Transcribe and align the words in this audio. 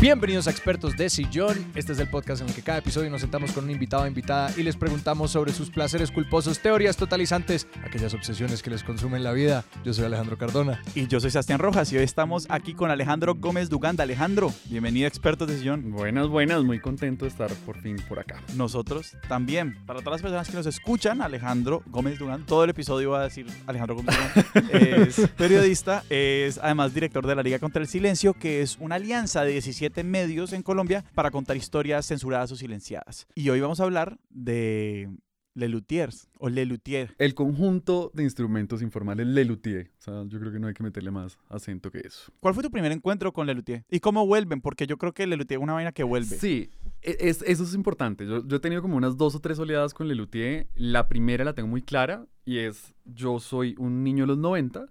Bienvenidos 0.00 0.46
a 0.46 0.52
Expertos 0.52 0.96
de 0.96 1.10
Sillón. 1.10 1.72
Este 1.74 1.92
es 1.92 1.98
el 1.98 2.08
podcast 2.08 2.40
en 2.40 2.48
el 2.48 2.54
que 2.54 2.62
cada 2.62 2.78
episodio 2.78 3.10
nos 3.10 3.20
sentamos 3.20 3.50
con 3.50 3.64
un 3.64 3.72
invitado 3.72 4.04
o 4.04 4.06
invitada 4.06 4.52
y 4.56 4.62
les 4.62 4.76
preguntamos 4.76 5.32
sobre 5.32 5.52
sus 5.52 5.70
placeres 5.70 6.12
culposos, 6.12 6.60
teorías 6.60 6.96
totalizantes, 6.96 7.66
aquellas 7.84 8.14
obsesiones 8.14 8.62
que 8.62 8.70
les 8.70 8.84
consumen 8.84 9.24
la 9.24 9.32
vida. 9.32 9.64
Yo 9.84 9.92
soy 9.92 10.04
Alejandro 10.04 10.38
Cardona. 10.38 10.80
Y 10.94 11.08
yo 11.08 11.18
soy 11.18 11.32
Sebastián 11.32 11.58
Rojas 11.58 11.92
y 11.92 11.96
hoy 11.96 12.04
estamos 12.04 12.46
aquí 12.48 12.74
con 12.74 12.92
Alejandro 12.92 13.34
Gómez 13.34 13.70
Duganda. 13.70 14.04
Alejandro, 14.04 14.54
bienvenido 14.66 15.06
a 15.06 15.08
Expertos 15.08 15.48
de 15.48 15.58
Sillón. 15.58 15.90
Buenas, 15.90 16.28
buenas, 16.28 16.62
muy 16.62 16.78
contento 16.78 17.24
de 17.24 17.32
estar 17.32 17.50
por 17.66 17.80
fin 17.80 17.96
por 18.08 18.20
acá. 18.20 18.40
Nosotros 18.54 19.16
también. 19.28 19.84
Para 19.84 19.98
todas 19.98 20.12
las 20.12 20.22
personas 20.22 20.48
que 20.48 20.54
nos 20.54 20.66
escuchan, 20.66 21.20
Alejandro 21.22 21.82
Gómez 21.86 22.20
Duganda, 22.20 22.46
todo 22.46 22.62
el 22.62 22.70
episodio 22.70 23.10
va 23.10 23.22
a 23.22 23.24
decir 23.24 23.46
Alejandro 23.66 23.96
Gómez 23.96 24.14
Duganda, 24.14 24.72
es 24.78 25.28
periodista, 25.36 26.04
es 26.08 26.60
además 26.62 26.94
director 26.94 27.26
de 27.26 27.34
la 27.34 27.42
Liga 27.42 27.58
contra 27.58 27.82
el 27.82 27.88
Silencio, 27.88 28.32
que 28.32 28.62
es 28.62 28.76
una 28.78 28.94
alianza 28.94 29.42
de 29.42 29.50
17 29.50 29.87
medios 30.04 30.52
en 30.52 30.62
Colombia 30.62 31.04
para 31.14 31.30
contar 31.30 31.56
historias 31.56 32.06
censuradas 32.06 32.52
o 32.52 32.56
silenciadas. 32.56 33.26
Y 33.34 33.48
hoy 33.50 33.60
vamos 33.60 33.80
a 33.80 33.84
hablar 33.84 34.18
de 34.30 35.08
Lelutiers 35.54 36.28
o 36.38 36.48
Lelutier. 36.48 37.14
El 37.18 37.34
conjunto 37.34 38.10
de 38.14 38.22
instrumentos 38.22 38.80
informales 38.80 39.26
Lelutier. 39.26 39.90
O 39.98 40.02
sea, 40.02 40.24
yo 40.26 40.38
creo 40.38 40.52
que 40.52 40.60
no 40.60 40.68
hay 40.68 40.74
que 40.74 40.84
meterle 40.84 41.10
más 41.10 41.36
acento 41.48 41.90
que 41.90 41.98
eso. 41.98 42.32
¿Cuál 42.40 42.54
fue 42.54 42.62
tu 42.62 42.70
primer 42.70 42.92
encuentro 42.92 43.32
con 43.32 43.46
Lelutier? 43.46 43.84
¿Y 43.90 44.00
cómo 44.00 44.24
vuelven? 44.26 44.60
Porque 44.60 44.86
yo 44.86 44.98
creo 44.98 45.12
que 45.12 45.26
Lelutier 45.26 45.58
es 45.58 45.62
una 45.64 45.72
vaina 45.72 45.92
que 45.92 46.04
vuelve. 46.04 46.38
Sí, 46.38 46.70
e- 47.02 47.16
es, 47.20 47.42
eso 47.42 47.64
es 47.64 47.74
importante. 47.74 48.24
Yo, 48.24 48.46
yo 48.46 48.56
he 48.56 48.60
tenido 48.60 48.82
como 48.82 48.96
unas 48.96 49.16
dos 49.16 49.34
o 49.34 49.40
tres 49.40 49.58
oleadas 49.58 49.94
con 49.94 50.06
Lelutier. 50.06 50.68
La 50.76 51.08
primera 51.08 51.44
la 51.44 51.54
tengo 51.54 51.68
muy 51.68 51.82
clara 51.82 52.26
y 52.44 52.58
es 52.58 52.94
yo 53.04 53.40
soy 53.40 53.74
un 53.78 54.04
niño 54.04 54.24
de 54.24 54.28
los 54.28 54.38
90, 54.38 54.86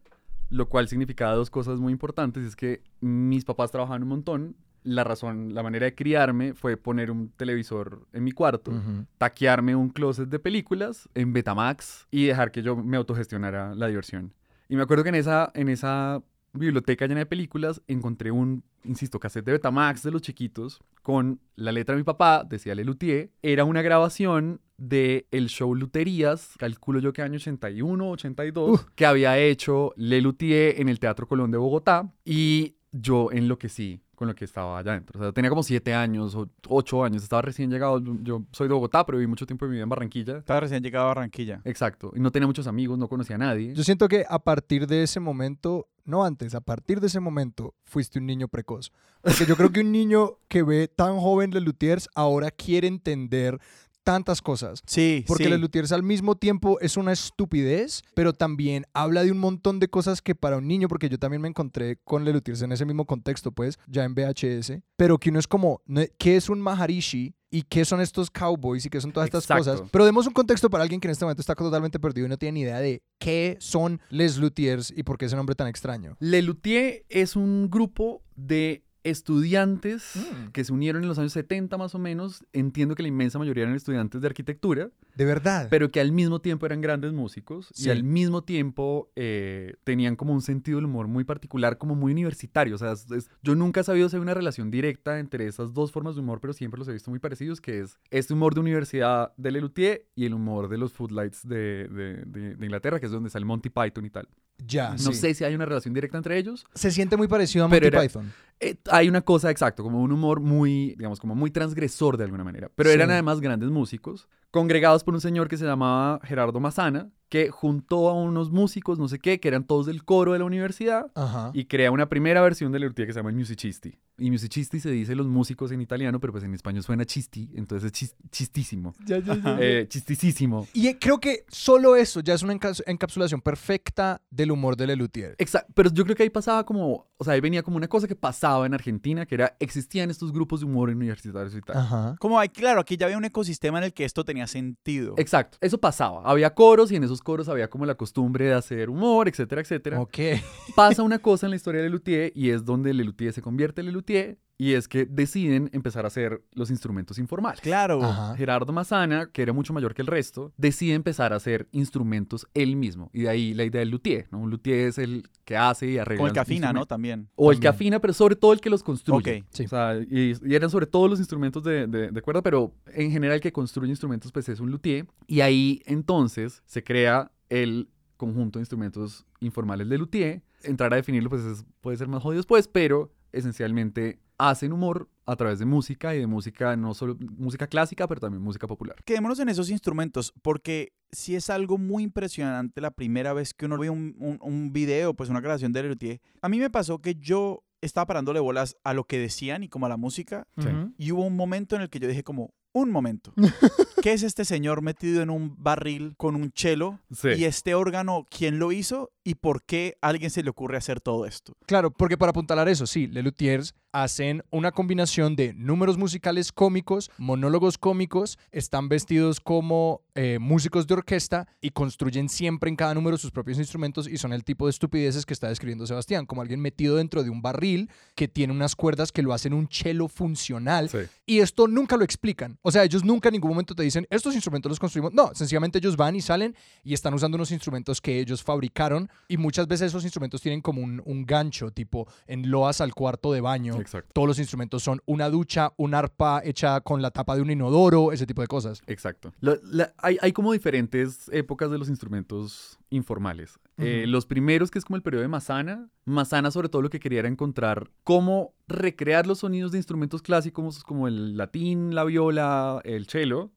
lo 0.49 0.67
cual 0.67 0.89
significaba 0.89 1.33
dos 1.33 1.49
cosas 1.49 1.79
muy 1.79 1.93
importantes. 1.93 2.43
Es 2.43 2.55
que 2.57 2.81
mis 2.99 3.45
papás 3.45 3.71
trabajaban 3.71 4.03
un 4.03 4.09
montón. 4.09 4.55
La 4.83 5.03
razón, 5.03 5.53
la 5.53 5.63
manera 5.63 5.85
de 5.85 5.95
criarme 5.95 6.53
fue 6.53 6.77
poner 6.77 7.11
un 7.11 7.29
televisor 7.29 8.07
en 8.13 8.23
mi 8.23 8.31
cuarto, 8.31 8.71
taquearme 9.17 9.75
un 9.75 9.89
closet 9.89 10.29
de 10.29 10.39
películas 10.39 11.09
en 11.13 11.33
Betamax 11.33 12.07
y 12.11 12.25
dejar 12.25 12.51
que 12.51 12.61
yo 12.61 12.75
me 12.75 12.97
autogestionara 12.97 13.75
la 13.75 13.87
diversión. 13.87 14.33
Y 14.69 14.75
me 14.75 14.83
acuerdo 14.83 15.03
que 15.03 15.09
en 15.09 15.15
esa, 15.15 15.51
en 15.53 15.69
esa 15.69 16.21
biblioteca 16.53 17.05
llena 17.07 17.19
de 17.19 17.25
películas 17.25 17.81
encontré 17.87 18.31
un, 18.31 18.63
insisto, 18.83 19.19
cassette 19.19 19.45
de 19.45 19.53
Betamax 19.53 20.03
de 20.03 20.11
los 20.11 20.21
chiquitos 20.21 20.81
con 21.01 21.39
la 21.55 21.71
letra 21.71 21.95
de 21.95 21.99
mi 22.01 22.03
papá, 22.03 22.43
decía 22.43 22.75
Lelutier. 22.75 23.31
Era 23.41 23.63
una 23.63 23.81
grabación 23.81 24.61
de 24.77 25.27
el 25.31 25.47
show 25.47 25.73
Luterías, 25.73 26.53
calculo 26.57 26.99
yo 26.99 27.13
que 27.13 27.21
año 27.21 27.35
81, 27.35 28.11
82, 28.11 28.87
que 28.95 29.05
había 29.05 29.37
hecho 29.37 29.93
Lelutier 29.95 30.79
en 30.79 30.89
el 30.89 30.99
Teatro 30.99 31.27
Colón 31.27 31.51
de 31.51 31.57
Bogotá 31.57 32.11
y 32.25 32.75
yo 32.91 33.31
enloquecí 33.31 34.01
con 34.15 34.27
lo 34.27 34.33
que 34.33 34.45
estaba 34.45 34.79
allá 34.79 34.93
adentro. 34.93 35.19
O 35.19 35.23
sea, 35.23 35.31
tenía 35.31 35.49
como 35.49 35.61
siete 35.61 35.93
años 35.93 36.33
o 36.33 36.49
ocho 36.69 37.03
años, 37.03 37.21
estaba 37.21 37.43
recién 37.43 37.69
llegado. 37.69 38.01
Yo 38.23 38.43
soy 38.51 38.67
de 38.67 38.73
Bogotá, 38.73 39.05
pero 39.05 39.19
viví 39.19 39.29
mucho 39.29 39.45
tiempo 39.45 39.65
de 39.65 39.69
mi 39.69 39.75
vida 39.75 39.83
en 39.83 39.89
Barranquilla. 39.89 40.37
Estaba 40.37 40.61
recién 40.61 40.81
llegado 40.81 41.05
a 41.05 41.09
Barranquilla. 41.09 41.61
Exacto. 41.65 42.11
Y 42.15 42.19
no 42.19 42.31
tenía 42.31 42.47
muchos 42.47 42.65
amigos, 42.65 42.97
no 42.97 43.07
conocía 43.07 43.35
a 43.35 43.39
nadie. 43.39 43.75
Yo 43.75 43.83
siento 43.83 44.07
que 44.07 44.25
a 44.27 44.39
partir 44.39 44.87
de 44.87 45.03
ese 45.03 45.19
momento, 45.19 45.87
no 46.03 46.25
antes, 46.25 46.55
a 46.55 46.61
partir 46.61 46.99
de 46.99 47.07
ese 47.07 47.19
momento, 47.19 47.75
fuiste 47.83 48.17
un 48.17 48.25
niño 48.25 48.47
precoz. 48.47 48.91
Porque 49.21 49.45
yo 49.45 49.55
creo 49.55 49.71
que 49.71 49.81
un 49.81 49.91
niño 49.91 50.39
que 50.47 50.63
ve 50.63 50.87
tan 50.87 51.19
joven 51.19 51.51
Lelutiers 51.51 52.09
ahora 52.15 52.49
quiere 52.49 52.87
entender 52.87 53.59
tantas 54.07 54.41
cosas. 54.41 54.81
Sí, 54.85 55.25
Porque 55.27 55.43
sí. 55.43 55.49
Lelutiers 55.49 55.91
al 55.91 56.01
mismo 56.01 56.35
tiempo 56.35 56.79
es 56.79 56.95
una 56.95 57.11
estupidez, 57.11 58.03
pero 58.13 58.31
también 58.31 58.85
habla 58.93 59.25
de 59.25 59.33
un 59.33 59.37
montón 59.37 59.81
de 59.81 59.89
cosas 59.89 60.21
que 60.21 60.33
para 60.33 60.55
un 60.55 60.65
niño, 60.65 60.87
porque 60.87 61.09
yo 61.09 61.19
también 61.19 61.41
me 61.41 61.49
encontré 61.49 61.97
con 62.05 62.23
Lelutiers 62.23 62.61
en 62.61 62.71
ese 62.71 62.85
mismo 62.85 63.05
contexto, 63.05 63.51
pues, 63.51 63.77
ya 63.85 64.05
en 64.05 64.15
VHS, 64.15 64.81
pero 64.95 65.17
que 65.17 65.29
uno 65.29 65.39
es 65.39 65.47
como. 65.47 65.81
¿qué 66.17 66.37
es 66.37 66.47
un 66.49 66.61
Maharishi? 66.61 67.35
¿Y 67.49 67.63
qué 67.63 67.83
son 67.83 67.99
estos 67.99 68.31
cowboys? 68.31 68.85
¿Y 68.85 68.89
qué 68.89 69.01
son 69.01 69.11
todas 69.11 69.27
estas 69.27 69.43
Exacto. 69.43 69.71
cosas? 69.71 69.89
Pero 69.91 70.05
demos 70.05 70.25
un 70.25 70.33
contexto 70.33 70.69
para 70.69 70.83
alguien 70.83 71.01
que 71.01 71.07
en 71.07 71.11
este 71.11 71.25
momento 71.25 71.41
está 71.41 71.53
totalmente 71.53 71.99
perdido 71.99 72.27
y 72.27 72.29
no 72.29 72.37
tiene 72.37 72.53
ni 72.53 72.61
idea 72.61 72.79
de 72.79 73.01
qué 73.19 73.57
son 73.59 73.99
Les 74.09 74.37
Luthiers 74.37 74.93
y 74.95 75.03
por 75.03 75.17
qué 75.17 75.25
ese 75.25 75.35
nombre 75.35 75.55
tan 75.55 75.67
extraño. 75.67 76.15
Lelutier 76.19 77.05
es 77.09 77.35
un 77.35 77.69
grupo 77.69 78.21
de 78.35 78.83
estudiantes 79.09 80.11
Mm. 80.15 80.47
que 80.51 80.63
se 80.63 80.73
unieron 80.73 81.03
en 81.03 81.07
los 81.09 81.17
años 81.19 81.33
70 81.33 81.77
más 81.77 81.95
o 81.95 81.99
menos. 81.99 82.43
Entiendo 82.53 82.95
que 82.95 83.03
la 83.03 83.09
inmensa 83.09 83.39
mayoría 83.39 83.63
eran 83.63 83.75
estudiantes 83.75 84.21
de 84.21 84.27
arquitectura, 84.27 84.89
De 85.15 85.25
verdad. 85.25 85.67
pero 85.69 85.91
que 85.91 85.99
al 85.99 86.11
mismo 86.11 86.39
tiempo 86.41 86.65
eran 86.65 86.81
grandes 86.81 87.13
músicos 87.13 87.69
Sí. 87.73 87.87
y 87.87 87.89
al 87.91 88.03
mismo 88.03 88.43
tiempo 88.43 89.11
eh, 89.15 89.75
tenían 89.83 90.15
como 90.15 90.33
un 90.33 90.41
sentido 90.41 90.77
del 90.77 90.85
humor 90.85 91.07
muy 91.07 91.23
particular, 91.23 91.77
como 91.77 91.95
muy 91.95 92.11
universitario. 92.11 92.75
O 92.75 92.77
sea, 92.77 92.91
es- 92.93 93.09
es- 93.11 93.29
yo 93.43 93.55
nunca 93.55 93.81
he 93.81 93.83
sabido 93.83 94.09
si 94.09 94.15
hay 94.15 94.21
una 94.21 94.33
relación 94.33 94.71
directa 94.71 95.19
entre 95.19 95.47
esas 95.47 95.73
dos 95.73 95.91
formas 95.91 96.15
de 96.15 96.21
humor, 96.21 96.39
pero 96.39 96.53
siempre 96.53 96.79
los 96.79 96.87
he 96.87 96.93
visto 96.93 97.09
muy 97.11 97.19
parecidos, 97.19 97.61
que 97.61 97.79
es 97.81 97.97
este 98.11 98.33
humor 98.33 98.53
de 98.53 98.61
universidad 98.61 99.33
de 99.37 99.51
Lelutier 99.51 100.05
y 100.15 100.25
el 100.25 100.33
humor 100.33 100.67
de 100.69 100.77
los 100.77 100.93
Footlights 100.93 101.47
de, 101.47 101.87
de- 101.87 102.23
de- 102.25 102.55
de 102.55 102.65
Inglaterra, 102.65 102.99
que 102.99 103.05
es 103.05 103.11
donde 103.11 103.29
sale 103.29 103.45
Monty 103.45 103.69
Python 103.69 104.05
y 104.05 104.09
tal. 104.09 104.27
ya, 104.65 104.91
No 104.93 104.97
sí. 104.97 105.13
sé 105.13 105.33
si 105.35 105.43
hay 105.43 105.53
una 105.53 105.65
relación 105.65 105.93
directa 105.93 106.17
entre 106.17 106.35
ellos, 106.35 106.65
Se 106.73 106.89
siente 106.89 107.15
muy 107.15 107.27
parecido 107.27 107.65
a 107.65 107.69
Pero 107.69 107.85
Monty 107.85 107.95
era- 107.95 108.01
Python. 108.01 108.33
Eh, 108.59 108.75
hay 108.91 109.07
una 109.09 109.21
cosa, 109.21 109.51
exacto, 109.51 109.83
como 109.83 110.01
un 110.01 110.11
humor 110.11 110.39
muy, 110.39 110.95
digamos, 110.97 111.19
como 111.19 111.35
muy 111.35 111.51
transgresor 111.51 112.17
de 112.17 112.23
alguna 112.23 112.43
manera. 112.43 112.71
Pero 112.75 112.89
Sí. 112.89 112.95
eran 112.95 113.11
además 113.11 113.39
grandes 113.39 113.69
músicos, 113.69 114.27
congregados 114.51 115.03
por 115.03 115.13
un 115.13 115.21
señor 115.21 115.47
que 115.47 115.57
se 115.57 115.65
llamaba 115.65 116.19
Gerardo 116.23 116.59
Mazana, 116.59 117.09
que 117.29 117.49
juntó 117.49 118.09
a 118.09 118.13
unos 118.13 118.51
músicos, 118.51 118.97
no 118.99 119.07
sé 119.07 119.19
qué, 119.19 119.39
que 119.39 119.47
eran 119.47 119.63
todos 119.65 119.85
del 119.85 120.03
coro 120.03 120.33
de 120.33 120.39
la 120.39 120.45
universidad, 120.45 121.11
Ajá. 121.15 121.51
y 121.53 121.65
crea 121.65 121.91
una 121.91 122.07
primera 122.09 122.41
versión 122.41 122.71
de 122.71 122.79
Lelutier 122.79 123.07
que 123.07 123.13
se 123.13 123.19
llama 123.19 123.29
el 123.31 123.35
Musicisti. 123.35 123.97
Y 124.19 124.31
Musicisti 124.31 124.79
se 124.79 124.89
dice 124.89 125.13
los 125.13 125.27
músicos 125.27 125.71
en 125.71 125.79
italiano, 125.79 126.19
pero 126.19 126.33
pues 126.33 126.43
en 126.43 126.53
español 126.55 126.81
suena 126.83 127.05
chisti, 127.05 127.51
entonces 127.55 127.91
es 127.91 127.93
chis- 128.01 128.15
chistísimo. 128.31 128.95
Ya, 129.05 129.19
ya, 129.19 129.35
ya. 129.35 129.57
Eh, 129.59 129.85
chistisísimo. 129.87 130.67
Y 130.73 130.87
eh, 130.87 130.97
creo 130.99 131.19
que 131.19 131.45
solo 131.49 131.95
eso 131.95 132.21
ya 132.21 132.33
es 132.33 132.41
una 132.41 132.53
enca- 132.53 132.81
encapsulación 132.87 133.41
perfecta 133.41 134.21
del 134.31 134.51
humor 134.51 134.75
de 134.75 134.87
Lelutier. 134.87 135.35
Exacto, 135.37 135.71
pero 135.75 135.91
yo 135.91 136.03
creo 136.03 136.15
que 136.15 136.23
ahí 136.23 136.29
pasaba 136.31 136.65
como, 136.65 137.05
o 137.17 137.23
sea, 137.23 137.33
ahí 137.33 137.41
venía 137.41 137.61
como 137.61 137.77
una 137.77 137.87
cosa 137.87 138.07
que 138.07 138.15
pasaba 138.15 138.65
en 138.65 138.73
Argentina, 138.73 139.25
que 139.27 139.35
era, 139.35 139.55
existían 139.59 140.09
estos 140.09 140.31
grupos 140.31 140.61
de 140.61 140.65
humor 140.65 140.89
universitarios 140.89 141.53
y 141.53 141.61
tal. 141.61 141.77
Ajá. 141.77 142.15
Como 142.19 142.39
hay, 142.39 142.49
claro, 142.49 142.79
aquí 142.79 142.97
ya 142.97 143.05
había 143.05 143.17
un 143.19 143.25
ecosistema 143.25 143.77
en 143.77 143.83
el 143.83 143.93
que 143.93 144.03
esto 144.05 144.23
tenía 144.25 144.47
sentido. 144.47 145.13
Exacto, 145.17 145.57
eso 145.61 145.77
pasaba. 145.79 146.23
Había 146.23 146.55
coros 146.55 146.91
y 146.91 146.95
en 146.95 147.03
esos 147.03 147.16
coros 147.21 147.49
había 147.49 147.69
como 147.69 147.85
la 147.85 147.95
costumbre 147.95 148.45
de 148.45 148.53
hacer 148.53 148.89
humor, 148.89 149.27
etcétera, 149.27 149.61
etcétera. 149.61 149.99
Ok. 149.99 150.17
Pasa 150.75 151.03
una 151.03 151.19
cosa 151.19 151.47
en 151.47 151.51
la 151.51 151.55
historia 151.55 151.81
de 151.81 151.87
Lelutier 151.87 152.31
y 152.35 152.49
es 152.49 152.65
donde 152.65 152.93
Lelutier 152.93 153.33
se 153.33 153.41
convierte 153.41 153.81
en 153.81 153.87
Lelutier 153.87 154.39
y 154.59 154.73
es 154.73 154.87
que 154.87 155.05
deciden 155.05 155.69
empezar 155.71 156.05
a 156.05 156.07
hacer 156.07 156.41
los 156.53 156.71
instrumentos 156.71 157.19
informales. 157.19 157.61
Claro. 157.61 158.01
Ajá. 158.03 158.35
Gerardo 158.35 158.73
Mazana, 158.73 159.29
que 159.31 159.43
era 159.43 159.53
mucho 159.53 159.71
mayor 159.71 159.93
que 159.93 160.01
el 160.01 160.07
resto, 160.07 160.51
decide 160.57 160.95
empezar 160.95 161.31
a 161.31 161.35
hacer 161.35 161.67
instrumentos 161.71 162.47
él 162.55 162.75
mismo. 162.75 163.11
Y 163.13 163.21
de 163.23 163.29
ahí 163.29 163.53
la 163.53 163.65
idea 163.65 163.79
del 163.79 163.89
luthier, 163.91 164.27
¿no? 164.31 164.39
Un 164.39 164.49
luthier 164.49 164.87
es 164.87 164.97
el 164.97 165.29
que 165.45 165.55
hace 165.57 165.91
y 165.91 165.97
arregla 165.99 166.17
Como 166.17 166.27
el 166.27 166.33
que 166.33 166.39
afina, 166.39 166.73
¿no? 166.73 166.85
También. 166.87 167.29
O 167.35 167.51
el 167.51 167.59
que 167.59 167.67
afina, 167.67 167.99
pero 167.99 168.13
sobre 168.13 168.35
todo 168.35 168.51
el 168.53 168.59
que 168.59 168.69
los 168.71 168.81
construye. 168.83 169.41
Ok. 169.41 169.45
Sí. 169.51 169.65
O 169.65 169.67
sea, 169.67 169.95
y, 169.99 170.33
y 170.43 170.55
eran 170.55 170.69
sobre 170.71 170.87
todo 170.87 171.07
los 171.07 171.19
instrumentos 171.19 171.63
de, 171.63 171.85
de- 171.85 172.09
de 172.09 172.21
cuerda, 172.23 172.41
pero 172.41 172.73
en 172.87 173.11
general 173.11 173.35
el 173.35 173.41
que 173.41 173.51
construye 173.51 173.89
instrumentos 173.91 174.31
pues 174.31 174.49
es 174.49 174.59
un 174.59 174.71
luthier. 174.71 175.05
Y 175.27 175.41
ahí 175.41 175.83
entonces 175.85 176.63
se 176.65 176.83
crea 176.83 177.31
el 177.49 177.89
conjunto 178.17 178.57
de 178.57 178.61
instrumentos 178.61 179.25
informales 179.39 179.87
de 179.87 179.97
luthier. 179.99 180.41
Entrar 180.63 180.91
a 180.93 180.95
definirlo 180.95 181.29
pues 181.29 181.43
es- 181.43 181.63
puede 181.81 181.95
ser 181.97 182.07
más 182.07 182.23
jodido 182.23 182.39
después, 182.39 182.67
pero 182.67 183.13
esencialmente 183.31 184.19
hacen 184.37 184.71
humor 184.71 185.09
a 185.25 185.35
través 185.35 185.59
de 185.59 185.65
música 185.65 186.15
y 186.15 186.19
de 186.19 186.27
música, 186.27 186.75
no 186.77 186.93
solo 186.93 187.17
música 187.37 187.67
clásica, 187.67 188.07
pero 188.07 188.21
también 188.21 188.41
música 188.41 188.67
popular. 188.67 188.95
Quedémonos 189.03 189.39
en 189.39 189.49
esos 189.49 189.69
instrumentos, 189.69 190.33
porque 190.41 190.93
si 191.11 191.35
es 191.35 191.49
algo 191.49 191.77
muy 191.77 192.03
impresionante 192.03 192.81
la 192.81 192.91
primera 192.91 193.33
vez 193.33 193.53
que 193.53 193.65
uno 193.65 193.77
ve 193.77 193.89
un, 193.89 194.15
un, 194.19 194.37
un 194.41 194.71
video, 194.71 195.13
pues 195.13 195.29
una 195.29 195.41
grabación 195.41 195.73
de 195.73 195.83
Lelutier. 195.83 196.21
A 196.41 196.49
mí 196.49 196.59
me 196.59 196.69
pasó 196.69 196.99
que 196.99 197.15
yo 197.15 197.63
estaba 197.81 198.07
parándole 198.07 198.39
bolas 198.39 198.75
a 198.83 198.93
lo 198.93 199.03
que 199.03 199.19
decían 199.19 199.63
y 199.63 199.69
como 199.69 199.85
a 199.85 199.89
la 199.89 199.97
música, 199.97 200.47
Sí. 200.57 200.69
Y 200.97 201.11
hubo 201.11 201.25
un 201.25 201.35
momento 201.35 201.75
en 201.75 201.81
el 201.81 201.89
que 201.89 201.99
yo 201.99 202.07
dije 202.07 202.23
como, 202.23 202.53
un 202.77 202.91
momento, 202.91 203.33
¿qué 204.01 204.13
es 204.13 204.23
este 204.23 204.45
señor 204.45 204.81
metido 204.81 205.21
en 205.21 205.29
un 205.29 205.55
barril 205.57 206.15
con 206.17 206.35
un 206.35 206.51
chelo? 206.51 206.99
Sí. 207.11 207.29
Y 207.37 207.45
este 207.45 207.73
órgano, 207.75 208.27
¿quién 208.29 208.59
lo 208.59 208.71
hizo? 208.71 209.11
¿Y 209.23 209.35
por 209.35 209.63
qué 209.63 209.97
a 210.01 210.09
alguien 210.09 210.29
se 210.29 210.43
le 210.43 210.49
ocurre 210.49 210.77
hacer 210.77 211.01
todo 211.01 211.25
esto? 211.25 211.53
Claro, 211.65 211.91
porque 211.91 212.17
para 212.17 212.29
apuntalar 212.29 212.69
eso, 212.69 212.87
sí, 212.87 213.07
Lelutiers 213.07 213.73
hacen 213.91 214.43
una 214.51 214.71
combinación 214.71 215.35
de 215.35 215.53
números 215.53 215.97
musicales 215.97 216.51
cómicos, 216.51 217.09
monólogos 217.17 217.77
cómicos, 217.77 218.37
están 218.51 218.89
vestidos 218.89 219.39
como 219.39 220.01
eh, 220.17 220.37
músicos 220.39 220.85
de 220.87 220.95
orquesta 220.95 221.47
y 221.61 221.69
construyen 221.69 222.27
siempre 222.27 222.69
en 222.69 222.75
cada 222.75 222.93
número 222.93 223.17
sus 223.17 223.31
propios 223.31 223.57
instrumentos 223.59 224.07
y 224.09 224.17
son 224.17 224.33
el 224.33 224.43
tipo 224.43 224.65
de 224.65 224.71
estupideces 224.71 225.25
que 225.25 225.33
está 225.33 225.47
describiendo 225.47 225.87
Sebastián, 225.87 226.25
como 226.25 226.41
alguien 226.41 226.59
metido 226.59 226.97
dentro 226.97 227.23
de 227.23 227.29
un 227.29 227.41
barril 227.41 227.89
que 228.15 228.27
tiene 228.27 228.51
unas 228.51 228.75
cuerdas 228.75 229.11
que 229.13 229.21
lo 229.21 229.31
hacen 229.31 229.53
un 229.53 229.67
chelo 229.69 230.07
funcional 230.09 230.89
Sí. 230.89 230.97
y 231.25 231.39
esto 231.39 231.67
nunca 231.67 231.95
lo 231.97 232.03
explican. 232.03 232.57
O 232.63 232.71
sea, 232.71 232.83
ellos 232.83 233.05
nunca 233.05 233.29
en 233.29 233.33
ningún 233.33 233.51
momento 233.51 233.73
te 233.75 233.83
dicen, 233.83 234.05
estos 234.09 234.33
instrumentos 234.35 234.69
los 234.69 234.79
construimos. 234.79 235.13
No, 235.13 235.31
sencillamente 235.33 235.77
ellos 235.77 235.95
van 235.95 236.15
y 236.15 236.21
salen 236.21 236.55
y 236.83 236.93
están 236.93 237.13
usando 237.13 237.35
unos 237.35 237.51
instrumentos 237.51 238.01
que 238.01 238.19
ellos 238.19 238.43
fabricaron 238.43 239.09
y 239.27 239.37
muchas 239.37 239.67
veces 239.67 239.87
esos 239.87 240.03
instrumentos 240.03 240.41
tienen 240.41 240.61
como 240.61 240.81
un, 240.81 241.01
un 241.05 241.25
gancho, 241.25 241.71
tipo 241.71 242.07
en 242.25 242.49
loas 242.49 242.81
al 242.81 242.93
cuarto 242.93 243.31
de 243.31 243.41
baño. 243.41 243.79
Exacto. 243.79 244.09
Todos 244.13 244.27
los 244.27 244.39
instrumentos 244.39 244.81
son 244.83 244.99
una 245.05 245.29
ducha, 245.29 245.71
un 245.77 245.93
arpa 245.93 246.41
hecha 246.43 246.81
con 246.81 247.01
la 247.01 247.11
tapa 247.11 247.35
de 247.35 247.41
un 247.43 247.51
inodoro, 247.51 248.11
ese 248.11 248.25
tipo 248.25 248.41
de 248.41 248.47
cosas. 248.47 248.81
Exacto. 248.87 249.31
Lo- 249.39 249.57
la- 249.63 249.93
hay, 250.07 250.17
hay 250.21 250.31
como 250.31 250.53
diferentes 250.53 251.29
épocas 251.31 251.69
de 251.71 251.77
los 251.77 251.89
instrumentos 251.89 252.79
informales. 252.89 253.59
Eh, 253.77 254.05
los 254.07 254.25
primeros, 254.25 254.71
que 254.71 254.79
es 254.79 254.85
como 254.85 254.95
el 254.95 255.03
periodo 255.03 255.21
de 255.21 255.27
Massana. 255.27 255.89
Massana, 256.05 256.49
sobre 256.51 256.69
todo, 256.69 256.81
lo 256.81 256.89
que 256.89 256.99
quería 256.99 257.19
era 257.19 257.27
encontrar 257.27 257.89
cómo 258.03 258.53
recrear 258.67 259.27
los 259.27 259.39
sonidos 259.39 259.71
de 259.71 259.77
instrumentos 259.79 260.21
clásicos 260.21 260.83
como 260.83 261.07
el 261.07 261.37
latín, 261.37 261.93
la 261.93 262.03
viola, 262.03 262.81
el 262.83 263.07
cello, 263.07 263.51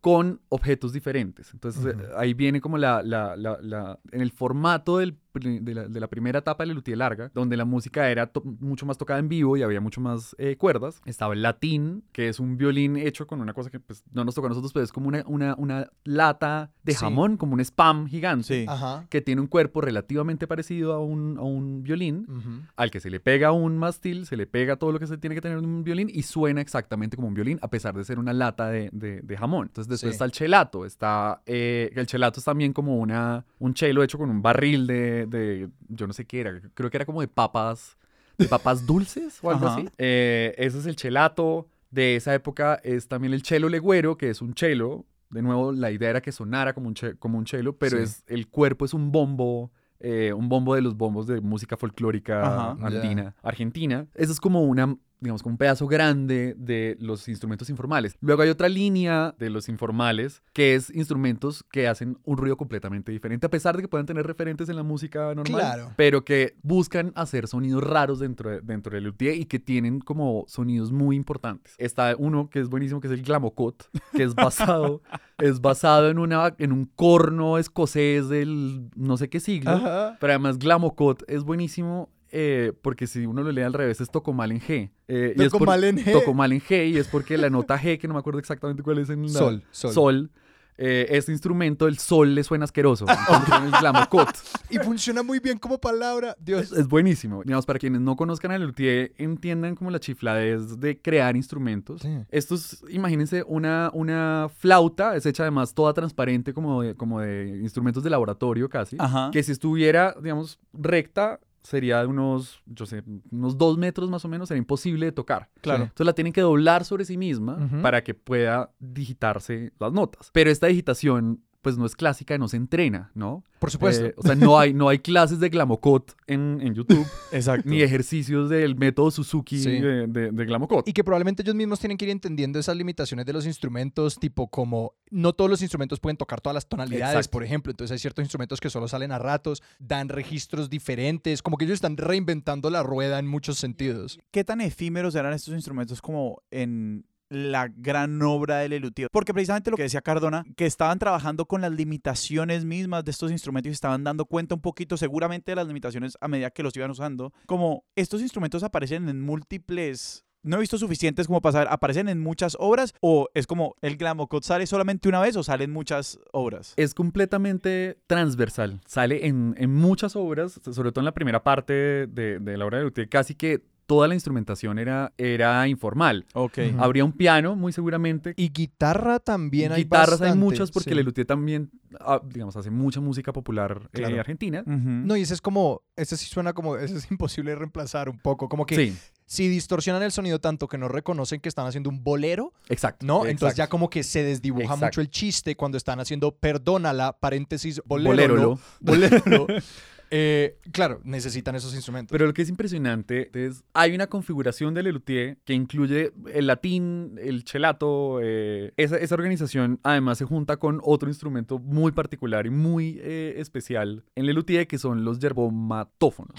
con 0.00 0.40
objetos 0.50 0.92
diferentes. 0.92 1.52
Entonces, 1.52 1.84
eh, 1.86 1.96
ahí 2.16 2.34
viene 2.34 2.60
como 2.60 2.78
la, 2.78 3.02
la- 3.02 3.34
la- 3.36 3.58
la- 3.60 3.98
en 4.12 4.20
el 4.20 4.30
formato 4.30 4.98
del 4.98 5.16
de, 5.42 5.74
la, 5.74 5.88
de 5.88 6.00
la 6.00 6.06
primera 6.08 6.38
etapa 6.40 6.62
de 6.64 6.68
la 6.68 6.74
luthier 6.74 6.98
larga, 6.98 7.30
donde 7.34 7.56
la 7.56 7.64
música 7.64 8.10
era 8.10 8.30
mucho 8.60 8.86
más 8.86 8.98
tocada 8.98 9.18
en 9.20 9.28
vivo 9.28 9.56
y 9.56 9.62
había 9.62 9.80
mucho 9.80 10.00
más 10.00 10.34
eh, 10.38 10.56
cuerdas. 10.56 11.00
Estaba 11.04 11.34
el 11.34 11.42
latín, 11.42 12.04
que 12.12 12.28
es 12.28 12.40
un 12.40 12.56
violín 12.56 12.96
hecho 12.96 13.26
con 13.26 13.40
una 13.40 13.52
cosa 13.52 13.70
que 13.70 13.80
pues, 13.80 14.02
no 14.12 14.24
nos 14.24 14.34
toca 14.34 14.46
a 14.46 14.50
nosotros, 14.50 14.72
pero 14.72 14.84
es 14.84 14.92
como 14.92 15.08
una, 15.08 15.24
una, 15.26 15.54
una 15.58 15.88
lata 16.04 16.70
de 16.82 16.92
Sí. 16.92 16.98
jamón, 17.00 17.36
como 17.36 17.54
un 17.54 17.60
spam 17.60 18.06
gigante, 18.06 18.46
Sí. 18.46 18.66
Que 19.10 19.20
tiene 19.20 19.40
un 19.40 19.46
cuerpo 19.46 19.80
relativamente 19.80 20.46
parecido 20.46 20.92
a 20.92 21.00
un, 21.00 21.36
a 21.38 21.42
un 21.42 21.82
violín 21.82 22.26
Ujú. 22.28 22.62
al 22.76 22.90
que 22.90 23.00
se 23.00 23.10
le 23.10 23.20
pega 23.20 23.52
un 23.52 23.76
mastil, 23.78 24.26
se 24.26 24.36
le 24.36 24.46
pega 24.46 24.76
todo 24.76 24.92
lo 24.92 24.98
que 24.98 25.06
se 25.06 25.18
tiene 25.18 25.34
que 25.34 25.40
tener 25.40 25.58
en 25.58 25.64
un 25.64 25.84
violín 25.84 26.08
y 26.12 26.22
suena 26.22 26.60
exactamente 26.60 27.16
como 27.16 27.28
un 27.28 27.34
violín, 27.34 27.58
a 27.62 27.68
pesar 27.68 27.94
de 27.96 28.04
ser 28.04 28.18
una 28.18 28.32
lata 28.32 28.68
de, 28.68 28.88
de- 28.92 29.20
de 29.22 29.36
jamón. 29.36 29.66
Entonces 29.68 29.88
después 29.88 30.10
Sí. 30.12 30.14
está 30.14 30.24
el 30.24 30.32
chelato, 30.32 30.84
está... 30.86 31.42
eh, 31.46 31.90
el 31.94 32.06
chelato 32.06 32.38
es 32.40 32.44
también 32.44 32.72
como 32.72 32.96
una, 32.98 33.44
un 33.58 33.74
chelo 33.74 34.02
hecho 34.02 34.18
con 34.18 34.30
un 34.30 34.42
barril 34.42 34.86
de, 34.86 35.25
de- 35.26 35.68
yo 35.88 36.06
no 36.06 36.12
sé 36.12 36.24
qué 36.24 36.40
era, 36.40 36.60
creo 36.74 36.90
que 36.90 36.96
era 36.96 37.04
como 37.06 37.20
de 37.20 37.28
papas, 37.28 37.96
de 38.38 38.46
papas 38.48 38.86
dulces 38.86 39.38
o 39.42 39.50
algo 39.50 39.66
Ajá. 39.66 39.76
así. 39.78 39.88
Eh, 39.98 40.54
ese 40.58 40.78
es 40.78 40.86
el 40.86 40.96
chelato. 40.96 41.68
De 41.90 42.16
esa 42.16 42.34
época 42.34 42.80
es 42.82 43.06
también 43.08 43.32
el 43.32 43.42
chelo 43.42 43.68
legüero, 43.68 44.18
que 44.18 44.28
es 44.30 44.42
un 44.42 44.54
chelo. 44.54 45.06
De 45.30 45.40
nuevo, 45.42 45.72
la 45.72 45.90
idea 45.90 46.10
era 46.10 46.20
que 46.20 46.32
sonara 46.32 46.74
como 46.74 46.88
un, 46.88 46.94
che- 46.94 47.14
como 47.16 47.38
un 47.38 47.44
chelo, 47.44 47.76
pero 47.76 47.96
Sí. 47.98 48.02
es, 48.02 48.24
el 48.26 48.48
cuerpo 48.48 48.84
es 48.84 48.92
un 48.94 49.12
bombo, 49.12 49.70
eh, 50.00 50.32
un 50.32 50.48
bombo 50.48 50.74
de 50.74 50.82
los 50.82 50.96
bombos 50.96 51.26
de 51.26 51.40
música 51.40 51.76
folclórica 51.76 52.72
Ajá. 52.72 52.76
Andina, 52.86 53.34
argentina. 53.42 54.06
Eso 54.14 54.32
es 54.32 54.40
como 54.40 54.62
una, 54.64 54.96
digamos, 55.20 55.42
como 55.42 55.54
un 55.54 55.58
pedazo 55.58 55.86
grande 55.86 56.54
de 56.58 56.96
los 57.00 57.28
instrumentos 57.28 57.70
informales. 57.70 58.16
Luego 58.20 58.42
hay 58.42 58.50
otra 58.50 58.68
línea 58.68 59.34
de 59.38 59.50
los 59.50 59.68
informales, 59.68 60.42
que 60.52 60.74
es 60.74 60.90
instrumentos 60.94 61.64
que 61.72 61.88
hacen 61.88 62.18
un 62.24 62.36
ruido 62.36 62.56
completamente 62.56 63.12
diferente, 63.12 63.46
a 63.46 63.50
pesar 63.50 63.76
de 63.76 63.82
que 63.82 63.88
puedan 63.88 64.06
tener 64.06 64.26
referentes 64.26 64.68
en 64.68 64.76
la 64.76 64.82
música 64.82 65.34
normal, 65.34 65.44
Claro. 65.60 65.92
pero 65.96 66.24
que 66.24 66.54
buscan 66.62 67.12
hacer 67.14 67.48
sonidos 67.48 67.82
raros 67.82 68.18
dentro, 68.18 68.50
de, 68.50 68.60
dentro 68.60 68.94
del 68.94 69.04
luthier 69.04 69.34
y 69.36 69.46
que 69.46 69.58
tienen 69.58 70.00
como 70.00 70.44
sonidos 70.48 70.92
muy 70.92 71.16
importantes. 71.16 71.74
Está 71.78 72.14
uno 72.18 72.50
que 72.50 72.60
es 72.60 72.68
buenísimo, 72.68 73.00
que 73.00 73.06
es 73.08 73.12
el 73.14 73.22
glamocot, 73.22 73.88
que 74.12 74.22
es 74.22 74.34
basado, 74.34 75.02
es 75.38 75.60
basado 75.60 76.10
en, 76.10 76.18
una, 76.18 76.54
en 76.58 76.72
un 76.72 76.84
corno 76.84 77.58
escocés 77.58 78.28
del 78.28 78.90
no 78.96 79.16
sé 79.16 79.28
qué 79.28 79.40
siglo. 79.40 79.70
Ajá. 79.70 80.16
Pero 80.20 80.32
además 80.32 80.58
Glamocot 80.58 81.22
es 81.28 81.42
buenísimo 81.44 82.10
eh, 82.32 82.72
porque 82.82 83.06
si 83.06 83.24
uno 83.26 83.42
lo 83.42 83.52
lee 83.52 83.62
al 83.62 83.72
revés 83.72 84.00
es 84.00 84.10
Tocomal 84.10 84.52
en 84.52 84.60
G. 84.60 84.90
Eh, 85.08 85.34
y 85.36 85.42
es 85.42 85.50
por- 85.50 85.60
Tocomal 85.60 85.84
en 85.84 85.96
G. 85.98 86.12
Tocomal 86.12 86.52
en 86.52 86.60
G 86.60 86.90
y 86.90 86.98
es 86.98 87.08
porque 87.08 87.38
la 87.38 87.50
nota 87.50 87.78
G, 87.78 87.98
que 87.98 88.08
no 88.08 88.14
me 88.14 88.20
acuerdo 88.20 88.38
exactamente 88.40 88.82
cuál 88.82 88.98
es 88.98 89.10
en 89.10 89.22
la... 89.22 89.28
Sol, 89.38 89.62
sol. 89.70 89.92
Sol. 89.92 90.30
eh, 90.78 91.06
este 91.10 91.32
instrumento, 91.32 91.86
el 91.88 91.96
sol 91.98 92.34
le 92.34 92.44
suena 92.44 92.64
asqueroso. 92.64 93.06
Glamocot. 93.80 94.28
Y 94.70 94.78
funciona 94.78 95.22
muy 95.22 95.38
bien 95.40 95.58
como 95.58 95.78
palabra. 95.78 96.36
Dios. 96.38 96.72
Es 96.72 96.86
buenísimo. 96.88 97.42
Digamos, 97.44 97.64
para 97.66 97.78
quienes 97.78 98.00
no 98.00 98.16
conozcan 98.16 98.50
al 98.52 98.62
luthier, 98.62 99.12
entiendan 99.16 99.74
como 99.74 99.90
la 99.90 100.00
chifladez 100.00 100.78
de 100.78 101.00
crear 101.00 101.36
instrumentos. 101.36 102.02
Sí. 102.02 102.10
Esto 102.30 102.56
es, 102.56 102.84
imagínense, 102.90 103.42
una, 103.46 103.90
una 103.94 104.48
flauta, 104.58 105.16
es 105.16 105.24
hecha 105.26 105.44
además 105.44 105.74
toda 105.74 105.94
transparente 105.94 106.52
como 106.52 106.82
de, 106.82 106.94
como 106.94 107.20
de 107.20 107.58
instrumentos 107.62 108.02
de 108.02 108.10
laboratorio 108.10 108.68
casi, 108.68 108.96
Ajá. 108.98 109.30
que 109.32 109.42
si 109.42 109.52
estuviera, 109.52 110.14
digamos, 110.20 110.58
recta, 110.74 111.40
sería 111.66 112.00
de 112.00 112.06
unos, 112.06 112.62
yo 112.66 112.86
sé, 112.86 113.02
unos 113.30 113.58
dos 113.58 113.76
metros 113.78 114.08
más 114.08 114.24
o 114.24 114.28
menos, 114.28 114.48
sería 114.48 114.60
imposible 114.60 115.06
de 115.06 115.12
tocar. 115.12 115.50
Claro. 115.60 115.84
Entonces 115.84 116.06
la 116.06 116.14
tienen 116.14 116.32
que 116.32 116.40
doblar 116.40 116.84
sobre 116.84 117.04
sí 117.04 117.16
misma 117.16 117.68
para 117.82 118.02
que 118.02 118.14
pueda 118.14 118.70
digitarse 118.78 119.72
las 119.78 119.92
notas. 119.92 120.30
Pero 120.32 120.50
esta 120.50 120.68
digitación, 120.68 121.42
pues 121.66 121.76
no 121.76 121.84
es 121.84 121.96
clásica, 121.96 122.38
no 122.38 122.46
se 122.46 122.56
entrena, 122.56 123.10
¿no? 123.16 123.42
Por 123.58 123.72
supuesto. 123.72 124.06
Eh, 124.06 124.14
o 124.16 124.22
sea, 124.22 124.36
no 124.36 124.56
hay, 124.56 124.72
no 124.72 124.88
hay 124.88 125.00
clases 125.00 125.40
de 125.40 125.48
Glamocot 125.48 126.14
en, 126.28 126.60
en 126.62 126.74
YouTube, 126.76 127.04
Exacto. 127.32 127.68
ni 127.68 127.82
ejercicios 127.82 128.48
del 128.48 128.76
método 128.76 129.10
Suzuki 129.10 129.58
Sí. 129.58 129.80
de, 129.80 130.06
de, 130.06 130.30
de 130.30 130.44
Glamocot. 130.44 130.86
Y 130.86 130.92
que 130.92 131.02
probablemente 131.02 131.42
ellos 131.42 131.56
mismos 131.56 131.80
tienen 131.80 131.98
que 131.98 132.04
ir 132.04 132.12
entendiendo 132.12 132.60
esas 132.60 132.76
limitaciones 132.76 133.26
de 133.26 133.32
los 133.32 133.46
instrumentos, 133.46 134.16
tipo 134.20 134.46
como 134.46 134.94
no 135.10 135.32
todos 135.32 135.50
los 135.50 135.60
instrumentos 135.60 135.98
pueden 135.98 136.16
tocar 136.16 136.40
todas 136.40 136.54
las 136.54 136.68
tonalidades, 136.68 137.16
Exacto. 137.16 137.30
por 137.32 137.42
ejemplo. 137.42 137.72
Entonces 137.72 137.90
hay 137.90 137.98
ciertos 137.98 138.22
instrumentos 138.22 138.60
que 138.60 138.70
solo 138.70 138.86
salen 138.86 139.10
a 139.10 139.18
ratos, 139.18 139.60
dan 139.80 140.08
registros 140.08 140.70
diferentes, 140.70 141.42
como 141.42 141.56
que 141.56 141.64
ellos 141.64 141.74
están 141.74 141.96
reinventando 141.96 142.70
la 142.70 142.84
rueda 142.84 143.18
en 143.18 143.26
muchos 143.26 143.58
sentidos. 143.58 144.20
¿Qué 144.30 144.44
tan 144.44 144.60
efímeros 144.60 145.16
eran 145.16 145.32
estos 145.32 145.52
instrumentos 145.52 146.00
como 146.00 146.42
en 146.52 147.06
la 147.28 147.68
gran 147.68 148.20
obra 148.22 148.58
del 148.58 148.72
elutier? 148.72 149.08
Porque 149.12 149.34
precisamente 149.34 149.70
lo 149.70 149.76
que 149.76 149.84
decía 149.84 150.02
Cardona, 150.02 150.44
que 150.56 150.66
estaban 150.66 150.98
trabajando 150.98 151.46
con 151.46 151.60
las 151.60 151.72
limitaciones 151.72 152.64
mismas 152.64 153.04
de 153.04 153.10
estos 153.10 153.30
instrumentos 153.30 153.70
y 153.70 153.72
estaban 153.72 154.04
dando 154.04 154.24
cuenta 154.24 154.54
un 154.54 154.60
poquito 154.60 154.96
seguramente 154.96 155.52
de 155.52 155.56
las 155.56 155.66
limitaciones 155.66 156.16
a 156.20 156.28
medida 156.28 156.50
que 156.50 156.62
los 156.62 156.76
iban 156.76 156.90
usando. 156.90 157.32
Como 157.46 157.84
estos 157.94 158.22
instrumentos 158.22 158.62
aparecen 158.62 159.08
en 159.08 159.20
múltiples... 159.20 160.22
No 160.42 160.58
he 160.58 160.60
visto 160.60 160.78
suficientes 160.78 161.26
como 161.26 161.40
para 161.40 161.54
saber, 161.54 161.68
¿aparecen 161.72 162.08
en 162.08 162.20
muchas 162.20 162.56
obras 162.60 162.94
o 163.00 163.26
es 163.34 163.48
como 163.48 163.74
el 163.82 163.96
Glamocot 163.96 164.44
sale 164.44 164.68
solamente 164.68 165.08
una 165.08 165.20
vez 165.20 165.34
o 165.34 165.42
salen 165.42 165.72
muchas 165.72 166.20
obras? 166.30 166.72
Es 166.76 166.94
completamente 166.94 167.98
transversal. 168.06 168.80
Sale 168.86 169.26
en, 169.26 169.56
en 169.58 169.74
muchas 169.74 170.14
obras, 170.14 170.60
sobre 170.62 170.92
todo 170.92 171.00
en 171.00 171.06
la 171.06 171.14
primera 171.14 171.42
parte 171.42 171.72
de, 172.06 172.38
de 172.38 172.56
la 172.56 172.64
obra 172.64 172.78
de 172.78 172.84
Luthier, 172.84 173.08
casi 173.08 173.34
que 173.34 173.64
toda 173.86 174.08
la 174.08 174.14
instrumentación 174.14 174.78
era, 174.78 175.12
era 175.16 175.66
informal. 175.68 176.26
Ok. 176.34 176.58
Ujú. 176.72 176.82
Habría 176.82 177.04
un 177.04 177.12
piano, 177.12 177.56
muy 177.56 177.72
seguramente. 177.72 178.34
Y 178.36 178.50
guitarra 178.50 179.20
también 179.20 179.72
hay 179.72 179.84
Guitarras 179.84 180.20
hay 180.20 180.28
bastante, 180.30 180.44
muchas 180.44 180.70
porque 180.70 180.90
sí. 180.90 180.94
Lelutier 180.96 181.26
también, 181.26 181.70
ah, 182.00 182.20
digamos, 182.24 182.56
hace 182.56 182.70
mucha 182.70 183.00
música 183.00 183.32
popular 183.32 183.82
eh, 183.92 183.98
Claro. 183.98 184.18
argentina. 184.20 184.62
Ujú. 184.66 184.72
No, 184.74 185.16
y 185.16 185.22
ese 185.22 185.34
es 185.34 185.40
como, 185.40 185.82
ese 185.96 186.16
sí 186.16 186.26
suena 186.26 186.52
como, 186.52 186.76
ese 186.76 186.96
es 186.96 187.08
imposible 187.10 187.52
de 187.52 187.56
reemplazar 187.56 188.08
un 188.08 188.18
poco, 188.18 188.48
como 188.48 188.66
que 188.66 188.74
Sí, 188.74 188.96
si 189.24 189.48
distorsionan 189.48 190.02
el 190.02 190.12
sonido 190.12 190.40
tanto 190.40 190.68
que 190.68 190.78
no 190.78 190.88
reconocen 190.88 191.40
que 191.40 191.48
están 191.48 191.66
haciendo 191.66 191.88
un 191.90 192.02
bolero, 192.04 192.52
exacto. 192.68 193.06
¿no? 193.06 193.26
Entonces 193.26 193.56
ya 193.56 193.68
como 193.68 193.88
que 193.90 194.02
se 194.02 194.22
desdibuja 194.22 194.64
Exacto. 194.74 194.86
mucho 194.86 195.00
el 195.00 195.10
chiste 195.10 195.56
cuando 195.56 195.78
están 195.78 196.00
haciendo 196.00 196.32
perdónala, 196.36 197.18
paréntesis, 197.18 197.80
bolero. 197.84 198.10
Bolérolo. 198.10 198.58
bolero. 198.80 199.46
Eh, 200.10 200.58
claro, 200.72 201.00
necesitan 201.04 201.54
esos 201.56 201.74
instrumentos. 201.74 202.12
Pero 202.12 202.26
lo 202.26 202.34
que 202.34 202.42
es 202.42 202.48
impresionante 202.48 203.30
es, 203.34 203.64
hay 203.74 203.94
una 203.94 204.06
configuración 204.06 204.74
de 204.74 204.82
Lelutier 204.82 205.38
que 205.44 205.54
incluye 205.54 206.12
el 206.32 206.46
latín, 206.46 207.18
el 207.20 207.44
chelato. 207.44 208.20
eh, 208.22 208.72
esa, 208.76 208.96
esa 208.98 209.14
organización 209.14 209.80
además 209.82 210.18
se 210.18 210.24
junta 210.24 210.56
con 210.58 210.80
otro 210.84 211.08
instrumento 211.08 211.58
muy 211.58 211.92
particular 211.92 212.46
y 212.46 212.50
muy 212.50 212.98
eh, 213.02 213.34
especial 213.38 214.04
en 214.14 214.26
Lelutier 214.26 214.66
que 214.66 214.78
son 214.78 215.04
los 215.04 215.18
yerbomatófonos. 215.18 216.38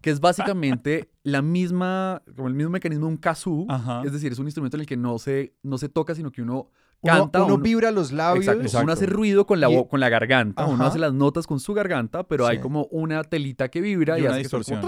Que 0.00 0.10
es 0.10 0.18
básicamente 0.18 1.10
la 1.22 1.42
misma, 1.42 2.22
como 2.34 2.48
el 2.48 2.54
mismo 2.54 2.72
mecanismo 2.72 3.06
de 3.06 3.12
un 3.12 3.18
kazoo. 3.18 3.66
Ajá. 3.68 4.02
Es 4.04 4.12
decir, 4.12 4.32
es 4.32 4.38
un 4.38 4.46
instrumento 4.46 4.76
en 4.76 4.80
el 4.80 4.86
que 4.86 4.96
no 4.96 5.18
se, 5.18 5.54
no 5.62 5.78
se 5.78 5.88
toca, 5.88 6.14
sino 6.14 6.32
que 6.32 6.42
uno 6.42 6.52
uno, 6.52 6.70
canta. 7.08 7.42
uno 7.44 7.54
uno- 7.54 7.62
vibra 7.62 7.90
los 7.90 8.12
labios. 8.12 8.46
Exacto. 8.46 8.80
Uno 8.84 8.92
hace 8.92 9.06
ruido 9.06 9.46
con 9.46 9.60
la, 9.60 9.70
Y- 9.70 9.86
con 9.88 10.00
la 10.00 10.08
garganta, 10.08 10.66
uno 10.66 10.84
hace 10.84 10.98
las 10.98 11.12
notas 11.12 11.46
con 11.46 11.60
su 11.60 11.74
garganta, 11.74 12.22
pero 12.28 12.46
hay 12.46 12.58
como 12.60 12.84
una 12.90 13.24
telita 13.24 13.68
que 13.68 13.80
vibra 13.80 14.18
Y 14.18 14.22
y, 14.22 14.24
una 14.24 14.32
hace 14.36 14.38
que 14.38 14.42
distorsión. 14.44 14.80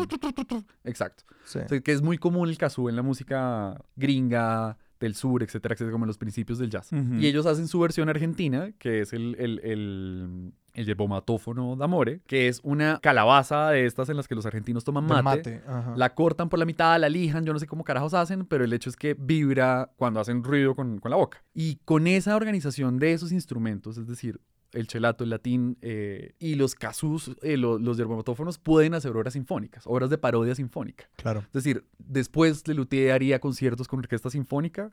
Exacto. 0.84 1.24
Sí. 1.44 1.58
O 1.58 1.68
sea, 1.68 1.80
que 1.80 1.92
es 1.92 2.02
muy 2.02 2.18
común 2.18 2.48
el 2.48 2.56
kazoo 2.58 2.88
en 2.88 2.96
la 2.96 3.02
música 3.02 3.76
gringa, 3.96 4.78
del 5.00 5.14
sur, 5.14 5.42
etcétera, 5.42 5.74
etcétera, 5.74 5.92
como 5.92 6.04
en 6.04 6.08
los 6.08 6.18
principios 6.18 6.58
del 6.58 6.70
jazz. 6.70 6.90
Y 6.92 7.26
ellos 7.26 7.44
hacen 7.46 7.68
su 7.68 7.78
versión 7.80 8.08
argentina, 8.08 8.72
que 8.78 9.00
es 9.00 9.12
el, 9.12 9.36
el, 9.38 9.60
el, 9.62 10.52
el 10.74 10.86
yerbomatófono 10.86 11.76
d'amore, 11.76 12.20
que 12.26 12.48
es 12.48 12.60
una 12.62 12.98
calabaza 13.00 13.70
de 13.70 13.86
estas 13.86 14.08
en 14.08 14.16
las 14.16 14.28
que 14.28 14.34
los 14.34 14.44
argentinos 14.46 14.84
toman 14.84 15.06
mate. 15.06 15.22
mate. 15.22 15.62
La 15.96 16.14
cortan 16.14 16.48
por 16.48 16.58
la 16.58 16.64
mitad, 16.64 16.98
la 17.00 17.08
lijan, 17.08 17.44
yo 17.44 17.52
no 17.52 17.58
sé 17.58 17.66
cómo 17.66 17.84
carajos 17.84 18.14
hacen, 18.14 18.44
pero 18.44 18.64
el 18.64 18.72
hecho 18.72 18.90
es 18.90 18.96
que 18.96 19.14
vibra 19.18 19.90
cuando 19.96 20.20
hacen 20.20 20.42
ruido 20.42 20.74
con, 20.74 20.98
con 20.98 21.10
la 21.10 21.16
boca. 21.16 21.42
Y 21.54 21.76
con 21.84 22.06
esa 22.06 22.36
organización 22.36 22.98
de 22.98 23.12
esos 23.12 23.32
instrumentos, 23.32 23.96
es 23.96 24.06
decir, 24.06 24.40
el 24.74 24.86
chelato, 24.86 25.24
el 25.24 25.30
latín 25.30 25.78
eh, 25.82 26.34
y 26.38 26.54
los 26.56 26.74
casus, 26.74 27.36
eh, 27.42 27.56
lo- 27.56 27.78
los 27.78 27.96
yerbomotófonos 27.96 28.58
pueden 28.58 28.94
hacer 28.94 29.16
obras 29.16 29.32
sinfónicas, 29.34 29.84
obras 29.86 30.10
de 30.10 30.18
parodia 30.18 30.54
sinfónica. 30.54 31.08
Claro. 31.16 31.40
Es 31.46 31.52
decir, 31.52 31.84
después 31.98 32.66
Lelutier 32.68 33.12
haría 33.12 33.38
conciertos 33.40 33.88
con 33.88 34.00
orquesta 34.00 34.30
sinfónica, 34.30 34.90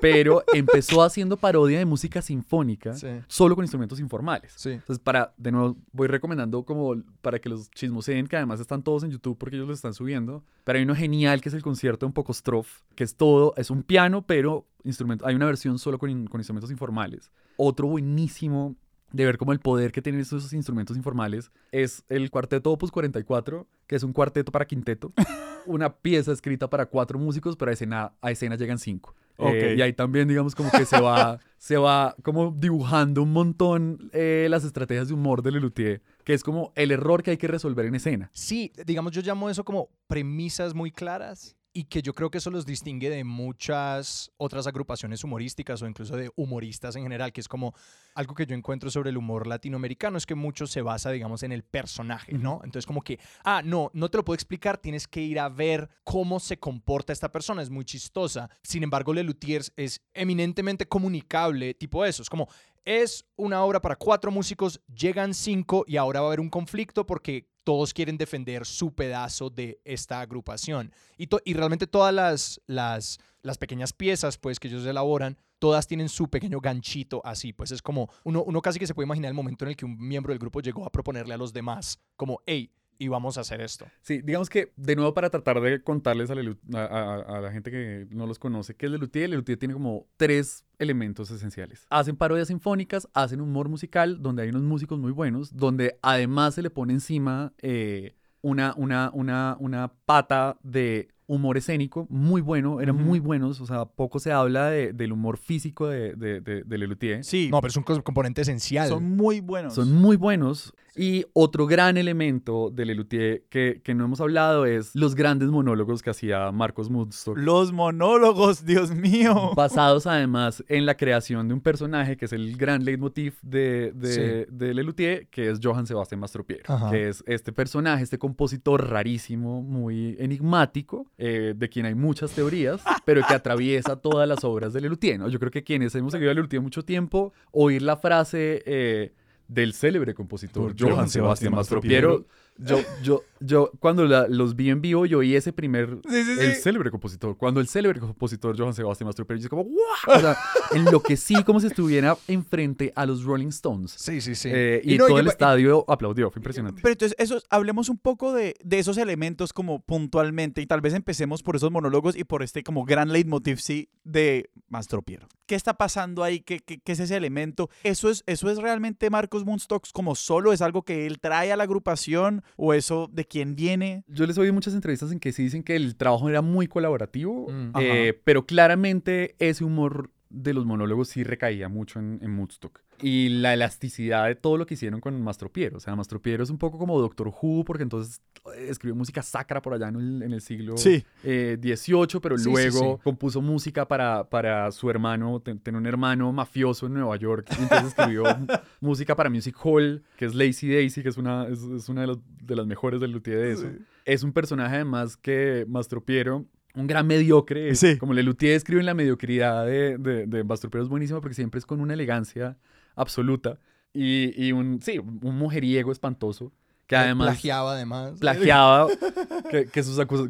pero 0.00 0.42
empezó 0.54 1.02
haciendo 1.02 1.36
parodia 1.36 1.78
de 1.78 1.84
música 1.84 2.22
sinfónica 2.22 2.94
Sí. 2.94 3.08
solo 3.28 3.54
con 3.54 3.64
instrumentos 3.64 4.00
informales. 4.00 4.52
Sí. 4.56 4.70
Entonces, 4.70 4.98
para, 4.98 5.32
de 5.36 5.52
nuevo, 5.52 5.76
voy 5.92 6.08
recomendando 6.08 6.64
como 6.64 6.94
para 7.20 7.38
que 7.38 7.48
los 7.48 7.70
chismoseen, 7.70 8.26
que 8.26 8.36
además 8.36 8.60
están 8.60 8.82
todos 8.82 9.02
en 9.04 9.10
YouTube 9.10 9.36
porque 9.38 9.56
ellos 9.56 9.68
lo 9.68 9.74
están 9.74 9.94
subiendo. 9.94 10.42
Pero 10.64 10.78
hay 10.78 10.84
uno 10.84 10.94
genial 10.94 11.40
que 11.40 11.48
es 11.48 11.54
el 11.54 11.62
concierto 11.62 12.06
en 12.06 12.12
Pocostrof, 12.12 12.80
que 12.94 13.04
es 13.04 13.14
todo, 13.16 13.54
es 13.56 13.70
un 13.70 13.82
piano, 13.82 14.22
pero 14.26 14.66
instrumento, 14.84 15.26
hay 15.26 15.34
una 15.34 15.46
versión 15.46 15.78
solo 15.78 15.98
con, 15.98 16.26
con 16.26 16.40
instrumentos 16.40 16.70
informales. 16.70 17.30
Otro 17.56 17.86
buenísimo 17.88 18.74
de 19.12 19.24
ver 19.24 19.38
como 19.38 19.52
el 19.52 19.60
poder 19.60 19.92
que 19.92 20.02
tienen 20.02 20.20
esos 20.20 20.52
instrumentos 20.52 20.96
informales 20.96 21.50
es 21.70 22.04
el 22.08 22.30
cuarteto 22.30 22.70
Opus 22.72 22.90
44, 22.90 23.66
que 23.86 23.96
es 23.96 24.02
un 24.02 24.12
cuarteto 24.12 24.50
para 24.52 24.64
quinteto, 24.66 25.12
una 25.66 25.94
pieza 25.94 26.32
escrita 26.32 26.68
para 26.68 26.86
cuatro 26.86 27.18
músicos, 27.18 27.56
pero 27.56 27.70
a 27.70 27.74
escena, 27.74 28.12
a 28.20 28.30
escena 28.30 28.56
llegan 28.56 28.78
cinco. 28.78 29.14
Eh, 29.38 29.72
Ok. 29.72 29.78
y 29.78 29.82
ahí 29.82 29.92
también, 29.92 30.28
digamos, 30.28 30.54
como 30.54 30.70
que 30.70 30.84
se 30.84 31.00
va, 31.00 31.38
se 31.58 31.76
va 31.76 32.14
como 32.22 32.54
dibujando 32.56 33.22
un 33.22 33.32
montón 33.32 34.10
eh, 34.12 34.46
las 34.50 34.64
estrategias 34.64 35.08
de 35.08 35.14
humor 35.14 35.42
de 35.42 35.52
Lelutier, 35.52 36.02
que 36.24 36.34
es 36.34 36.42
como 36.44 36.72
el 36.76 36.90
error 36.90 37.22
que 37.22 37.32
hay 37.32 37.36
que 37.38 37.48
resolver 37.48 37.86
en 37.86 37.94
escena. 37.94 38.30
Sí, 38.34 38.72
digamos, 38.86 39.12
yo 39.12 39.22
llamo 39.22 39.48
eso 39.50 39.64
como 39.64 39.88
premisas 40.06 40.74
muy 40.74 40.90
claras 40.90 41.56
y 41.72 41.84
que 41.84 42.02
yo 42.02 42.14
creo 42.14 42.30
que 42.30 42.38
eso 42.38 42.50
los 42.50 42.66
distingue 42.66 43.08
de 43.08 43.24
muchas 43.24 44.30
otras 44.36 44.66
agrupaciones 44.66 45.24
humorísticas 45.24 45.80
o 45.82 45.86
incluso 45.86 46.16
de 46.16 46.30
humoristas 46.36 46.96
en 46.96 47.02
general, 47.02 47.32
que 47.32 47.40
es 47.40 47.48
como 47.48 47.74
algo 48.14 48.34
que 48.34 48.46
yo 48.46 48.54
encuentro 48.54 48.90
sobre 48.90 49.10
el 49.10 49.16
humor 49.16 49.46
latinoamericano, 49.46 50.18
es 50.18 50.26
que 50.26 50.34
mucho 50.34 50.66
se 50.66 50.82
basa, 50.82 51.10
digamos, 51.10 51.42
en 51.42 51.52
el 51.52 51.62
personaje, 51.62 52.34
¿no? 52.34 52.60
Entonces 52.64 52.86
como 52.86 53.02
que, 53.02 53.18
ah, 53.44 53.62
no, 53.64 53.90
no 53.94 54.10
te 54.10 54.18
lo 54.18 54.24
puedo 54.24 54.34
explicar, 54.34 54.78
tienes 54.78 55.08
que 55.08 55.22
ir 55.22 55.38
a 55.38 55.48
ver 55.48 55.88
cómo 56.04 56.40
se 56.40 56.58
comporta 56.58 57.12
esta 57.12 57.32
persona, 57.32 57.62
es 57.62 57.70
muy 57.70 57.84
chistosa. 57.84 58.50
Sin 58.62 58.82
embargo, 58.82 59.14
Lelutiers 59.14 59.72
es 59.76 60.02
eminentemente 60.14 60.86
comunicable, 60.86 61.74
tipo 61.74 62.04
eso, 62.04 62.22
es 62.22 62.28
como, 62.28 62.48
es 62.84 63.24
una 63.36 63.62
obra 63.62 63.80
para 63.80 63.96
cuatro 63.96 64.30
músicos, 64.30 64.80
llegan 64.94 65.34
cinco 65.34 65.84
y 65.86 65.96
ahora 65.96 66.20
va 66.20 66.26
a 66.26 66.30
haber 66.30 66.40
un 66.40 66.50
conflicto 66.50 67.06
porque 67.06 67.51
todos 67.64 67.94
quieren 67.94 68.16
defender 68.16 68.66
su 68.66 68.94
pedazo 68.94 69.50
de 69.50 69.80
esta 69.84 70.20
agrupación. 70.20 70.92
Y, 71.16 71.28
y 71.44 71.54
realmente 71.54 71.86
todas 71.86 72.12
las, 72.12 72.60
las, 72.66 73.18
las 73.42 73.58
pequeñas 73.58 73.92
piezas 73.92 74.38
pues, 74.38 74.58
que 74.58 74.68
ellos 74.68 74.86
elaboran, 74.86 75.36
todas 75.58 75.86
tienen 75.86 76.08
su 76.08 76.28
pequeño 76.28 76.60
ganchito 76.60 77.20
así. 77.24 77.52
Pues 77.52 77.70
es 77.70 77.82
como, 77.82 78.08
uno, 78.24 78.42
uno 78.42 78.60
casi 78.60 78.78
que 78.78 78.86
se 78.86 78.94
puede 78.94 79.06
imaginar 79.06 79.28
el 79.28 79.34
momento 79.34 79.64
en 79.64 79.70
el 79.70 79.76
que 79.76 79.84
un 79.84 79.96
miembro 79.96 80.32
del 80.32 80.38
grupo 80.38 80.60
llegó 80.60 80.84
a 80.84 80.90
proponerle 80.90 81.34
a 81.34 81.38
los 81.38 81.52
demás, 81.52 81.98
como, 82.16 82.40
hey, 82.46 82.70
y 82.98 83.08
vamos 83.08 83.38
a 83.38 83.42
hacer 83.42 83.60
esto. 83.60 83.86
Sí, 84.02 84.22
digamos 84.22 84.48
que, 84.48 84.72
de 84.76 84.96
nuevo, 84.96 85.14
para 85.14 85.30
tratar 85.30 85.60
de 85.60 85.82
contarles 85.82 86.30
a, 86.30 86.34
la 86.34 87.50
gente 87.52 87.70
que 87.70 88.06
no 88.10 88.26
los 88.26 88.38
conoce, 88.38 88.74
qué 88.74 88.86
es 88.86 88.92
Lelutier, 88.92 89.30
Lelutier 89.30 89.58
tiene 89.58 89.74
como 89.74 90.06
tres 90.16 90.64
elementos 90.78 91.30
esenciales. 91.30 91.86
Hacen 91.90 92.16
parodias 92.16 92.48
sinfónicas, 92.48 93.08
hacen 93.14 93.40
humor 93.40 93.68
musical, 93.68 94.22
donde 94.22 94.42
hay 94.42 94.48
unos 94.50 94.62
músicos 94.62 94.98
muy 94.98 95.12
buenos, 95.12 95.56
donde 95.56 95.98
además 96.02 96.54
se 96.54 96.62
le 96.62 96.70
pone 96.70 96.92
encima 96.92 97.52
eh, 97.62 98.14
una, 98.40 98.74
una, 98.76 99.10
una, 99.14 99.56
una 99.60 99.92
pata 100.12 100.56
de 100.62 101.08
humor 101.26 101.56
escénico 101.56 102.06
muy 102.10 102.42
bueno, 102.42 102.80
eran 102.82 102.96
Ujú. 102.96 103.04
muy 103.04 103.18
buenos, 103.18 103.60
o 103.62 103.66
sea, 103.66 103.86
poco 103.86 104.18
se 104.18 104.32
habla 104.32 104.68
de- 104.68 104.92
del 104.92 105.12
humor 105.12 105.38
físico 105.38 105.86
de, 105.88 106.14
de, 106.14 106.40
de, 106.42 106.62
de 106.64 106.78
Lelutier. 106.78 107.24
Sí, 107.24 107.48
No, 107.50 107.60
pero 107.62 107.70
es 107.70 107.76
un 107.78 107.84
co- 107.84 108.02
componente 108.02 108.42
esencial. 108.42 108.88
son 108.88 109.16
muy 109.16 109.40
buenos. 109.40 109.74
Son 109.74 109.90
muy 109.92 110.16
buenos. 110.16 110.74
Y 110.94 111.24
otro 111.32 111.66
gran 111.66 111.96
elemento 111.96 112.68
de 112.70 112.84
Lelutier 112.84 113.44
que, 113.48 113.80
que 113.82 113.94
no 113.94 114.04
hemos 114.04 114.20
hablado 114.20 114.66
es 114.66 114.94
los 114.94 115.14
grandes 115.14 115.48
monólogos 115.48 116.02
que 116.02 116.10
hacía 116.10 116.52
Marcos 116.52 116.90
Mudstock. 116.90 117.38
Los 117.38 117.72
monólogos, 117.72 118.66
Dios 118.66 118.90
mío. 118.94 119.52
Basados 119.56 120.06
además 120.06 120.62
en 120.68 120.84
la 120.84 120.98
creación 120.98 121.48
de 121.48 121.54
un 121.54 121.62
personaje 121.62 122.18
que 122.18 122.26
es 122.26 122.34
el 122.34 122.58
gran 122.58 122.84
leitmotiv 122.84 123.38
de, 123.40 123.92
de, 123.94 124.46
de 124.50 124.74
Lelutier, 124.74 125.28
que 125.28 125.48
es 125.50 125.60
Johann 125.62 125.86
Sebastian 125.86 126.20
Mastropiero, 126.20 126.64
Ajá. 126.68 126.90
que 126.90 127.08
es 127.08 127.24
este 127.26 127.52
personaje, 127.54 128.02
este 128.02 128.18
compositor 128.18 128.90
rarísimo, 128.90 129.62
muy 129.62 130.01
enigmático, 130.18 131.06
eh, 131.18 131.54
de 131.56 131.68
quien 131.68 131.86
hay 131.86 131.94
muchas 131.94 132.32
teorías, 132.32 132.82
pero 133.04 133.22
que 133.26 133.34
atraviesa 133.34 133.96
todas 133.96 134.28
las 134.28 134.44
obras 134.44 134.72
de 134.72 134.80
Lelutier. 134.80 135.18
¿no? 135.18 135.28
Yo 135.28 135.38
creo 135.38 135.50
que 135.50 135.64
quienes 135.64 135.94
hemos 135.94 136.12
seguido 136.12 136.30
a 136.30 136.34
Lelutier 136.34 136.62
mucho 136.62 136.84
tiempo, 136.84 137.32
oír 137.50 137.82
la 137.82 137.96
frase 137.96 138.62
eh, 138.66 139.12
del 139.48 139.74
célebre 139.74 140.14
compositor 140.14 140.74
Johann 140.78 141.08
Sebastian 141.08 141.54
Mastropiero, 141.54 142.26
yo, 142.64 142.78
yo, 143.02 143.22
yo 143.40 143.70
cuando 143.80 144.04
la- 144.06 144.26
los 144.28 144.54
vi 144.56 144.70
en 144.70 144.80
vivo, 144.80 145.06
yo 145.06 145.18
oí 145.18 145.34
ese 145.36 145.52
primer 145.52 145.98
Sí, 146.08 146.22
sí, 146.24 146.36
el 146.40 146.54
sí. 146.54 146.62
célebre 146.62 146.90
compositor. 146.90 147.36
Cuando 147.36 147.60
el 147.60 147.68
célebre 147.68 148.00
compositor 148.00 148.56
Johann 148.58 148.74
Sebastian 148.74 149.06
Mastropiero, 149.06 149.40
yo 149.42 149.48
como, 149.48 149.64
¡guau! 149.64 150.16
O 150.16 150.20
sea, 150.20 150.36
enloquecí 150.74 151.42
como 151.44 151.60
si 151.60 151.66
estuviera 151.68 152.16
enfrente 152.28 152.92
a 152.94 153.06
los 153.06 153.24
Rolling 153.24 153.48
Stones. 153.48 153.92
Sí, 153.92 154.20
sí, 154.20 154.34
sí. 154.34 154.48
Eh, 154.52 154.80
y, 154.84 154.96
no, 154.98 155.06
todo 155.06 155.16
y- 155.16 155.20
el 155.20 155.28
estadio 155.28 155.84
aplaudió, 155.88 156.30
fue 156.30 156.40
impresionante. 156.40 156.80
Pero 156.82 156.92
entonces, 156.92 157.16
eso, 157.18 157.40
hablemos 157.50 157.88
un 157.88 157.98
poco 157.98 158.32
de, 158.32 158.54
de 158.62 158.78
esos 158.78 158.98
elementos 158.98 159.52
como 159.52 159.80
puntualmente 159.82 160.60
y 160.60 160.66
tal 160.66 160.80
vez 160.80 160.94
empecemos 160.94 161.42
por 161.42 161.56
esos 161.56 161.70
monólogos 161.70 162.16
y 162.16 162.24
por 162.24 162.42
este 162.42 162.62
como 162.62 162.84
gran 162.84 163.12
leitmotiv, 163.12 163.58
sí, 163.58 163.88
de 164.04 164.50
Mastro 164.68 165.02
Piero. 165.02 165.26
¿Qué 165.46 165.54
está 165.54 165.74
pasando 165.74 166.24
ahí? 166.24 166.40
¿Qué, 166.40 166.60
qué, 166.60 166.78
qué 166.80 166.92
es 166.92 167.00
ese 167.00 167.16
elemento? 167.16 167.68
¿Eso 167.82 168.08
es, 168.08 168.22
¿Eso 168.26 168.48
es 168.50 168.58
realmente 168.58 169.10
Marcos 169.10 169.44
Moonstocks 169.44 169.92
como 169.92 170.14
solo? 170.14 170.52
¿Es 170.52 170.62
algo 170.62 170.82
que 170.82 171.06
él 171.06 171.18
trae 171.20 171.52
a 171.52 171.56
la 171.56 171.64
agrupación? 171.64 172.42
¿O 172.56 172.74
eso 172.74 173.08
de 173.12 173.24
quién 173.24 173.54
viene? 173.56 174.04
Yo 174.08 174.26
les 174.26 174.36
oí 174.38 174.52
muchas 174.52 174.74
entrevistas 174.74 175.10
en 175.12 175.20
que 175.20 175.32
sí 175.32 175.42
dicen 175.44 175.62
que 175.62 175.74
el 175.76 175.96
trabajo 175.96 176.28
era 176.28 176.42
muy 176.42 176.66
colaborativo, 176.66 177.48
Mm. 177.50 177.72
eh, 177.80 178.20
pero 178.24 178.46
claramente 178.46 179.34
ese 179.38 179.64
humor 179.64 180.10
de 180.30 180.54
los 180.54 180.64
monólogos 180.64 181.08
sí 181.08 181.24
recaía 181.24 181.68
mucho 181.68 181.98
en, 181.98 182.18
en 182.22 182.38
Woodstock. 182.38 182.80
Y 183.02 183.28
la 183.30 183.52
elasticidad 183.54 184.26
de 184.28 184.34
todo 184.36 184.56
lo 184.56 184.64
que 184.64 184.74
hicieron 184.74 185.00
con 185.00 185.20
Mastro 185.22 185.50
Piero. 185.52 185.76
O 185.76 185.80
sea, 185.80 185.96
Mastro 185.96 186.22
Piero 186.22 186.42
es 186.44 186.50
un 186.50 186.58
poco 186.58 186.78
como 186.78 187.00
Doctor 187.00 187.28
Who, 187.28 187.64
porque 187.64 187.82
entonces 187.82 188.20
eh, 188.56 188.66
escribió 188.68 188.94
música 188.94 189.22
sacra 189.22 189.60
por 189.60 189.74
allá 189.74 189.88
en 189.88 189.96
el, 189.96 190.22
en 190.22 190.32
el 190.32 190.40
siglo 190.40 190.76
Sí. 190.76 191.04
eh, 191.24 191.56
18, 191.60 192.20
pero 192.20 192.38
Sí, 192.38 192.48
luego 192.48 192.96
sí. 192.96 193.02
compuso 193.02 193.42
música 193.42 193.86
para, 193.88 194.30
para 194.30 194.70
su 194.70 194.88
hermano, 194.88 195.40
ten- 195.40 195.58
tiene 195.58 195.78
un 195.78 195.86
hermano 195.86 196.32
mafioso 196.32 196.86
en 196.86 196.94
Nueva 196.94 197.16
York, 197.16 197.46
entonces 197.58 197.88
escribió 197.88 198.22
música 198.80 199.16
para 199.16 199.28
Music 199.30 199.56
Hall, 199.64 200.02
que 200.16 200.24
es 200.26 200.34
Lazy 200.34 200.72
Daisy, 200.72 201.02
que 201.02 201.08
es 201.08 201.16
una, 201.16 201.48
es, 201.48 201.60
es 201.62 201.88
una 201.88 202.02
de, 202.02 202.06
los- 202.06 202.20
de 202.40 202.56
las 202.56 202.66
mejores 202.66 203.00
del 203.00 203.10
luthier 203.10 203.38
de 203.38 203.52
eso. 203.52 203.70
Es 204.04 204.22
un 204.22 204.32
personaje 204.32 204.76
además 204.76 205.16
que 205.16 205.64
Mastro 205.68 206.04
Piero, 206.04 206.44
un 206.74 206.86
gran 206.86 207.06
mediocre, 207.06 207.74
Sí. 207.74 207.98
como 207.98 208.14
le 208.14 208.22
Luthier 208.22 208.54
escribe 208.54 208.80
en 208.80 208.86
la 208.86 208.94
mediocridad 208.94 209.66
de, 209.66 209.98
de, 209.98 210.26
de 210.26 210.44
Mastro 210.44 210.70
Piero 210.70 210.82
es 210.84 210.88
buenísimo 210.88 211.20
porque 211.20 211.34
siempre 211.34 211.58
es 211.58 211.66
con 211.66 211.80
una 211.80 211.94
elegancia 211.94 212.56
absoluta 212.96 213.58
y, 213.94 214.32
y 214.46 214.52
un, 214.52 214.80
sí, 214.82 214.98
un 214.98 215.36
mujeriego 215.38 215.92
espantoso. 215.92 216.52
Que 216.86 216.96
además 216.96 217.28
plagiaba 217.28 217.72
además. 217.74 218.18
plagiaba, 218.20 218.86
que, 219.50 219.66
que, 219.66 219.82
sus 219.82 219.98
acusa- 219.98 220.28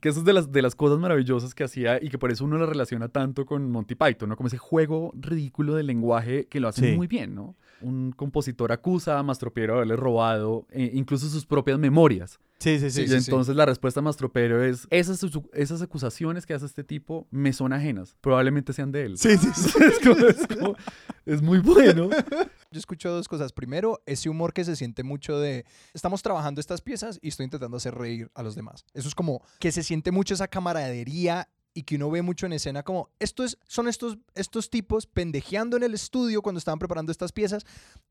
que 0.00 0.08
eso 0.08 0.20
es 0.20 0.24
de 0.24 0.32
las, 0.32 0.50
de 0.50 0.62
las 0.62 0.74
cosas 0.74 0.98
maravillosas 0.98 1.54
que 1.54 1.64
hacía 1.64 2.02
y 2.02 2.08
que 2.08 2.16
por 2.18 2.30
eso 2.30 2.44
uno 2.44 2.56
lo 2.56 2.64
relaciona 2.66 3.08
tanto 3.08 3.44
con 3.44 3.70
Monty 3.70 3.94
Python, 3.94 4.30
¿no? 4.30 4.36
Como 4.36 4.46
ese 4.46 4.56
juego 4.58 5.12
ridículo 5.14 5.74
del 5.74 5.86
lenguaje 5.88 6.46
que 6.46 6.60
lo 6.60 6.68
hace 6.68 6.90
Sí. 6.92 6.96
muy 6.96 7.08
bien, 7.08 7.34
¿no? 7.34 7.56
Un 7.80 8.12
compositor 8.12 8.72
acusa 8.72 9.18
a 9.18 9.22
Mastropiero 9.22 9.74
de 9.74 9.76
haberle 9.78 9.96
robado 9.96 10.66
eh, 10.70 10.90
incluso 10.94 11.28
sus 11.28 11.46
propias 11.46 11.78
memorias. 11.78 12.38
Sí, 12.58 12.80
sí, 12.80 12.90
sí. 12.90 13.02
y 13.02 13.08
sí, 13.08 13.20
sí. 13.20 13.30
entonces 13.30 13.54
la 13.54 13.66
respuesta 13.66 14.00
a 14.00 14.02
Mastropero 14.02 14.64
es, 14.64 14.88
esas, 14.90 15.20
esas 15.52 15.80
acusaciones 15.80 16.44
que 16.44 16.54
hace 16.54 16.66
este 16.66 16.82
tipo 16.82 17.28
me 17.30 17.52
son 17.52 17.72
ajenas, 17.72 18.16
probablemente 18.20 18.72
sean 18.72 18.90
de 18.90 19.04
él. 19.04 19.16
Sí, 19.16 19.36
sí, 19.38 19.46
sí. 19.54 19.70
es, 19.84 19.98
como- 20.00 20.26
es 20.26 20.46
como- 20.48 20.76
es 21.24 21.40
muy 21.42 21.58
bueno. 21.60 22.10
Yo 22.70 22.78
escucho 22.78 23.10
dos 23.12 23.28
cosas. 23.28 23.52
Primero, 23.52 24.00
ese 24.06 24.28
humor 24.28 24.52
que 24.52 24.64
se 24.64 24.74
siente 24.76 25.04
mucho 25.04 25.38
de 25.38 25.64
estamos 25.94 26.20
trabajando 26.22 26.60
estas 26.60 26.80
piezas 26.82 27.18
y 27.22 27.28
estoy 27.28 27.44
intentando 27.44 27.76
hacer 27.76 27.94
reír 27.94 28.28
a 28.34 28.42
los 28.42 28.56
demás. 28.56 28.84
Eso 28.92 29.06
es 29.08 29.14
como 29.14 29.40
que 29.60 29.70
se 29.70 29.82
siente 29.84 30.10
mucho 30.10 30.34
esa 30.34 30.48
camaradería 30.48 31.48
y 31.78 31.84
que 31.84 31.94
uno 31.94 32.10
ve 32.10 32.22
mucho 32.22 32.44
en 32.44 32.52
escena 32.54 32.82
como 32.82 33.08
esto 33.20 33.44
es, 33.44 33.56
son 33.68 33.86
estos, 33.86 34.18
estos 34.34 34.68
tipos 34.68 35.06
pendejeando 35.06 35.76
en 35.76 35.84
el 35.84 35.94
estudio 35.94 36.42
cuando 36.42 36.58
estaban 36.58 36.80
preparando 36.80 37.12
estas 37.12 37.30
piezas, 37.30 37.64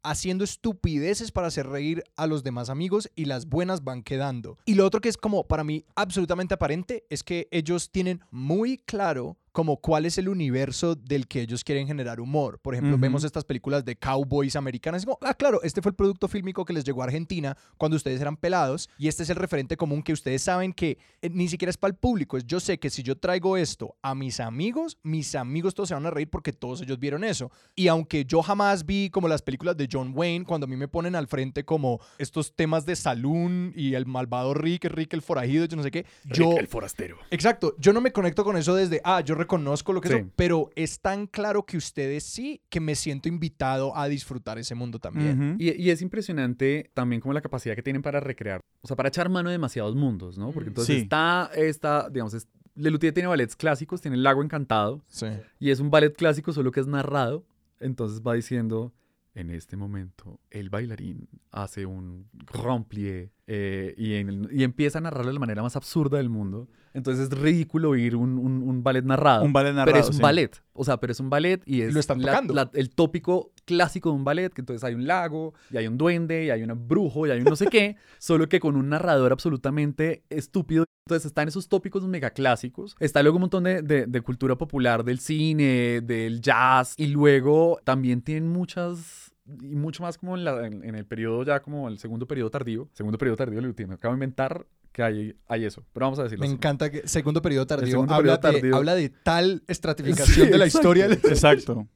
haciendo 0.03 0.45
estupideces 0.45 1.33
para 1.33 1.47
hacer 1.47 1.67
reír 1.67 2.01
a 2.15 2.27
los 2.27 2.45
demás 2.45 2.69
amigos 2.69 3.11
y 3.13 3.25
las 3.25 3.47
buenas 3.47 3.83
van 3.83 4.03
quedando. 4.03 4.57
Y 4.63 4.75
lo 4.75 4.85
otro 4.85 5.01
que 5.01 5.09
es 5.09 5.17
como 5.17 5.43
para 5.43 5.65
mí 5.65 5.83
absolutamente 5.95 6.53
aparente 6.53 7.03
es 7.09 7.23
que 7.23 7.49
ellos 7.51 7.91
tienen 7.91 8.21
muy 8.31 8.77
claro 8.77 9.35
como 9.57 9.77
cuál 9.77 10.05
es 10.05 10.19
el 10.19 10.29
universo 10.29 10.93
del 10.93 11.27
que 11.27 11.41
ellos 11.41 11.63
quieren 11.63 11.87
generar 11.87 12.19
humor. 12.19 12.59
Por 12.59 12.75
ejemplo, 12.75 12.93
Ujú. 12.93 13.01
vemos 13.01 13.23
estas 13.23 13.43
películas 13.43 13.83
de 13.83 13.95
cowboys 13.95 14.55
americanas. 14.55 15.03
como, 15.03 15.17
ah, 15.23 15.33
claro, 15.33 15.63
este 15.63 15.81
fue 15.81 15.89
el 15.89 15.95
producto 15.95 16.27
fílmico 16.27 16.63
que 16.63 16.73
les 16.73 16.83
llegó 16.83 17.01
a 17.01 17.05
Argentina 17.05 17.57
cuando 17.75 17.97
ustedes 17.97 18.21
eran 18.21 18.37
pelados 18.37 18.87
y 18.99 19.07
este 19.07 19.23
es 19.23 19.31
el 19.31 19.35
referente 19.35 19.75
común 19.75 20.03
que 20.03 20.13
ustedes 20.13 20.43
saben 20.43 20.73
que 20.73 20.99
eh, 21.23 21.31
ni 21.31 21.47
siquiera 21.47 21.71
es 21.71 21.77
para 21.77 21.89
el 21.89 21.97
público. 21.97 22.37
Es 22.37 22.45
yo 22.45 22.59
sé 22.59 22.77
que 22.77 22.91
si 22.91 23.01
yo 23.01 23.17
traigo 23.17 23.57
esto 23.57 23.95
a 24.03 24.13
mis 24.13 24.39
amigos, 24.39 24.99
mis 25.01 25.33
amigos 25.33 25.73
todos 25.73 25.89
se 25.89 25.95
van 25.95 26.05
a 26.05 26.11
reír 26.11 26.29
porque 26.29 26.53
todos 26.53 26.83
ellos 26.83 26.99
vieron 26.99 27.23
eso. 27.23 27.49
Y 27.75 27.87
aunque 27.87 28.25
yo 28.25 28.43
jamás 28.43 28.85
vi 28.85 29.09
como 29.09 29.27
las 29.27 29.41
películas 29.41 29.75
de 29.75 29.89
John 29.91 30.11
Wayne, 30.13 30.45
cuando 30.45 30.65
a 30.65 30.67
mí 30.67 30.75
me 30.75 30.87
ponen 30.87 31.15
al 31.15 31.25
frente 31.25 31.65
como 31.65 31.99
estos 32.19 32.55
temas 32.55 32.85
de 32.85 32.95
saloon 32.95 33.73
y 33.75 33.95
el 33.95 34.05
malvado 34.05 34.53
Rick, 34.53 34.85
Rick 34.85 35.15
el 35.15 35.23
forajido, 35.23 35.65
yo 35.65 35.77
no 35.77 35.81
sé 35.81 35.89
qué, 35.89 36.05
yo... 36.25 36.53
forastero. 36.69 37.17
Exacto, 37.31 37.73
yo 37.79 37.91
no 37.91 38.01
me 38.01 38.11
conecto 38.11 38.43
con 38.43 38.55
eso 38.55 38.75
desde, 38.75 39.01
ah, 39.03 39.21
yo 39.21 39.46
reconozco 39.47 39.93
lo 39.93 40.01
que 40.01 40.09
Sí. 40.09 40.15
es, 40.15 40.25
pero 40.35 40.69
es 40.75 40.99
tan 40.99 41.25
claro 41.27 41.65
que 41.65 41.77
ustedes 41.77 42.23
sí 42.23 42.61
que 42.69 42.79
me 42.79 42.95
siento 42.95 43.29
invitado 43.29 43.95
a 43.95 44.07
disfrutar 44.09 44.57
ese 44.59 44.75
mundo 44.75 44.99
también. 44.99 45.51
Ujú. 45.53 45.55
Y, 45.59 45.81
y 45.81 45.89
es 45.89 46.01
impresionante 46.01 46.91
también 46.93 47.21
como 47.21 47.33
la 47.33 47.41
capacidad 47.41 47.75
que 47.75 47.81
tienen 47.83 48.01
para 48.01 48.19
recrear, 48.19 48.59
o 48.81 48.87
sea, 48.87 48.95
para 48.97 49.09
echar 49.09 49.29
mano 49.29 49.49
de 49.49 49.53
demasiados 49.53 49.95
mundos, 49.95 50.37
¿no? 50.37 50.51
Porque 50.51 50.69
Mm, 50.69 50.71
entonces 50.71 50.95
sí. 50.95 51.01
está, 51.03 51.49
está, 51.55 52.09
digamos, 52.09 52.33
es, 52.33 52.47
Lelutier 52.75 53.11
tiene 53.13 53.27
ballets 53.27 53.55
clásicos, 53.55 54.01
tiene 54.01 54.17
El 54.17 54.23
Lago 54.23 54.43
Encantado, 54.43 55.01
Sí. 55.07 55.25
y 55.59 55.71
es 55.71 55.79
un 55.79 55.89
ballet 55.89 56.13
clásico 56.15 56.53
solo 56.53 56.71
que 56.71 56.79
es 56.79 56.85
narrado, 56.87 57.43
entonces 57.79 58.21
va 58.21 58.33
diciendo, 58.35 58.93
en 59.33 59.49
este 59.49 59.77
momento 59.77 60.39
el 60.51 60.69
bailarín 60.69 61.27
hace 61.51 61.85
un 61.85 62.27
grand 62.53 62.85
plié 62.85 63.31
eh, 63.47 63.95
y, 63.97 64.13
en 64.15 64.47
y 64.51 64.63
empieza 64.63 64.97
a 64.97 65.01
narrarlo 65.01 65.27
de 65.29 65.33
la 65.33 65.39
manera 65.39 65.61
más 65.63 65.75
absurda 65.75 66.17
del 66.17 66.29
mundo. 66.29 66.67
Entonces 66.93 67.25
es 67.31 67.37
ridículo 67.37 67.91
oír 67.91 68.15
un, 68.15 68.37
un- 68.39 68.63
un 68.63 68.83
ballet 68.83 69.03
narrado. 69.03 69.43
Un 69.43 69.53
ballet 69.53 69.71
narrado. 69.73 69.85
pero 69.93 69.99
es 69.99 70.07
un 70.09 70.15
sí. 70.15 70.21
ballet. 70.21 70.61
O 70.73 70.83
sea, 70.83 70.97
pero 70.99 71.11
es 71.11 71.19
un 71.19 71.29
ballet 71.29 71.61
y 71.65 71.81
es 71.81 71.93
lo 71.93 71.99
están 71.99 72.21
la- 72.21 72.41
la- 72.41 72.71
el 72.73 72.89
tópico 72.89 73.51
clásico 73.65 74.09
de 74.09 74.15
un 74.15 74.23
ballet, 74.23 74.51
que 74.53 74.61
entonces 74.61 74.83
hay 74.83 74.95
un 74.95 75.05
lago, 75.05 75.53
y 75.71 75.77
hay 75.77 75.87
un 75.87 75.97
duende, 75.97 76.45
y 76.45 76.49
hay 76.49 76.63
un 76.63 76.87
brujo, 76.87 77.27
y 77.27 77.31
hay 77.31 77.39
un 77.39 77.45
no 77.45 77.55
sé 77.55 77.67
qué, 77.67 77.97
solo 78.17 78.49
que 78.49 78.59
con 78.59 78.75
un 78.75 78.89
narrador 78.89 79.31
absolutamente 79.31 80.23
estúpido. 80.29 80.85
Entonces 81.07 81.27
están 81.27 81.47
esos 81.47 81.69
tópicos 81.69 82.05
mega 82.07 82.31
clásicos. 82.31 82.95
Está 82.99 83.21
luego 83.21 83.37
un 83.37 83.41
montón 83.41 83.63
de, 83.63 83.81
de- 83.81 84.07
de 84.07 84.21
cultura 84.21 84.57
popular, 84.57 85.03
del 85.05 85.19
cine, 85.19 86.01
del 86.01 86.41
jazz, 86.41 86.95
y 86.97 87.07
luego 87.07 87.79
también 87.83 88.21
tienen 88.21 88.49
muchas... 88.49 89.26
Y 89.61 89.75
mucho 89.75 90.03
más 90.03 90.17
como 90.17 90.35
en, 90.35 90.43
la- 90.43 90.65
en- 90.67 90.83
en 90.83 90.95
el 90.95 91.05
periodo 91.05 91.43
ya 91.43 91.61
como 91.61 91.87
el 91.87 91.97
segundo 91.99 92.27
periodo 92.27 92.49
tardío. 92.49 92.89
Segundo 92.93 93.17
periodo 93.17 93.37
tardío, 93.37 93.61
le 93.61 93.73
me 93.87 93.93
acabo 93.93 94.13
de 94.13 94.17
inventar 94.17 94.65
que 94.91 95.03
hay, 95.03 95.35
hay 95.47 95.63
eso. 95.65 95.85
Pero 95.93 96.05
vamos 96.07 96.19
a 96.19 96.23
decirlo 96.23 96.41
Me 96.41 96.47
así. 96.47 96.55
encanta 96.55 96.89
que 96.89 97.07
segundo 97.07 97.41
periodo 97.41 97.67
tardío, 97.67 97.91
segundo 97.91 98.13
habla, 98.13 98.39
periodo 98.39 98.53
de, 98.53 98.59
tardío. 98.61 98.75
habla 98.75 98.95
de 98.95 99.09
tal 99.09 99.63
estratificación 99.67 100.27
Sí, 100.47 100.51
de 100.51 100.57
la 100.57 100.65
exacto. 100.65 100.89
historia. 100.95 101.05
Exacto. 101.05 101.87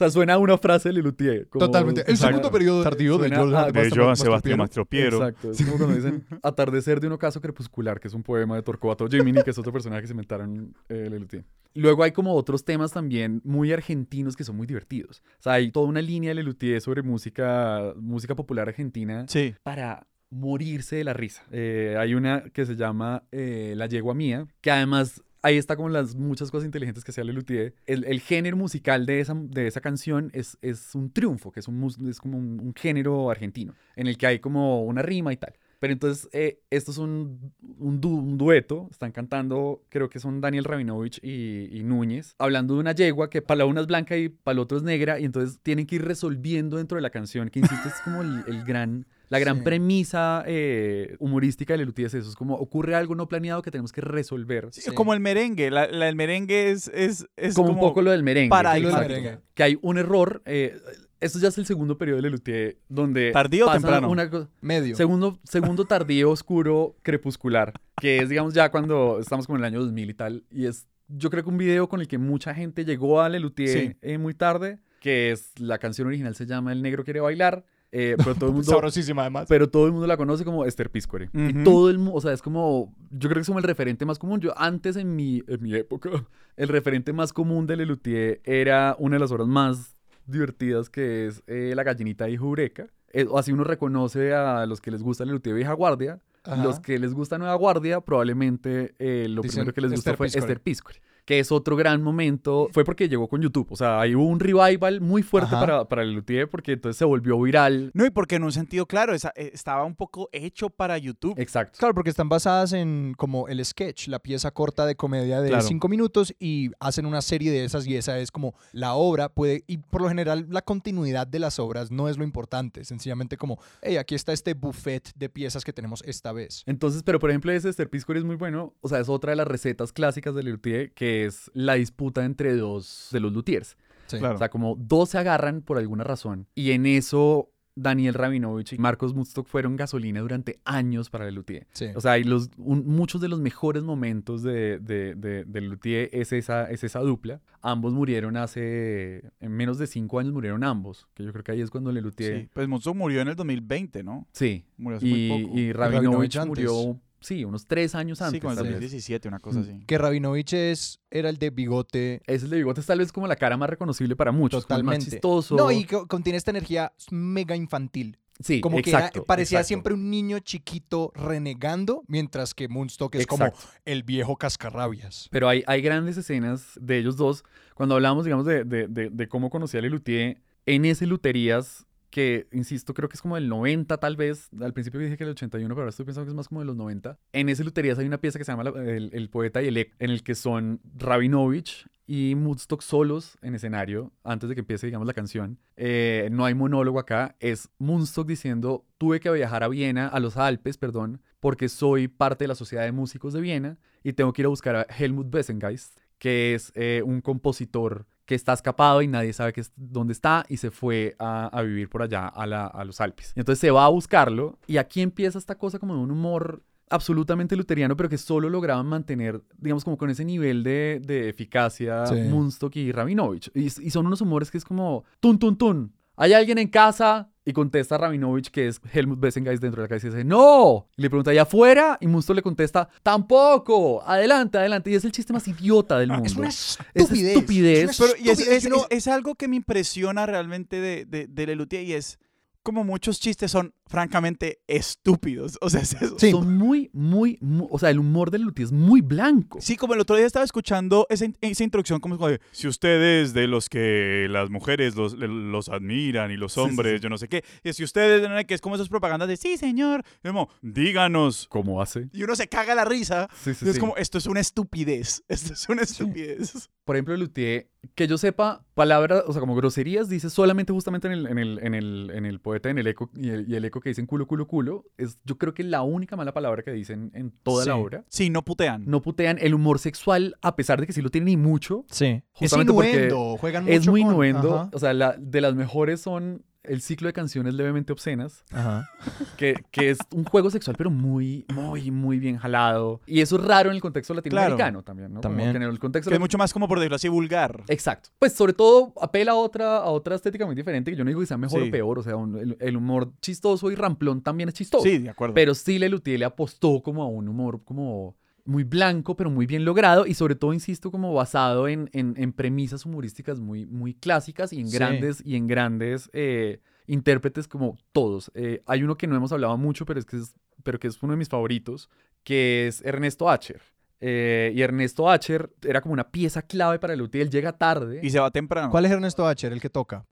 O 0.00 0.02
sea, 0.02 0.10
suena 0.10 0.32
a 0.32 0.38
una 0.38 0.56
frase 0.56 0.88
de 0.88 0.94
Lelutier. 0.94 1.46
Totalmente. 1.52 2.00
El 2.00 2.12
Exacto. 2.14 2.28
segundo 2.36 2.50
periodo 2.50 2.82
tardío 2.82 3.18
de 3.18 3.26
a- 3.26 3.30
De 3.30 3.36
Mastropiero. 3.36 4.16
Sebastián 4.16 4.58
Mastropiero. 4.58 5.16
Exacto. 5.18 5.50
Es 5.50 5.62
como 5.62 5.76
cuando 5.76 5.94
dicen 5.94 6.24
Atardecer 6.42 7.00
de 7.00 7.08
un 7.08 7.12
ocaso 7.12 7.38
crepuscular, 7.42 8.00
que 8.00 8.08
es 8.08 8.14
un 8.14 8.22
poema 8.22 8.56
de 8.56 8.62
Torcuato 8.62 9.06
Gemini, 9.08 9.42
que 9.42 9.50
es 9.50 9.58
otro 9.58 9.72
personaje 9.74 10.00
que 10.00 10.06
se 10.06 10.14
inventaron 10.14 10.74
eh, 10.88 11.08
Lelutier. 11.10 11.44
Luego 11.74 12.02
hay 12.02 12.12
como 12.12 12.32
otros 12.34 12.64
temas 12.64 12.92
también 12.92 13.42
muy 13.44 13.72
argentinos 13.74 14.36
que 14.36 14.44
son 14.44 14.56
muy 14.56 14.66
divertidos. 14.66 15.22
O 15.38 15.42
sea, 15.42 15.52
hay 15.52 15.70
toda 15.70 15.86
una 15.86 16.00
línea 16.00 16.30
de 16.30 16.36
Lelutier 16.36 16.80
sobre 16.80 17.02
música, 17.02 17.92
música 17.96 18.34
popular 18.34 18.68
argentina 18.70 19.26
Sí. 19.28 19.54
para 19.62 20.06
morirse 20.30 20.96
de 20.96 21.04
la 21.04 21.12
risa. 21.12 21.42
Eh, 21.50 21.96
hay 21.98 22.14
una 22.14 22.44
que 22.54 22.64
se 22.64 22.74
llama 22.74 23.24
eh, 23.32 23.74
La 23.76 23.84
Yegua 23.86 24.14
Mía, 24.14 24.46
que 24.62 24.70
además 24.70 25.22
ahí 25.42 25.56
está 25.56 25.76
como 25.76 25.88
las 25.88 26.14
muchas 26.14 26.50
cosas 26.50 26.66
inteligentes 26.66 27.04
que 27.04 27.10
hacía 27.10 27.24
Lelutier. 27.24 27.74
El, 27.86 28.04
el 28.04 28.20
género 28.20 28.56
musical 28.56 29.06
de 29.06 29.20
esa, 29.20 29.34
de 29.34 29.66
esa 29.66 29.80
canción 29.80 30.30
es, 30.34 30.58
es 30.62 30.94
un 30.94 31.10
triunfo, 31.10 31.50
que 31.52 31.60
es, 31.60 31.68
un, 31.68 32.08
es 32.08 32.20
como 32.20 32.38
un, 32.38 32.74
género 32.74 33.30
argentino, 33.30 33.74
en 33.96 34.06
el 34.06 34.16
que 34.18 34.26
hay 34.26 34.38
como 34.38 34.84
una 34.84 35.02
rima 35.02 35.32
y 35.32 35.36
tal. 35.36 35.54
Pero 35.78 35.94
entonces, 35.94 36.28
eh, 36.34 36.60
esto 36.68 36.90
es 36.90 36.98
un, 36.98 37.52
un, 37.78 38.02
du- 38.02 38.18
un 38.18 38.36
dueto, 38.36 38.88
están 38.90 39.12
cantando, 39.12 39.82
creo 39.88 40.10
que 40.10 40.18
son 40.18 40.42
Daniel 40.42 40.64
Rabinovich 40.64 41.18
y, 41.24 41.82
Núñez, 41.84 42.34
hablando 42.38 42.74
de 42.74 42.80
una 42.80 42.92
yegua 42.92 43.30
que 43.30 43.40
para 43.40 43.60
la 43.60 43.64
una 43.64 43.80
es 43.80 43.86
blanca 43.86 44.14
y 44.18 44.28
para 44.28 44.52
el 44.52 44.58
otro 44.58 44.76
es 44.76 44.84
negra, 44.84 45.18
y 45.18 45.24
entonces 45.24 45.58
tienen 45.62 45.86
que 45.86 45.94
ir 45.94 46.04
resolviendo 46.04 46.76
dentro 46.76 46.96
de 46.96 47.02
la 47.02 47.08
canción, 47.08 47.48
que 47.48 47.60
insisto, 47.60 47.88
es 47.88 47.94
como 48.04 48.20
el 48.20 48.64
gran, 48.66 49.06
la 49.30 49.38
gran 49.38 49.58
Sí. 49.58 49.62
premisa 49.62 50.44
eh, 50.46 51.16
humorística 51.18 51.72
de 51.72 51.78
Lelutier 51.78 52.08
es 52.08 52.14
eso, 52.14 52.28
es 52.28 52.36
como 52.36 52.56
ocurre 52.56 52.94
algo 52.94 53.14
no 53.14 53.26
planeado 53.28 53.62
que 53.62 53.70
tenemos 53.70 53.92
que 53.92 54.02
resolver. 54.02 54.68
Sí, 54.72 54.82
Sí. 54.82 54.90
Como 54.92 55.14
el 55.14 55.20
merengue. 55.20 55.70
La, 55.70 55.86
la- 55.86 56.08
el 56.08 56.16
merengue 56.16 56.70
es, 56.70 56.88
es, 56.88 57.26
es 57.36 57.54
como, 57.54 57.70
un 57.70 57.80
poco 57.80 58.02
lo 58.02 58.10
del 58.10 58.22
merengue. 58.22 58.50
para 58.50 58.70
lo 58.78 58.88
del 58.88 58.96
exacto. 58.96 59.08
merengue. 59.08 59.38
Que 59.54 59.62
hay 59.62 59.78
un 59.80 59.96
error, 59.98 60.42
eh, 60.44 60.78
esto 61.20 61.38
ya 61.38 61.48
es 61.48 61.58
el 61.58 61.66
segundo 61.66 61.96
periodo 61.98 62.16
de 62.16 62.22
Lelutier, 62.22 62.78
donde... 62.88 63.30
¿Tardío 63.32 63.68
o 63.68 63.72
temprano? 63.72 64.10
una 64.10 64.28
Medio. 64.62 64.96
Segundo, 64.96 65.38
segundo 65.44 65.84
tardío, 65.84 66.30
oscuro, 66.30 66.96
crepuscular, 67.02 67.74
que 68.00 68.18
es, 68.18 68.28
digamos, 68.30 68.54
ya 68.54 68.70
cuando 68.70 69.18
estamos 69.20 69.46
como 69.46 69.58
en 69.58 69.64
el 69.64 69.68
año 69.72 69.80
2000 69.80 70.10
y 70.10 70.14
tal, 70.14 70.44
y 70.50 70.66
es, 70.66 70.86
yo 71.08 71.28
creo 71.30 71.44
que 71.44 71.50
un 71.50 71.58
video 71.58 71.88
con 71.88 72.00
el 72.00 72.08
que 72.08 72.16
mucha 72.18 72.54
gente 72.54 72.84
llegó 72.84 73.20
a 73.20 73.28
Lelutier 73.28 73.68
Sí. 73.68 73.96
eh, 74.00 74.16
muy 74.18 74.32
tarde, 74.34 74.78
que 75.00 75.30
es, 75.30 75.52
la 75.58 75.78
canción 75.78 76.08
original 76.08 76.34
se 76.34 76.46
llama 76.46 76.72
El 76.72 76.82
Negro 76.82 77.04
Quiere 77.04 77.20
Bailar, 77.20 77.64
eh, 77.92 78.14
pero 78.16 78.34
todo 78.34 78.46
el 78.50 78.52
mundo... 78.56 78.70
Sabrosísima 78.70 79.22
además. 79.22 79.46
Pero 79.48 79.68
todo 79.68 79.86
el 79.86 79.92
mundo 79.92 80.06
la 80.06 80.16
conoce 80.16 80.44
como 80.44 80.64
Esther 80.64 80.90
Piscore. 80.90 81.30
Y 81.32 81.64
todo 81.64 81.90
el 81.90 81.98
mundo, 81.98 82.14
o 82.14 82.20
sea, 82.20 82.32
es 82.32 82.42
como, 82.42 82.94
yo 83.10 83.28
creo 83.28 83.34
que 83.34 83.40
es 83.40 83.46
como 83.46 83.58
el 83.58 83.64
referente 83.64 84.04
más 84.04 84.18
común. 84.18 84.40
Yo 84.40 84.56
antes 84.58 84.96
en 84.96 85.16
mi, 85.16 85.42
en 85.46 85.62
mi 85.62 85.74
época, 85.74 86.10
el 86.56 86.68
referente 86.68 87.12
más 87.12 87.32
común 87.32 87.66
de 87.66 87.76
Lelutier 87.76 88.40
era 88.44 88.96
una 88.98 89.16
de 89.16 89.20
las 89.20 89.32
obras 89.32 89.48
más 89.48 89.96
divertidas 90.26 90.88
que 90.90 91.26
es 91.26 91.42
eh, 91.46 91.72
La 91.74 91.82
gallinita 91.82 92.26
de 92.26 92.36
Jureca. 92.36 92.86
Eh, 93.12 93.26
así 93.36 93.52
uno 93.52 93.64
reconoce 93.64 94.32
a 94.34 94.64
los 94.66 94.80
que 94.80 94.90
les 94.90 95.02
gusta 95.02 95.24
Lelutier 95.24 95.54
Vieja 95.54 95.72
Guardia. 95.72 96.20
Ajá. 96.44 96.62
Los 96.62 96.80
que 96.80 96.98
les 96.98 97.12
gusta 97.12 97.36
Nueva 97.36 97.54
Guardia, 97.56 98.00
probablemente 98.00 98.94
lo 98.98 99.42
Dicen 99.42 99.64
primero 99.64 99.74
que 99.74 99.80
les 99.82 99.92
Esther 99.92 100.16
fue. 100.16 100.28
Esther 100.28 100.60
Piscore. 100.60 101.00
Que 101.30 101.38
es 101.38 101.52
otro 101.52 101.76
gran 101.76 102.02
momento. 102.02 102.68
Fue 102.72 102.84
porque 102.84 103.08
llegó 103.08 103.28
con 103.28 103.40
YouTube. 103.40 103.68
O 103.70 103.76
sea, 103.76 104.00
ahí 104.00 104.16
hubo 104.16 104.26
un 104.26 104.40
revival 104.40 105.00
muy 105.00 105.22
fuerte 105.22 105.54
Ajá. 105.54 105.60
para, 105.60 105.84
para 105.88 106.02
Lelutier 106.02 106.48
porque 106.50 106.72
entonces 106.72 106.96
se 106.98 107.04
volvió 107.04 107.40
viral. 107.40 107.92
No, 107.94 108.04
y 108.04 108.10
porque 108.10 108.34
en 108.34 108.42
un 108.42 108.50
sentido, 108.50 108.84
claro, 108.86 109.14
esa- 109.14 109.32
eh, 109.36 109.52
estaba 109.54 109.84
un 109.84 109.94
poco 109.94 110.28
hecho 110.32 110.70
para 110.70 110.98
YouTube. 110.98 111.38
Exacto. 111.38 111.78
Claro, 111.78 111.94
porque 111.94 112.10
están 112.10 112.28
basadas 112.28 112.72
en 112.72 113.14
como 113.16 113.46
el 113.46 113.64
sketch, 113.64 114.08
la 114.08 114.18
pieza 114.18 114.50
corta 114.50 114.86
de 114.86 114.96
comedia 114.96 115.40
de 115.40 115.50
Claro. 115.50 115.62
cinco 115.62 115.86
minutos 115.88 116.34
y 116.40 116.72
hacen 116.80 117.06
una 117.06 117.22
serie 117.22 117.52
de 117.52 117.64
esas 117.64 117.86
y 117.86 117.94
esa 117.94 118.18
es 118.18 118.32
como 118.32 118.54
la 118.72 118.94
obra 118.94 119.28
puede, 119.28 119.62
y 119.68 119.76
por 119.78 120.02
lo 120.02 120.08
general 120.08 120.46
la 120.50 120.62
continuidad 120.62 121.28
de 121.28 121.38
las 121.38 121.60
obras 121.60 121.92
no 121.92 122.08
es 122.08 122.18
lo 122.18 122.24
importante, 122.24 122.84
sencillamente 122.84 123.36
como, 123.36 123.60
hey, 123.82 123.98
aquí 123.98 124.16
está 124.16 124.32
este 124.32 124.54
buffet 124.54 125.12
de 125.14 125.28
piezas 125.28 125.62
que 125.62 125.72
tenemos 125.72 126.02
esta 126.04 126.32
vez. 126.32 126.64
Entonces, 126.66 127.04
pero 127.04 127.20
por 127.20 127.30
ejemplo, 127.30 127.52
ese 127.52 127.68
Esther 127.68 127.88
Piscore 127.88 128.18
es 128.18 128.24
muy 128.24 128.34
bueno. 128.34 128.74
O 128.80 128.88
sea, 128.88 128.98
es 128.98 129.08
otra 129.08 129.30
de 129.30 129.36
las 129.36 129.46
recetas 129.46 129.92
clásicas 129.92 130.34
de 130.34 130.42
Lelutier, 130.42 130.92
que 130.92 131.19
es 131.26 131.50
la 131.54 131.74
disputa 131.74 132.24
entre 132.24 132.54
dos 132.56 133.08
de 133.12 133.20
los 133.20 133.32
luthiers. 133.32 133.76
Sí. 134.06 134.18
Claro. 134.18 134.34
O 134.34 134.38
sea, 134.38 134.48
como 134.50 134.76
dos 134.76 135.10
se 135.10 135.18
agarran 135.18 135.62
por 135.62 135.78
alguna 135.78 136.02
razón. 136.04 136.46
Y 136.56 136.72
en 136.72 136.84
eso, 136.86 137.50
Daniel 137.76 138.14
Rabinovich 138.14 138.72
y 138.72 138.78
Marcos 138.78 139.14
Mutstock 139.14 139.46
fueron 139.46 139.76
gasolina 139.76 140.20
durante 140.20 140.58
años 140.64 141.08
para 141.10 141.24
Lelutier. 141.26 141.68
Sí. 141.72 141.86
O 141.94 142.00
sea, 142.00 142.18
y 142.18 142.24
los, 142.24 142.50
un- 142.58 142.84
muchos 142.88 143.20
de 143.20 143.28
los 143.28 143.40
mejores 143.40 143.84
momentos 143.84 144.42
de, 144.42 144.80
de, 144.80 145.14
de, 145.14 145.44
de 145.44 145.60
Lelutier 145.60 146.10
es 146.12 146.32
esa, 146.32 146.68
es 146.68 146.82
esa 146.82 146.98
dupla. 147.00 147.40
Ambos 147.62 147.92
murieron 147.94 148.36
hace, 148.36 149.30
en 149.38 149.52
menos 149.52 149.78
de 149.78 149.86
cinco 149.86 150.18
años 150.18 150.32
murieron 150.32 150.64
ambos, 150.64 151.06
que 151.14 151.22
yo 151.24 151.30
creo 151.32 151.44
que 151.44 151.52
ahí 151.52 151.60
es 151.60 151.70
cuando 151.70 151.92
Lelutier... 151.92 152.40
Sí, 152.42 152.48
pues 152.52 152.66
Monzo 152.66 152.92
murió 152.94 153.20
en 153.20 153.28
el 153.28 153.36
2020, 153.36 154.02
¿no? 154.02 154.26
Sí. 154.32 154.64
Murió 154.76 154.96
hace 154.98 155.06
muy 155.06 155.18
Y, 155.26 155.28
poco. 155.44 155.58
y 155.58 155.72
Rabinovich 155.72 155.74
Rabinovich 156.04 156.36
antes. 156.36 156.48
murió, 156.48 157.00
sí, 157.20 157.44
unos 157.44 157.66
tres 157.66 157.94
años 157.94 158.20
antes. 158.22 158.34
sí, 158.36 158.40
como 158.40 158.52
el 158.52 158.56
tal 158.58 158.64
vez. 158.66 158.74
2017, 158.74 159.28
una 159.28 159.38
cosa 159.38 159.58
Mm. 159.58 159.62
así. 159.62 159.84
Que 159.86 159.98
Rabinovich 159.98 160.52
es, 160.54 161.00
era 161.10 161.28
el 161.28 161.36
de 161.38 161.50
bigote 161.50 162.22
Ese 162.26 162.48
de 162.48 162.56
bigote 162.56 162.80
es 162.80 162.86
tal 162.86 162.98
vez 162.98 163.12
como 163.12 163.26
la 163.26 163.36
cara 163.36 163.56
más 163.56 163.70
reconocible 163.70 164.16
para 164.16 164.32
muchos. 164.32 164.62
el 164.64 164.68
totalmente. 164.68 165.04
más 165.04 165.10
chistoso. 165.12 165.56
No, 165.56 165.70
y 165.70 165.84
co- 165.84 166.06
contiene 166.06 166.36
esta 166.36 166.50
energía 166.50 166.92
mega 167.10 167.54
infantil. 167.56 168.18
sí, 168.42 168.60
Como 168.62 168.78
exacto, 168.78 169.12
que 169.12 169.18
era- 169.18 169.26
parecía 169.26 169.58
exacto. 169.58 169.68
siempre 169.68 169.92
un 169.94 170.08
niño 170.10 170.38
chiquito 170.38 171.12
renegando, 171.14 172.02
mientras 172.06 172.54
que 172.54 172.68
Moonstock 172.68 173.14
es 173.16 173.26
como 173.26 173.52
el 173.84 174.02
viejo 174.02 174.36
cascarrabias. 174.36 175.28
Pero 175.30 175.46
hay, 175.48 175.62
hay 175.66 175.82
grandes 175.82 176.16
escenas 176.16 176.72
de 176.80 176.96
ellos 176.98 177.16
dos. 177.18 177.44
Cuando 177.74 177.96
hablamos, 177.96 178.24
digamos, 178.24 178.46
de, 178.46 178.64
de, 178.64 178.88
de, 178.88 179.10
de 179.10 179.28
cómo 179.28 179.50
conocí 179.50 179.76
a 179.76 179.82
Lelutier, 179.82 180.40
en 180.64 180.84
ese 180.86 181.04
Luterías, 181.06 181.84
que, 182.10 182.48
insisto, 182.52 182.92
creo 182.94 183.08
que 183.08 183.14
es 183.14 183.22
como 183.22 183.36
del 183.36 183.48
90 183.48 183.96
tal 183.98 184.16
vez. 184.16 184.48
Al 184.60 184.72
principio 184.72 185.00
dije 185.00 185.16
que 185.16 185.24
el 185.24 185.30
81, 185.30 185.74
pero 185.74 185.82
ahora 185.82 185.90
estoy 185.90 186.04
pensando 186.04 186.26
que 186.26 186.30
es 186.30 186.36
más 186.36 186.48
como 186.48 186.60
de 186.60 186.66
los 186.66 186.76
90. 186.76 187.18
En 187.32 187.48
ese 187.48 187.64
Luterías 187.64 187.98
hay 187.98 188.06
una 188.06 188.18
pieza 188.20 188.38
que 188.38 188.44
se 188.44 188.52
llama 188.52 188.64
La- 188.64 188.70
el, 188.82 189.10
el 189.12 189.30
poeta 189.30 189.62
y 189.62 189.68
el 189.68 189.76
Ec, 189.76 189.94
en 189.98 190.10
el 190.10 190.22
que 190.22 190.34
son 190.34 190.80
Rabinovich 190.98 191.86
y 192.06 192.34
Woodstock 192.34 192.82
solos 192.82 193.38
en 193.42 193.54
escenario, 193.54 194.12
antes 194.24 194.48
de 194.48 194.54
que 194.56 194.60
empiece, 194.62 194.86
digamos, 194.86 195.06
la 195.06 195.14
canción. 195.14 195.58
Eh, 195.76 196.28
no 196.32 196.44
hay 196.44 196.54
monólogo 196.54 196.98
acá, 196.98 197.36
es 197.38 197.68
Moonstock 197.78 198.26
diciendo, 198.26 198.84
tuve 198.98 199.20
que 199.20 199.30
viajar 199.30 199.62
a 199.62 199.68
Viena, 199.68 200.08
a 200.08 200.18
los 200.18 200.36
Alpes, 200.36 200.76
perdón, 200.76 201.20
porque 201.38 201.68
soy 201.68 202.08
parte 202.08 202.44
de 202.44 202.48
la 202.48 202.54
Sociedad 202.56 202.82
de 202.84 202.90
Músicos 202.92 203.32
de 203.32 203.40
Viena 203.40 203.78
y 204.02 204.12
tengo 204.14 204.32
que 204.32 204.42
ir 204.42 204.46
a 204.46 204.48
buscar 204.48 204.74
a 204.74 204.82
Helmut 204.88 205.30
Bessengeist. 205.30 205.98
que 206.18 206.54
es 206.54 206.72
eh, 206.74 207.02
un 207.04 207.20
compositor 207.20 208.06
que 208.30 208.36
está 208.36 208.52
escapado 208.52 209.02
y 209.02 209.08
nadie 209.08 209.32
sabe 209.32 209.52
que 209.52 209.60
es- 209.60 209.72
dónde 209.74 210.12
está 210.12 210.44
y 210.48 210.58
se 210.58 210.70
fue 210.70 211.16
a, 211.18 211.46
a 211.48 211.62
vivir 211.62 211.88
por 211.88 212.00
allá 212.02 212.28
a, 212.28 212.46
la- 212.46 212.68
a 212.68 212.84
los 212.84 213.00
Alpes. 213.00 213.32
Y 213.34 213.40
entonces 213.40 213.58
se 213.58 213.72
va 213.72 213.84
a 213.86 213.88
buscarlo 213.88 214.56
y 214.68 214.76
aquí 214.76 215.00
empieza 215.00 215.36
esta 215.36 215.56
cosa 215.58 215.80
como 215.80 215.94
de 215.96 216.00
un 216.00 216.12
humor 216.12 216.62
absolutamente 216.90 217.56
luteriano, 217.56 217.96
pero 217.96 218.08
que 218.08 218.18
solo 218.18 218.48
lograban 218.48 218.86
mantener, 218.86 219.42
digamos, 219.58 219.82
como 219.82 219.98
con 219.98 220.10
ese 220.10 220.24
nivel 220.24 220.62
de, 220.62 221.00
de 221.04 221.28
eficacia 221.28 222.06
Sí. 222.06 222.14
Munstock 222.28 222.76
y 222.76 222.92
Rabinovich. 222.92 223.50
Y, 223.52 223.64
y 223.66 223.90
son 223.90 224.06
unos 224.06 224.20
humores 224.20 224.50
que 224.52 224.58
es 224.58 224.64
como, 224.64 225.02
tun, 225.18 225.36
tun, 225.40 225.56
tun, 225.56 225.92
¿hay 226.20 226.32
alguien 226.34 226.58
en 226.58 226.68
casa? 226.68 227.26
Y 227.44 227.52
contesta 227.52 227.96
Rabinovich, 227.98 228.50
que 228.50 228.68
es 228.68 228.80
Helmut 228.92 229.18
Bessengeist 229.18 229.62
dentro 229.62 229.82
de 229.82 229.88
la 229.88 229.94
casa, 229.94 230.06
y 230.06 230.10
dice, 230.10 230.24
¡No! 230.24 230.88
Y 230.96 231.02
le 231.02 231.08
pregunta, 231.10 231.30
¿allá 231.30 231.42
afuera? 231.42 231.96
Y 232.00 232.06
Munstock 232.06 232.36
le 232.36 232.42
contesta, 232.42 232.88
¡Tampoco! 233.02 234.02
¡Adelante, 234.06 234.58
adelante! 234.58 234.90
Y 234.90 234.94
es 234.94 235.04
el 235.04 235.12
chiste 235.12 235.32
más 235.32 235.48
idiota 235.48 235.98
del 235.98 236.10
mundo. 236.10 236.26
Es 236.26 236.36
una 236.36 236.48
Es 236.48 236.78
estupidez. 236.94 237.36
estupidez. 237.36 237.90
Es 237.90 238.00
una 238.00 238.08
Pero 238.12 238.24
y 238.24 238.28
es, 238.30 238.38
estupidez, 238.40 238.86
es- 238.90 239.08
algo 239.08 239.34
que 239.34 239.48
me 239.48 239.56
impresiona 239.56 240.26
realmente 240.26 240.80
de, 240.80 241.04
de, 241.06 241.26
de 241.26 241.46
Lelutier 241.46 241.82
y 241.84 241.94
es 241.94 242.18
como 242.62 242.84
muchos 242.84 243.18
chistes 243.18 243.50
son 243.50 243.74
francamente 243.90 244.60
estúpidos. 244.68 245.58
O 245.60 245.68
sea, 245.68 245.80
es 245.82 245.94
eso. 245.94 246.16
Sí. 246.18 246.30
Son 246.30 246.56
muy, 246.56 246.90
muy, 246.92 247.36
mu- 247.40 247.68
o 247.70 247.78
sea, 247.78 247.90
el 247.90 247.98
humor 247.98 248.30
de 248.30 248.38
Luti 248.38 248.62
es 248.62 248.72
muy 248.72 249.00
blanco. 249.00 249.58
Sí, 249.60 249.76
como 249.76 249.94
el 249.94 250.00
otro 250.00 250.16
día 250.16 250.26
estaba 250.26 250.44
escuchando 250.44 251.06
esa, 251.10 251.24
in- 251.24 251.36
esa 251.40 251.64
introducción 251.64 252.00
como 252.00 252.16
de, 252.28 252.40
si 252.52 252.68
ustedes 252.68 253.34
de 253.34 253.46
los 253.48 253.68
que 253.68 254.26
las 254.30 254.48
mujeres 254.50 254.94
los, 254.96 255.14
los 255.14 255.68
admiran 255.68 256.30
y 256.30 256.36
los 256.36 256.54
sí, 256.54 256.60
hombres, 256.60 256.94
sí. 256.94 257.00
yo 257.02 257.08
no 257.08 257.18
sé 257.18 257.28
qué, 257.28 257.44
y 257.64 257.72
si 257.72 257.84
ustedes, 257.84 258.46
que 258.46 258.54
es 258.54 258.60
como 258.60 258.76
esas 258.76 258.88
propagandas 258.88 259.28
de, 259.28 259.36
sí, 259.36 259.56
señor, 259.56 260.02
como, 260.22 260.48
díganos. 260.62 261.46
¿Cómo 261.48 261.82
hace? 261.82 262.08
Y 262.12 262.22
uno 262.22 262.36
se 262.36 262.48
caga 262.48 262.74
la 262.74 262.84
risa. 262.84 263.28
Sí, 263.42 263.54
sí, 263.54 263.66
y 263.66 263.68
es 263.68 263.74
sí. 263.74 263.80
como, 263.80 263.96
esto 263.96 264.18
es 264.18 264.26
una 264.26 264.40
estupidez. 264.40 265.22
Esto 265.28 265.52
es 265.54 265.68
una 265.68 265.82
estupidez. 265.82 266.68
Por 266.84 266.96
ejemplo, 266.96 267.16
Luthier, 267.16 267.68
que 267.94 268.06
yo 268.06 268.18
sepa, 268.18 268.64
palabras, 268.74 269.22
o 269.26 269.32
sea, 269.32 269.40
como 269.40 269.54
groserías, 269.54 270.08
dice 270.08 270.28
solamente 270.30 270.72
justamente 270.72 271.06
en 271.08 271.12
el, 271.14 271.26
en 271.26 271.38
el, 271.38 271.58
en 271.62 271.74
el, 271.74 272.10
en 272.14 272.26
el 272.26 272.40
poeta, 272.40 272.68
en 272.70 272.78
el 272.78 272.86
eco, 272.86 273.10
y 273.14 273.30
el, 273.30 273.48
y 273.48 273.54
el 273.54 273.64
eco 273.64 273.79
que 273.80 273.88
dicen 273.90 274.06
culo, 274.06 274.26
culo, 274.26 274.46
culo, 274.46 274.84
es 274.98 275.18
yo 275.24 275.38
creo 275.38 275.54
que 275.54 275.62
la 275.64 275.82
única 275.82 276.16
mala 276.16 276.32
palabra 276.32 276.62
que 276.62 276.72
dicen 276.72 277.10
en 277.14 277.30
toda 277.42 277.64
la 277.66 277.76
obra. 277.76 278.04
Sí, 278.08 278.30
no 278.30 278.42
putean. 278.42 278.84
No 278.86 279.02
putean 279.02 279.38
el 279.40 279.54
humor 279.54 279.78
sexual, 279.78 280.36
a 280.42 280.56
pesar 280.56 280.80
de 280.80 280.86
que 280.86 280.92
sí 280.92 281.02
lo 281.02 281.10
tienen 281.10 281.28
y 281.28 281.36
mucho. 281.36 281.84
Sí. 281.90 282.22
Es 282.40 282.52
innuendo. 282.52 283.36
Juegan 283.38 283.64
mucho 283.64 283.74
Es 283.76 283.86
muy 283.88 284.02
con- 284.02 284.12
innuendo. 284.12 284.54
Ajá. 284.56 284.70
O 284.72 284.78
sea, 284.78 284.92
la, 284.94 285.16
de 285.18 285.40
las 285.40 285.54
mejores 285.54 286.00
son 286.00 286.42
el 286.62 286.82
ciclo 286.82 287.06
de 287.06 287.12
canciones 287.12 287.54
levemente 287.54 287.92
obscenas, 287.92 288.44
Ajá. 288.52 288.88
que, 289.36 289.54
que 289.70 289.90
es 289.90 289.98
un 290.14 290.24
juego 290.24 290.50
sexual, 290.50 290.76
pero 290.76 290.90
muy, 290.90 291.46
muy, 291.54 291.90
muy 291.90 292.18
bien 292.18 292.36
jalado. 292.36 293.00
Y 293.06 293.20
eso 293.22 293.36
es 293.36 293.44
raro 293.44 293.70
en 293.70 293.76
el 293.76 293.80
contexto 293.82 294.12
latinoamericano 294.14 294.82
también, 294.82 295.08
¿no? 295.14 295.20
Como 295.20 295.34
También. 295.36 295.52
que 295.58 295.64
el 295.64 295.78
contexto 295.78 296.10
Que 296.10 296.16
es 296.16 296.20
mucho 296.20 296.36
más 296.38 296.52
como, 296.52 296.68
por 296.68 296.78
decirlo 296.78 296.96
así, 296.96 297.08
vulgar. 297.08 297.62
Exacto. 297.68 298.10
Pues 298.18 298.34
sobre 298.34 298.52
todo 298.52 298.92
apela 299.00 299.32
a 299.32 299.36
otra, 299.36 299.78
a 299.78 299.86
otra 299.86 300.16
estética 300.16 300.44
muy 300.46 300.54
diferente, 300.54 300.90
que 300.90 300.96
yo 300.96 301.04
no 301.04 301.08
digo 301.08 301.20
que 301.20 301.26
sea 301.26 301.38
mejor 301.38 301.62
Sí. 301.62 301.68
o 301.68 301.70
peor, 301.70 301.98
o 301.98 302.02
sea, 302.02 302.16
un- 302.16 302.36
el, 302.38 302.56
el 302.60 302.76
humor 302.76 303.12
chistoso 303.22 303.70
y 303.70 303.74
ramplón 303.74 304.20
también 304.22 304.48
es 304.50 304.54
chistoso. 304.54 304.84
Sí, 304.84 304.98
de 304.98 305.10
acuerdo. 305.10 305.34
Pero 305.34 305.54
sí 305.54 305.78
Lelutier 305.78 306.18
le 306.18 306.24
apostó 306.26 306.82
como 306.82 307.02
a 307.02 307.06
un 307.08 307.26
humor 307.28 307.64
como 307.64 308.16
muy 308.50 308.64
blanco, 308.64 309.16
pero 309.16 309.30
muy 309.30 309.46
bien 309.46 309.64
logrado 309.64 310.06
y 310.06 310.14
sobre 310.14 310.34
todo, 310.34 310.52
insisto, 310.52 310.90
como 310.90 311.14
basado 311.14 311.68
en, 311.68 311.88
en- 311.92 312.14
en 312.16 312.32
premisas 312.32 312.84
humorísticas 312.84 313.40
muy, 313.40 313.64
muy 313.66 313.94
clásicas 313.94 314.52
y 314.52 314.60
en 314.60 314.68
Sí. 314.68 314.76
grandes, 314.76 315.22
y 315.24 315.36
en 315.36 315.46
grandes 315.46 316.10
eh, 316.12 316.60
intérpretes 316.86 317.46
como 317.48 317.78
todos. 317.92 318.30
Eh, 318.34 318.62
hay 318.66 318.82
uno 318.82 318.96
que 318.96 319.06
no 319.06 319.16
hemos 319.16 319.32
hablado 319.32 319.56
mucho, 319.56 319.86
pero, 319.86 320.00
es 320.00 320.04
que 320.06 320.16
es, 320.16 320.34
pero 320.62 320.78
que 320.78 320.88
es 320.88 321.02
uno 321.02 321.12
de 321.12 321.16
mis 321.18 321.28
favoritos, 321.28 321.88
que 322.24 322.66
es 322.66 322.82
Ernesto 322.84 323.30
Acher. 323.30 323.62
Eh, 324.02 324.52
y 324.54 324.62
Ernesto 324.62 325.08
Acher 325.10 325.50
era 325.62 325.80
como 325.80 325.92
una 325.92 326.10
pieza 326.10 326.42
clave 326.42 326.78
para 326.78 326.94
Lelutier. 326.94 327.22
Él 327.24 327.30
llega 327.30 327.52
tarde. 327.56 328.00
y 328.02 328.10
se 328.10 328.18
va 328.18 328.30
temprano. 328.30 328.70
¿Cuál 328.70 328.86
es 328.86 328.90
Ernesto 328.92 329.26
Acher, 329.26 329.52
el 329.52 329.60
que 329.60 329.70
toca? 329.70 330.06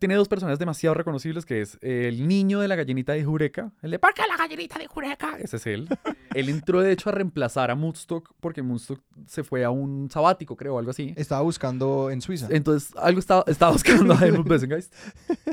Tiene 0.00 0.14
dos 0.16 0.28
personajes 0.28 0.58
demasiado 0.58 0.94
reconocibles, 0.94 1.44
que 1.44 1.60
es 1.60 1.78
el 1.82 2.26
niño 2.26 2.60
de 2.60 2.68
la 2.68 2.74
gallinita 2.74 3.12
de 3.12 3.22
Jureca, 3.22 3.70
el 3.82 3.92
de 3.92 3.98
¿Por 3.98 4.14
qué 4.14 4.22
la 4.26 4.36
gallinita 4.36 4.78
de 4.78 4.86
Jureca? 4.86 5.36
Ese 5.38 5.58
es 5.58 5.66
él. 5.66 5.88
él 6.34 6.48
entró, 6.48 6.80
de 6.80 6.90
hecho, 6.90 7.10
a 7.10 7.12
reemplazar 7.12 7.70
a 7.70 7.74
Moodstock 7.74 8.32
porque 8.40 8.62
Moodstock 8.62 9.00
se 9.26 9.44
fue 9.44 9.62
a 9.62 9.70
un 9.70 10.10
sabático, 10.10 10.56
creo, 10.56 10.76
o 10.76 10.78
algo 10.78 10.90
así. 10.90 11.12
Estaba 11.16 11.42
buscando 11.42 12.10
en 12.10 12.22
Suiza. 12.22 12.48
Entonces, 12.50 12.92
algo 12.96 13.20
estaba, 13.20 13.44
estaba 13.46 13.72
buscando 13.72 14.14
a 14.14 14.26
Helmut 14.26 14.48
Bessengeist. 14.48 14.92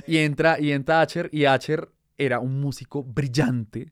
Y 0.08 0.18
entra, 0.18 0.60
y 0.60 0.72
entra 0.72 1.02
Acher, 1.02 1.30
y 1.34 1.44
Acher 1.44 1.90
era 2.18 2.40
un 2.40 2.62
músico 2.62 3.04
brillante, 3.04 3.92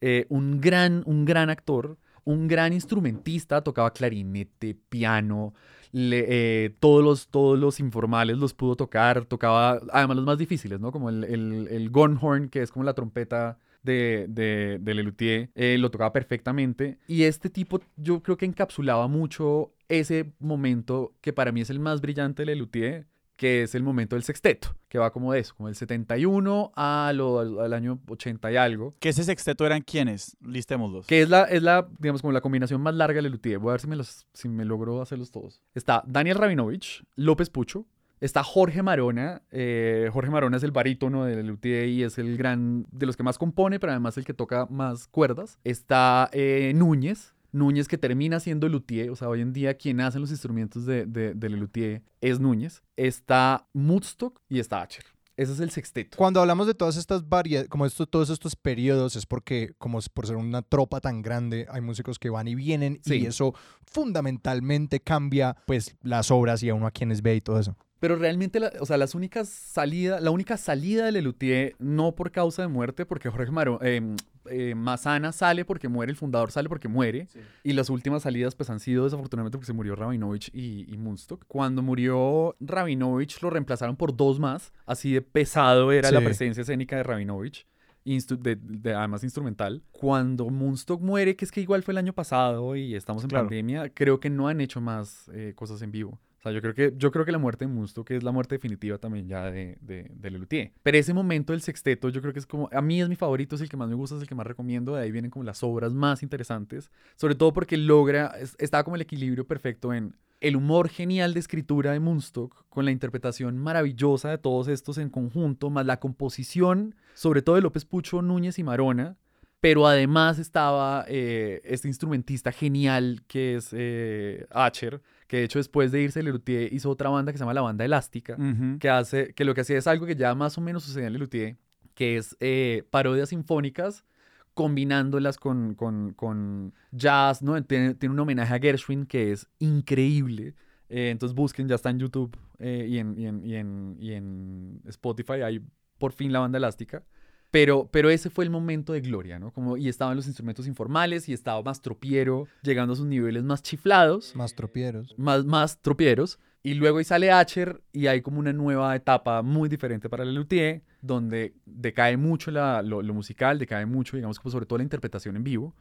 eh, 0.00 0.26
un, 0.30 0.60
gran, 0.60 1.02
un 1.06 1.26
gran 1.26 1.50
actor, 1.50 1.98
un 2.24 2.48
gran 2.48 2.72
instrumentista, 2.72 3.62
tocaba 3.62 3.92
clarinete, 3.92 4.74
piano, 4.74 5.52
eh, 5.92 6.74
todos, 6.80 7.04
los, 7.04 7.28
todos 7.28 7.58
los 7.58 7.80
informales 7.80 8.38
los 8.38 8.54
pudo 8.54 8.76
tocar, 8.76 9.24
tocaba 9.26 9.80
además 9.92 10.16
los 10.16 10.26
más 10.26 10.38
difíciles, 10.38 10.80
¿no? 10.80 10.92
Como 10.92 11.10
el, 11.10 11.24
el, 11.24 11.68
el 11.70 11.90
gunhorn, 11.90 12.48
que 12.48 12.62
es 12.62 12.70
como 12.70 12.84
la 12.84 12.94
trompeta 12.94 13.58
de, 13.82 14.26
de, 14.28 14.78
de 14.80 14.94
Lelutier, 14.94 15.50
eh, 15.54 15.76
lo 15.78 15.90
tocaba 15.90 16.12
perfectamente. 16.12 16.98
Y 17.06 17.24
este 17.24 17.50
tipo 17.50 17.80
yo 17.96 18.22
creo 18.22 18.36
que 18.36 18.46
encapsulaba 18.46 19.08
mucho 19.08 19.74
ese 19.88 20.32
momento 20.38 21.14
que 21.20 21.32
para 21.32 21.52
mí 21.52 21.60
es 21.60 21.70
el 21.70 21.80
más 21.80 22.00
brillante 22.00 22.42
de 22.42 22.46
Lelutier, 22.46 23.06
que 23.42 23.64
es 23.64 23.74
el 23.74 23.82
momento 23.82 24.14
del 24.14 24.22
sexteto, 24.22 24.76
que 24.88 25.00
va 25.00 25.12
como 25.12 25.32
de 25.32 25.40
eso, 25.40 25.52
como 25.56 25.66
del 25.66 25.74
71 25.74 26.70
a 26.76 27.10
lo- 27.12 27.40
al, 27.40 27.58
al 27.58 27.72
año 27.72 27.98
80 28.08 28.52
y 28.52 28.56
algo. 28.56 28.94
Que 29.00 29.08
ese 29.08 29.24
sexteto 29.24 29.66
eran 29.66 29.80
quiénes? 29.82 30.36
Listémoslos. 30.46 31.08
Que 31.08 31.22
es 31.22 31.28
la, 31.28 31.42
es 31.44 31.60
la, 31.60 31.88
digamos, 31.98 32.20
como 32.22 32.30
la 32.30 32.40
combinación 32.40 32.80
más 32.80 32.94
larga 32.94 33.16
de 33.16 33.22
Lelutier. 33.22 33.58
Voy 33.58 33.70
a 33.70 33.72
ver 33.72 33.80
si 33.80 33.88
me, 33.88 33.96
los, 33.96 34.28
si 34.32 34.48
me 34.48 34.64
logro 34.64 35.02
hacerlos 35.02 35.32
todos. 35.32 35.60
Está 35.74 36.04
Daniel 36.06 36.36
Rabinovich, 36.38 37.02
López 37.16 37.50
Pucho. 37.50 37.84
Está 38.20 38.44
Jorge 38.44 38.84
Marona. 38.84 39.42
eh, 39.50 40.08
Jorge 40.12 40.30
Marona 40.30 40.56
es 40.58 40.62
el 40.62 40.70
barítono 40.70 41.24
de 41.24 41.34
Lelutier 41.34 41.88
y 41.88 42.04
es 42.04 42.18
el 42.18 42.36
gran, 42.36 42.86
de 42.92 43.06
los 43.06 43.16
que 43.16 43.24
más 43.24 43.38
compone, 43.38 43.80
pero 43.80 43.90
además 43.90 44.16
el 44.18 44.24
que 44.24 44.34
toca 44.34 44.66
más 44.70 45.08
cuerdas. 45.08 45.58
Está 45.64 46.30
eh, 46.32 46.72
Núñez. 46.76 47.34
Núñez 47.52 47.86
que 47.86 47.98
termina 47.98 48.40
siendo 48.40 48.68
Luthier, 48.68 49.10
o 49.10 49.16
sea, 49.16 49.28
hoy 49.28 49.42
en 49.42 49.52
día 49.52 49.74
quien 49.74 50.00
hace 50.00 50.18
los 50.18 50.30
instrumentos 50.30 50.86
de, 50.86 51.06
de, 51.06 51.34
de 51.34 51.48
Lelutier 51.48 52.02
es 52.20 52.40
Núñez. 52.40 52.82
Está 52.96 53.68
Mudstock 53.72 54.40
y 54.48 54.58
está 54.58 54.82
Acher. 54.82 55.04
Ese 55.36 55.52
es 55.52 55.60
el 55.60 55.70
sexteto. 55.70 56.18
Cuando 56.18 56.40
hablamos 56.40 56.66
de 56.66 56.74
todas 56.74 56.96
estas 56.96 57.28
variedades, 57.28 57.68
como 57.68 57.86
esto, 57.86 58.06
todos 58.06 58.28
estos 58.28 58.54
periodos, 58.54 59.16
es 59.16 59.24
porque, 59.24 59.74
como 59.78 59.98
es 59.98 60.08
por 60.08 60.26
ser 60.26 60.36
una 60.36 60.62
tropa 60.62 61.00
tan 61.00 61.22
grande, 61.22 61.66
hay 61.70 61.80
músicos 61.80 62.18
que 62.18 62.28
van 62.28 62.48
y 62.48 62.54
vienen 62.54 63.00
y 63.04 63.26
eso 63.26 63.54
fundamentalmente 63.86 65.00
cambia, 65.00 65.56
pues, 65.66 65.96
las 66.02 66.30
obras 66.30 66.62
y 66.62 66.68
a 66.68 66.74
uno 66.74 66.86
a 66.86 66.90
quienes 66.90 67.22
ve 67.22 67.36
y 67.36 67.40
todo 67.40 67.58
eso. 67.58 67.76
Pero 68.02 68.16
realmente, 68.16 68.58
la- 68.58 68.72
o 68.80 68.84
sea, 68.84 68.96
las 68.96 69.14
únicas 69.14 69.48
salida, 69.48 70.18
la 70.18 70.32
única 70.32 70.56
salida 70.56 71.04
de 71.04 71.12
Lelutier, 71.12 71.76
no 71.78 72.16
por 72.16 72.32
causa 72.32 72.62
de 72.62 72.66
muerte, 72.66 73.06
porque 73.06 73.30
Jorge 73.30 73.52
Maro, 73.52 73.78
eh, 73.80 74.02
eh, 74.50 74.74
Mazana 74.74 75.30
sale 75.30 75.64
porque 75.64 75.86
muere, 75.86 76.10
el 76.10 76.16
fundador 76.16 76.50
sale 76.50 76.68
porque 76.68 76.88
muere, 76.88 77.28
y 77.62 77.74
las 77.74 77.90
últimas 77.90 78.24
salidas 78.24 78.56
pues 78.56 78.70
han 78.70 78.80
sido 78.80 79.04
desafortunadamente 79.04 79.56
porque 79.56 79.66
se 79.66 79.72
murió 79.72 79.94
Rabinovich 79.94 80.50
y, 80.52 80.92
y 80.92 80.98
Munstock. 80.98 81.44
Cuando 81.46 81.80
murió 81.80 82.56
Rabinovich 82.58 83.40
lo 83.40 83.50
reemplazaron 83.50 83.94
por 83.94 84.16
dos 84.16 84.40
más, 84.40 84.72
así 84.84 85.12
de 85.12 85.22
pesado 85.22 85.92
era 85.92 86.10
la 86.10 86.18
presencia 86.24 86.62
escénica 86.62 86.96
de 86.96 87.04
Rabinovich. 87.04 87.68
instru- 88.04 88.36
De, 88.36 88.56
de- 88.56 88.94
además 88.94 89.22
instrumental. 89.22 89.80
Cuando 89.92 90.50
Munstock 90.50 91.00
muere, 91.00 91.36
que 91.36 91.44
es 91.44 91.52
que 91.52 91.60
igual 91.60 91.84
fue 91.84 91.92
el 91.92 91.98
año 91.98 92.12
pasado 92.12 92.74
y 92.74 92.96
estamos 92.96 93.22
en 93.22 93.28
Claro. 93.30 93.44
pandemia, 93.44 93.90
creo 93.94 94.18
que 94.18 94.28
no 94.28 94.48
han 94.48 94.60
hecho 94.60 94.80
más 94.80 95.30
eh, 95.32 95.52
cosas 95.54 95.80
en 95.82 95.92
vivo. 95.92 96.18
O 96.42 96.44
sea, 96.44 96.50
yo 96.50 96.60
creo 96.60 96.74
que, 96.74 96.92
yo 96.96 97.12
creo 97.12 97.24
que 97.24 97.30
la 97.30 97.38
muerte 97.38 97.66
de 97.66 97.70
Munstock 97.72 98.10
es 98.10 98.24
la 98.24 98.32
muerte 98.32 98.56
definitiva 98.56 98.98
también 98.98 99.28
ya 99.28 99.48
de, 99.48 99.78
de, 99.80 100.10
de 100.12 100.30
Lelutier. 100.30 100.72
Pero 100.82 100.98
ese 100.98 101.14
momento 101.14 101.52
del 101.52 101.62
sexteto, 101.62 102.08
yo 102.08 102.20
creo 102.20 102.32
que 102.32 102.40
es 102.40 102.46
como, 102.46 102.68
a 102.72 102.82
mí 102.82 103.00
es 103.00 103.08
mi 103.08 103.14
favorito, 103.14 103.54
es 103.54 103.60
el 103.62 103.68
que 103.68 103.76
más 103.76 103.88
me 103.88 103.94
gusta, 103.94 104.16
es 104.16 104.22
el 104.22 104.28
que 104.28 104.34
más 104.34 104.44
recomiendo, 104.44 104.96
de 104.96 105.02
ahí 105.02 105.12
vienen 105.12 105.30
como 105.30 105.44
las 105.44 105.62
obras 105.62 105.92
más 105.92 106.24
interesantes, 106.24 106.90
sobre 107.14 107.36
todo 107.36 107.52
porque 107.52 107.76
logra, 107.76 108.26
es- 108.40 108.56
está 108.58 108.82
como 108.82 108.96
el 108.96 109.02
equilibrio 109.02 109.46
perfecto 109.46 109.94
en 109.94 110.16
el 110.40 110.56
humor 110.56 110.88
genial 110.88 111.32
de 111.32 111.38
escritura 111.38 111.92
de 111.92 112.00
Munstock, 112.00 112.64
con 112.68 112.84
la 112.84 112.90
interpretación 112.90 113.56
maravillosa 113.58 114.30
de 114.30 114.38
todos 114.38 114.66
estos 114.66 114.98
en 114.98 115.10
conjunto, 115.10 115.70
más 115.70 115.86
la 115.86 116.00
composición, 116.00 116.96
sobre 117.14 117.42
todo 117.42 117.54
de 117.54 117.62
López 117.62 117.84
Pucho, 117.84 118.20
Núñez 118.20 118.58
y 118.58 118.64
Marona, 118.64 119.16
pero 119.60 119.86
además 119.86 120.40
estaba 120.40 121.04
eh, 121.06 121.60
este 121.62 121.86
instrumentista 121.86 122.50
genial 122.50 123.22
que 123.28 123.54
es 123.54 123.68
eh, 123.70 124.46
Acher, 124.50 125.00
que 125.32 125.38
de 125.38 125.44
hecho 125.44 125.58
después 125.58 125.90
de 125.90 126.02
irse 126.02 126.22
Lelutier 126.22 126.70
hizo 126.74 126.90
otra 126.90 127.08
banda 127.08 127.32
que 127.32 127.38
se 127.38 127.42
llama 127.42 127.54
La 127.54 127.62
Banda 127.62 127.86
Elástica, 127.86 128.34
Ujú. 128.34 128.78
que, 128.78 128.90
hace, 128.90 129.32
que 129.32 129.46
lo 129.46 129.54
que 129.54 129.62
hacía 129.62 129.78
es 129.78 129.86
algo 129.86 130.04
que 130.04 130.14
ya 130.14 130.34
más 130.34 130.58
o 130.58 130.60
menos 130.60 130.84
sucedía 130.84 131.06
en 131.06 131.14
Lelutier, 131.14 131.56
que 131.94 132.18
es 132.18 132.36
eh, 132.38 132.82
parodias 132.90 133.30
sinfónicas 133.30 134.04
combinándolas 134.52 135.38
con, 135.38 135.74
con, 135.74 136.12
con 136.12 136.74
jazz, 136.90 137.40
¿no? 137.40 137.64
Tiene, 137.64 137.94
tiene 137.94 138.12
un 138.12 138.20
homenaje 138.20 138.52
a 138.54 138.58
Gershwin 138.58 139.06
que 139.06 139.32
es 139.32 139.48
increíble. 139.58 140.54
Eh, 140.90 141.08
entonces 141.08 141.34
busquen, 141.34 141.66
ya 141.66 141.76
está 141.76 141.88
en 141.88 141.98
YouTube 141.98 142.36
eh, 142.58 142.84
y, 142.86 142.98
en, 142.98 143.18
y, 143.18 143.26
en, 143.26 143.42
y, 143.42 143.54
en, 143.54 143.96
y 143.98 144.12
en 144.12 144.82
Spotify, 144.84 145.40
hay 145.40 145.62
por 145.96 146.12
fin 146.12 146.30
la 146.30 146.40
banda 146.40 146.58
elástica. 146.58 147.04
Pero, 147.52 147.88
pero 147.92 148.10
ese 148.10 148.30
fue 148.30 148.44
el 148.44 148.50
momento 148.50 148.92
de 148.94 149.02
gloria, 149.02 149.38
¿no? 149.38 149.52
Como, 149.52 149.76
y 149.76 149.88
estaban 149.88 150.16
los 150.16 150.26
instrumentos 150.26 150.66
informales 150.66 151.28
y 151.28 151.34
estaba 151.34 151.62
más 151.62 151.80
tropiero, 151.82 152.48
llegando 152.62 152.94
a 152.94 152.96
sus 152.96 153.06
niveles 153.06 153.44
más 153.44 153.62
chiflados, 153.62 154.34
Más 154.34 154.54
tropieros. 154.56 155.14
más, 155.16 155.44
más 155.44 155.78
tropieros. 155.80 156.40
Y 156.64 156.74
luego 156.74 156.98
ahí 156.98 157.04
sale 157.04 157.30
Acher 157.30 157.82
y 157.92 158.06
hay 158.06 158.22
como 158.22 158.38
una 158.38 158.52
nueva 158.52 158.96
etapa 158.96 159.42
muy 159.42 159.68
diferente 159.68 160.08
para 160.08 160.22
el 160.24 160.34
luthier, 160.34 160.82
donde 161.02 161.52
decae 161.66 162.16
mucho 162.16 162.50
la- 162.50 162.80
lo, 162.80 163.02
lo 163.02 163.12
musical, 163.12 163.58
decae 163.58 163.84
mucho, 163.86 164.16
digamos, 164.16 164.38
como 164.38 164.52
sobre 164.52 164.64
todo 164.66 164.78
la 164.78 164.84
interpretación 164.84 165.36
en 165.36 165.44
vivo. 165.44 165.74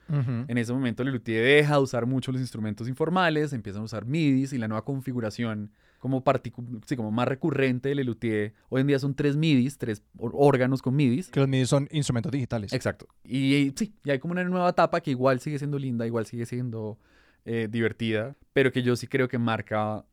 En 0.47 0.57
ese 0.57 0.73
momento 0.73 1.03
el 1.03 1.09
luthier 1.11 1.45
deja 1.45 1.75
de 1.75 1.81
usar 1.81 2.05
mucho 2.07 2.31
los 2.31 2.41
instrumentos 2.41 2.89
informales, 2.89 3.53
empiezan 3.53 3.83
a 3.83 3.85
usar 3.85 4.05
MIDIs 4.05 4.51
y 4.51 4.57
la 4.57 4.67
nueva 4.67 4.83
configuración 4.83 5.71
como, 5.99 6.23
particu- 6.23 6.81
sí, 6.87 6.95
como 6.95 7.11
más 7.11 7.27
recurrente 7.27 7.89
del 7.89 8.03
luthier. 8.07 8.55
Hoy 8.69 8.81
en 8.81 8.87
día 8.87 8.97
son 8.97 9.13
tres 9.13 9.37
MIDIs, 9.37 9.77
tres 9.77 10.01
órganos 10.17 10.81
con 10.81 10.95
MIDIs. 10.95 11.29
Que 11.29 11.39
los 11.39 11.47
MIDI 11.47 11.65
son 11.67 11.87
instrumentos 11.91 12.31
digitales. 12.31 12.73
Exacto. 12.73 13.07
Y, 13.23 13.53
y 13.55 13.73
sí, 13.77 13.93
y 14.03 14.09
hay 14.09 14.17
como 14.17 14.31
una 14.31 14.43
nueva 14.43 14.69
etapa 14.69 14.99
que 15.01 15.11
igual 15.11 15.39
sigue 15.39 15.59
siendo 15.59 15.77
linda, 15.77 16.07
igual 16.07 16.25
sigue 16.25 16.47
siendo 16.47 16.97
eh, 17.45 17.67
divertida, 17.69 18.35
pero 18.53 18.71
que 18.71 18.81
yo 18.81 18.95
sí 18.95 19.05
creo 19.05 19.27
que 19.27 19.37
marca, 19.37 20.03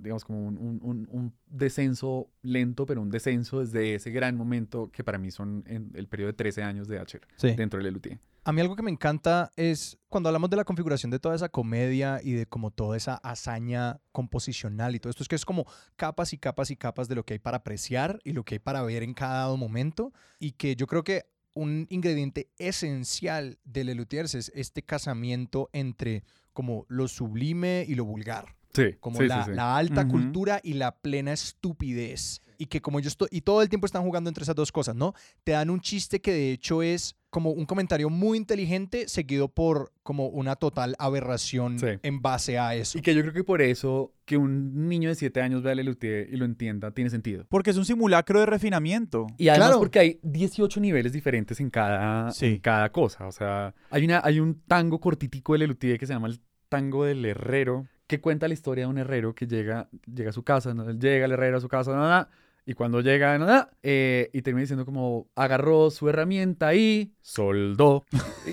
digamos, 0.00 0.24
como 0.24 0.46
un, 0.46 0.58
un- 0.58 1.08
un- 1.10 1.32
descenso 1.48 2.28
lento, 2.42 2.86
pero 2.86 3.00
un 3.02 3.10
descenso 3.10 3.60
desde 3.60 3.94
ese 3.94 4.10
gran 4.10 4.36
momento 4.36 4.90
que 4.92 5.02
para 5.04 5.18
mí 5.18 5.30
son 5.30 5.64
en 5.66 5.90
el 5.94 6.06
periodo 6.08 6.28
de 6.32 6.36
13 6.36 6.62
años 6.62 6.88
de 6.88 7.02
Sí. 7.36 7.52
dentro 7.56 7.82
del 7.82 7.92
LUT. 7.94 8.18
A 8.44 8.52
mí 8.52 8.60
algo 8.60 8.76
que 8.76 8.82
me 8.82 8.90
encanta 8.92 9.50
es 9.56 9.98
cuando 10.08 10.28
hablamos 10.28 10.50
de 10.50 10.56
la 10.56 10.64
configuración 10.64 11.10
de 11.10 11.18
toda 11.18 11.34
esa 11.34 11.48
comedia 11.48 12.20
y 12.22 12.32
de 12.32 12.46
como 12.46 12.70
toda 12.70 12.96
esa 12.96 13.16
hazaña 13.16 13.98
composicional 14.12 14.94
y 14.94 15.00
todo 15.00 15.10
esto, 15.10 15.22
es 15.24 15.28
que 15.28 15.34
es 15.34 15.44
como 15.44 15.66
capas 15.96 16.32
y 16.32 16.38
capas 16.38 16.70
y 16.70 16.76
capas 16.76 17.08
de 17.08 17.16
lo 17.16 17.24
que 17.24 17.34
hay 17.34 17.38
para 17.40 17.56
apreciar 17.58 18.20
y 18.22 18.32
lo 18.32 18.44
que 18.44 18.54
hay 18.56 18.58
para 18.60 18.82
ver 18.82 19.02
en 19.02 19.14
cada 19.14 19.54
momento 19.56 20.12
y 20.38 20.52
que 20.52 20.76
yo 20.76 20.86
creo 20.86 21.02
que 21.02 21.24
un 21.54 21.86
ingrediente 21.90 22.48
esencial 22.58 23.58
de 23.64 23.82
Lelutiers 23.84 24.34
es 24.34 24.52
este 24.54 24.82
casamiento 24.82 25.70
entre 25.72 26.22
como 26.52 26.84
lo 26.88 27.08
sublime 27.08 27.84
y 27.88 27.94
lo 27.96 28.04
vulgar 28.04 28.54
Sí, 28.76 28.96
como 29.00 29.18
sí, 29.18 29.26
la, 29.26 29.44
sí. 29.44 29.50
la 29.52 29.76
alta 29.76 30.06
cultura 30.06 30.60
y 30.62 30.74
la 30.74 30.94
plena 30.96 31.32
estupidez. 31.32 32.40
Y 32.58 32.66
que 32.66 32.80
como 32.80 33.00
yo 33.00 33.08
estoy, 33.08 33.28
y 33.30 33.42
todo 33.42 33.60
el 33.60 33.68
tiempo 33.68 33.84
están 33.86 34.02
jugando 34.02 34.28
entre 34.30 34.42
esas 34.42 34.54
dos 34.54 34.72
cosas, 34.72 34.94
¿no? 34.96 35.12
Te 35.44 35.52
dan 35.52 35.68
un 35.68 35.80
chiste 35.80 36.20
que 36.22 36.32
de 36.32 36.52
hecho 36.52 36.82
es 36.82 37.14
como 37.28 37.50
un 37.50 37.66
comentario 37.66 38.08
muy 38.08 38.38
inteligente 38.38 39.08
seguido 39.08 39.48
por 39.48 39.92
como 40.02 40.28
una 40.28 40.56
total 40.56 40.96
aberración 40.98 41.78
Sí. 41.78 41.88
en 42.02 42.22
base 42.22 42.58
a 42.58 42.74
eso. 42.74 42.96
Y 42.96 43.02
que 43.02 43.14
yo 43.14 43.20
creo 43.20 43.34
que 43.34 43.44
por 43.44 43.60
eso 43.60 44.14
que 44.24 44.38
un 44.38 44.88
niño 44.88 45.10
de 45.10 45.16
7 45.16 45.42
años 45.42 45.62
vea 45.62 45.72
el 45.74 45.84
Luthier 45.84 46.32
y 46.32 46.36
lo 46.38 46.46
entienda 46.46 46.92
tiene 46.92 47.10
sentido. 47.10 47.44
Porque 47.50 47.70
es 47.70 47.76
un 47.76 47.84
simulacro 47.84 48.40
de 48.40 48.46
refinamiento. 48.46 49.26
Y 49.36 49.48
además 49.48 49.68
Claro. 49.68 49.80
porque 49.80 49.98
hay 49.98 50.20
18 50.22 50.80
niveles 50.80 51.12
diferentes 51.12 51.60
en 51.60 51.68
cada, 51.68 52.30
Sí. 52.32 52.46
en 52.46 52.58
cada 52.60 52.90
cosa. 52.90 53.26
O 53.26 53.32
sea, 53.32 53.74
hay, 53.90 54.04
una, 54.06 54.22
hay 54.24 54.40
un 54.40 54.62
tango 54.66 54.98
cortitico 54.98 55.52
de 55.52 55.58
Lelutier 55.58 55.98
que 55.98 56.06
se 56.06 56.14
llama 56.14 56.28
el 56.28 56.40
tango 56.70 57.04
del 57.04 57.22
herrero, 57.26 57.86
que 58.06 58.20
cuenta 58.20 58.46
la 58.48 58.54
historia 58.54 58.84
de 58.84 58.90
un 58.90 58.98
herrero 58.98 59.34
que 59.34 59.46
llega, 59.46 59.88
llega 60.12 60.30
a 60.30 60.32
su 60.32 60.42
casa, 60.42 60.74
¿no? 60.74 60.88
Él 60.88 60.98
llega 60.98 61.24
el 61.26 61.32
herrero 61.32 61.56
a 61.58 61.60
su 61.60 61.68
casa, 61.68 61.92
nada, 61.92 62.28
y 62.64 62.74
cuando 62.74 63.00
llega, 63.00 63.36
nada, 63.38 63.70
eh, 63.82 64.30
y 64.32 64.42
termina 64.42 64.62
diciendo 64.62 64.84
como, 64.84 65.28
agarró 65.34 65.90
su 65.90 66.08
herramienta 66.08 66.74
y 66.74 67.12
soldó. 67.20 68.04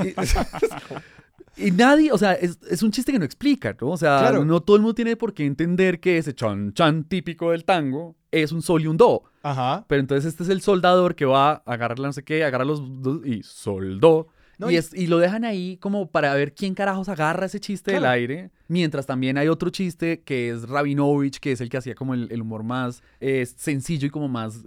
Y, 1.57 1.67
y 1.67 1.71
nadie, 1.71 2.11
o 2.11 2.17
sea, 2.17 2.33
es, 2.33 2.57
es 2.69 2.81
un 2.81 2.91
chiste 2.91 3.11
que 3.11 3.19
no 3.19 3.25
explica, 3.25 3.75
¿no? 3.79 3.91
O 3.91 3.97
sea, 3.97 4.19
Claro. 4.19 4.43
no 4.45 4.61
todo 4.61 4.75
el 4.75 4.81
mundo 4.81 4.95
tiene 4.95 5.15
por 5.15 5.33
qué 5.33 5.45
entender 5.45 5.99
que 5.99 6.17
ese 6.17 6.33
chan 6.33 6.73
chan 6.73 7.03
típico 7.03 7.51
del 7.51 7.63
tango 7.63 8.15
es 8.31 8.51
un 8.51 8.61
sol 8.63 8.81
y 8.81 8.87
un 8.87 8.97
do. 8.97 9.23
Ajá. 9.43 9.85
Pero 9.87 9.99
entonces 9.99 10.25
este 10.31 10.43
es 10.43 10.49
el 10.49 10.61
soldador 10.61 11.13
que 11.15 11.25
va 11.25 11.51
a 11.51 11.61
agarrar 11.65 11.99
la 11.99 12.07
no 12.07 12.13
sé 12.13 12.23
qué, 12.23 12.43
agarra 12.43 12.65
los 12.65 12.81
dos 13.03 13.23
y 13.25 13.43
soldó. 13.43 14.27
No, 14.57 14.69
y, 14.71 14.75
es- 14.77 14.93
y 14.93 15.07
lo 15.07 15.17
dejan 15.19 15.45
ahí 15.45 15.77
como 15.77 16.07
para 16.09 16.33
ver 16.35 16.53
quién 16.53 16.73
carajos 16.75 17.09
agarra 17.09 17.45
ese 17.47 17.59
chiste 17.59 17.91
del 17.91 18.01
Claro. 18.01 18.13
aire. 18.13 18.51
Mientras 18.67 19.05
también 19.05 19.37
hay 19.37 19.47
otro 19.47 19.69
chiste 19.69 20.21
que 20.21 20.49
es 20.49 20.67
Rabinovich, 20.69 21.39
que 21.39 21.51
es 21.53 21.61
el 21.61 21.69
que 21.69 21.77
hacía 21.77 21.95
como 21.95 22.13
el, 22.13 22.31
el 22.31 22.41
humor 22.41 22.63
más 22.63 23.01
eh, 23.19 23.45
sencillo 23.45 24.07
y 24.07 24.09
como 24.09 24.27
más 24.27 24.63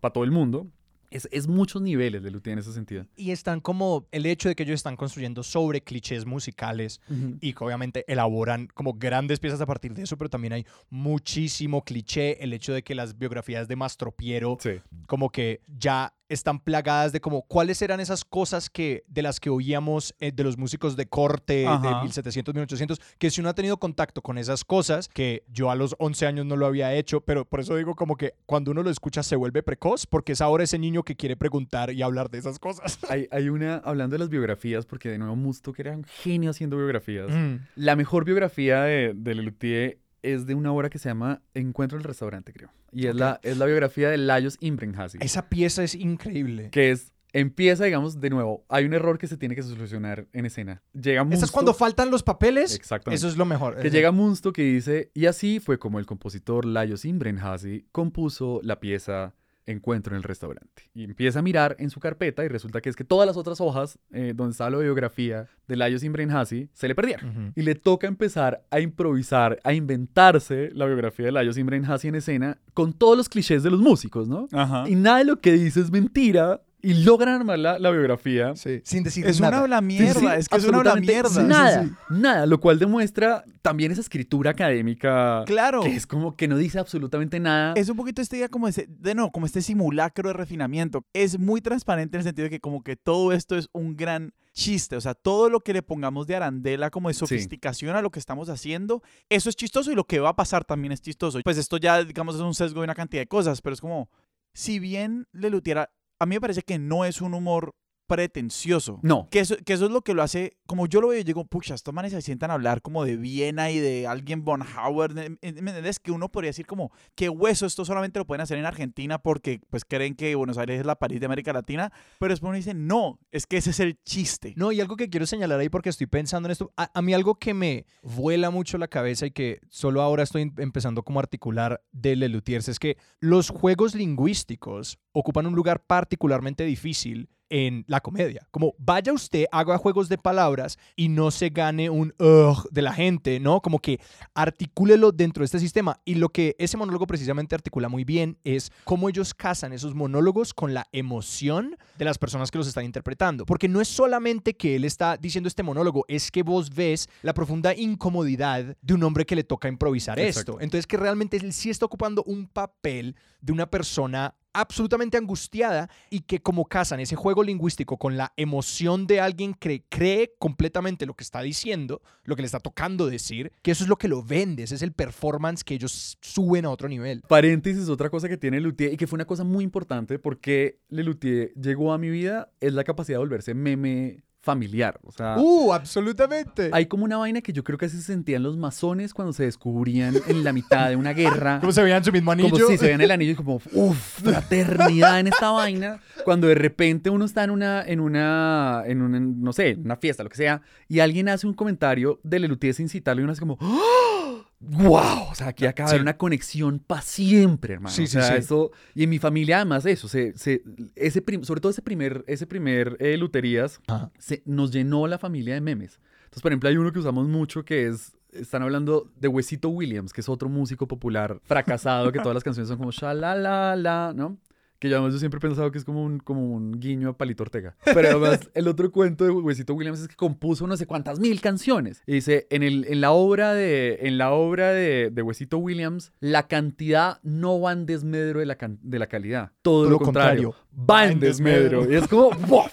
para 0.00 0.12
todo 0.12 0.24
el 0.24 0.30
mundo. 0.30 0.66
Es, 1.08 1.28
es 1.30 1.46
muchos 1.46 1.80
niveles 1.80 2.24
de 2.24 2.32
Luthier 2.32 2.54
en 2.54 2.58
ese 2.58 2.72
sentido. 2.72 3.06
Y 3.16 3.30
están 3.30 3.60
como 3.60 4.06
el 4.10 4.26
hecho 4.26 4.48
de 4.48 4.56
que 4.56 4.64
ellos 4.64 4.74
están 4.74 4.96
construyendo 4.96 5.44
sobre 5.44 5.80
clichés 5.80 6.26
musicales 6.26 7.00
y 7.40 7.52
que 7.52 7.64
obviamente 7.64 8.04
elaboran 8.08 8.66
como 8.74 8.92
grandes 8.94 9.38
piezas 9.38 9.60
a 9.60 9.66
partir 9.66 9.94
de 9.94 10.02
eso, 10.02 10.18
pero 10.18 10.28
también 10.28 10.52
hay 10.52 10.66
muchísimo 10.90 11.82
cliché, 11.84 12.42
el 12.42 12.52
hecho 12.52 12.72
de 12.74 12.82
que 12.82 12.94
las 12.96 13.16
biografías 13.16 13.68
de 13.68 13.76
Mastropiero 13.76 14.58
Sí. 14.60 14.80
como 15.06 15.30
que 15.30 15.60
ya 15.78 16.12
están 16.28 16.60
plagadas 16.60 17.12
de 17.12 17.20
como 17.20 17.42
cuáles 17.42 17.80
eran 17.82 18.00
esas 18.00 18.24
cosas 18.24 18.70
que 18.70 19.04
de 19.08 19.22
las 19.22 19.40
que 19.40 19.50
oíamos 19.50 20.14
eh, 20.20 20.32
de 20.32 20.44
los 20.44 20.56
músicos 20.56 20.96
de 20.96 21.06
corte 21.06 21.54
de 21.54 21.66
Ajá. 21.66 22.02
1700, 22.02 22.54
1800, 22.54 23.00
que 23.18 23.30
si 23.30 23.40
uno 23.40 23.50
ha 23.50 23.54
tenido 23.54 23.76
contacto 23.78 24.22
con 24.22 24.38
esas 24.38 24.64
cosas, 24.64 25.08
que 25.08 25.44
yo 25.48 25.70
a 25.70 25.74
los 25.74 25.94
11 25.98 26.26
años 26.26 26.46
no 26.46 26.56
lo 26.56 26.66
había 26.66 26.94
hecho, 26.94 27.20
pero 27.20 27.44
por 27.44 27.60
eso 27.60 27.76
digo 27.76 27.94
como 27.94 28.16
que 28.16 28.34
cuando 28.46 28.70
uno 28.70 28.82
lo 28.82 28.90
escucha 28.90 29.22
se 29.22 29.36
vuelve 29.36 29.62
precoz, 29.62 30.06
porque 30.06 30.32
es 30.32 30.40
ahora 30.40 30.64
ese 30.64 30.78
niño 30.78 31.02
que 31.02 31.16
quiere 31.16 31.36
preguntar 31.36 31.92
y 31.92 32.02
hablar 32.02 32.30
de 32.30 32.38
esas 32.38 32.58
cosas. 32.58 32.98
Hay, 33.08 33.28
hay 33.30 33.48
una, 33.48 33.76
hablando 33.76 34.14
de 34.14 34.18
las 34.18 34.28
biografías, 34.28 34.84
porque 34.84 35.08
de 35.08 35.18
nuevo 35.18 35.36
Musto, 35.36 35.72
que 35.72 35.82
era 35.82 35.96
un 35.96 36.04
genio 36.04 36.50
haciendo 36.50 36.76
biografías. 36.76 37.30
Mm. 37.30 37.56
La 37.76 37.94
mejor 37.94 38.24
biografía 38.24 38.82
de, 38.82 39.12
de 39.14 39.34
Lelutier 39.34 39.98
es 40.32 40.46
de 40.46 40.54
una 40.54 40.72
obra 40.72 40.90
que 40.90 40.98
se 40.98 41.08
llama 41.08 41.42
Encuentro 41.54 41.96
en 41.96 42.00
el 42.00 42.04
restaurante, 42.04 42.52
creo. 42.52 42.70
Y 42.92 43.06
es, 43.06 43.14
la, 43.14 43.40
es 43.42 43.58
la 43.58 43.66
biografía 43.66 44.10
de 44.10 44.16
Lajos 44.18 44.56
Imbrenghazi. 44.60 45.18
Esa 45.20 45.48
pieza 45.48 45.84
es 45.84 45.94
increíble. 45.94 46.70
Que 46.70 46.90
es, 46.90 47.12
empieza, 47.32 47.84
digamos, 47.84 48.20
de 48.20 48.30
nuevo. 48.30 48.64
Hay 48.68 48.84
un 48.84 48.94
error 48.94 49.18
que 49.18 49.26
se 49.26 49.36
tiene 49.36 49.54
que 49.54 49.62
solucionar 49.62 50.26
en 50.32 50.46
escena. 50.46 50.82
Llega 50.94 51.22
Munsto. 51.22 51.36
¿Esa 51.36 51.44
es 51.46 51.52
cuando 51.52 51.74
faltan 51.74 52.10
los 52.10 52.22
papeles? 52.22 52.74
Exactamente. 52.74 53.16
Eso 53.16 53.28
es 53.28 53.36
lo 53.36 53.44
mejor. 53.44 53.80
Que 53.80 53.90
llega 53.90 54.10
Munsto 54.10 54.52
que 54.52 54.62
dice, 54.62 55.10
y 55.14 55.26
así 55.26 55.60
fue 55.60 55.78
como 55.78 55.98
el 55.98 56.06
compositor 56.06 56.64
Lajos 56.64 57.04
Imbrenghazi 57.04 57.86
compuso 57.92 58.60
la 58.62 58.80
pieza 58.80 59.34
Encuentro 59.66 60.14
en 60.14 60.18
el 60.18 60.22
restaurante. 60.22 60.84
Y 60.94 61.04
empieza 61.04 61.40
a 61.40 61.42
mirar 61.42 61.76
en 61.78 61.90
su 61.90 62.00
carpeta 62.00 62.44
y 62.44 62.48
resulta 62.48 62.80
que 62.80 62.88
es 62.88 62.96
que 62.96 63.04
todas 63.04 63.26
las 63.26 63.36
otras 63.36 63.60
hojas 63.60 63.98
eh, 64.12 64.32
donde 64.34 64.52
estaba 64.52 64.70
la 64.70 64.78
biografía 64.78 65.48
de 65.66 65.76
Lajos 65.76 66.04
Imbrenghazi 66.04 66.68
se 66.72 66.88
le 66.88 66.94
perdieron. 66.94 67.28
Ujú. 67.28 67.52
Y 67.56 67.62
le 67.62 67.74
toca 67.74 68.06
empezar 68.06 68.64
a 68.70 68.80
improvisar, 68.80 69.60
a 69.64 69.72
inventarse 69.72 70.70
la 70.72 70.86
biografía 70.86 71.26
de 71.26 71.32
Lajos 71.32 71.58
Imbrenghazi 71.58 72.08
en 72.08 72.14
escena 72.14 72.58
con 72.74 72.92
todos 72.92 73.16
los 73.16 73.28
clichés 73.28 73.62
de 73.62 73.70
los 73.70 73.80
músicos, 73.80 74.28
¿no? 74.28 74.48
Ajá. 74.52 74.84
Y 74.88 74.94
nada 74.94 75.18
de 75.18 75.24
lo 75.24 75.40
que 75.40 75.52
dice 75.52 75.80
es 75.80 75.90
mentira 75.90 76.60
y 76.88 76.94
logran 77.02 77.34
armar 77.34 77.58
la, 77.58 77.78
la 77.80 77.90
biografía. 77.90 78.54
Sí, 78.54 78.80
sin 78.84 79.02
decir 79.02 79.26
Es 79.26 79.40
nada. 79.40 79.56
una 79.56 79.62
habla 79.64 79.80
mierda, 79.80 80.36
es 80.36 80.48
que 80.48 80.56
es 80.56 80.64
una 80.64 80.78
habla 80.78 80.94
mierda. 80.96 81.42
Nada, 81.42 81.82
Sí, 81.82 81.88
sí, 81.88 81.94
nada, 82.10 82.46
lo 82.46 82.60
cual 82.60 82.78
demuestra 82.78 83.44
también 83.60 83.90
esa 83.90 84.00
escritura 84.02 84.52
académica 84.52 85.42
Claro. 85.46 85.82
que 85.82 85.96
es 85.96 86.06
como 86.06 86.36
que 86.36 86.46
no 86.46 86.56
dice 86.56 86.78
absolutamente 86.78 87.40
nada. 87.40 87.72
Es 87.76 87.88
un 87.88 87.96
poquito 87.96 88.22
esta 88.22 88.36
idea 88.36 88.48
como 88.48 88.68
ese, 88.68 88.86
de 88.88 89.14
no, 89.16 89.32
como 89.32 89.46
este 89.46 89.62
simulacro 89.62 90.28
de 90.28 90.34
refinamiento. 90.34 91.04
Es 91.12 91.38
muy 91.38 91.60
transparente 91.60 92.16
en 92.16 92.20
el 92.20 92.24
sentido 92.24 92.44
de 92.44 92.50
que 92.50 92.60
como 92.60 92.84
que 92.84 92.94
todo 92.94 93.32
esto 93.32 93.56
es 93.56 93.68
un 93.72 93.96
gran 93.96 94.32
chiste, 94.52 94.96
o 94.96 95.00
sea, 95.00 95.14
todo 95.14 95.50
lo 95.50 95.60
que 95.60 95.72
le 95.72 95.82
pongamos 95.82 96.26
de 96.28 96.36
arandela 96.36 96.90
como 96.90 97.08
de 97.08 97.14
sofisticación 97.14 97.96
a 97.96 98.00
lo 98.00 98.10
que 98.10 98.18
estamos 98.20 98.48
haciendo, 98.48 99.02
eso 99.28 99.50
es 99.50 99.56
chistoso 99.56 99.90
y 99.90 99.94
lo 99.96 100.04
que 100.04 100.20
va 100.20 100.30
a 100.30 100.36
pasar 100.36 100.64
también 100.64 100.92
es 100.92 101.02
chistoso. 101.02 101.40
Pues 101.42 101.58
esto 101.58 101.76
ya, 101.78 102.02
digamos, 102.04 102.36
es 102.36 102.40
un 102.40 102.54
sesgo 102.54 102.80
de 102.80 102.84
una 102.84 102.94
cantidad 102.94 103.20
de 103.22 103.26
cosas, 103.26 103.60
pero 103.60 103.74
es 103.74 103.80
como, 103.80 104.08
si 104.54 104.78
bien 104.78 105.26
Lelutier, 105.32 105.90
a 106.18 106.26
mí 106.26 106.36
me 106.36 106.40
parece 106.40 106.62
que 106.62 106.78
no 106.78 107.04
es 107.04 107.20
un 107.20 107.34
humor 107.34 107.74
pretencioso. 108.06 108.98
No, 109.02 109.28
Que 109.30 109.40
eso, 109.40 109.56
que 109.64 109.72
eso 109.72 109.86
es 109.86 109.90
lo 109.90 110.02
que 110.02 110.14
lo 110.14 110.22
hace, 110.22 110.56
como 110.66 110.86
yo 110.86 111.00
lo 111.00 111.08
veo, 111.08 111.18
yo 111.18 111.24
digo, 111.24 111.44
pucha, 111.44 111.74
estos 111.74 111.92
manes 111.94 112.12
se 112.12 112.22
sientan 112.22 112.50
a 112.50 112.54
hablar 112.54 112.82
como 112.82 113.04
de 113.04 113.16
Viena 113.16 113.70
y 113.70 113.78
de 113.78 114.06
alguien 114.06 114.44
von 114.44 114.62
Howard, 114.62 115.14
¿me 115.14 115.24
entiendes? 115.42 115.98
Que 116.00 116.10
uno 116.12 116.28
podría 116.30 116.50
decir 116.50 116.66
como, 116.66 116.90
qué 117.14 117.28
hueso, 117.28 117.66
esto 117.66 117.84
solamente 117.84 118.18
lo 118.18 118.26
pueden 118.26 118.40
hacer 118.42 118.58
en 118.58 118.66
Argentina 118.66 119.18
porque 119.18 119.60
pues 119.70 119.84
creen 119.84 120.14
que 120.14 120.34
Buenos 120.34 120.58
Aires 120.58 120.80
es 120.80 120.86
la 120.86 120.96
París 120.96 121.20
de 121.20 121.26
América 121.26 121.52
Latina, 121.52 121.92
pero 122.18 122.32
después 122.32 122.48
uno 122.48 122.56
dice, 122.56 122.74
no, 122.74 123.18
es 123.30 123.46
que 123.46 123.56
ese 123.56 123.70
es 123.70 123.80
el 123.80 123.98
chiste. 124.04 124.52
No, 124.56 124.72
y 124.72 124.80
algo 124.80 124.96
que 124.96 125.08
quiero 125.08 125.26
señalar 125.26 125.60
ahí 125.60 125.68
porque 125.68 125.88
estoy 125.90 126.06
pensando 126.06 126.48
en 126.48 126.52
esto, 126.52 126.72
a, 126.76 126.90
a 126.92 127.02
mí 127.02 127.14
algo 127.14 127.36
que 127.36 127.54
me 127.54 127.86
vuela 128.02 128.50
mucho 128.50 128.78
la 128.78 128.88
cabeza 128.88 129.26
y 129.26 129.30
que 129.30 129.60
solo 129.68 130.02
ahora 130.02 130.22
estoy 130.22 130.42
em- 130.42 130.54
empezando 130.58 131.02
como 131.02 131.18
a 131.20 131.22
articular 131.22 131.82
de 131.92 132.16
Lelutiers 132.16 132.68
es 132.68 132.78
que 132.78 132.96
los 133.20 133.50
juegos 133.50 133.94
lingüísticos 133.94 134.98
ocupan 135.12 135.46
un 135.46 135.54
lugar 135.54 135.84
particularmente 135.86 136.64
difícil 136.64 137.28
en 137.50 137.84
la 137.86 138.00
comedia. 138.00 138.46
Como 138.50 138.74
vaya 138.78 139.12
usted, 139.12 139.46
haga 139.52 139.78
juegos 139.78 140.08
de 140.08 140.18
palabras 140.18 140.78
y 140.96 141.08
no 141.08 141.30
se 141.30 141.50
gane 141.50 141.90
un 141.90 142.14
ugh 142.18 142.68
de 142.70 142.82
la 142.82 142.92
gente, 142.92 143.40
¿no? 143.40 143.60
Como 143.60 143.78
que 143.78 144.00
articúlelo 144.34 145.12
dentro 145.12 145.42
de 145.42 145.46
este 145.46 145.58
sistema. 145.58 146.00
Y 146.04 146.16
lo 146.16 146.28
que 146.28 146.56
ese 146.58 146.76
monólogo 146.76 147.06
precisamente 147.06 147.54
articula 147.54 147.88
muy 147.88 148.04
bien 148.04 148.38
es 148.44 148.70
cómo 148.84 149.08
ellos 149.08 149.34
casan 149.34 149.72
esos 149.72 149.94
monólogos 149.94 150.54
con 150.54 150.74
la 150.74 150.86
emoción 150.92 151.76
de 151.98 152.04
las 152.04 152.18
personas 152.18 152.50
que 152.50 152.58
los 152.58 152.68
están 152.68 152.84
interpretando. 152.84 153.46
Porque 153.46 153.68
no 153.68 153.80
es 153.80 153.88
solamente 153.88 154.56
que 154.56 154.76
él 154.76 154.84
está 154.84 155.16
diciendo 155.16 155.48
este 155.48 155.62
monólogo, 155.62 156.04
es 156.08 156.30
que 156.30 156.42
vos 156.42 156.70
ves 156.70 157.08
la 157.22 157.34
profunda 157.34 157.74
incomodidad 157.74 158.76
de 158.80 158.94
un 158.94 159.02
hombre 159.02 159.26
que 159.26 159.36
le 159.36 159.44
toca 159.44 159.68
improvisar 159.68 160.18
Exacto. 160.18 160.52
esto. 160.52 160.60
Entonces 160.60 160.86
que 160.86 160.96
realmente 160.96 161.36
él 161.36 161.52
sí 161.52 161.70
está 161.70 161.86
ocupando 161.86 162.22
un 162.24 162.46
papel 162.46 163.16
de 163.40 163.52
una 163.52 163.66
persona 163.66 164.34
absolutamente 164.60 165.16
angustiada 165.16 165.88
y 166.10 166.20
que 166.20 166.40
como 166.40 166.64
casan 166.64 167.00
ese 167.00 167.16
juego 167.16 167.42
lingüístico 167.42 167.96
con 167.96 168.16
la 168.16 168.32
emoción 168.36 169.06
de 169.06 169.20
alguien 169.20 169.54
que 169.54 169.84
cree 169.88 170.34
completamente 170.38 171.06
lo 171.06 171.14
que 171.14 171.24
está 171.24 171.42
diciendo, 171.42 172.02
lo 172.24 172.36
que 172.36 172.42
le 172.42 172.46
está 172.46 172.60
tocando 172.60 173.06
decir, 173.06 173.52
que 173.62 173.70
eso 173.70 173.84
es 173.84 173.88
lo 173.88 173.96
que 173.96 174.08
lo 174.08 174.22
vende, 174.22 174.62
ese 174.62 174.74
es 174.74 174.82
el 174.82 174.92
performance 174.92 175.62
que 175.62 175.74
ellos 175.74 176.18
suben 176.20 176.64
a 176.64 176.70
otro 176.70 176.88
nivel. 176.88 177.22
Paréntesis, 177.28 177.88
otra 177.88 178.10
cosa 178.10 178.28
que 178.28 178.36
tiene 178.36 178.60
Luthier 178.60 178.92
y 178.92 178.96
que 178.96 179.06
fue 179.06 179.16
una 179.16 179.26
cosa 179.26 179.44
muy 179.44 179.62
importante 179.64 180.18
porque 180.18 180.80
Lelutier 180.88 181.52
llegó 181.54 181.92
a 181.92 181.98
mi 181.98 182.10
vida 182.10 182.50
es 182.60 182.72
la 182.72 182.84
capacidad 182.84 183.16
de 183.16 183.20
volverse 183.20 183.54
meme 183.54 184.25
familiar. 184.46 184.98
O 185.02 185.10
sea, 185.10 185.36
¡Uh, 185.38 185.72
absolutamente! 185.72 186.70
hay 186.72 186.86
como 186.86 187.04
una 187.04 187.16
vaina 187.16 187.40
que 187.40 187.52
yo 187.52 187.64
creo 187.64 187.76
que 187.76 187.86
así 187.86 187.96
se 187.96 188.04
sentían 188.04 188.44
los 188.44 188.56
masones 188.56 189.12
cuando 189.12 189.32
se 189.32 189.42
descubrían 189.42 190.14
en 190.28 190.44
la 190.44 190.52
mitad 190.52 190.88
de 190.88 190.94
una 190.94 191.12
guerra. 191.12 191.58
¿Cómo 191.60 191.72
se 191.72 191.82
veían 191.82 192.04
su 192.04 192.12
mismo 192.12 192.30
anillo? 192.30 192.50
Como 192.50 192.68
si 192.68 192.78
se 192.78 192.84
veían 192.84 193.00
el 193.00 193.10
anillo 193.10 193.32
y 193.32 193.34
como, 193.34 193.56
uff, 193.72 194.22
fraternidad 194.22 195.18
en 195.20 195.26
esta 195.26 195.50
vaina. 195.50 196.00
Cuando 196.24 196.46
de 196.46 196.54
repente 196.54 197.10
uno 197.10 197.24
está 197.24 197.42
en 197.42 197.50
una, 197.50 197.82
en 197.82 197.98
una, 197.98 198.84
en 198.86 199.02
una, 199.02 199.18
no 199.18 199.52
sé, 199.52 199.76
una 199.82 199.96
fiesta, 199.96 200.22
lo 200.22 200.30
que 200.30 200.36
sea, 200.36 200.62
y 200.88 201.00
alguien 201.00 201.28
hace 201.28 201.46
un 201.46 201.54
comentario 201.54 202.20
de 202.22 202.38
Lelutier 202.38 202.72
sin 202.72 202.88
citarlo 202.88 203.22
y 203.22 203.24
uno 203.24 203.32
hace 203.32 203.40
como, 203.40 203.58
¡Oh! 203.60 204.15
¡Wow! 204.60 205.28
O 205.30 205.34
sea, 205.34 205.48
aquí 205.48 205.66
acaba 205.66 205.88
de 205.88 205.90
Sí. 205.90 205.94
haber 205.96 206.02
una 206.02 206.16
conexión 206.16 206.78
para 206.78 207.02
siempre, 207.02 207.74
hermano. 207.74 207.94
Sí, 207.94 208.04
o 208.04 208.06
sí, 208.06 208.12
sea, 208.12 208.28
sí. 208.28 208.34
eso, 208.38 208.70
y 208.94 209.04
en 209.04 209.10
mi 209.10 209.18
familia 209.18 209.56
además 209.56 209.84
eso, 209.86 210.08
se, 210.08 210.36
se- 210.36 210.62
ese 210.94 211.20
prim- 211.22 211.44
sobre 211.44 211.60
todo 211.60 211.70
ese 211.70 211.82
primer, 211.82 212.24
ese 212.26 212.46
primer 212.46 212.96
eh, 212.98 213.16
Luterías, 213.16 213.80
se, 214.18 214.42
nos 214.46 214.70
llenó 214.72 215.06
la 215.06 215.18
familia 215.18 215.54
de 215.54 215.60
memes. 215.60 216.00
Entonces, 216.24 216.42
por 216.42 216.52
ejemplo, 216.52 216.68
hay 216.68 216.76
uno 216.76 216.90
que 216.92 216.98
usamos 216.98 217.28
mucho 217.28 217.64
que 217.64 217.86
es, 217.86 218.16
están 218.32 218.62
hablando 218.62 219.10
de 219.20 219.28
Huesito 219.28 219.68
Williams, 219.68 220.12
que 220.12 220.20
es 220.22 220.28
otro 220.28 220.48
músico 220.48 220.88
popular 220.88 221.38
fracasado, 221.44 222.10
que 222.10 222.18
todas 222.18 222.34
las 222.34 222.44
canciones 222.44 222.68
son 222.68 222.78
como 222.78 222.92
la 223.14 224.12
¿no? 224.14 224.36
Que 224.78 224.88
yo 224.90 224.96
además 224.96 225.14
yo 225.14 225.18
siempre 225.18 225.38
he 225.38 225.40
pensado 225.40 225.70
que 225.72 225.78
es 225.78 225.84
como 225.84 226.02
un, 226.04 226.18
como 226.18 226.52
un 226.52 226.72
guiño 226.78 227.08
a 227.10 227.16
Palito 227.16 227.42
Ortega. 227.44 227.76
Pero 227.84 228.08
además 228.10 228.40
el 228.54 228.68
otro 228.68 228.92
cuento 228.92 229.24
de 229.24 229.30
Huesito 229.30 229.74
Williams 229.74 230.00
es 230.00 230.08
que 230.08 230.16
compuso 230.16 230.66
no 230.66 230.76
sé 230.76 230.86
cuántas 230.86 231.18
mil 231.18 231.40
canciones. 231.40 232.02
Y 232.06 232.12
dice, 232.14 232.46
en, 232.50 232.62
el, 232.62 232.84
en 232.88 233.00
la 233.00 233.12
obra, 233.12 233.54
de, 233.54 233.98
en 234.02 234.18
la 234.18 234.32
obra 234.32 234.70
de, 234.72 235.10
de 235.10 235.22
Huesito 235.22 235.58
Williams, 235.58 236.12
la 236.20 236.46
cantidad 236.46 237.18
no 237.22 237.60
va 237.60 237.72
en 237.72 237.86
desmedro 237.86 238.40
de 238.40 238.46
la, 238.46 238.56
can- 238.56 238.78
de 238.82 238.98
la 238.98 239.06
calidad. 239.06 239.52
Todo, 239.62 239.88
lo 239.88 239.98
contrario, 239.98 240.54
va 240.78 241.06
en 241.06 241.20
desmedro. 241.20 241.90
Y 241.90 241.94
es 241.96 242.06
como, 242.08 242.30
¡buah! 242.46 242.68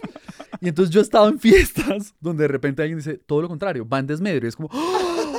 Y 0.62 0.70
entonces 0.70 0.94
yo 0.94 1.02
estaba 1.02 1.28
en 1.28 1.40
fiestas 1.40 2.16
donde 2.22 2.44
de 2.44 2.48
repente 2.48 2.82
alguien 2.82 2.98
dice, 3.00 3.18
todo 3.18 3.42
lo 3.42 3.48
contrario, 3.50 3.88
va 3.88 4.00
en 4.00 4.08
desmedro. 4.08 4.46
Y 4.46 4.50
es 4.50 4.56
como, 4.56 4.70
¡oh! 4.72 5.38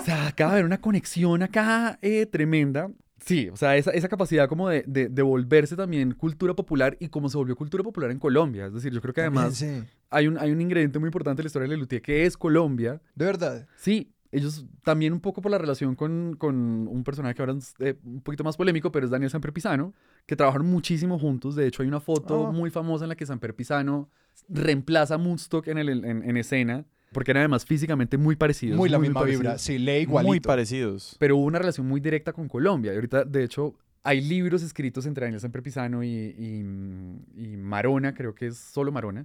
o 0.00 0.04
sea, 0.04 0.26
acaba 0.28 0.52
de 0.52 0.54
haber 0.56 0.66
una 0.66 0.80
conexión 0.80 1.42
acá 1.42 1.98
eh, 2.02 2.26
tremenda. 2.26 2.90
Sí, 3.24 3.48
o 3.48 3.56
sea, 3.56 3.76
esa, 3.76 3.90
esa 3.92 4.08
capacidad 4.08 4.48
como 4.48 4.68
de, 4.68 4.84
de, 4.86 5.08
de 5.08 5.22
volverse 5.22 5.76
también 5.76 6.12
cultura 6.12 6.52
popular 6.54 6.96
y 7.00 7.08
como 7.08 7.28
se 7.28 7.38
volvió 7.38 7.56
cultura 7.56 7.82
popular 7.82 8.10
en 8.10 8.18
Colombia. 8.18 8.66
Es 8.66 8.74
decir, 8.74 8.92
yo 8.92 9.00
creo 9.00 9.14
que 9.14 9.22
además 9.22 9.54
Sí, 9.56 9.82
hay 10.10 10.26
un, 10.28 10.36
hay 10.38 10.50
un 10.50 10.60
ingrediente 10.60 10.98
muy 10.98 11.08
importante 11.08 11.40
en 11.40 11.44
la 11.44 11.46
historia 11.46 11.68
de 11.68 11.74
Lelutier 11.74 12.02
que 12.02 12.26
es 12.26 12.36
Colombia. 12.36 13.00
de 13.14 13.24
verdad. 13.24 13.66
Sí, 13.76 14.10
ellos 14.30 14.66
también 14.82 15.12
un 15.12 15.20
poco 15.20 15.40
por 15.40 15.50
la 15.52 15.58
relación 15.58 15.94
con, 15.94 16.34
con 16.36 16.54
un 16.88 17.04
personaje 17.04 17.34
que 17.36 17.42
ahora 17.42 17.52
es 17.54 17.72
eh, 17.78 17.94
un 18.04 18.20
poquito 18.20 18.42
más 18.44 18.56
polémico, 18.56 18.90
pero 18.90 19.06
es 19.06 19.10
Daniel 19.12 19.30
Samper 19.30 19.52
Pisano, 19.52 19.94
que 20.26 20.34
trabajaron 20.34 20.66
muchísimo 20.66 21.18
juntos. 21.20 21.54
De 21.54 21.66
hecho, 21.68 21.82
hay 21.82 21.88
una 21.88 22.00
foto 22.00 22.48
Ah. 22.48 22.52
muy 22.52 22.68
famosa 22.70 23.04
en 23.04 23.10
la 23.10 23.14
que 23.14 23.24
Samper 23.26 23.54
Pisano 23.54 24.10
reemplaza 24.48 25.14
a 25.14 25.18
Moonstock 25.18 25.68
en, 25.68 25.78
el, 25.78 26.04
en, 26.04 26.28
en 26.28 26.36
escena, 26.36 26.84
porque 27.14 27.30
eran 27.30 27.40
además 27.44 27.64
físicamente 27.64 28.18
muy 28.18 28.36
parecidos. 28.36 28.76
Muy 28.76 28.90
la 28.90 28.98
misma 28.98 29.20
parecidos. 29.20 29.40
vibra. 29.42 29.58
Sí, 29.58 29.78
lee 29.78 30.00
igualito. 30.02 30.28
Muy 30.28 30.40
parecidos. 30.40 31.16
Pero 31.18 31.38
hubo 31.38 31.46
una 31.46 31.58
relación 31.58 31.86
muy 31.86 32.02
directa 32.02 32.34
con 32.34 32.46
Colombia. 32.48 32.92
Y 32.92 32.96
ahorita, 32.96 33.24
de 33.24 33.42
hecho, 33.44 33.74
hay 34.02 34.20
libros 34.20 34.62
escritos 34.62 35.06
entre 35.06 35.24
Daniel 35.24 35.40
Samper 35.40 35.62
Pisano 35.62 36.04
y, 36.04 36.08
y, 36.08 36.58
y 37.42 37.56
Marona, 37.56 38.12
creo 38.12 38.34
que 38.34 38.48
es 38.48 38.58
solo 38.58 38.92
Marona. 38.92 39.24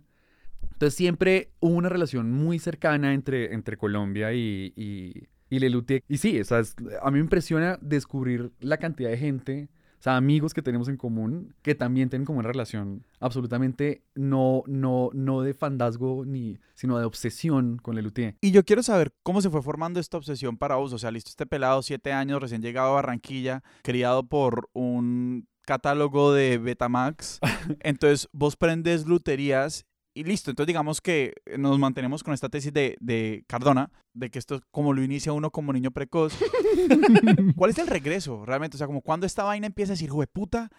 Entonces 0.73 0.95
siempre 0.95 1.49
hubo 1.59 1.73
una 1.73 1.89
relación 1.89 2.31
muy 2.31 2.59
cercana 2.59 3.13
entre, 3.13 3.53
entre 3.53 3.75
Colombia 3.75 4.31
y, 4.33 4.71
y, 4.77 5.27
y 5.49 5.59
Lelutier. 5.59 6.03
Y 6.07 6.17
sí, 6.17 6.39
o 6.39 6.43
sea, 6.45 6.59
es- 6.59 6.75
a 7.01 7.11
mí 7.11 7.15
me 7.15 7.23
impresiona 7.23 7.77
descubrir 7.81 8.51
la 8.61 8.77
cantidad 8.77 9.09
de 9.09 9.17
gente, 9.17 9.67
o 9.99 10.01
sea, 10.01 10.15
amigos 10.15 10.53
que 10.53 10.61
tenemos 10.61 10.87
en 10.87 10.95
común, 10.95 11.53
que 11.61 11.75
también 11.75 12.09
tienen 12.09 12.25
como 12.25 12.39
una 12.39 12.47
relación 12.47 13.03
absolutamente 13.19 14.01
no, 14.15 14.63
no, 14.65 15.09
no 15.13 15.41
de 15.41 15.53
fandazgo, 15.53 16.23
ni, 16.25 16.57
sino 16.73 16.97
de 16.97 17.03
obsesión 17.03 17.77
con 17.81 17.95
Lelutier. 17.95 18.37
Y 18.39 18.51
yo 18.51 18.63
quiero 18.63 18.81
saber 18.81 19.13
cómo 19.23 19.41
se 19.41 19.49
fue 19.49 19.61
formando 19.61 19.99
esta 19.99 20.15
obsesión 20.15 20.57
para 20.57 20.75
vos. 20.75 20.93
O 20.93 20.97
sea, 20.97 21.11
listo, 21.11 21.29
este 21.29 21.45
pelado, 21.45 21.81
siete 21.81 22.13
años, 22.13 22.41
recién 22.41 22.61
llegado 22.61 22.91
a 22.91 22.95
Barranquilla, 22.95 23.61
criado 23.83 24.23
por 24.23 24.69
un 24.71 25.49
catálogo 25.65 26.33
de 26.33 26.57
Betamax. 26.59 27.39
Entonces, 27.81 28.29
vos 28.31 28.55
prendes 28.55 29.05
luterías 29.05 29.85
y 30.13 30.23
listo. 30.23 30.51
Entonces, 30.51 30.67
digamos 30.67 31.01
que 31.01 31.33
nos 31.57 31.77
mantenemos 31.79 32.23
con 32.23 32.33
esta 32.33 32.49
tesis 32.49 32.73
de, 32.73 32.97
de 32.99 33.43
Cardona, 33.47 33.91
de 34.13 34.29
que 34.29 34.39
esto 34.39 34.55
es 34.55 34.61
como 34.71 34.93
lo 34.93 35.03
inicia 35.03 35.33
uno 35.33 35.51
como 35.51 35.73
niño 35.73 35.91
precoz. 35.91 36.37
¿Cuál 37.55 37.71
es 37.71 37.77
el 37.77 37.87
regreso 37.87 38.45
realmente? 38.45 38.75
O 38.75 38.79
sea, 38.79 38.87
como 38.87 39.01
cuando 39.01 39.25
esta 39.25 39.43
vaina 39.43 39.67
empieza 39.67 39.93
a 39.93 39.95
decir, 39.95 40.11
puta, 40.31 40.69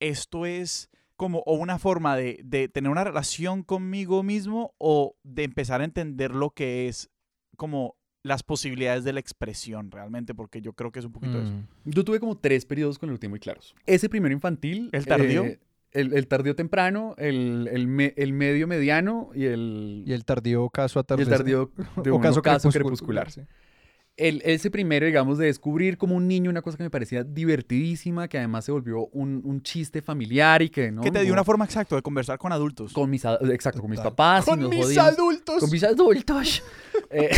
esto 0.00 0.46
es 0.46 0.90
como 1.16 1.40
o 1.46 1.54
una 1.54 1.78
forma 1.78 2.16
de, 2.16 2.40
de 2.44 2.68
tener 2.68 2.90
una 2.90 3.04
relación 3.04 3.62
conmigo 3.62 4.22
mismo 4.22 4.74
o 4.78 5.16
de 5.22 5.44
empezar 5.44 5.80
a 5.80 5.84
entender 5.84 6.32
lo 6.32 6.50
que 6.50 6.88
es 6.88 7.10
como 7.56 7.96
las 8.24 8.42
posibilidades 8.42 9.04
de 9.04 9.12
la 9.12 9.20
expresión 9.20 9.90
realmente, 9.90 10.34
porque 10.34 10.62
yo 10.62 10.72
creo 10.72 10.90
que 10.90 10.98
es 10.98 11.04
un 11.04 11.12
poquito 11.12 11.40
eso. 11.40 11.52
Mm. 11.52 11.66
Yo 11.84 12.04
tuve 12.04 12.18
como 12.18 12.38
tres 12.38 12.64
periodos 12.64 12.98
con 12.98 13.08
Lelutier 13.08 13.30
muy 13.30 13.38
claros. 13.38 13.74
Ese 13.86 14.08
primero 14.08 14.32
infantil. 14.32 14.88
¿El 14.92 15.04
tardío? 15.04 15.44
eh, 15.44 15.60
el, 15.94 16.12
el 16.12 16.26
tardío 16.26 16.54
temprano, 16.54 17.14
el, 17.18 17.68
el, 17.72 17.86
me- 17.86 18.12
el 18.16 18.32
medio 18.34 18.66
mediano 18.66 19.30
y 19.34 19.44
el, 19.46 20.02
Y 20.06 20.12
el 20.12 20.24
tardío 20.24 20.68
caso 20.68 20.98
y 20.98 21.00
el 21.00 21.02
atardecer. 21.04 21.36
tardío 21.38 21.70
de 22.02 22.10
o 22.10 22.20
caso, 22.20 22.42
crepuscular. 22.42 22.72
crepuscular. 22.72 23.30
sí. 23.30 23.40
Ese 24.16 24.70
primero, 24.70 25.06
digamos, 25.06 25.38
de 25.38 25.46
descubrir 25.46 25.98
como 25.98 26.14
un 26.14 26.28
niño 26.28 26.48
una 26.48 26.62
cosa 26.62 26.76
que 26.76 26.84
me 26.84 26.90
parecía 26.90 27.24
divertidísima, 27.24 28.28
que 28.28 28.38
además 28.38 28.64
se 28.64 28.70
volvió 28.70 29.06
un, 29.08 29.40
un 29.44 29.60
chiste 29.62 30.02
familiar 30.02 30.62
y 30.62 30.68
que, 30.68 30.92
¿no? 30.92 31.02
Que 31.02 31.10
te 31.10 31.20
dio 31.22 31.32
una 31.32 31.42
forma 31.42 31.64
exacta 31.64 31.96
de 31.96 32.02
conversar 32.02 32.38
con 32.38 32.52
adultos. 32.52 32.92
Con 32.92 33.10
mis, 33.10 33.24
exacto, 33.24 33.80
con 33.80 33.90
mis 33.90 33.98
papás. 33.98 34.46
y 34.46 34.50
Con 34.50 34.60
nos 34.60 34.70
mis 34.70 34.84
jodíamos. 34.84 35.12
adultos. 35.14 35.58
Con 35.60 35.70
mis 35.70 35.82
adultos. 35.82 36.62
Eh, 37.10 37.30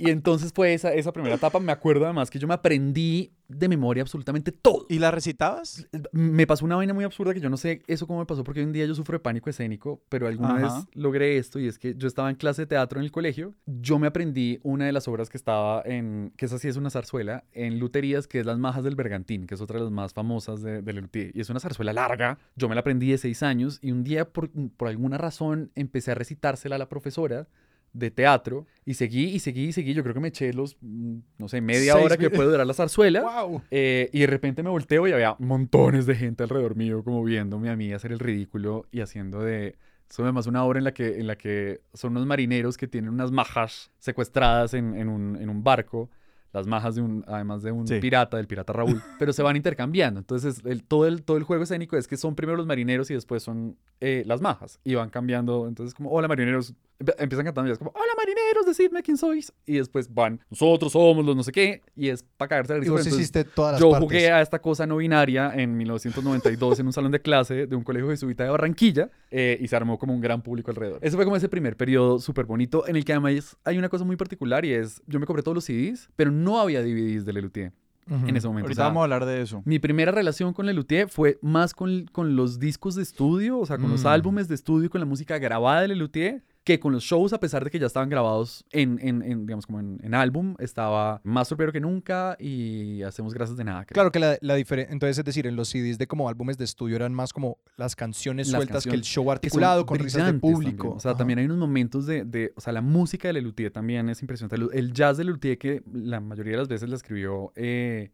y 0.00 0.10
entonces 0.10 0.52
fue 0.54 0.72
esa, 0.72 0.94
esa 0.94 1.12
primera 1.12 1.34
etapa. 1.34 1.60
Me 1.60 1.72
acuerdo 1.72 2.04
además 2.04 2.30
que 2.30 2.38
yo 2.38 2.48
me 2.48 2.54
aprendí 2.54 3.32
de 3.48 3.68
memoria 3.68 4.02
absolutamente 4.02 4.52
todo. 4.52 4.86
¿Y 4.88 4.98
la 4.98 5.10
recitabas? 5.10 5.86
Me 6.12 6.46
pasó 6.46 6.64
una 6.64 6.76
vaina 6.76 6.94
muy 6.94 7.04
absurda 7.04 7.34
que 7.34 7.40
yo 7.40 7.50
no 7.50 7.56
sé 7.56 7.82
eso 7.86 8.06
cómo 8.06 8.20
me 8.20 8.26
pasó 8.26 8.44
porque 8.44 8.60
hoy 8.60 8.64
en 8.64 8.72
día 8.72 8.86
yo 8.86 8.94
sufro 8.94 9.18
de 9.18 9.20
pánico 9.20 9.50
escénico, 9.50 10.02
pero 10.08 10.26
alguna 10.26 10.56
Ajá. 10.56 10.62
vez 10.62 10.86
logré 10.94 11.36
esto 11.36 11.58
y 11.58 11.66
es 11.66 11.78
que 11.78 11.94
yo 11.96 12.08
estaba 12.08 12.30
en 12.30 12.36
clase 12.36 12.62
de 12.62 12.66
teatro 12.66 12.98
en 12.98 13.04
el 13.04 13.12
colegio, 13.12 13.54
yo 13.66 13.98
me 13.98 14.06
aprendí 14.06 14.60
una 14.62 14.86
de 14.86 14.92
las 14.92 15.08
obras 15.08 15.28
que 15.28 15.36
estaba 15.36 15.82
en, 15.84 16.32
que 16.36 16.46
esa 16.46 16.58
sí 16.58 16.68
es 16.68 16.76
una 16.76 16.90
zarzuela, 16.90 17.44
en 17.52 17.78
Luterías, 17.78 18.26
que 18.26 18.40
es 18.40 18.46
Las 18.46 18.58
Majas 18.58 18.84
del 18.84 18.94
Bergantín, 18.94 19.46
que 19.46 19.54
es 19.54 19.60
otra 19.60 19.78
de 19.78 19.84
las 19.84 19.92
más 19.92 20.14
famosas 20.14 20.62
de, 20.62 20.80
de. 20.80 21.32
Y 21.34 21.40
es 21.40 21.50
una 21.50 21.60
zarzuela 21.60 21.92
larga, 21.92 22.38
yo 22.56 22.68
me 22.68 22.74
la 22.74 22.82
aprendí 22.82 23.10
de 23.10 23.18
seis 23.18 23.42
años 23.42 23.78
y 23.82 23.90
un 23.90 24.04
día 24.04 24.30
por, 24.32 24.50
por 24.76 24.88
alguna 24.88 25.18
razón 25.18 25.72
empecé 25.74 26.12
a 26.12 26.14
recitársela 26.14 26.76
a 26.76 26.78
la 26.78 26.88
profesora 26.88 27.48
de 27.92 28.10
teatro 28.10 28.66
y 28.84 28.94
seguí 28.94 29.24
y 29.24 29.38
seguí 29.40 29.64
y 29.66 29.72
seguí. 29.72 29.94
Yo 29.94 30.02
creo 30.02 30.14
que 30.14 30.20
me 30.20 30.28
eché 30.28 30.52
los, 30.52 30.76
mm, 30.80 31.18
no 31.38 31.48
sé, 31.48 31.60
media 31.60 31.94
Seis 31.94 32.04
hora 32.04 32.16
que 32.16 32.30
puede 32.30 32.50
durar 32.50 32.66
la 32.66 32.74
zarzuela. 32.74 33.22
Wow. 33.22 33.62
Eh, 33.70 34.08
y 34.12 34.20
de 34.20 34.26
repente 34.26 34.62
me 34.62 34.70
volteo 34.70 35.06
y 35.08 35.12
había 35.12 35.36
montones 35.38 36.06
de 36.06 36.14
gente 36.14 36.42
alrededor 36.42 36.76
mío 36.76 37.02
como 37.04 37.22
viéndome 37.24 37.70
a 37.70 37.76
mí 37.76 37.92
hacer 37.92 38.12
el 38.12 38.18
ridículo 38.18 38.86
y 38.92 39.00
haciendo 39.00 39.40
de... 39.42 39.76
Eso 40.08 40.24
además 40.24 40.48
una 40.48 40.64
obra 40.64 40.78
en 40.78 40.84
la 40.84 40.92
que, 40.92 41.20
en 41.20 41.28
la 41.28 41.36
que 41.36 41.82
son 41.94 42.12
unos 42.12 42.26
marineros 42.26 42.76
que 42.76 42.88
tienen 42.88 43.10
unas 43.10 43.30
majas 43.30 43.92
secuestradas 44.00 44.74
en, 44.74 44.96
en 44.96 45.08
un, 45.08 45.36
en 45.36 45.48
un 45.48 45.62
barco. 45.62 46.10
Las 46.52 46.66
majas 46.66 46.96
de 46.96 47.00
un, 47.00 47.24
además 47.28 47.62
de 47.62 47.70
un 47.70 47.86
Sí. 47.86 48.00
pirata, 48.00 48.36
del 48.36 48.48
pirata 48.48 48.72
Raúl, 48.72 49.00
pero 49.20 49.32
se 49.32 49.40
van 49.44 49.54
intercambiando. 49.54 50.18
Entonces, 50.18 50.62
el, 50.64 50.82
todo, 50.82 51.06
el, 51.06 51.22
todo 51.22 51.36
el 51.36 51.44
juego 51.44 51.62
escénico 51.62 51.96
es 51.96 52.08
que 52.08 52.16
son 52.16 52.34
primero 52.34 52.56
los 52.56 52.66
marineros 52.66 53.08
y 53.12 53.14
después 53.14 53.44
son 53.44 53.76
eh, 54.00 54.24
las 54.26 54.40
majas. 54.40 54.80
Y 54.82 54.96
van 54.96 55.10
cambiando. 55.10 55.68
Entonces, 55.68 55.94
como, 55.94 56.10
hola 56.10 56.26
marineros. 56.26 56.74
Empiezan 57.18 57.46
cantando 57.46 57.68
y 57.68 57.72
es 57.72 57.78
como, 57.78 57.92
hola 57.94 58.12
marineros, 58.16 58.66
decidme 58.66 59.02
quién 59.02 59.16
sois. 59.16 59.52
Y 59.64 59.76
después 59.78 60.12
van, 60.12 60.38
nosotros 60.50 60.92
somos 60.92 61.24
los 61.24 61.34
no 61.34 61.42
sé 61.42 61.50
qué. 61.50 61.82
Y 61.96 62.08
es 62.08 62.22
para 62.36 62.48
cagarse 62.50 62.74
de 62.74 62.78
Y 62.78 62.80
risa. 62.82 62.92
vos 62.92 63.00
pero 63.00 63.04
entonces- 63.08 63.20
hiciste 63.20 63.44
todas 63.44 63.72
las 63.72 63.80
yo 63.80 63.90
partes. 63.90 64.06
jugué 64.06 64.30
a 64.30 64.42
esta 64.42 64.58
cosa 64.60 64.86
no 64.86 64.98
binaria 64.98 65.52
en 65.54 65.76
1992 65.76 66.78
en 66.80 66.86
un 66.86 66.92
salón 66.92 67.10
de 67.12 67.20
clase 67.22 67.66
de 67.66 67.74
un 67.76 67.82
colegio 67.84 68.10
jesuita 68.10 68.44
de 68.44 68.50
Barranquilla 68.50 69.10
eh, 69.30 69.56
y 69.60 69.68
se 69.68 69.76
armó 69.76 69.98
como 69.98 70.12
un 70.12 70.20
gran 70.20 70.42
público 70.42 70.70
alrededor. 70.70 70.98
Ese 71.02 71.16
fue 71.16 71.24
como 71.24 71.36
ese 71.36 71.48
primer 71.48 71.76
periodo 71.76 72.18
súper 72.18 72.44
bonito 72.44 72.86
en 72.86 72.96
el 72.96 73.04
que 73.04 73.12
además 73.12 73.56
hay 73.64 73.78
una 73.78 73.88
cosa 73.88 74.04
muy 74.04 74.16
particular 74.16 74.64
y 74.64 74.72
es, 74.72 75.02
yo 75.06 75.18
me 75.20 75.26
compré 75.26 75.42
todos 75.42 75.54
los 75.54 75.64
CDs, 75.64 76.10
pero 76.16 76.30
no 76.30 76.60
había 76.60 76.82
DVDs 76.82 77.24
de 77.24 77.32
Lelutier 77.32 77.72
Ujú. 78.10 78.26
en 78.28 78.36
ese 78.36 78.46
momento. 78.48 78.66
O 78.66 78.68
Ahorita 78.68 78.82
sea, 78.82 78.84
vamos 78.88 79.00
a 79.00 79.04
hablar 79.04 79.24
de 79.24 79.40
eso. 79.42 79.62
mi 79.64 79.78
primera 79.78 80.10
relación 80.12 80.52
con 80.52 80.66
Lelutier 80.66 81.08
fue 81.08 81.38
más 81.40 81.72
con, 81.74 82.06
con 82.12 82.36
los 82.36 82.58
discos 82.58 82.94
de 82.94 83.02
estudio, 83.02 83.58
o 83.58 83.64
sea, 83.66 83.78
con 83.78 83.90
los 83.90 84.04
Mm. 84.04 84.08
álbumes 84.08 84.48
de 84.48 84.54
estudio, 84.54 84.90
con 84.90 85.00
la 85.00 85.06
música 85.06 85.38
grabada 85.38 85.82
de 85.82 85.88
Lelutier, 85.88 86.42
que 86.62 86.78
con 86.78 86.92
los 86.92 87.02
shows, 87.02 87.32
a 87.32 87.40
pesar 87.40 87.64
de 87.64 87.70
que 87.70 87.78
ya 87.78 87.86
estaban 87.86 88.10
grabados 88.10 88.64
en, 88.70 88.98
en, 89.02 89.22
en, 89.22 89.46
digamos, 89.46 89.64
como 89.66 89.80
en, 89.80 89.98
en 90.02 90.14
álbum, 90.14 90.56
estaba 90.58 91.20
más 91.24 91.48
tropero 91.48 91.72
que 91.72 91.80
nunca 91.80 92.36
y 92.38 93.02
hacemos 93.02 93.32
gracias 93.32 93.56
de 93.56 93.64
nada. 93.64 93.84
creo. 93.86 93.94
Claro 93.94 94.12
que 94.12 94.18
la, 94.18 94.36
la 94.42 94.54
diferencia, 94.56 94.92
entonces 94.92 95.18
es 95.18 95.24
decir, 95.24 95.46
en 95.46 95.56
los 95.56 95.68
CDs 95.70 95.96
de 95.96 96.06
como 96.06 96.28
álbumes 96.28 96.58
de 96.58 96.64
estudio 96.64 96.96
eran 96.96 97.14
más 97.14 97.32
como 97.32 97.56
las 97.76 97.96
canciones 97.96 98.48
Las 98.48 98.58
sueltas 98.58 98.84
que 98.84 98.94
el 98.94 99.02
show 99.02 99.30
articulado 99.30 99.86
con 99.86 99.98
risas 99.98 100.26
de 100.26 100.34
público. 100.34 100.76
también. 100.76 100.96
O 100.96 101.00
sea, 101.00 101.10
Ajá. 101.12 101.18
también 101.18 101.38
hay 101.38 101.46
unos 101.46 101.58
momentos 101.58 102.04
de, 102.06 102.24
de- 102.24 102.52
o 102.56 102.60
sea, 102.60 102.72
la 102.74 102.82
música 102.82 103.28
de 103.28 103.32
Lelutier 103.34 103.70
también 103.72 104.08
es 104.10 104.20
impresionante. 104.20 104.56
El- 104.56 104.68
El 104.72 104.92
jazz 104.92 105.16
de 105.16 105.24
Lelutier, 105.24 105.56
que 105.58 105.82
la 105.92 106.20
mayoría 106.20 106.52
de 106.52 106.58
las 106.58 106.68
veces 106.68 106.88
la 106.90 106.96
escribió 106.96 107.52
eh, 107.56 108.10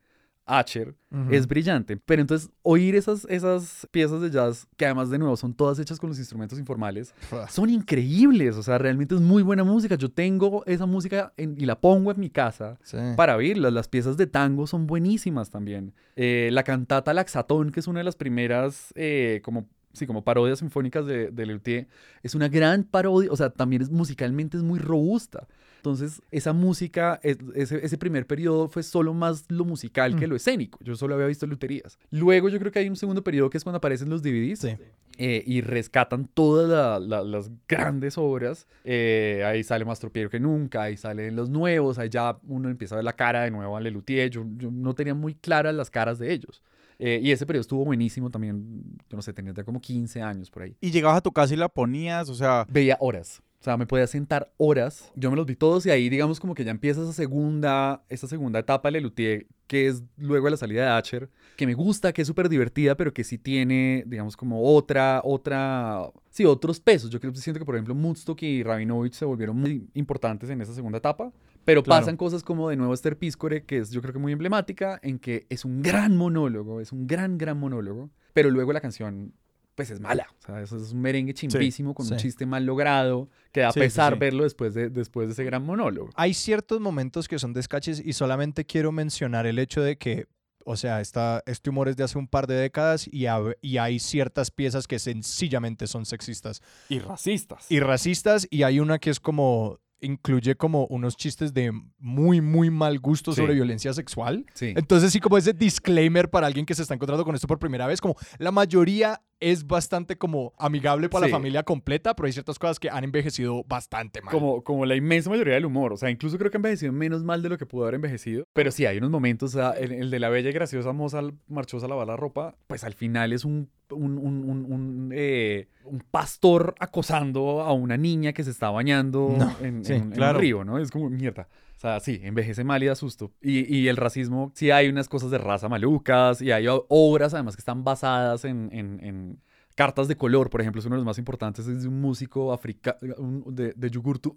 Asher, 0.46 0.94
Ujú. 1.10 1.32
es 1.32 1.46
brillante. 1.48 1.96
Pero 1.96 2.22
entonces, 2.22 2.50
oír 2.62 2.94
esas, 2.94 3.26
esas 3.28 3.86
piezas 3.90 4.20
de 4.22 4.30
jazz, 4.30 4.66
que 4.76 4.84
además 4.86 5.10
de 5.10 5.18
nuevo 5.18 5.36
son 5.36 5.52
todas 5.54 5.78
hechas 5.80 5.98
con 5.98 6.08
los 6.08 6.18
instrumentos 6.18 6.58
informales, 6.58 7.12
son 7.48 7.68
increíbles. 7.68 8.56
O 8.56 8.62
sea, 8.62 8.78
realmente 8.78 9.14
es 9.16 9.20
muy 9.20 9.42
buena 9.42 9.64
música. 9.64 9.96
Yo 9.96 10.08
tengo 10.10 10.64
esa 10.66 10.86
música 10.86 11.32
en- 11.36 11.56
y 11.60 11.66
la 11.66 11.80
pongo 11.80 12.12
en 12.12 12.20
mi 12.20 12.30
casa 12.30 12.78
Sí. 12.82 12.96
para 13.16 13.36
oírlas. 13.36 13.72
Las 13.72 13.88
piezas 13.88 14.16
de 14.16 14.26
tango 14.26 14.66
son 14.66 14.86
buenísimas 14.86 15.50
también. 15.50 15.92
Eh, 16.14 16.48
la 16.52 16.62
cantata 16.62 17.12
Laxatón, 17.12 17.72
que 17.72 17.80
es 17.80 17.88
una 17.88 18.00
de 18.00 18.04
las 18.04 18.16
primeras 18.16 18.92
eh, 18.94 19.40
como, 19.42 19.68
sí, 19.92 20.06
como 20.06 20.22
parodias 20.24 20.60
sinfónicas 20.60 21.06
de, 21.06 21.30
de 21.30 21.46
Lelutier, 21.46 21.88
es 22.22 22.34
una 22.34 22.48
gran 22.48 22.84
parodia, 22.84 23.30
o 23.32 23.36
sea, 23.36 23.50
también 23.50 23.82
es, 23.82 23.90
musicalmente 23.90 24.56
es 24.56 24.62
muy 24.62 24.78
robusta. 24.78 25.48
Entonces, 25.86 26.20
esa 26.32 26.52
música, 26.52 27.20
es- 27.22 27.38
ese, 27.54 27.84
ese 27.86 27.96
primer 27.96 28.26
periodo 28.26 28.66
fue 28.68 28.82
solo 28.82 29.14
más 29.14 29.44
lo 29.48 29.64
musical 29.64 30.16
que 30.16 30.26
Mm. 30.26 30.30
lo 30.30 30.36
escénico. 30.36 30.78
Yo 30.82 30.96
solo 30.96 31.14
había 31.14 31.28
visto 31.28 31.46
luterías. 31.46 31.96
Luego 32.10 32.48
yo 32.48 32.58
creo 32.58 32.72
que 32.72 32.80
hay 32.80 32.88
un 32.88 32.96
segundo 32.96 33.22
periodo 33.22 33.50
que 33.50 33.56
es 33.58 33.62
cuando 33.62 33.76
aparecen 33.78 34.08
los 34.10 34.20
DVDs 34.20 34.58
Sí. 34.58 34.70
eh, 35.18 35.44
y 35.46 35.60
rescatan 35.60 36.26
todas 36.34 36.68
la- 36.68 36.98
la- 36.98 37.22
las 37.22 37.50
grandes 37.68 38.18
obras. 38.18 38.66
Eh, 38.82 39.44
ahí 39.46 39.62
sale 39.62 39.84
más 39.84 40.00
tropiero 40.00 40.28
que 40.28 40.40
nunca, 40.40 40.82
ahí 40.82 40.96
salen 40.96 41.36
los 41.36 41.48
nuevos, 41.50 41.98
ahí 42.00 42.08
ya 42.08 42.36
uno 42.48 42.68
empieza 42.68 42.96
a 42.96 42.98
ver 42.98 43.04
la 43.04 43.12
cara 43.14 43.44
de 43.44 43.52
nuevo 43.52 43.76
a 43.76 43.80
Lelutier. 43.80 44.28
Yo, 44.28 44.44
yo 44.56 44.72
no 44.72 44.92
tenía 44.94 45.14
muy 45.14 45.34
claras 45.36 45.72
las 45.72 45.88
caras 45.88 46.18
de 46.18 46.32
ellos. 46.32 46.62
Eh, 46.98 47.20
y 47.22 47.30
ese 47.30 47.46
periodo 47.46 47.60
estuvo 47.60 47.84
buenísimo 47.84 48.30
también, 48.30 48.82
yo 49.08 49.16
no 49.16 49.22
sé, 49.22 49.32
tenía 49.34 49.52
como 49.64 49.80
15 49.80 50.20
años 50.20 50.50
por 50.50 50.62
ahí. 50.62 50.74
Y 50.80 50.90
llegabas 50.90 51.18
a 51.18 51.20
tu 51.20 51.30
casa 51.30 51.54
y 51.54 51.56
la 51.58 51.68
ponías, 51.68 52.28
o 52.28 52.34
sea, 52.34 52.66
Veía 52.70 52.96
horas. 53.00 53.40
O 53.60 53.64
sea, 53.66 53.76
me 53.76 53.86
podía 53.86 54.06
sentar 54.06 54.52
horas. 54.58 55.10
Yo 55.16 55.30
me 55.30 55.36
los 55.36 55.46
vi 55.46 55.56
todos 55.56 55.84
y 55.86 55.90
ahí 55.90 56.08
digamos 56.08 56.38
como 56.40 56.54
que 56.54 56.64
ya 56.64 56.70
empieza 56.70 57.02
esa 57.02 57.12
segunda, 57.12 58.04
esa 58.08 58.26
segunda 58.28 58.58
etapa 58.60 58.88
de 58.88 58.92
Lelutier, 58.92 59.46
que 59.66 59.88
es 59.88 60.04
luego 60.16 60.44
de 60.46 60.52
la 60.52 60.56
salida 60.56 60.82
de 60.82 60.88
Asher, 60.90 61.28
que 61.56 61.66
me 61.66 61.74
gusta, 61.74 62.12
que 62.12 62.22
es 62.22 62.28
súper 62.28 62.48
divertida, 62.48 62.96
pero 62.96 63.12
que 63.12 63.24
sí 63.24 63.38
tiene, 63.38 64.04
digamos, 64.06 64.36
como 64.36 64.62
otra, 64.62 65.20
otra, 65.24 66.10
sí, 66.30 66.44
otros 66.44 66.78
pesos. 66.78 67.10
Yo 67.10 67.18
creo 67.18 67.32
que 67.32 67.40
siento 67.40 67.58
que, 67.58 67.64
por 67.64 67.74
ejemplo, 67.74 67.94
Mudstock 67.94 68.40
y 68.42 68.62
Rabinovich 68.62 69.14
se 69.14 69.24
volvieron 69.24 69.56
muy 69.56 69.88
importantes 69.94 70.48
en 70.50 70.60
esa 70.60 70.72
segunda 70.74 70.98
etapa, 70.98 71.32
pero 71.64 71.82
Claro. 71.82 72.02
pasan 72.02 72.16
cosas 72.16 72.44
como 72.44 72.68
de 72.68 72.76
nuevo 72.76 72.94
Esther 72.94 73.18
Piscore, 73.18 73.64
que 73.64 73.78
es 73.78 73.90
yo 73.90 74.00
creo 74.02 74.12
que 74.12 74.20
muy 74.20 74.32
emblemática, 74.32 75.00
en 75.02 75.18
que 75.18 75.46
es 75.48 75.64
un 75.64 75.82
gran 75.82 76.16
monólogo, 76.16 76.80
es 76.80 76.92
un 76.92 77.06
gran, 77.08 77.36
gran 77.38 77.58
monólogo, 77.58 78.10
pero 78.34 78.50
luego 78.50 78.72
la 78.72 78.80
canción 78.80 79.32
pues 79.76 79.90
es 79.92 80.00
mala. 80.00 80.26
O 80.42 80.46
sea, 80.46 80.60
eso 80.60 80.76
es 80.76 80.90
un 80.92 81.00
merengue 81.02 81.32
chimbísimo 81.34 81.94
con 81.94 82.06
un 82.06 82.18
sí. 82.18 82.24
chiste 82.24 82.46
mal 82.46 82.66
logrado, 82.66 83.28
que 83.52 83.60
da 83.60 83.70
Sí, 83.70 83.74
sí, 83.78 83.84
pesar 83.86 84.14
sí. 84.14 84.18
verlo 84.18 84.42
después 84.42 84.74
de, 84.74 84.88
después 84.90 85.28
de 85.28 85.34
ese 85.34 85.44
gran 85.44 85.62
monólogo. 85.64 86.10
Hay 86.16 86.34
ciertos 86.34 86.80
momentos 86.80 87.28
que 87.28 87.38
son 87.38 87.52
descaches 87.52 88.02
y 88.04 88.12
solamente 88.14 88.64
quiero 88.64 88.90
mencionar 88.90 89.46
el 89.46 89.58
hecho 89.60 89.82
de 89.82 89.96
que, 89.98 90.26
o 90.64 90.76
sea, 90.76 91.00
esta, 91.00 91.42
este 91.46 91.70
humor 91.70 91.88
es 91.88 91.96
de 91.96 92.02
hace 92.04 92.18
un 92.18 92.26
par 92.26 92.46
de 92.48 92.54
décadas 92.54 93.06
y, 93.06 93.26
y 93.60 93.76
hay 93.78 93.98
ciertas 94.00 94.50
piezas 94.50 94.88
que 94.88 94.98
sencillamente 94.98 95.86
son 95.86 96.06
sexistas 96.06 96.60
y 96.88 96.98
racistas. 96.98 97.70
y 97.70 97.78
racistas 97.80 98.48
y 98.50 98.62
hay 98.64 98.80
una 98.80 98.98
que 98.98 99.10
es 99.10 99.20
como 99.20 99.78
incluye 99.98 100.56
como 100.56 100.86
unos 100.88 101.16
chistes 101.16 101.54
de 101.54 101.72
muy 101.98 102.42
muy 102.42 102.68
mal 102.70 102.98
gusto 103.00 103.32
Sí. 103.32 103.40
sobre 103.40 103.54
violencia 103.54 103.94
sexual. 103.94 104.44
Sí. 104.52 104.74
Entonces 104.76 105.10
sí 105.10 105.20
como 105.20 105.38
ese 105.38 105.54
disclaimer 105.54 106.28
para 106.28 106.46
alguien 106.46 106.66
que 106.66 106.74
se 106.74 106.82
está 106.82 106.92
encontrando 106.94 107.24
con 107.24 107.34
esto 107.34 107.46
por 107.46 107.58
primera 107.58 107.86
vez, 107.86 108.00
como 108.02 108.14
la 108.38 108.52
mayoría 108.52 109.22
es 109.38 109.66
bastante 109.66 110.16
como 110.16 110.54
amigable 110.58 111.08
para 111.08 111.26
Sí. 111.26 111.30
la 111.32 111.36
familia 111.36 111.62
completa, 111.62 112.14
pero 112.16 112.26
hay 112.26 112.32
ciertas 112.32 112.58
cosas 112.58 112.78
que 112.80 112.88
han 112.88 113.04
envejecido 113.04 113.64
bastante 113.64 114.22
mal. 114.22 114.32
Como, 114.32 114.64
como 114.64 114.86
la 114.86 114.96
inmensa 114.96 115.28
mayoría 115.28 115.54
del 115.54 115.66
humor. 115.66 115.92
O 115.92 115.96
sea, 115.96 116.08
incluso 116.10 116.38
creo 116.38 116.50
que 116.50 116.56
ha 116.56 116.60
envejecido 116.60 116.92
menos 116.92 117.22
mal 117.22 117.42
de 117.42 117.50
lo 117.50 117.58
que 117.58 117.66
pudo 117.66 117.82
haber 117.84 117.96
envejecido. 117.96 118.44
Pero 118.54 118.70
sí, 118.70 118.86
hay 118.86 118.98
unos 118.98 119.10
momentos. 119.10 119.54
O 119.54 119.58
sea, 119.58 119.72
el, 119.72 119.92
el 119.92 120.10
de 120.10 120.18
la 120.20 120.28
bella 120.30 120.48
y 120.50 120.52
graciosa 120.52 120.92
moza 120.92 121.20
marchosa 121.48 121.86
a 121.86 121.88
lavar 121.90 122.06
la 122.06 122.16
ropa, 122.16 122.56
pues 122.66 122.82
al 122.84 122.94
final 122.94 123.32
es 123.34 123.44
un, 123.44 123.68
un, 123.90 124.18
un, 124.18 124.44
un, 124.48 124.72
un, 124.72 125.10
eh, 125.14 125.68
pastor 126.10 126.74
acosando 126.80 127.60
a 127.60 127.72
una 127.72 127.96
niña 127.96 128.32
que 128.32 128.42
se 128.44 128.50
está 128.50 128.70
bañando 128.70 129.34
No, 129.38 129.54
en, 129.60 129.84
sí, 129.84 129.92
en- 129.92 130.02
en 130.04 130.10
claro. 130.12 130.38
un 130.38 130.42
río, 130.42 130.64
¿no? 130.64 130.78
Es 130.78 130.90
como 130.90 131.10
mierda. 131.10 131.48
Sea, 131.86 132.00
sí, 132.00 132.20
envejece 132.22 132.64
mal 132.64 132.82
y 132.82 132.86
da 132.86 132.94
susto. 132.94 133.32
Y, 133.40 133.74
y 133.76 133.88
el 133.88 133.96
racismo, 133.96 134.52
sí 134.54 134.70
hay 134.70 134.88
unas 134.88 135.08
cosas 135.08 135.30
de 135.30 135.38
raza 135.38 135.68
malucas 135.68 136.40
y 136.42 136.50
hay 136.52 136.66
obras 136.68 137.34
además 137.34 137.56
que 137.56 137.60
están 137.60 137.84
basadas 137.84 138.44
en, 138.44 138.68
en- 138.72 139.00
en 139.04 139.40
cartas 139.74 140.08
de 140.08 140.16
color. 140.16 140.48
Por 140.50 140.60
ejemplo, 140.60 140.80
es 140.80 140.86
uno 140.86 140.96
de 140.96 141.00
los 141.00 141.06
más 141.06 141.18
importantes, 141.18 141.66
es 141.66 141.82
de 141.82 141.88
un 141.88 142.00
músico 142.00 142.52
africano, 142.52 142.98
de, 143.46 143.72
de 143.76 143.90
Yugurtu 143.90 144.34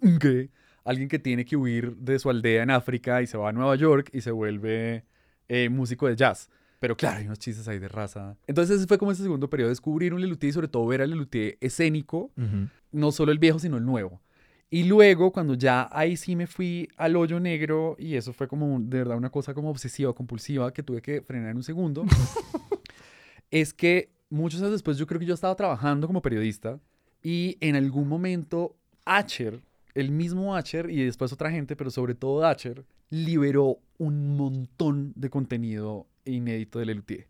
alguien 0.84 1.08
que 1.08 1.18
tiene 1.18 1.44
que 1.44 1.56
huir 1.56 1.94
de 1.96 2.18
su 2.18 2.30
aldea 2.30 2.62
en 2.62 2.70
África 2.70 3.20
y 3.22 3.26
se 3.26 3.36
va 3.36 3.50
a 3.50 3.52
Nueva 3.52 3.74
York 3.76 4.10
y 4.12 4.20
se 4.22 4.30
vuelve 4.30 5.04
eh, 5.48 5.68
músico 5.68 6.06
de 6.08 6.16
jazz. 6.16 6.48
Pero 6.78 6.96
claro, 6.96 7.18
hay 7.18 7.26
unos 7.26 7.38
chistes 7.38 7.68
ahí 7.68 7.78
de 7.78 7.88
raza. 7.88 8.36
Entonces 8.46 8.78
ese 8.78 8.86
fue 8.86 8.96
como 8.96 9.12
ese 9.12 9.22
segundo 9.22 9.50
periodo, 9.50 9.68
descubrir 9.68 10.14
un 10.14 10.20
Lelutier 10.22 10.48
y 10.50 10.52
sobre 10.54 10.68
todo 10.68 10.86
ver 10.86 11.02
al 11.02 11.10
Lelutier 11.10 11.58
escénico 11.60 12.30
no 12.92 13.12
solo 13.12 13.32
el 13.32 13.38
viejo, 13.38 13.58
sino 13.58 13.76
el 13.76 13.84
nuevo. 13.84 14.22
Y 14.72 14.84
luego, 14.84 15.32
cuando 15.32 15.54
ya 15.54 15.88
ahí 15.90 16.16
sí 16.16 16.36
me 16.36 16.46
fui 16.46 16.88
al 16.96 17.16
hoyo 17.16 17.40
negro, 17.40 17.96
y 17.98 18.14
eso 18.14 18.32
fue 18.32 18.46
como 18.46 18.78
de 18.78 18.98
verdad 18.98 19.16
una 19.16 19.30
cosa 19.30 19.52
como 19.52 19.68
obsesiva, 19.70 20.12
compulsiva, 20.14 20.72
que 20.72 20.82
tuve 20.84 21.02
que 21.02 21.22
frenar 21.22 21.50
en 21.50 21.56
un 21.56 21.62
segundo, 21.64 22.04
es 23.50 23.74
que 23.74 24.10
muchos 24.28 24.60
años 24.60 24.72
después 24.72 24.96
yo 24.96 25.06
creo 25.06 25.18
que 25.18 25.26
yo 25.26 25.34
estaba 25.34 25.56
trabajando 25.56 26.06
como 26.06 26.22
periodista 26.22 26.78
y 27.22 27.56
en 27.60 27.74
algún 27.76 28.08
momento 28.08 28.76
Acher, 29.04 29.60
el 29.94 30.10
mismo 30.12 30.54
Acher 30.54 30.88
y 30.88 31.04
después 31.04 31.32
otra 31.32 31.50
gente, 31.50 31.74
pero 31.74 31.90
sobre 31.90 32.14
todo 32.14 32.46
Acher, 32.46 32.84
liberó 33.08 33.78
un 33.98 34.36
montón 34.36 35.12
de 35.16 35.30
contenido 35.30 36.06
inédito 36.24 36.78
de 36.78 36.86
Lelutier. 36.86 37.26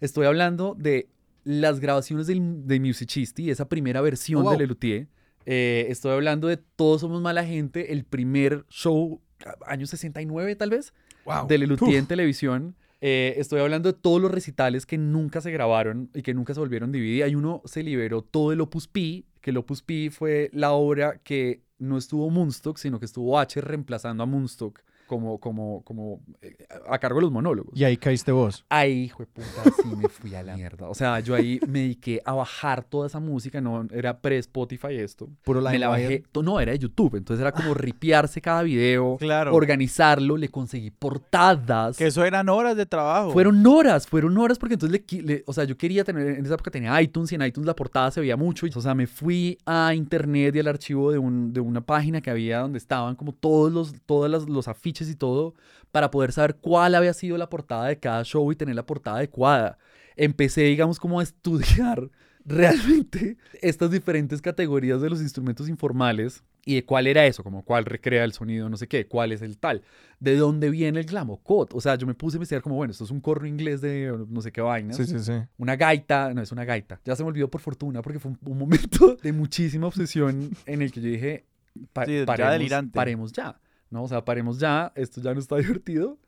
Estoy 0.00 0.26
hablando 0.26 0.74
de 0.76 1.08
las 1.44 1.78
grabaciones 1.78 2.26
del, 2.26 2.66
de 2.66 2.80
Musicisti, 2.80 3.50
esa 3.50 3.68
primera 3.68 4.00
versión 4.00 4.40
Oh, 4.40 4.44
wow. 4.44 4.52
de 4.52 4.58
Lelutier. 4.58 5.06
Eh, 5.46 5.86
estoy 5.88 6.12
hablando 6.12 6.48
de 6.48 6.56
Todos 6.56 7.00
Somos 7.00 7.20
Mala 7.22 7.44
Gente, 7.44 7.92
el 7.92 8.04
primer 8.04 8.64
show, 8.68 9.20
año 9.66 9.86
69 9.86 10.56
tal 10.56 10.70
vez, 10.70 10.92
Wow. 11.24 11.46
de 11.46 11.58
Lelutier 11.58 11.96
en 11.96 12.06
televisión. 12.06 12.74
Eh, 13.02 13.34
estoy 13.38 13.60
hablando 13.60 13.90
de 13.92 13.98
todos 13.98 14.20
los 14.20 14.30
recitales 14.30 14.84
que 14.84 14.98
nunca 14.98 15.40
se 15.40 15.50
grabaron 15.50 16.10
y 16.14 16.22
que 16.22 16.34
nunca 16.34 16.52
se 16.54 16.60
volvieron 16.60 16.92
DVD. 16.92 17.22
Hay 17.24 17.34
uno, 17.34 17.62
se 17.64 17.82
liberó 17.82 18.22
todo 18.22 18.52
el 18.52 18.60
Opus 18.60 18.88
Pi, 18.88 19.24
que 19.40 19.50
el 19.50 19.56
Opus 19.56 19.82
Pi 19.82 20.10
fue 20.10 20.50
la 20.52 20.72
obra 20.72 21.18
que 21.24 21.62
no 21.78 21.96
estuvo 21.96 22.28
Munstock, 22.28 22.76
sino 22.76 22.98
que 22.98 23.06
estuvo 23.06 23.38
H 23.38 23.60
reemplazando 23.62 24.22
a 24.22 24.26
Munstock 24.26 24.80
como, 25.10 25.38
como, 25.40 25.82
como 25.82 26.20
eh, 26.40 26.56
a 26.88 26.96
cargo 27.00 27.18
de 27.18 27.22
los 27.22 27.32
monólogos. 27.32 27.72
Y 27.76 27.82
ahí 27.82 27.96
caíste 27.96 28.30
vos. 28.30 28.64
Ahí, 28.68 29.02
hijo 29.06 29.24
de 29.24 29.26
puta, 29.26 29.64
sí 29.82 29.88
me 29.96 30.08
fui 30.08 30.32
a 30.36 30.44
la 30.44 30.54
mierda. 30.54 30.88
O 30.88 30.94
sea, 30.94 31.18
yo 31.18 31.34
ahí 31.34 31.58
me 31.66 31.80
dediqué 31.80 32.22
a 32.24 32.32
bajar 32.34 32.84
toda 32.84 33.08
esa 33.08 33.18
música, 33.18 33.60
no 33.60 33.88
era 33.92 34.20
pre-Spotify 34.20 34.94
esto. 34.94 35.28
Puro 35.42 35.60
Me 35.62 35.80
la 35.80 35.88
bajé, 35.88 36.22
no, 36.44 36.60
era 36.60 36.70
de 36.70 36.78
YouTube, 36.78 37.16
entonces 37.16 37.40
era 37.40 37.50
como 37.50 37.74
ripiarse 37.74 38.40
cada 38.40 38.62
video, 38.62 39.16
Claro. 39.18 39.52
organizarlo, 39.52 40.36
le 40.36 40.48
conseguí 40.48 40.90
portadas. 40.90 41.96
Que 41.96 42.06
eso 42.06 42.24
eran 42.24 42.48
horas 42.48 42.76
de 42.76 42.86
trabajo. 42.86 43.32
Fueron 43.32 43.66
horas, 43.66 44.06
fueron 44.06 44.38
horas 44.38 44.58
porque 44.58 44.74
entonces 44.74 45.02
le, 45.10 45.22
le- 45.22 45.42
o 45.46 45.52
sea, 45.52 45.64
yo 45.64 45.76
quería 45.76 46.04
tener, 46.04 46.38
en 46.38 46.44
esa 46.44 46.54
época 46.54 46.70
tenía 46.70 47.00
iTunes 47.02 47.32
y 47.32 47.34
en 47.34 47.42
iTunes 47.42 47.66
la 47.66 47.74
portada 47.74 48.10
se 48.12 48.20
veía 48.20 48.36
mucho. 48.36 48.66
y, 48.66 48.70
o 48.74 48.80
sea, 48.80 48.94
me 48.94 49.06
fui 49.08 49.58
a 49.66 49.92
internet 49.94 50.54
y 50.54 50.60
al 50.60 50.68
archivo 50.68 51.10
de, 51.10 51.18
un- 51.18 51.52
de 51.52 51.60
una 51.60 51.80
página 51.80 52.20
que 52.20 52.30
había 52.30 52.60
donde 52.60 52.78
estaban 52.78 53.16
como 53.16 53.32
todos 53.32 53.72
los, 53.72 53.94
todos 54.06 54.30
los, 54.30 54.48
los 54.48 54.68
afiches 54.68 54.99
y 55.08 55.14
todo 55.14 55.54
para 55.92 56.10
poder 56.10 56.32
saber 56.32 56.56
cuál 56.56 56.94
había 56.94 57.14
sido 57.14 57.38
la 57.38 57.48
portada 57.48 57.86
de 57.86 57.98
cada 57.98 58.22
show 58.24 58.50
y 58.52 58.56
tener 58.56 58.74
la 58.74 58.86
portada 58.86 59.16
adecuada. 59.18 59.78
Empecé, 60.16 60.62
digamos, 60.62 60.98
como 60.98 61.20
a 61.20 61.22
estudiar 61.22 62.10
realmente 62.44 63.36
estas 63.62 63.90
diferentes 63.90 64.40
categorías 64.42 65.00
de 65.00 65.10
los 65.10 65.20
instrumentos 65.20 65.68
informales 65.68 66.42
y 66.66 66.74
de 66.74 66.84
cuál 66.84 67.06
era 67.06 67.24
eso, 67.24 67.42
como 67.42 67.64
cuál 67.64 67.86
recrea 67.86 68.22
el 68.24 68.32
sonido, 68.34 68.68
no 68.68 68.76
sé 68.76 68.86
qué, 68.86 69.06
cuál 69.06 69.32
es 69.32 69.40
el 69.40 69.56
tal, 69.56 69.82
de 70.20 70.36
dónde 70.36 70.68
viene 70.68 71.00
el 71.00 71.06
glamocot. 71.06 71.72
O 71.74 71.80
sea, 71.80 71.94
yo 71.96 72.06
me 72.06 72.12
puse 72.14 72.36
a 72.36 72.38
investigar 72.38 72.62
como, 72.62 72.76
bueno, 72.76 72.90
esto 72.90 73.04
es 73.04 73.10
un 73.10 73.20
corno 73.20 73.46
inglés 73.48 73.80
de 73.80 74.14
no 74.28 74.42
sé 74.42 74.52
qué 74.52 74.60
vainas. 74.60 74.96
Sí, 74.96 75.06
sí, 75.06 75.18
sí. 75.20 75.32
Una 75.56 75.76
gaita, 75.76 76.34
no 76.34 76.42
es 76.42 76.52
una 76.52 76.64
gaita. 76.66 77.00
Ya 77.04 77.16
se 77.16 77.22
me 77.22 77.28
olvidó 77.30 77.48
por 77.50 77.62
fortuna 77.62 78.02
porque 78.02 78.18
fue 78.18 78.32
un, 78.32 78.38
un 78.44 78.58
momento 78.58 79.16
de 79.22 79.32
muchísima 79.32 79.86
obsesión 79.86 80.50
en 80.66 80.82
el 80.82 80.92
que 80.92 81.00
yo 81.00 81.08
dije, 81.08 81.46
pa- 81.94 82.04
Sí, 82.04 82.18
ya 82.18 82.26
paremos, 82.26 82.52
delirante. 82.52 82.94
paremos 82.96 83.32
ya. 83.32 83.58
¿No? 83.90 84.04
O 84.04 84.08
sea, 84.08 84.24
paremos 84.24 84.58
ya, 84.58 84.92
esto 84.94 85.20
ya 85.20 85.34
no 85.34 85.40
está 85.40 85.56
divertido, 85.58 86.18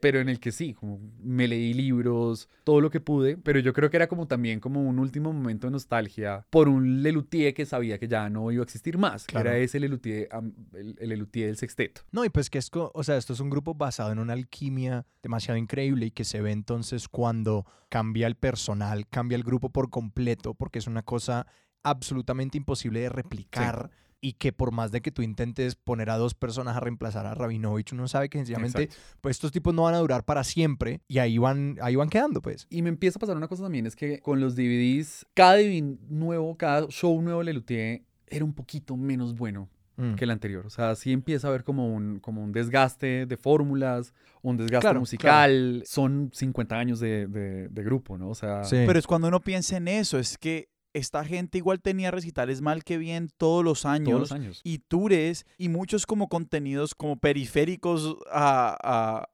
pero 0.00 0.20
en 0.20 0.30
el 0.30 0.40
que 0.40 0.52
sí, 0.52 0.72
como 0.72 0.98
me 1.22 1.46
leí 1.46 1.74
libros, 1.74 2.48
todo 2.64 2.80
lo 2.80 2.88
que 2.88 2.98
pude, 2.98 3.36
pero 3.36 3.58
yo 3.58 3.74
creo 3.74 3.90
que 3.90 3.98
era 3.98 4.08
como 4.08 4.26
también 4.26 4.58
como 4.58 4.80
un 4.82 4.98
último 4.98 5.34
momento 5.34 5.66
de 5.66 5.72
nostalgia 5.72 6.46
por 6.48 6.66
un 6.66 7.02
Lelutier 7.02 7.52
que 7.52 7.66
sabía 7.66 7.98
que 7.98 8.08
ya 8.08 8.30
no 8.30 8.50
iba 8.52 8.62
a 8.62 8.64
existir 8.64 8.96
más, 8.96 9.26
que 9.26 9.32
Claro. 9.32 9.50
era 9.50 9.58
ese 9.58 9.78
Lelutier, 9.78 10.30
el, 10.72 10.96
el 10.98 11.08
Lelutier 11.10 11.48
del 11.48 11.56
sexteto. 11.58 12.00
No, 12.10 12.24
y 12.24 12.30
pues 12.30 12.48
que 12.48 12.56
es, 12.56 12.70
o 12.72 13.04
sea, 13.04 13.18
esto 13.18 13.34
es 13.34 13.40
un 13.40 13.50
grupo 13.50 13.74
basado 13.74 14.12
en 14.12 14.18
una 14.18 14.32
alquimia 14.32 15.04
demasiado 15.22 15.58
increíble 15.58 16.06
y 16.06 16.10
que 16.10 16.24
se 16.24 16.40
ve 16.40 16.52
entonces 16.52 17.08
cuando 17.08 17.66
cambia 17.90 18.26
el 18.28 18.36
personal, 18.36 19.06
cambia 19.08 19.36
el 19.36 19.42
grupo 19.44 19.68
por 19.68 19.90
completo, 19.90 20.54
porque 20.54 20.78
es 20.78 20.86
una 20.86 21.02
cosa 21.02 21.46
absolutamente 21.82 22.56
imposible 22.56 23.00
de 23.00 23.08
replicar 23.10 23.90
y 24.22 24.34
que 24.34 24.52
por 24.52 24.70
más 24.72 24.92
de 24.92 25.00
que 25.00 25.10
tú 25.10 25.22
intentes 25.22 25.74
poner 25.76 26.10
a 26.10 26.16
dos 26.18 26.34
personas 26.34 26.76
a 26.76 26.80
reemplazar 26.80 27.26
a 27.26 27.34
Rabinovich, 27.34 27.92
uno 27.92 28.06
sabe 28.08 28.28
que 28.28 28.38
sencillamente 28.38 28.82
Exacto. 28.84 29.18
pues 29.20 29.36
estos 29.36 29.50
tipos 29.52 29.72
no 29.74 29.82
van 29.84 29.94
a 29.94 29.98
durar 29.98 30.24
para 30.24 30.44
siempre 30.44 31.00
y 31.08 31.18
ahí 31.18 31.38
van, 31.38 31.78
ahí 31.80 31.96
van 31.96 32.08
quedando, 32.10 32.42
pues. 32.42 32.66
Y 32.70 32.82
me 32.82 32.88
empieza 32.90 33.18
a 33.18 33.20
pasar 33.20 33.36
una 33.36 33.48
cosa 33.48 33.62
también, 33.62 33.86
es 33.86 33.96
que 33.96 34.20
con 34.20 34.40
los 34.40 34.56
DVDs, 34.56 35.26
cada 35.34 35.54
DVD 35.56 35.96
nuevo, 36.08 36.56
cada 36.56 36.86
show 36.88 37.20
nuevo 37.22 37.38
de 37.40 37.46
Lelutier 37.46 38.02
era 38.26 38.44
un 38.44 38.52
poquito 38.54 38.96
menos 38.96 39.34
bueno 39.34 39.68
Mm. 39.96 40.14
que 40.14 40.24
el 40.24 40.30
anterior. 40.30 40.64
O 40.64 40.70
sea, 40.70 40.94
sí 40.94 41.12
empieza 41.12 41.46
a 41.46 41.50
haber 41.50 41.62
como 41.62 41.94
un, 41.94 42.20
como 42.20 42.42
un 42.42 42.52
desgaste 42.52 43.26
de 43.26 43.36
fórmulas, 43.36 44.14
un 44.40 44.56
desgaste 44.56 44.80
Claro, 44.86 45.00
musical. 45.00 45.82
Son 45.84 46.30
50 46.32 46.78
años 46.78 47.00
de, 47.00 47.26
de- 47.26 47.68
de 47.68 47.82
grupo, 47.84 48.16
¿no? 48.16 48.30
O 48.30 48.34
sea, 48.34 48.64
Sí. 48.64 48.76
Pero 48.86 48.98
es 48.98 49.06
cuando 49.06 49.28
uno 49.28 49.40
piensa 49.40 49.76
en 49.76 49.88
eso, 49.88 50.18
es 50.18 50.38
que 50.38 50.70
esta 50.92 51.24
gente 51.24 51.58
igual 51.58 51.80
tenía 51.80 52.10
recitales 52.10 52.60
mal 52.62 52.82
que 52.84 52.98
bien 52.98 53.28
todos 53.36 53.64
los 53.64 53.84
años. 53.86 54.08
todos 54.08 54.20
los 54.20 54.32
años. 54.32 54.60
y 54.64 54.78
tours 54.78 55.46
y 55.56 55.68
muchos 55.68 56.04
como 56.06 56.28
contenidos 56.28 56.94
como 56.94 57.16
periféricos 57.16 58.16
a, 58.30 58.76
a- 58.82 59.28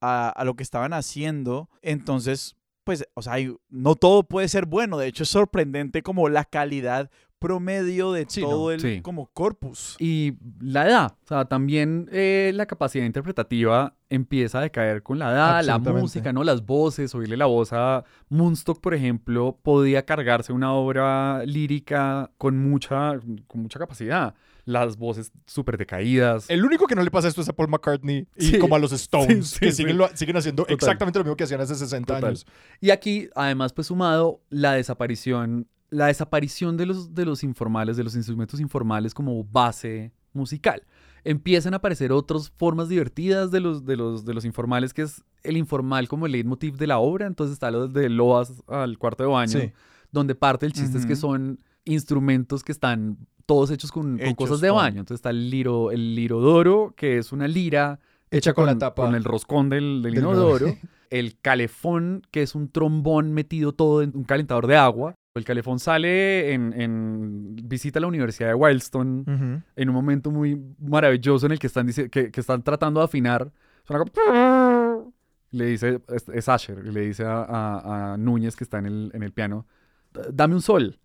a- 0.00 0.28
a- 0.36 0.44
lo 0.44 0.54
que 0.54 0.62
estaban 0.62 0.92
haciendo. 0.92 1.68
Entonces, 1.82 2.56
pues, 2.84 3.06
o 3.14 3.22
sea, 3.22 3.34
no 3.70 3.94
todo 3.94 4.24
puede 4.24 4.48
ser 4.48 4.66
bueno. 4.66 4.98
De 4.98 5.06
hecho, 5.06 5.22
es 5.22 5.30
sorprendente 5.30 6.02
como 6.02 6.28
la 6.28 6.44
calidad 6.44 7.10
promedio 7.46 8.12
de 8.12 8.24
Sí, 8.28 8.40
todo 8.40 8.66
no, 8.66 8.70
el 8.72 8.80
sí. 8.80 9.00
como 9.02 9.26
corpus. 9.26 9.96
Y 9.98 10.34
la 10.60 10.86
edad, 10.88 11.12
o 11.24 11.26
sea, 11.28 11.44
también 11.44 12.08
eh, 12.12 12.52
la 12.54 12.66
capacidad 12.66 13.04
interpretativa 13.04 13.94
empieza 14.08 14.58
a 14.58 14.62
decaer 14.62 15.02
con 15.02 15.18
la 15.18 15.30
edad, 15.32 15.64
la 15.64 15.78
música, 15.78 16.32
¿no? 16.32 16.44
Las 16.44 16.64
voces, 16.64 17.14
oírle 17.14 17.36
la 17.36 17.46
voz 17.46 17.72
a 17.72 18.04
Moonstock, 18.28 18.80
por 18.80 18.94
ejemplo, 18.94 19.58
podía 19.62 20.04
cargarse 20.04 20.52
una 20.52 20.72
obra 20.72 21.44
lírica 21.44 22.30
con 22.38 22.58
mucha, 22.58 23.18
con 23.46 23.60
mucha 23.62 23.78
capacidad. 23.78 24.34
Las 24.66 24.96
voces 24.96 25.30
súper 25.44 25.76
decaídas. 25.76 26.48
El 26.48 26.64
único 26.64 26.86
que 26.86 26.94
no 26.94 27.02
le 27.02 27.10
pasa 27.10 27.28
esto 27.28 27.42
es 27.42 27.48
a 27.50 27.52
Paul 27.52 27.68
McCartney 27.68 28.26
y 28.36 28.44
Sí. 28.46 28.58
como 28.58 28.76
a 28.76 28.78
los 28.78 28.92
Stones, 28.92 29.48
Sí, 29.48 29.54
sí, 29.56 29.60
que 29.60 29.70
sí. 29.72 29.76
siguen, 29.82 29.98
lo- 29.98 30.08
siguen 30.16 30.36
haciendo 30.38 30.62
Total. 30.62 30.74
exactamente 30.76 31.18
lo 31.18 31.24
mismo 31.26 31.36
que 31.36 31.44
hacían 31.44 31.60
hace 31.60 31.74
60 31.74 32.14
Total. 32.14 32.28
años. 32.30 32.46
Y 32.80 32.88
aquí, 32.90 33.28
además, 33.34 33.74
pues 33.74 33.88
sumado 33.88 34.40
la 34.48 34.72
desaparición, 34.72 35.68
la 35.94 36.06
desaparición 36.08 36.76
de 36.76 36.86
los, 36.86 37.14
de 37.14 37.24
los 37.24 37.44
informales, 37.44 37.96
de 37.96 38.02
los 38.02 38.16
instrumentos 38.16 38.58
informales 38.58 39.14
como 39.14 39.44
base 39.44 40.12
musical. 40.32 40.82
Empiezan 41.22 41.72
a 41.72 41.76
aparecer 41.76 42.10
otras 42.10 42.50
formas 42.50 42.88
divertidas 42.88 43.52
de 43.52 43.60
los, 43.60 43.84
de 43.86 43.96
los, 43.96 44.24
de 44.24 44.34
los 44.34 44.44
informales, 44.44 44.92
que 44.92 45.02
es 45.02 45.22
el 45.44 45.56
informal 45.56 46.08
como 46.08 46.26
el 46.26 46.32
leitmotiv 46.32 46.76
de 46.76 46.88
la 46.88 46.98
obra. 46.98 47.26
Entonces 47.26 47.54
está 47.54 47.70
lo 47.70 47.86
de 47.86 48.08
Loas 48.08 48.52
al 48.66 48.98
cuarto 48.98 49.22
de 49.22 49.28
baño, 49.28 49.60
Sí. 49.60 49.72
donde 50.10 50.34
parte 50.34 50.66
del 50.66 50.72
chiste 50.72 50.98
es 50.98 51.06
que 51.06 51.14
son 51.14 51.60
instrumentos 51.84 52.64
que 52.64 52.72
están 52.72 53.16
todos 53.46 53.70
hechos 53.70 53.92
con, 53.92 54.18
cosas 54.36 54.60
de 54.60 54.70
baño. 54.70 54.98
Entonces 55.00 55.18
está 55.20 55.30
el 55.30 55.48
liro, 55.48 55.92
el 55.92 56.16
lirodoro, 56.16 56.92
que 56.96 57.18
es 57.18 57.30
una 57.30 57.46
lira 57.46 58.00
Hecha 58.32 58.52
con 58.52 58.66
la 58.66 58.76
tapa 58.76 59.04
con 59.04 59.14
el 59.14 59.22
roscón 59.22 59.68
del, 59.68 60.02
del 60.02 60.14
del 60.14 60.24
inodoro. 60.24 60.76
El 61.18 61.38
calefón, 61.40 62.22
que 62.30 62.42
es 62.42 62.54
un 62.54 62.68
trombón 62.70 63.32
metido 63.32 63.72
todo 63.72 64.02
en 64.02 64.12
un 64.14 64.24
calentador 64.24 64.66
de 64.66 64.76
agua. 64.76 65.14
El 65.36 65.44
calefón 65.44 65.78
sale 65.80 66.52
en, 66.52 66.72
en- 66.80 67.56
visita 67.64 67.98
la 68.00 68.06
Universidad 68.06 68.48
de 68.48 68.54
Wildstone 68.54 69.24
en 69.76 69.88
un 69.88 69.94
momento 69.94 70.30
muy 70.30 70.60
maravilloso 70.78 71.46
en 71.46 71.52
el 71.52 71.58
que 71.58 71.66
están, 71.66 71.86
dice- 71.86 72.08
que, 72.10 72.30
que 72.30 72.40
están 72.40 72.62
tratando 72.62 73.00
de 73.00 73.04
afinar. 73.04 73.52
Suena 73.84 74.04
como... 74.04 75.12
Le 75.50 75.66
dice, 75.66 76.00
es, 76.08 76.28
es 76.28 76.48
Asher, 76.48 76.82
y 76.84 76.90
le 76.90 77.02
dice 77.02 77.24
a, 77.24 77.42
a- 77.44 78.12
a 78.14 78.16
Núñez 78.16 78.56
que 78.56 78.64
está 78.64 78.78
en 78.78 78.86
el, 78.86 79.10
en 79.14 79.22
el 79.22 79.30
piano, 79.32 79.66
dame 80.32 80.54
un 80.56 80.62
sol. 80.62 80.98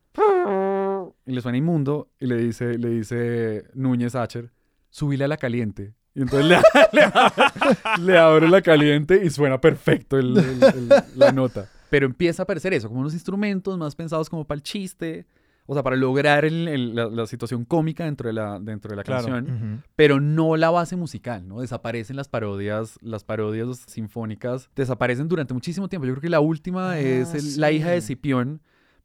Y 1.25 1.31
le 1.33 1.41
suena 1.41 1.57
inmundo 1.57 2.09
y 2.19 2.25
le 2.25 2.37
dice, 2.37 2.77
le 2.79 2.89
dice 2.89 3.65
Núñez 3.75 4.15
a 4.15 4.23
Asher, 4.23 4.49
subile 4.89 5.25
a 5.25 5.27
la 5.27 5.37
caliente. 5.37 5.93
Y 6.15 6.21
entonces 6.21 6.45
le, 6.49 6.57
le- 6.93 8.03
le 8.03 8.17
abre 8.17 8.47
la 8.49 8.61
caliente 8.61 9.21
y 9.23 9.29
suena 9.29 9.59
perfecto 9.61 10.17
el- 10.17 10.37
el- 10.37 10.63
el- 10.63 10.89
la 11.15 11.31
nota. 11.31 11.69
Pero 11.89 12.05
empieza 12.05 12.41
a 12.41 12.45
aparecer 12.45 12.73
eso, 12.73 12.87
como 12.87 13.01
unos 13.01 13.13
instrumentos 13.13 13.77
más 13.77 13.95
pensados 13.95 14.29
como 14.29 14.45
para 14.45 14.57
el 14.57 14.63
chiste, 14.63 15.25
o 15.65 15.73
sea, 15.75 15.83
para 15.83 15.95
lograr 15.95 16.45
el- 16.45 16.67
el- 16.67 16.95
la, 16.95 17.05
la 17.07 17.25
situación 17.27 17.63
cómica 17.63 18.05
dentro 18.05 18.27
de 18.27 18.33
la, 18.33 18.59
dentro 18.59 18.89
de 18.89 18.95
la 18.97 19.03
Claro. 19.03 19.27
canción, 19.27 19.55
Ujú. 19.75 19.81
pero 19.95 20.19
no 20.19 20.57
la 20.57 20.71
base 20.71 20.95
musical, 20.95 21.47
¿no? 21.47 21.61
Desaparecen 21.61 22.15
las 22.15 22.27
parodias, 22.27 22.97
las 23.01 23.23
parodias 23.23 23.77
sinfónicas, 23.87 24.69
desaparecen 24.75 25.27
durante 25.27 25.53
muchísimo 25.53 25.87
tiempo. 25.89 26.07
Yo 26.07 26.13
creo 26.13 26.21
que 26.21 26.29
la 26.29 26.39
última 26.39 26.91
Ah, 26.91 26.99
es 26.99 27.33
el- 27.35 27.61
la 27.61 27.71
hija 27.71 27.89
de 27.91 28.01
sí. 28.01 28.07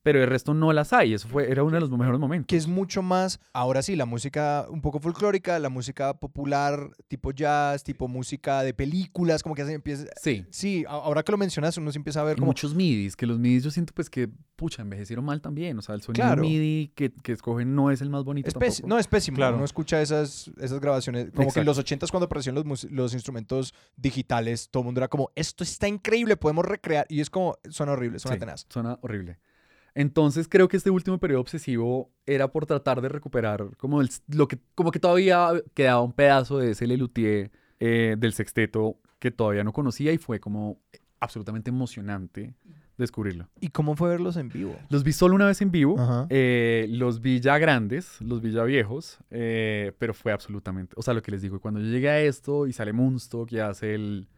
Pero 0.05 0.23
el 0.23 0.29
resto 0.29 0.55
no 0.55 0.73
las 0.73 0.93
hay. 0.93 1.15
Eso 1.15 1.27
fue, 1.27 1.51
era 1.51 1.65
uno 1.65 1.75
de 1.75 1.81
los 1.81 1.91
mejores 1.91 2.21
momentos. 2.21 2.47
que 2.47 2.57
es 2.57 2.69
mucho 2.69 3.03
más, 3.03 3.41
ahora 3.53 3.83
sí, 3.83 3.97
la 3.97 4.05
música 4.05 4.67
un 4.69 4.81
poco 4.81 5.01
folclórica, 5.01 5.59
la 5.59 5.71
música 5.71 6.15
popular, 6.21 6.91
tipo 7.09 7.33
jazz, 7.33 7.83
tipo 7.83 8.07
música 8.07 8.63
de 8.63 8.75
películas, 8.75 9.43
como 9.43 9.57
que 9.57 9.65
se 9.65 9.73
empieza... 9.73 10.05
Sí. 10.21 10.45
Sí, 10.51 10.85
ahora 10.87 11.23
que 11.23 11.33
lo 11.33 11.39
mencionas, 11.39 11.77
uno 11.79 11.91
se 11.91 11.99
empieza 11.99 12.21
a 12.21 12.25
ver 12.25 12.37
Y 12.37 12.41
como... 12.41 12.49
muchos 12.51 12.75
midis, 12.75 13.17
que 13.17 13.27
los 13.27 13.39
midis 13.39 13.65
yo 13.65 13.71
siento 13.71 13.93
pues 13.95 14.11
que, 14.11 14.29
pucha, 14.57 14.83
envejecieron 14.83 15.25
mal 15.25 15.41
también. 15.41 15.79
O 15.79 15.83
sea, 15.83 15.95
el 15.95 16.03
sonido 16.03 16.23
Claro. 16.23 16.43
midi 16.43 16.93
que, 16.95 17.11
que 17.11 17.33
escogen 17.33 17.75
no 17.75 17.91
es 17.91 18.03
el 18.03 18.11
más 18.11 18.25
bonito 18.25 18.47
Es 18.49 18.55
tampoco. 18.55 18.87
no, 18.87 18.99
es 18.99 19.07
pésimo. 19.09 19.37
Claro. 19.39 19.57
Uno 19.57 19.65
escucha 19.65 20.03
esas, 20.03 20.51
esas 20.61 20.81
grabaciones. 20.81 21.25
Como 21.31 21.35
que 21.35 21.43
en 21.43 21.49
Exacto. 21.49 21.65
los 21.65 21.79
ochentas 21.79 22.11
cuando 22.11 22.27
aparecieron 22.27 22.63
los, 22.69 22.85
los 22.91 23.15
instrumentos 23.15 23.73
digitales, 23.97 24.69
todo 24.71 24.83
el 24.83 24.85
mundo 24.85 25.01
era 25.01 25.09
como, 25.09 25.31
esto 25.35 25.65
está 25.65 25.89
increíble, 25.89 26.37
podemos 26.37 26.67
recrear. 26.67 27.07
Y 27.09 27.21
es 27.23 27.31
como, 27.31 27.57
suena 27.71 27.93
horrible, 27.93 28.19
suena 28.19 28.35
Sí, 28.37 28.41
tenaz. 28.41 28.67
Suena 28.69 28.99
horrible. 29.01 29.39
Entonces 29.95 30.49
creo 30.49 30.69
que 30.69 30.77
este 30.77 30.91
último 30.91 31.19
periodo 31.19 31.41
obsesivo 31.41 32.11
era 32.27 32.49
por 32.49 32.67
tratar 32.67 33.01
de 33.01 33.09
recuperar 33.09 33.77
como, 33.77 34.01
el- 34.01 34.11
lo 34.29 34.49
que, 34.49 34.59
como 34.75 34.91
que 34.91 34.99
todavía 34.99 35.51
quedaba 35.75 36.03
un 36.03 36.13
pedazo 36.13 36.59
de 36.59 36.73
ese 36.73 36.87
Lelutier 36.87 37.51
eh, 37.81 38.17
del 38.19 38.33
sexteto 38.33 38.97
que 39.19 39.31
todavía 39.31 39.65
no 39.65 39.73
conocía 39.73 40.13
y 40.13 40.19
fue 40.19 40.41
como 40.41 40.79
absolutamente 41.21 41.71
emocionante 41.71 42.55
descubrirlo. 42.99 43.49
¿Y 43.61 43.69
cómo 43.71 43.97
fue 43.97 44.09
verlos 44.11 44.37
en 44.37 44.49
vivo? 44.49 44.77
Los 44.89 45.03
vi 45.03 45.13
solo 45.13 45.35
una 45.35 45.47
vez 45.47 45.61
en 45.63 45.71
vivo, 45.73 45.97
eh, 46.31 46.87
los 46.91 47.21
vi 47.21 47.41
ya 47.41 47.59
grandes, 47.59 48.21
los 48.21 48.41
vi 48.41 48.53
ya 48.53 48.63
viejos, 48.65 49.19
eh, 49.31 49.93
pero 49.99 50.15
fue 50.15 50.33
absolutamente, 50.33 50.95
o 50.97 51.03
sea, 51.03 51.13
lo 51.15 51.23
que 51.23 51.31
les 51.33 51.43
digo, 51.43 51.59
cuando 51.61 51.81
yo 51.81 51.87
llegué 51.87 52.09
a 52.11 52.21
esto 52.21 52.67
y 52.69 52.73
sale 52.73 52.93
Moonstock 52.93 53.51
y 53.53 53.59
hace 53.59 53.95
el... 53.95 54.29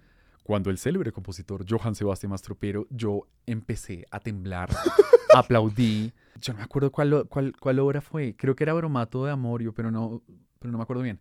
Cuando 0.47 0.71
el 0.71 0.79
célebre 0.79 1.11
compositor 1.11 1.65
Johann 1.69 1.97
Sebastian 1.97 2.31
Mastropiero, 2.31 2.87
yo 2.89 3.27
empecé 3.47 4.07
a 4.13 4.21
temblar, 4.21 4.71
aplaudí. 5.35 6.13
Yo 6.41 6.53
no 6.53 6.59
me 6.61 6.65
acuerdo 6.65 6.93
cuál, 6.93 7.27
cuál, 7.29 7.53
cuál 7.59 7.81
obra 7.81 8.01
fue, 8.01 8.37
creo 8.37 8.55
que 8.55 8.63
era 8.63 8.73
Bromato 8.73 9.25
de 9.25 9.33
Amorio, 9.33 9.75
pero 9.75 9.91
no, 9.91 10.23
pero 10.61 10.71
no 10.71 10.79
me 10.79 10.85
acuerdo 10.85 11.03
bien. 11.03 11.19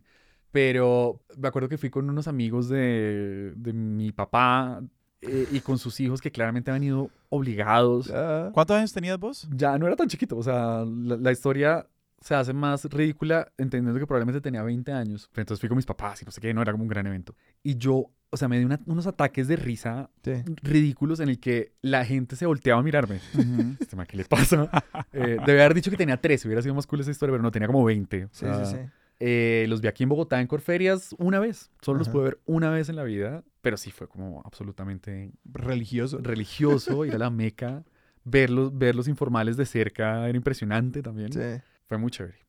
Pero 0.52 1.20
me 1.36 1.48
acuerdo 1.48 1.68
que 1.68 1.76
fui 1.76 1.90
con 1.90 2.08
unos 2.08 2.28
amigos 2.28 2.68
de, 2.68 3.52
de 3.56 3.72
mi 3.72 4.12
papá 4.12 4.80
eh, 5.22 5.48
y 5.50 5.58
con 5.58 5.78
sus 5.78 5.98
hijos 5.98 6.20
que 6.20 6.30
claramente 6.30 6.70
han 6.70 6.84
ido 6.84 7.10
obligados 7.28 8.08
Ah. 8.14 8.50
¿Cuántos 8.54 8.76
años 8.76 8.92
tenías 8.92 9.18
vos? 9.18 9.48
ya 9.50 9.76
no 9.76 9.88
era 9.88 9.96
tan 9.96 10.06
chiquito. 10.06 10.36
O 10.36 10.42
sea, 10.44 10.84
la, 10.86 11.16
la 11.16 11.32
historia 11.32 11.84
se 12.20 12.34
hace 12.34 12.52
más 12.52 12.84
ridícula 12.86 13.52
entendiendo 13.58 13.98
que 14.00 14.06
probablemente 14.06 14.40
tenía 14.40 14.62
20 14.62 14.92
años. 14.92 15.30
Entonces 15.36 15.60
fui 15.60 15.68
con 15.68 15.76
mis 15.76 15.86
papás 15.86 16.22
y 16.22 16.24
no 16.24 16.30
sé 16.30 16.40
qué, 16.40 16.52
no 16.54 16.62
era 16.62 16.72
como 16.72 16.82
un 16.84 16.88
gran 16.88 17.06
evento. 17.06 17.34
Y 17.62 17.76
yo, 17.76 18.06
o 18.30 18.36
sea, 18.36 18.48
me 18.48 18.58
di 18.58 18.64
una- 18.64 18.80
unos 18.86 19.06
ataques 19.06 19.46
de 19.48 19.56
risa 19.56 20.10
Sí. 20.24 20.32
ridículos 20.62 21.20
en 21.20 21.28
el 21.28 21.38
que 21.38 21.72
la 21.82 22.04
gente 22.04 22.34
se 22.36 22.46
volteaba 22.46 22.80
a 22.80 22.82
mirarme. 22.82 23.20
Este 23.80 23.96
man, 23.96 24.06
¿qué 24.06 24.16
le 24.16 24.24
pasa? 24.24 24.68
Eh, 25.12 25.38
debe 25.46 25.62
haber 25.62 25.74
dicho 25.74 25.90
que 25.90 25.96
tenía 25.96 26.20
13, 26.20 26.48
hubiera 26.48 26.62
sido 26.62 26.74
más 26.74 26.86
cool 26.86 27.00
esa 27.00 27.10
historia, 27.10 27.32
pero 27.32 27.42
no, 27.42 27.50
tenía 27.50 27.66
como 27.68 27.84
20. 27.84 28.24
O 28.24 28.28
Sí, 28.32 28.40
sea, 28.40 28.64
sí, 28.64 28.76
sí. 28.76 28.90
eh, 29.20 29.66
los 29.68 29.80
vi 29.80 29.88
aquí 29.88 30.02
en 30.02 30.08
Bogotá 30.08 30.40
en 30.40 30.46
Corferias 30.46 31.14
una 31.18 31.38
vez. 31.38 31.70
Solo 31.82 31.98
los 31.98 32.08
pude 32.08 32.24
ver 32.24 32.40
una 32.46 32.70
vez 32.70 32.88
en 32.88 32.96
la 32.96 33.04
vida, 33.04 33.44
pero 33.62 33.76
sí 33.76 33.90
fue 33.90 34.08
como 34.08 34.42
absolutamente 34.44 35.30
Religioso. 35.44 36.18
religioso, 36.22 37.04
ir 37.04 37.14
a 37.14 37.18
la 37.18 37.30
Meca, 37.30 37.84
verlos, 38.24 38.76
ver 38.76 38.94
los 38.96 39.06
informales 39.06 39.56
de 39.56 39.66
cerca 39.66 40.28
era 40.28 40.36
impresionante 40.36 41.02
también. 41.02 41.32
Sí. 41.32 41.40
Fue 41.86 41.98
muy 41.98 42.10
chévere. 42.10 42.46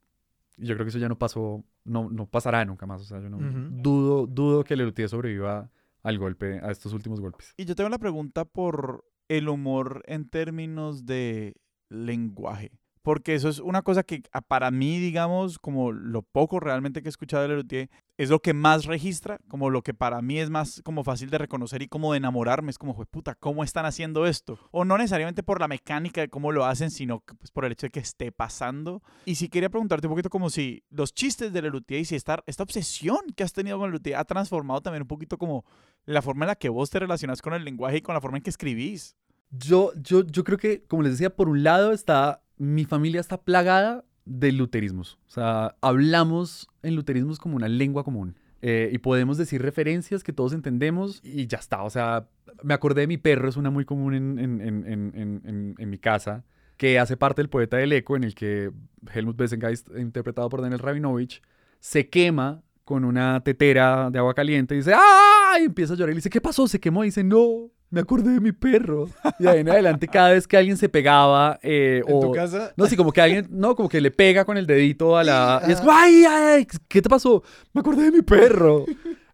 Y 0.58 0.66
yo 0.66 0.76
creo 0.76 0.86
que 0.86 0.90
eso 0.90 0.98
ya 0.98 1.10
no 1.10 1.18
pasó, 1.18 1.64
no, 1.84 2.10
no 2.10 2.26
pasará 2.26 2.66
nunca 2.66 2.86
más. 2.86 3.02
O 3.02 3.06
sea, 3.06 3.22
yo 3.22 3.30
no 3.30 3.38
dudo, 3.82 4.26
dudo 4.28 4.64
que 4.64 4.76
Lelutier 4.76 5.10
sobreviva 5.10 5.70
al 6.04 6.18
golpe, 6.18 6.60
a 6.64 6.72
estos 6.72 6.94
últimos 6.94 7.20
golpes. 7.20 7.54
Y 7.58 7.66
yo 7.66 7.76
tengo 7.76 7.90
la 7.90 8.00
pregunta 8.00 8.46
por 8.46 9.06
el 9.28 9.50
humor 9.50 10.04
en 10.08 10.30
términos 10.30 11.06
de 11.06 11.56
lenguaje. 11.90 12.72
Porque 13.08 13.36
eso 13.36 13.48
es 13.48 13.60
una 13.60 13.84
cosa 13.84 14.04
que 14.04 14.22
ah, 14.34 14.42
para 14.42 14.70
mí, 14.70 15.00
digamos, 15.00 15.60
como 15.60 15.94
lo 15.94 16.24
poco 16.24 16.60
realmente 16.60 17.02
que 17.02 17.08
he 17.08 17.10
escuchado 17.10 17.44
de 17.44 17.48
Lelutier, 17.48 17.90
es 18.18 18.30
lo 18.30 18.42
que 18.42 18.54
más 18.54 18.84
registra, 18.84 19.40
como 19.48 19.70
lo 19.70 19.82
que 19.82 19.94
para 19.94 20.22
mí 20.22 20.40
es 20.40 20.50
más 20.50 20.82
como 20.84 21.06
fácil 21.06 21.30
de 21.30 21.38
reconocer 21.38 21.82
y 21.82 21.88
como 21.88 22.12
de 22.12 22.18
enamorarme, 22.18 22.70
es 22.70 22.78
como, 22.78 23.02
puta, 23.06 23.36
¿cómo 23.36 23.64
están 23.64 23.86
haciendo 23.86 24.28
esto? 24.28 24.60
O 24.72 24.84
no 24.84 24.98
necesariamente 24.98 25.42
por 25.42 25.62
la 25.62 25.70
mecánica 25.70 26.20
de 26.20 26.28
cómo 26.28 26.52
lo 26.52 26.66
hacen, 26.66 26.92
sino 26.92 27.22
pues, 27.40 27.50
por 27.50 27.64
el 27.64 27.72
hecho 27.72 27.86
de 27.86 27.92
que 27.92 28.02
esté 28.02 28.34
pasando. 28.34 29.02
Y 29.24 29.36
si 29.36 29.48
quería 29.48 29.70
preguntarte 29.70 30.06
un 30.08 30.12
poquito 30.12 30.30
como 30.30 30.50
si 30.50 30.84
los 30.90 31.14
chistes 31.14 31.54
de 31.54 31.62
Lelutier 31.62 32.02
y 32.02 32.06
si 32.06 32.16
esta, 32.16 32.44
esta 32.46 32.64
obsesión 32.64 33.20
que 33.38 33.46
has 33.46 33.54
tenido 33.54 33.80
con 33.80 33.90
Lelutier 33.90 34.18
ha 34.18 34.26
transformado 34.26 34.82
también 34.82 35.04
un 35.04 35.08
poquito 35.08 35.38
como 35.38 35.64
la 36.04 36.22
forma 36.22 36.44
en 36.44 36.48
la 36.48 36.56
que 36.56 36.68
vos 36.68 36.90
te 36.90 37.00
relacionas 37.00 37.42
con 37.42 37.54
el 37.54 37.64
lenguaje 37.64 38.00
y 38.00 38.02
con 38.02 38.16
la 38.16 38.20
forma 38.20 38.36
en 38.36 38.44
que 38.44 38.50
escribís. 38.50 39.16
Yo, 39.50 39.94
yo, 39.96 40.26
yo 40.26 40.44
creo 40.44 40.58
que, 40.58 40.84
como 40.84 41.04
les 41.04 41.14
decía, 41.14 41.34
por 41.34 41.48
un 41.48 41.64
lado 41.64 41.94
está, 41.94 42.44
mi 42.58 42.86
familia 42.86 43.22
está 43.22 43.42
plagada 43.42 44.04
de 44.26 44.52
luterismos. 44.52 45.18
O 45.28 45.32
sea, 45.32 45.76
hablamos 45.82 46.68
en 46.84 46.96
luterismos 46.96 47.40
como 47.40 47.56
una 47.56 47.68
lengua 47.68 48.04
común. 48.04 48.36
Eh, 48.62 48.90
y 48.92 48.98
podemos 48.98 49.38
decir 49.38 49.62
referencias 49.62 50.24
que 50.24 50.34
todos 50.34 50.54
entendemos 50.54 51.22
y 51.24 51.46
ya 51.48 51.60
está. 51.60 51.84
O 51.84 51.90
sea, 51.90 52.28
me 52.64 52.74
acordé 52.74 53.02
de 53.02 53.08
mi 53.08 53.18
perro, 53.18 53.48
es 53.48 53.56
una 53.56 53.70
muy 53.70 53.86
común 53.86 54.16
en, 54.16 54.40
en, 54.40 54.62
en, 54.62 55.76
en 55.78 55.90
mi 55.90 55.98
casa, 56.00 56.44
que 56.76 57.00
hace 57.00 57.18
parte 57.18 57.42
del 57.42 57.50
poeta 57.50 57.78
del 57.78 57.94
eco, 57.94 58.16
en 58.16 58.24
el 58.24 58.34
que 58.36 58.72
Helmut 59.14 59.38
Bessengeist, 59.38 59.90
interpretado 59.98 60.50
por 60.50 60.62
Daniel 60.62 60.80
Rabinovich, 60.80 61.42
se 61.80 62.10
quema 62.10 62.64
con 62.84 63.04
una 63.04 63.44
tetera 63.44 64.10
de 64.10 64.20
agua 64.20 64.34
caliente 64.34 64.74
y 64.74 64.78
dice 64.78 64.94
¡ay! 64.96 65.64
Y 65.64 65.66
empieza 65.66 65.94
a 65.94 65.98
llorar 65.98 66.14
y 66.14 66.16
dice 66.16 66.30
¿qué 66.30 66.40
pasó? 66.40 66.68
Se 66.68 66.80
quemó 66.80 67.04
y 67.04 67.08
dice 67.08 67.24
¡no! 67.24 67.70
Me 67.90 68.02
acordé 68.02 68.32
de 68.34 68.40
mi 68.40 68.52
perro. 68.52 69.10
Y 69.40 69.48
ahí 69.48 69.60
en 69.60 69.70
adelante, 69.70 70.08
cada 70.08 70.32
vez 70.32 70.48
que 70.48 70.58
alguien 70.58 70.78
se 70.78 70.90
pegaba. 70.90 71.60
Eh, 71.62 72.02
¿En 72.06 72.20
tu 72.20 72.32
casa? 72.32 72.74
No, 72.76 72.86
sí, 72.88 72.96
como 72.96 73.12
que 73.12 73.22
alguien, 73.22 73.48
no, 73.50 73.76
como 73.76 73.90
que 73.90 74.02
le 74.02 74.12
pega 74.12 74.46
con 74.46 74.58
el 74.58 74.68
dedito 74.68 75.18
a 75.18 75.24
la. 75.24 75.62
Y 75.68 75.72
es 75.72 75.80
como, 75.80 75.92
¡ay, 75.92 76.26
ay! 76.26 76.68
¿Qué 76.88 77.02
te 77.02 77.10
pasó? 77.10 77.44
Me 77.74 77.82
acordé 77.82 78.04
de 78.04 78.12
mi 78.12 78.22
perro. 78.22 78.86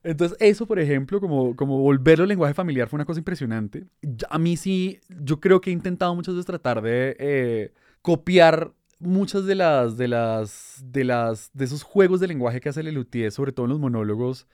Entonces, 0.03 0.37
eso, 0.41 0.65
por 0.65 0.79
ejemplo, 0.79 1.21
como, 1.21 1.55
como 1.55 1.79
volverlo 1.79 2.25
lenguaje 2.25 2.53
familiar 2.53 2.89
fue 2.89 2.97
una 2.97 3.05
cosa 3.05 3.19
impresionante. 3.19 3.85
A 4.29 4.37
mí 4.37 4.57
sí, 4.57 4.99
yo 5.09 5.39
creo 5.39 5.61
que 5.61 5.69
he 5.69 5.73
intentado 5.73 6.13
muchas 6.13 6.35
veces 6.35 6.45
tratar 6.45 6.81
de 6.81 7.15
eh, 7.19 7.73
copiar 8.01 8.73
muchas 8.99 9.45
de 9.45 9.55
las, 9.55 9.97
de 9.97 10.07
las, 10.09 10.83
de 10.85 11.03
las, 11.05 11.51
de 11.53 11.65
esos 11.65 11.83
juegos 11.83 12.19
de 12.19 12.27
lenguaje 12.27 12.59
que 12.59 12.69
hace 12.69 12.83
Lelutier, 12.83 13.31
sobre 13.31 13.51
todo 13.51 13.65
en 13.65 13.71
los 13.71 13.79
monólogos, 13.79 14.47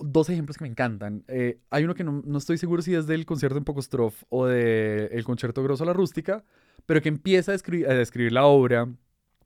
dos 0.00 0.28
ejemplos 0.28 0.58
que 0.58 0.64
me 0.64 0.70
encantan. 0.70 1.24
Eh, 1.28 1.58
hay 1.70 1.84
uno 1.84 1.94
que 1.94 2.04
no, 2.04 2.22
no, 2.24 2.38
estoy 2.38 2.58
seguro 2.58 2.82
si 2.82 2.94
es 2.94 3.06
del 3.06 3.26
concierto 3.26 3.58
en 3.58 3.64
Pocostrof 3.64 4.22
o 4.28 4.46
del 4.46 5.08
el 5.12 5.24
concierto 5.24 5.62
grosso 5.62 5.84
a 5.84 5.86
la 5.86 5.92
rústica, 5.92 6.44
pero 6.86 7.00
que 7.00 7.08
empieza 7.08 7.52
a 7.52 7.54
escribir, 7.54 7.88
a 7.88 7.94
describir 7.94 8.32
la 8.32 8.44
obra 8.44 8.88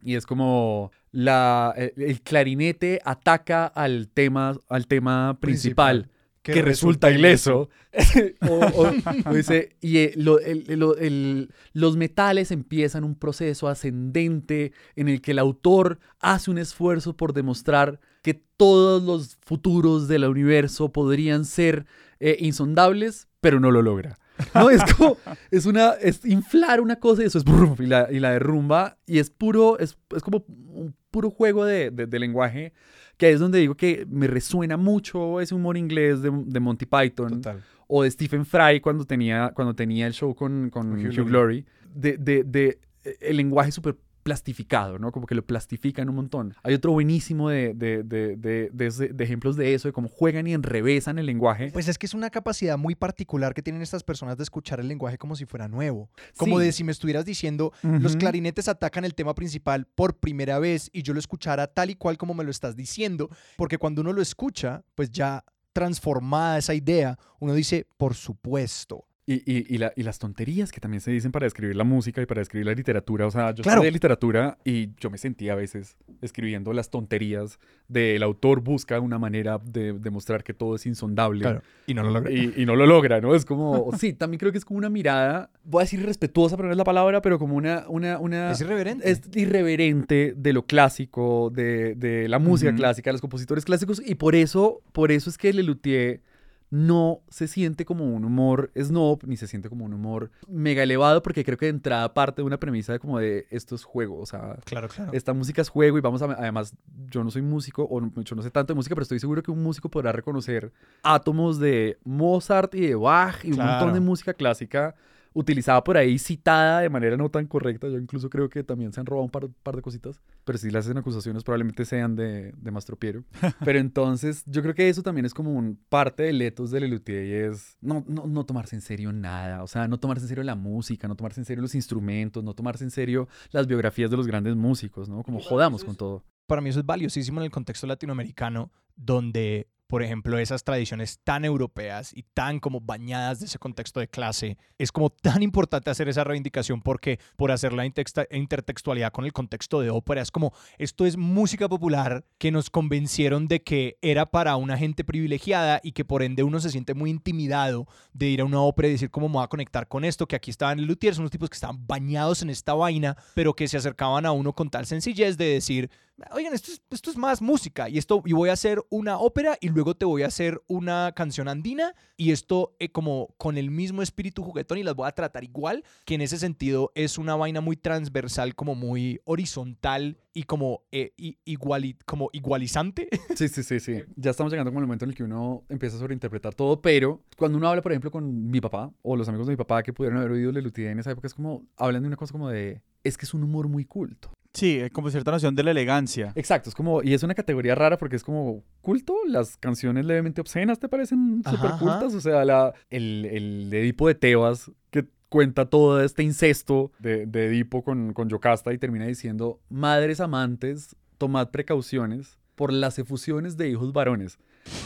y 0.02 0.14
es 0.14 0.26
como 0.26 0.92
la, 1.10 1.74
el, 1.76 2.20
clarinete 2.22 3.00
ataca 3.04 3.66
al 3.66 4.08
tema, 4.08 4.56
al 4.68 4.86
tema 4.86 5.38
principal. 5.40 6.10
que, 6.42 6.62
resulta 6.62 7.10
ileso. 7.10 7.68
o, 8.48 8.90
dice, 9.34 9.76
y 9.80 9.98
eh, 9.98 10.14
el, 10.14 11.52
los 11.72 11.96
metales 11.96 12.50
empiezan 12.52 13.04
un 13.04 13.16
proceso 13.16 13.68
ascendente 13.68 14.72
en 14.96 15.08
el 15.08 15.20
que 15.20 15.32
el 15.32 15.38
autor 15.40 15.98
hace 16.20 16.50
un 16.50 16.58
esfuerzo 16.58 17.16
por 17.16 17.32
demostrar 17.32 18.00
que 18.28 18.42
todos 18.58 19.02
los 19.02 19.38
futuros 19.40 20.06
del 20.06 20.24
universo 20.24 20.92
podrían 20.92 21.46
ser 21.46 21.86
eh, 22.20 22.36
insondables, 22.40 23.26
pero 23.40 23.58
no 23.58 23.70
lo 23.70 23.80
logra. 23.80 24.18
No, 24.54 24.68
es 24.68 24.82
como, 24.92 25.16
es 25.50 25.64
una, 25.64 25.92
es 25.92 26.26
inflar 26.26 26.82
una 26.82 26.96
cosa 26.96 27.22
y 27.22 27.24
eso 27.24 27.38
es 27.38 27.44
y 27.80 27.86
la, 27.86 28.08
y 28.12 28.20
la 28.20 28.32
derrumba 28.32 28.98
y 29.06 29.18
es 29.18 29.30
puro, 29.30 29.78
es, 29.78 29.96
es 30.14 30.22
como 30.22 30.44
un 30.46 30.94
puro 31.10 31.30
juego 31.30 31.64
de, 31.64 31.90
de, 31.90 32.18
lenguaje 32.18 32.74
que 33.16 33.30
es 33.30 33.40
donde 33.40 33.60
digo 33.60 33.76
que 33.76 34.06
me 34.10 34.26
resuena 34.26 34.76
mucho 34.76 35.40
ese 35.40 35.54
humor 35.54 35.78
inglés 35.78 36.20
de, 36.20 36.30
de 36.30 36.60
Monty 36.60 36.84
Python 36.84 37.40
o 37.86 38.02
de 38.02 38.10
Stephen 38.10 38.44
Fry 38.44 38.80
cuando 38.80 39.06
tenía, 39.06 39.52
cuando 39.54 39.74
tenía 39.74 40.06
el 40.06 40.12
show 40.12 40.34
con, 40.34 40.68
con 40.68 40.92
Hugh, 40.92 41.26
Glory, 41.26 41.64
de, 41.94 42.18
de, 42.18 42.44
de 42.44 42.78
el 43.20 43.38
lenguaje 43.38 43.72
súper 43.72 43.96
plastificado, 44.28 44.98
¿no? 44.98 45.10
Como 45.10 45.26
que 45.26 45.34
lo 45.34 45.42
plastifican 45.42 46.06
un 46.10 46.16
montón. 46.16 46.54
Hay 46.62 46.74
otro 46.74 46.92
buenísimo 46.92 47.48
de, 47.48 47.72
de, 47.72 48.02
de, 48.02 48.36
de, 48.36 49.24
ejemplos 49.24 49.56
de 49.56 49.72
eso, 49.72 49.88
de 49.88 49.92
cómo 49.94 50.06
juegan 50.06 50.46
y 50.46 50.52
enrevesan 50.52 51.18
el 51.18 51.24
lenguaje. 51.24 51.70
Pues 51.72 51.88
es 51.88 51.96
que 51.96 52.04
es 52.04 52.12
una 52.12 52.28
capacidad 52.28 52.76
muy 52.76 52.94
particular 52.94 53.54
que 53.54 53.62
tienen 53.62 53.80
estas 53.80 54.04
personas 54.04 54.36
de 54.36 54.42
escuchar 54.42 54.80
el 54.80 54.88
lenguaje 54.88 55.16
como 55.16 55.34
si 55.34 55.46
fuera 55.46 55.66
nuevo. 55.66 56.10
Como 56.36 56.58
de 56.58 56.72
si 56.72 56.84
me 56.84 56.92
estuvieras 56.92 57.24
diciendo, 57.24 57.72
los 57.82 58.16
clarinetes 58.16 58.68
atacan 58.68 59.06
el 59.06 59.14
tema 59.14 59.34
principal 59.34 59.86
por 59.86 60.18
primera 60.18 60.58
vez 60.58 60.90
y 60.92 61.02
yo 61.02 61.14
lo 61.14 61.20
escuchara 61.20 61.66
tal 61.66 61.88
y 61.88 61.94
cual 61.94 62.18
como 62.18 62.34
me 62.34 62.44
lo 62.44 62.50
estás 62.50 62.76
diciendo, 62.76 63.30
porque 63.56 63.78
cuando 63.78 64.02
uno 64.02 64.12
lo 64.12 64.20
escucha, 64.20 64.84
pues 64.94 65.10
ya 65.10 65.42
transformada 65.72 66.58
esa 66.58 66.74
idea, 66.74 67.18
uno 67.40 67.54
dice, 67.54 67.86
por 67.96 68.14
supuesto. 68.14 69.07
Y, 69.30 69.42
y, 69.44 69.66
y, 69.74 70.02
las 70.04 70.18
tonterías 70.18 70.72
que 70.72 70.80
también 70.80 71.02
se 71.02 71.10
dicen 71.10 71.32
para 71.32 71.46
escribir 71.46 71.76
la 71.76 71.84
música 71.84 72.22
y 72.22 72.24
para 72.24 72.40
escribir 72.40 72.64
la 72.64 72.72
literatura. 72.72 73.26
O 73.26 73.30
sea, 73.30 73.54
yo 73.54 73.62
claro. 73.62 73.82
de 73.82 73.90
literatura 73.90 74.56
y 74.64 74.88
yo 74.98 75.10
me 75.10 75.18
sentía 75.18 75.52
a 75.52 75.56
veces 75.56 75.98
escribiendo 76.22 76.72
las 76.72 76.88
tonterías 76.88 77.58
del 77.88 78.22
autor 78.22 78.62
busca 78.62 78.98
una 79.00 79.18
manera 79.18 79.58
de 79.62 79.92
demostrar 79.92 80.42
que 80.42 80.54
todo 80.54 80.76
es 80.76 80.86
insondable. 80.86 81.42
Claro. 81.42 81.60
Y 81.86 81.92
no 81.92 82.04
lo 82.04 82.10
logra. 82.10 82.32
Y, 82.32 82.64
no 82.64 82.74
lo 82.74 82.86
logra, 82.86 83.20
¿no? 83.20 83.34
Es 83.34 83.44
como, 83.44 83.90
sí, 83.98 84.14
también 84.14 84.38
creo 84.38 84.50
que 84.50 84.56
es 84.56 84.64
como 84.64 84.78
una 84.78 84.88
mirada, 84.88 85.50
voy 85.62 85.82
a 85.82 85.84
decir 85.84 86.02
respetuosa, 86.06 86.56
pero 86.56 86.68
no 86.68 86.72
es 86.72 86.78
la 86.78 86.84
palabra, 86.84 87.20
pero 87.20 87.38
como 87.38 87.54
una... 87.54 87.84
una, 87.88 88.18
una 88.18 88.52
es 88.52 88.62
irreverente. 88.62 89.10
Es 89.10 89.20
irreverente 89.34 90.32
de 90.38 90.52
lo 90.54 90.64
clásico, 90.64 91.50
de, 91.54 91.96
de 91.96 92.28
la 92.28 92.38
música 92.38 92.74
clásica, 92.74 93.10
de 93.10 93.12
los 93.12 93.20
compositores 93.20 93.66
clásicos. 93.66 94.00
Y 94.02 94.14
por 94.14 94.34
eso, 94.34 94.80
por 94.92 95.12
eso 95.12 95.28
es 95.28 95.36
que 95.36 95.52
Lelutier 95.52 96.22
no 96.70 97.20
se 97.28 97.48
siente 97.48 97.84
como 97.84 98.04
un 98.04 98.24
humor 98.24 98.70
snob, 98.76 99.24
ni 99.24 99.36
se 99.36 99.46
siente 99.46 99.68
como 99.68 99.84
un 99.84 99.94
humor 99.94 100.30
mega 100.46 100.82
elevado, 100.82 101.22
porque 101.22 101.44
creo 101.44 101.56
que 101.56 101.66
de 101.66 101.70
entrada 101.70 102.12
parte 102.12 102.42
de 102.42 102.46
una 102.46 102.58
premisa 102.58 102.92
de 102.92 102.98
como 102.98 103.18
de 103.18 103.46
esto 103.50 103.74
es 103.74 103.84
juego, 103.84 104.20
o 104.20 104.26
sea, 104.26 104.58
claro, 104.64 104.88
claro. 104.88 105.12
esta 105.12 105.32
música 105.32 105.62
es 105.62 105.68
juego 105.68 105.98
y 105.98 106.00
vamos 106.00 106.22
a, 106.22 106.26
además, 106.26 106.74
yo 107.10 107.24
no 107.24 107.30
soy 107.30 107.42
músico, 107.42 107.86
o 107.90 108.00
yo 108.22 108.36
no 108.36 108.42
sé 108.42 108.50
tanto 108.50 108.72
de 108.72 108.76
música, 108.76 108.94
pero 108.94 109.02
estoy 109.02 109.18
seguro 109.18 109.42
que 109.42 109.50
un 109.50 109.62
músico 109.62 109.88
podrá 109.88 110.12
reconocer 110.12 110.72
átomos 111.02 111.58
de 111.58 111.98
Mozart 112.04 112.74
y 112.74 112.88
de 112.88 112.94
Bach 112.94 113.44
y 113.44 113.52
un 113.52 113.58
montón 113.58 113.92
de 113.94 114.00
música 114.00 114.34
clásica 114.34 114.94
utilizada 115.32 115.82
por 115.84 115.96
ahí, 115.96 116.18
citada 116.18 116.80
de 116.80 116.90
manera 116.90 117.16
no 117.16 117.30
tan 117.30 117.46
correcta. 117.46 117.88
Yo 117.88 117.98
incluso 117.98 118.30
creo 118.30 118.48
que 118.48 118.64
también 118.64 118.92
se 118.92 119.00
han 119.00 119.06
robado 119.06 119.24
un 119.24 119.30
par, 119.30 119.76
de 119.76 119.82
cositas, 119.82 120.20
pero 120.44 120.58
si 120.58 120.70
le 120.70 120.78
hacen 120.78 120.96
acusaciones 120.98 121.44
probablemente 121.44 121.84
sean 121.84 122.16
de, 122.16 122.52
de 122.56 122.70
Mastropiero. 122.70 123.24
pero 123.64 123.78
entonces 123.78 124.42
yo 124.46 124.62
creo 124.62 124.74
que 124.74 124.88
eso 124.88 125.02
también 125.02 125.26
es 125.26 125.34
como 125.34 125.52
un 125.52 125.78
parte 125.88 126.24
del 126.24 126.40
etos 126.42 126.70
de 126.70 126.80
Lelutier 126.80 127.24
y 127.26 127.32
es 127.32 127.76
no, 127.80 128.04
no, 128.08 128.26
no 128.26 128.44
tomarse 128.44 128.76
en 128.76 128.82
serio 128.82 129.12
nada, 129.12 129.62
o 129.62 129.66
sea, 129.66 129.88
no 129.88 129.98
tomarse 129.98 130.24
en 130.24 130.28
serio 130.28 130.44
la 130.44 130.54
música, 130.54 131.08
no 131.08 131.16
tomarse 131.16 131.40
en 131.40 131.44
serio 131.44 131.62
los 131.62 131.74
instrumentos, 131.74 132.42
no 132.42 132.54
tomarse 132.54 132.84
en 132.84 132.90
serio 132.90 133.28
las 133.50 133.66
biografías 133.66 134.10
de 134.10 134.16
los 134.16 134.26
grandes 134.26 134.56
músicos, 134.56 135.08
¿no? 135.08 135.22
Como 135.22 135.40
jodamos 135.40 135.84
con 135.84 135.96
todo. 135.96 136.24
Para 136.46 136.62
mí 136.62 136.70
eso 136.70 136.80
es 136.80 136.86
valiosísimo 136.86 137.40
en 137.40 137.44
el 137.44 137.50
contexto 137.50 137.86
latinoamericano, 137.86 138.72
donde 138.96 139.68
por 139.88 140.02
ejemplo, 140.02 140.38
esas 140.38 140.64
tradiciones 140.64 141.18
tan 141.24 141.46
europeas 141.46 142.12
y 142.14 142.22
tan 142.22 142.60
como 142.60 142.80
bañadas 142.80 143.40
de 143.40 143.46
ese 143.46 143.58
contexto 143.58 144.00
de 144.00 144.08
clase, 144.08 144.58
es 144.76 144.92
como 144.92 145.08
tan 145.10 145.42
importante 145.42 145.90
hacer 145.90 146.08
esa 146.08 146.24
reivindicación 146.24 146.82
porque 146.82 147.18
por 147.36 147.50
hacer 147.50 147.72
la 147.72 147.86
intertextualidad 147.86 149.12
con 149.12 149.24
el 149.24 149.32
contexto 149.32 149.80
de 149.80 149.88
ópera, 149.88 150.20
es 150.20 150.30
como, 150.30 150.52
esto 150.76 151.06
es 151.06 151.16
música 151.16 151.68
popular 151.68 152.26
que 152.36 152.52
nos 152.52 152.68
convencieron 152.68 153.48
de 153.48 153.62
que 153.62 153.96
era 154.02 154.30
para 154.30 154.56
una 154.56 154.76
gente 154.76 155.04
privilegiada 155.04 155.80
y 155.82 155.92
que 155.92 156.04
por 156.04 156.22
ende 156.22 156.42
uno 156.42 156.60
se 156.60 156.70
siente 156.70 156.92
muy 156.92 157.08
intimidado 157.08 157.86
de 158.12 158.26
ir 158.26 158.42
a 158.42 158.44
una 158.44 158.60
ópera 158.60 158.88
y 158.88 158.92
decir 158.92 159.10
cómo 159.10 159.28
me 159.28 159.34
voy 159.34 159.44
a 159.44 159.48
conectar 159.48 159.88
con 159.88 160.04
esto, 160.04 160.26
que 160.26 160.36
aquí 160.36 160.50
estaban 160.50 160.86
Luthier, 160.86 161.14
son 161.14 161.22
unos 161.22 161.32
tipos 161.32 161.48
que 161.48 161.54
estaban 161.54 161.86
bañados 161.86 162.42
en 162.42 162.50
esta 162.50 162.74
vaina, 162.74 163.16
pero 163.34 163.54
que 163.54 163.66
se 163.66 163.78
acercaban 163.78 164.26
a 164.26 164.32
uno 164.32 164.52
con 164.52 164.68
tal 164.68 164.84
sencillez 164.84 165.38
de 165.38 165.46
decir, 165.46 165.90
oigan, 166.32 166.54
esto 166.54 166.72
es, 166.72 166.82
esto 166.90 167.10
es 167.10 167.16
más 167.16 167.40
música 167.40 167.88
y 167.88 167.98
esto 167.98 168.22
y 168.24 168.32
voy 168.32 168.50
a 168.50 168.54
hacer 168.54 168.82
una 168.90 169.18
ópera 169.18 169.56
y 169.60 169.68
luego 169.68 169.94
te 169.94 170.04
voy 170.04 170.22
a 170.22 170.26
hacer 170.26 170.60
una 170.66 171.12
canción 171.14 171.48
andina 171.48 171.94
y 172.16 172.32
esto 172.32 172.74
eh, 172.78 172.90
como 172.90 173.34
con 173.36 173.56
el 173.56 173.70
mismo 173.70 174.02
espíritu 174.02 174.42
juguetón 174.42 174.78
y 174.78 174.82
las 174.82 174.94
voy 174.94 175.08
a 175.08 175.12
tratar 175.12 175.44
igual, 175.44 175.84
que 176.04 176.14
en 176.14 176.20
ese 176.20 176.38
sentido 176.38 176.92
es 176.94 177.18
una 177.18 177.36
vaina 177.36 177.60
muy 177.60 177.76
transversal, 177.76 178.54
como 178.54 178.74
muy 178.74 179.20
horizontal 179.24 180.18
y 180.34 180.44
como, 180.44 180.82
eh, 180.92 181.12
igual, 181.44 181.96
como 182.04 182.30
igualizante. 182.32 183.08
Sí, 183.38 183.46
sí, 183.48 183.62
sí, 183.62 183.78
sí. 183.78 184.02
Ya 184.16 184.32
estamos 184.32 184.52
llegando 184.52 184.72
como 184.72 184.80
el 184.80 184.86
momento 184.86 185.04
en 185.04 185.10
el 185.10 185.16
que 185.16 185.22
uno 185.22 185.64
empieza 185.68 185.96
a 185.96 186.00
sobreinterpretar 186.00 186.54
todo, 186.54 186.82
pero 186.82 187.22
cuando 187.36 187.56
uno 187.56 187.68
habla, 187.68 187.82
por 187.82 187.92
ejemplo, 187.92 188.10
con 188.10 188.50
mi 188.50 188.60
papá 188.60 188.92
o 189.02 189.16
los 189.16 189.28
amigos 189.28 189.46
de 189.46 189.52
mi 189.52 189.56
papá 189.56 189.82
que 189.84 189.92
pudieron 189.92 190.18
haber 190.18 190.32
oído 190.32 190.50
Lelutier 190.50 190.90
en 190.90 190.98
esa 190.98 191.12
época, 191.12 191.28
es 191.28 191.34
como, 191.34 191.62
hablan 191.76 192.02
de 192.02 192.08
una 192.08 192.16
cosa 192.16 192.32
como 192.32 192.48
de, 192.48 192.82
es 193.04 193.16
que 193.16 193.26
es 193.26 193.34
un 193.34 193.44
humor 193.44 193.68
muy 193.68 193.84
culto. 193.84 194.32
Sí, 194.54 194.80
como 194.92 195.10
cierta 195.10 195.30
noción 195.30 195.54
de 195.54 195.62
la 195.62 195.70
elegancia. 195.70 196.32
Exacto, 196.34 196.68
es 196.68 196.74
como, 196.74 197.02
y 197.02 197.14
es 197.14 197.22
una 197.22 197.34
categoría 197.34 197.74
rara 197.74 197.98
porque 197.98 198.16
es 198.16 198.24
como 198.24 198.64
culto, 198.80 199.14
las 199.26 199.56
canciones 199.56 200.04
levemente 200.04 200.40
obscenas 200.40 200.78
te 200.78 200.88
parecen 200.88 201.42
súper 201.48 201.72
cultas, 201.78 202.14
o 202.14 202.20
sea, 202.20 202.44
la, 202.44 202.72
el, 202.90 203.26
el 203.26 203.72
Edipo 203.72 204.08
de 204.08 204.14
Tebas, 204.14 204.70
que 204.90 205.06
cuenta 205.28 205.66
todo 205.66 206.02
este 206.02 206.22
incesto 206.22 206.90
de, 206.98 207.26
de 207.26 207.46
Edipo 207.46 207.84
con, 207.84 208.12
con 208.14 208.28
Yocasta 208.28 208.72
y 208.72 208.78
termina 208.78 209.06
diciendo, 209.06 209.60
madres 209.68 210.20
amantes, 210.20 210.96
tomad 211.18 211.50
precauciones 211.50 212.38
por 212.54 212.72
las 212.72 212.98
efusiones 212.98 213.56
de 213.56 213.68
hijos 213.68 213.92
varones. 213.92 214.38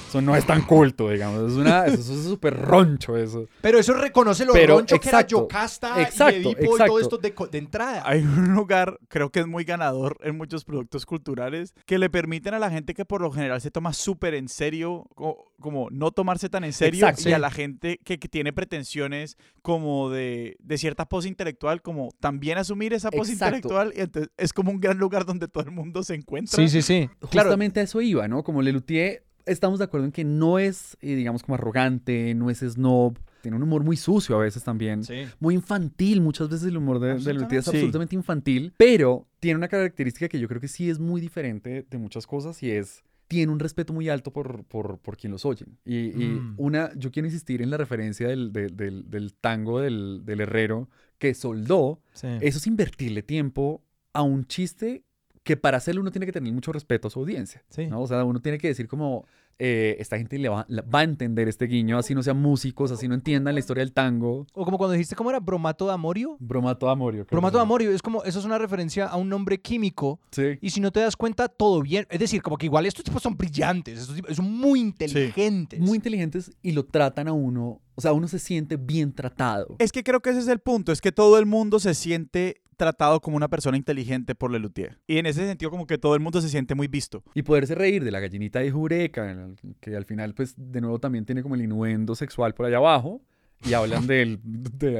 Eso 0.08 0.20
no 0.20 0.36
es 0.36 0.46
tan 0.46 0.62
culto, 0.62 1.08
digamos. 1.10 1.52
Es 1.52 1.56
una, 1.58 1.86
eso 1.86 2.12
es 2.14 2.24
súper 2.24 2.54
roncho 2.60 3.16
eso. 3.16 3.46
Pero 3.60 3.78
eso 3.78 3.94
reconoce 3.94 4.44
lo 4.44 4.52
Pero, 4.52 4.76
roncho 4.76 4.98
que 5.00 5.08
era 5.08 5.20
exacto, 5.20 5.40
Yocasta 5.42 6.02
exacto, 6.02 6.32
y 6.38 6.42
Edipo 6.42 6.60
y 6.60 6.64
exacto. 6.64 6.84
todo 6.86 7.00
esto 7.00 7.18
de, 7.18 7.34
de 7.50 7.58
entrada. 7.58 8.02
Hay 8.04 8.20
un 8.22 8.52
lugar, 8.54 8.98
creo 9.08 9.30
que 9.30 9.40
es 9.40 9.46
muy 9.46 9.64
ganador 9.64 10.18
en 10.22 10.36
muchos 10.36 10.64
productos 10.64 11.06
culturales, 11.06 11.74
que 11.86 11.98
le 11.98 12.10
permiten 12.10 12.54
a 12.54 12.58
la 12.58 12.70
gente 12.70 12.92
que 12.94 13.04
por 13.04 13.20
lo 13.22 13.32
general 13.32 13.60
se 13.60 13.70
toma 13.70 13.92
súper 13.92 14.34
en 14.34 14.48
serio, 14.48 15.06
co- 15.14 15.52
como 15.60 15.88
no 15.90 16.10
tomarse 16.10 16.48
tan 16.48 16.64
en 16.64 16.72
serio, 16.72 17.06
Exacto. 17.06 17.28
y 17.28 17.32
a 17.32 17.36
Sí. 17.36 17.40
la 17.40 17.50
gente 17.50 18.00
que, 18.04 18.18
que 18.18 18.28
tiene 18.28 18.52
pretensiones 18.52 19.36
como 19.62 20.10
de, 20.10 20.56
de 20.58 20.78
cierta 20.78 21.08
pose 21.08 21.28
intelectual, 21.28 21.80
como 21.82 22.10
también 22.20 22.58
asumir 22.58 22.92
esa 22.92 23.10
pose 23.10 23.32
Exacto. 23.32 23.56
intelectual, 23.56 23.92
y 23.96 24.00
entonces 24.00 24.30
es 24.36 24.52
como 24.52 24.70
un 24.70 24.80
gran 24.80 24.98
lugar 24.98 25.24
donde 25.24 25.48
todo 25.48 25.64
el 25.64 25.70
mundo 25.70 26.02
se 26.02 26.14
encuentra. 26.14 26.56
Sí, 26.56 26.68
sí, 26.68 26.82
sí. 26.82 27.08
Claro, 27.30 27.48
Justamente 27.50 27.80
a 27.80 27.84
eso 27.84 28.00
iba, 28.00 28.26
¿no? 28.28 28.42
Como 28.42 28.60
Lelutier, 28.60 29.24
estamos 29.46 29.78
de 29.78 29.84
acuerdo 29.86 30.06
en 30.06 30.12
que 30.12 30.24
no 30.24 30.58
es, 30.58 30.96
eh, 31.00 31.14
digamos, 31.14 31.42
como 31.42 31.54
arrogante, 31.54 32.34
no 32.34 32.50
es 32.50 32.60
snob, 32.60 33.18
tiene 33.42 33.56
un 33.56 33.62
humor 33.64 33.82
muy 33.82 33.96
sucio 33.96 34.36
a 34.36 34.40
veces 34.40 34.62
también. 34.62 35.02
Sí. 35.04 35.24
Muy 35.40 35.54
infantil, 35.54 36.20
muchas 36.20 36.48
veces 36.48 36.68
el 36.68 36.76
humor 36.76 37.00
de, 37.00 37.14
de 37.14 37.56
es 37.58 37.64
Sí. 37.64 37.70
absolutamente 37.70 38.14
infantil, 38.14 38.72
pero 38.76 39.26
tiene 39.40 39.56
una 39.58 39.68
característica 39.68 40.28
que 40.28 40.38
yo 40.38 40.46
creo 40.48 40.60
que 40.60 40.68
sí 40.68 40.88
es 40.88 40.98
muy 41.00 41.20
diferente 41.20 41.84
de 41.90 41.98
muchas 41.98 42.26
cosas 42.26 42.62
y 42.62 42.70
es 42.70 43.02
tiene 43.28 43.50
un 43.50 43.58
respeto 43.60 43.94
muy 43.94 44.10
alto 44.10 44.30
por, 44.30 44.62
por, 44.64 44.98
por 44.98 45.16
quien 45.16 45.32
los 45.32 45.46
oyen. 45.46 45.78
Y, 45.86 46.08
y 46.10 46.26
Mm. 46.38 46.54
una, 46.58 46.92
yo 46.96 47.10
quiero 47.10 47.26
insistir 47.26 47.62
en 47.62 47.70
la 47.70 47.78
referencia 47.78 48.28
del, 48.28 48.52
del, 48.52 48.76
del- 48.76 49.10
del 49.10 49.32
tango 49.34 49.80
del, 49.80 50.20
del 50.26 50.42
herrero 50.42 50.90
que 51.18 51.32
soldó. 51.34 52.00
sí. 52.12 52.26
Eso 52.42 52.58
es 52.58 52.66
invertirle 52.66 53.22
tiempo 53.22 53.82
a 54.12 54.20
un 54.22 54.44
chiste 54.46 55.02
que 55.44 55.56
para 55.56 55.76
hacerlo 55.78 56.00
uno 56.00 56.10
tiene 56.12 56.26
que 56.26 56.32
tener 56.32 56.52
mucho 56.52 56.72
respeto 56.72 57.08
a 57.08 57.10
su 57.10 57.18
audiencia. 57.20 57.62
Sí. 57.68 57.86
¿no? 57.86 58.00
O 58.02 58.06
sea, 58.06 58.24
uno 58.24 58.40
tiene 58.40 58.58
que 58.58 58.68
decir 58.68 58.86
como, 58.86 59.26
eh, 59.58 59.96
esta 59.98 60.16
gente 60.16 60.38
le 60.38 60.48
va, 60.48 60.64
la- 60.68 60.82
va 60.82 61.00
a 61.00 61.02
entender 61.02 61.48
este 61.48 61.66
guiño, 61.66 61.98
así 61.98 62.14
no 62.14 62.22
sean 62.22 62.40
músicos, 62.40 62.90
así 62.92 63.08
no 63.08 63.14
entiendan 63.14 63.54
la 63.54 63.60
historia 63.60 63.82
del 63.82 63.92
tango. 63.92 64.46
O 64.54 64.64
como 64.64 64.78
cuando 64.78 64.92
dijiste, 64.92 65.14
¿cómo 65.16 65.30
era? 65.30 65.40
Bromato 65.40 65.86
de 65.86 65.92
Amorio. 65.92 66.36
Bromato 66.40 66.88
Amorio. 66.88 67.20
creo 67.22 67.26
que 67.26 67.34
Bromato 67.34 67.58
de. 67.58 67.62
Amorio, 67.62 67.90
es 67.90 68.02
como, 68.02 68.22
eso 68.24 68.38
es 68.38 68.44
una 68.44 68.56
referencia 68.58 69.06
a 69.06 69.16
un 69.16 69.28
nombre 69.28 69.60
químico 69.60 70.20
Sí. 70.30 70.58
y 70.60 70.70
si 70.70 70.80
no 70.80 70.90
te 70.92 71.00
das 71.00 71.16
cuenta, 71.16 71.48
todo 71.48 71.82
bien. 71.82 72.06
Es 72.08 72.20
decir, 72.20 72.40
como 72.40 72.56
que 72.56 72.66
igual 72.66 72.86
estos 72.86 73.04
tipos 73.04 73.22
son 73.22 73.36
brillantes, 73.36 73.98
estos 73.98 74.14
tipos 74.14 74.36
son 74.36 74.50
muy 74.50 74.80
inteligentes. 74.80 75.80
Muy 75.80 75.96
inteligentes 75.96 76.52
y 76.62 76.72
lo 76.72 76.84
tratan 76.84 77.28
a 77.28 77.32
uno, 77.32 77.80
o 77.94 78.00
sea, 78.00 78.12
uno 78.12 78.28
se 78.28 78.38
siente 78.38 78.76
bien 78.76 79.12
tratado. 79.12 79.76
Es 79.78 79.92
que 79.92 80.02
creo 80.02 80.20
que 80.20 80.30
ese 80.30 80.38
es 80.40 80.48
el 80.48 80.60
punto, 80.60 80.92
es 80.92 81.00
que 81.00 81.12
todo 81.12 81.38
el 81.38 81.46
mundo 81.46 81.78
se 81.78 81.94
siente 81.94 82.61
tratado 82.76 83.20
como 83.20 83.36
una 83.36 83.48
persona 83.48 83.76
inteligente 83.76 84.34
por 84.34 84.50
Lelutier. 84.50 84.98
Y 85.06 85.18
en 85.18 85.26
ese 85.26 85.46
sentido 85.46 85.70
como 85.70 85.86
que 85.86 85.98
todo 85.98 86.14
el 86.14 86.20
mundo 86.20 86.40
se 86.40 86.48
siente 86.48 86.74
muy 86.74 86.88
visto. 86.88 87.22
Y 87.34 87.42
poderse 87.42 87.74
reír 87.74 88.04
de 88.04 88.10
la 88.10 88.20
gallinita 88.20 88.60
de 88.60 88.70
Jureca, 88.70 89.50
que 89.80 89.96
al 89.96 90.04
final, 90.04 90.34
pues, 90.34 90.54
de 90.56 90.80
nuevo 90.80 90.98
también 90.98 91.24
tiene 91.24 91.42
como 91.42 91.54
el 91.54 91.62
innuendo 91.62 92.14
sexual 92.14 92.54
por 92.54 92.66
allá 92.66 92.78
abajo. 92.78 93.20
Y 93.64 93.74
hablan 93.74 94.06
de 94.08 94.38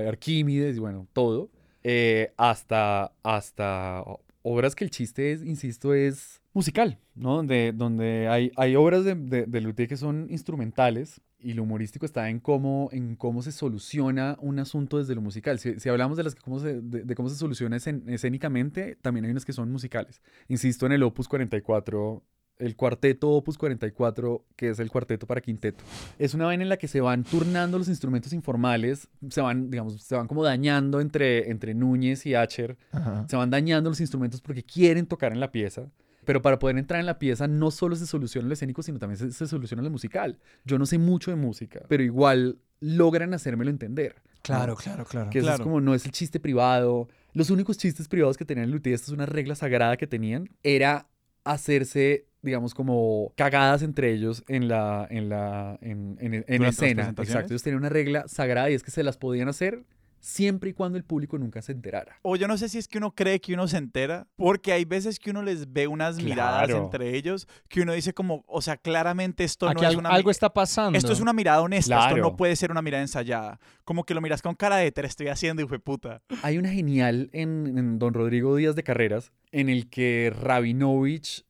Arquímedes 0.08 0.76
y 0.76 0.80
bueno, 0.80 1.08
todo. 1.12 1.50
eh, 1.82 2.32
hasta, 2.36 3.12
hasta 3.22 4.04
obras 4.42 4.74
que 4.74 4.84
el 4.84 4.90
chiste 4.90 5.32
es, 5.32 5.42
insisto, 5.42 5.94
es 5.94 6.40
musical, 6.52 6.98
¿no? 7.14 7.36
Donde, 7.36 7.72
donde 7.74 8.28
hay, 8.28 8.52
hay 8.56 8.76
obras 8.76 9.04
de, 9.04 9.14
de, 9.14 9.46
de 9.46 9.60
Luthier 9.60 9.88
que 9.88 9.96
son 9.96 10.26
instrumentales 10.30 11.20
y 11.42 11.54
lo 11.54 11.62
humorístico 11.64 12.06
está 12.06 12.28
en 12.30 12.40
cómo, 12.40 12.88
en 12.92 13.16
cómo 13.16 13.42
se 13.42 13.52
soluciona 13.52 14.36
un 14.40 14.58
asunto 14.58 14.98
desde 14.98 15.14
lo 15.14 15.20
musical. 15.20 15.58
Si, 15.58 15.78
si 15.80 15.88
hablamos 15.88 16.16
de, 16.16 16.22
las 16.24 16.34
que 16.34 16.40
cómo 16.40 16.58
se, 16.60 16.80
de, 16.80 17.02
de 17.04 17.14
cómo 17.14 17.28
se 17.28 17.36
soluciona 17.36 17.76
escen- 17.76 18.02
escénicamente, 18.08 18.96
también 19.02 19.24
hay 19.24 19.30
unas 19.30 19.44
que 19.44 19.52
son 19.52 19.70
musicales. 19.72 20.22
Insisto 20.48 20.86
en 20.86 20.92
el 20.92 21.02
Opus 21.02 21.28
44, 21.28 22.22
el 22.58 22.76
cuarteto 22.76 23.30
Opus 23.30 23.58
44, 23.58 24.44
que 24.56 24.68
es 24.70 24.78
el 24.78 24.90
cuarteto 24.90 25.26
para 25.26 25.40
quinteto. 25.40 25.82
Es 26.18 26.34
una 26.34 26.44
vaina 26.46 26.62
en 26.62 26.68
la 26.68 26.76
que 26.76 26.86
se 26.86 27.00
van 27.00 27.24
turnando 27.24 27.78
los 27.78 27.88
instrumentos 27.88 28.32
informales, 28.32 29.08
se 29.30 29.40
van, 29.40 29.70
digamos, 29.70 30.00
se 30.02 30.14
van 30.14 30.28
como 30.28 30.44
dañando 30.44 31.00
entre, 31.00 31.50
entre 31.50 31.74
Núñez 31.74 32.24
y 32.26 32.34
Acher, 32.34 32.76
Ajá. 32.92 33.26
se 33.28 33.36
van 33.36 33.50
dañando 33.50 33.90
los 33.90 34.00
instrumentos 34.00 34.40
porque 34.40 34.62
quieren 34.62 35.06
tocar 35.06 35.32
en 35.32 35.40
la 35.40 35.50
pieza. 35.50 35.90
Pero 36.24 36.40
para 36.40 36.58
poder 36.58 36.78
entrar 36.78 37.00
en 37.00 37.06
la 37.06 37.18
pieza 37.18 37.48
no 37.48 37.70
solo 37.70 37.96
se 37.96 38.06
soluciona 38.06 38.46
lo 38.46 38.54
escénico, 38.54 38.82
sino 38.82 38.98
también 38.98 39.18
se, 39.18 39.32
se 39.32 39.46
soluciona 39.46 39.82
lo 39.82 39.90
musical. 39.90 40.38
Yo 40.64 40.78
no 40.78 40.86
sé 40.86 40.98
mucho 40.98 41.30
de 41.30 41.36
música, 41.36 41.82
pero 41.88 42.02
igual 42.02 42.58
logran 42.80 43.34
hacérmelo 43.34 43.70
entender. 43.70 44.16
Claro, 44.42 44.76
claro, 44.76 45.04
claro. 45.04 45.30
Que 45.30 45.38
eso 45.38 45.52
es 45.52 45.60
como, 45.60 45.80
no 45.80 45.94
es 45.94 46.04
el 46.04 46.12
chiste 46.12 46.40
privado. 46.40 47.08
Los 47.32 47.50
únicos 47.50 47.78
chistes 47.78 48.08
privados 48.08 48.36
que 48.36 48.44
tenían 48.44 48.70
Luthier, 48.70 48.94
esta 48.94 49.06
es 49.06 49.12
una 49.12 49.26
regla 49.26 49.54
sagrada 49.54 49.96
que 49.96 50.06
tenían, 50.06 50.48
era 50.62 51.08
hacerse, 51.44 52.26
digamos, 52.42 52.74
como 52.74 53.32
cagadas 53.36 53.82
entre 53.82 54.12
ellos 54.12 54.44
en 54.48 54.68
la, 54.68 55.06
en 55.10 55.28
la, 55.28 55.78
en, 55.80 56.18
en, 56.20 56.34
en 56.34 56.44
¿Durante 56.46 56.58
las 56.58 56.74
escena. 56.74 57.14
Exacto. 57.16 57.52
Ellos 57.52 57.62
tenían 57.62 57.78
una 57.78 57.88
regla 57.88 58.26
sagrada 58.28 58.70
y 58.70 58.74
es 58.74 58.82
que 58.82 58.90
se 58.90 59.02
las 59.02 59.16
podían 59.16 59.48
hacer 59.48 59.84
siempre 60.24 60.70
y 60.70 60.72
cuando 60.72 60.96
el 60.96 61.04
público 61.04 61.36
nunca 61.36 61.60
se 61.62 61.72
enterara. 61.72 62.16
O 62.22 62.36
yo 62.36 62.46
no 62.46 62.56
sé 62.56 62.68
si 62.68 62.78
es 62.78 62.86
que 62.86 62.98
uno 62.98 63.10
cree 63.12 63.40
que 63.40 63.52
uno 63.54 63.66
se 63.66 63.76
entera, 63.76 64.28
porque 64.36 64.72
hay 64.72 64.84
veces 64.84 65.18
que 65.18 65.30
uno 65.30 65.42
les 65.42 65.72
ve 65.72 65.88
unas 65.88 66.22
miradas 66.22 66.70
entre 66.78 67.16
ellos, 67.16 67.48
que 67.68 67.80
uno 67.82 67.92
dice 67.92 68.14
como, 68.14 68.44
o 68.46 68.62
sea, 68.62 68.76
claramente 68.76 69.42
esto 69.42 69.68
Aquí 69.68 69.82
no 69.82 69.88
es 69.90 69.96
una... 69.96 70.10
algo 70.10 70.30
está 70.30 70.48
pasando. 70.54 70.96
Esto 70.96 71.12
es 71.12 71.18
una 71.20 71.32
mirada 71.32 71.60
honesta, 71.60 71.96
esto 72.08 72.16
no 72.22 72.36
puede 72.36 72.54
ser 72.54 72.70
una 72.70 72.82
mirada 72.82 73.02
ensayada. 73.02 73.58
Como 73.84 74.04
que 74.04 74.14
lo 74.14 74.20
miras 74.20 74.42
con 74.42 74.54
cara 74.54 74.76
de 74.76 74.92
te 74.92 75.04
estoy 75.04 75.26
haciendo, 75.26 75.60
hijo 75.60 75.72
de 75.72 75.80
puta. 75.80 76.22
Hay 76.42 76.56
una 76.56 76.68
genial 76.70 77.28
en, 77.32 77.76
en 77.76 77.98
Don 77.98 78.14
Rodrigo 78.14 78.54
Díaz 78.54 78.76
de 78.76 78.84
Carreras 78.84 79.32
en 79.50 79.68
el 79.68 79.90
que 79.90 80.32
Rabinovich 80.34 81.44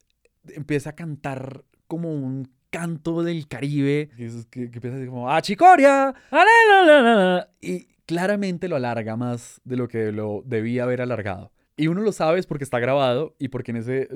empieza 0.54 0.90
a 0.90 0.92
cantar 0.94 1.64
como 1.86 2.12
un 2.12 2.50
canto 2.70 3.22
del 3.22 3.46
Caribe 3.48 4.08
que, 4.16 4.24
es- 4.26 4.46
que- 4.46 4.70
que 4.70 4.78
empieza 4.78 4.96
a 4.96 4.98
decir 4.98 5.10
como 5.10 5.30
¡Ah, 5.30 5.42
chicoria! 5.42 6.08
¡Ah, 6.08 6.14
la, 6.30 6.84
la, 6.86 6.86
la, 6.86 7.02
la, 7.02 7.24
la", 7.36 7.48
Y 7.60 7.86
claramente 8.06 8.68
lo 8.68 8.76
alarga 8.76 9.16
más 9.16 9.60
de 9.64 9.76
lo 9.76 9.88
que 9.88 10.12
lo 10.12 10.42
debía 10.44 10.84
haber 10.84 11.00
alargado. 11.02 11.52
Y 11.76 11.86
uno 11.86 12.02
lo 12.02 12.12
sabe 12.12 12.38
es 12.38 12.46
porque 12.46 12.64
está 12.64 12.78
grabado 12.78 13.34
y 13.38 13.48
porque 13.48 13.70
en 13.70 13.78
ese 13.78 14.08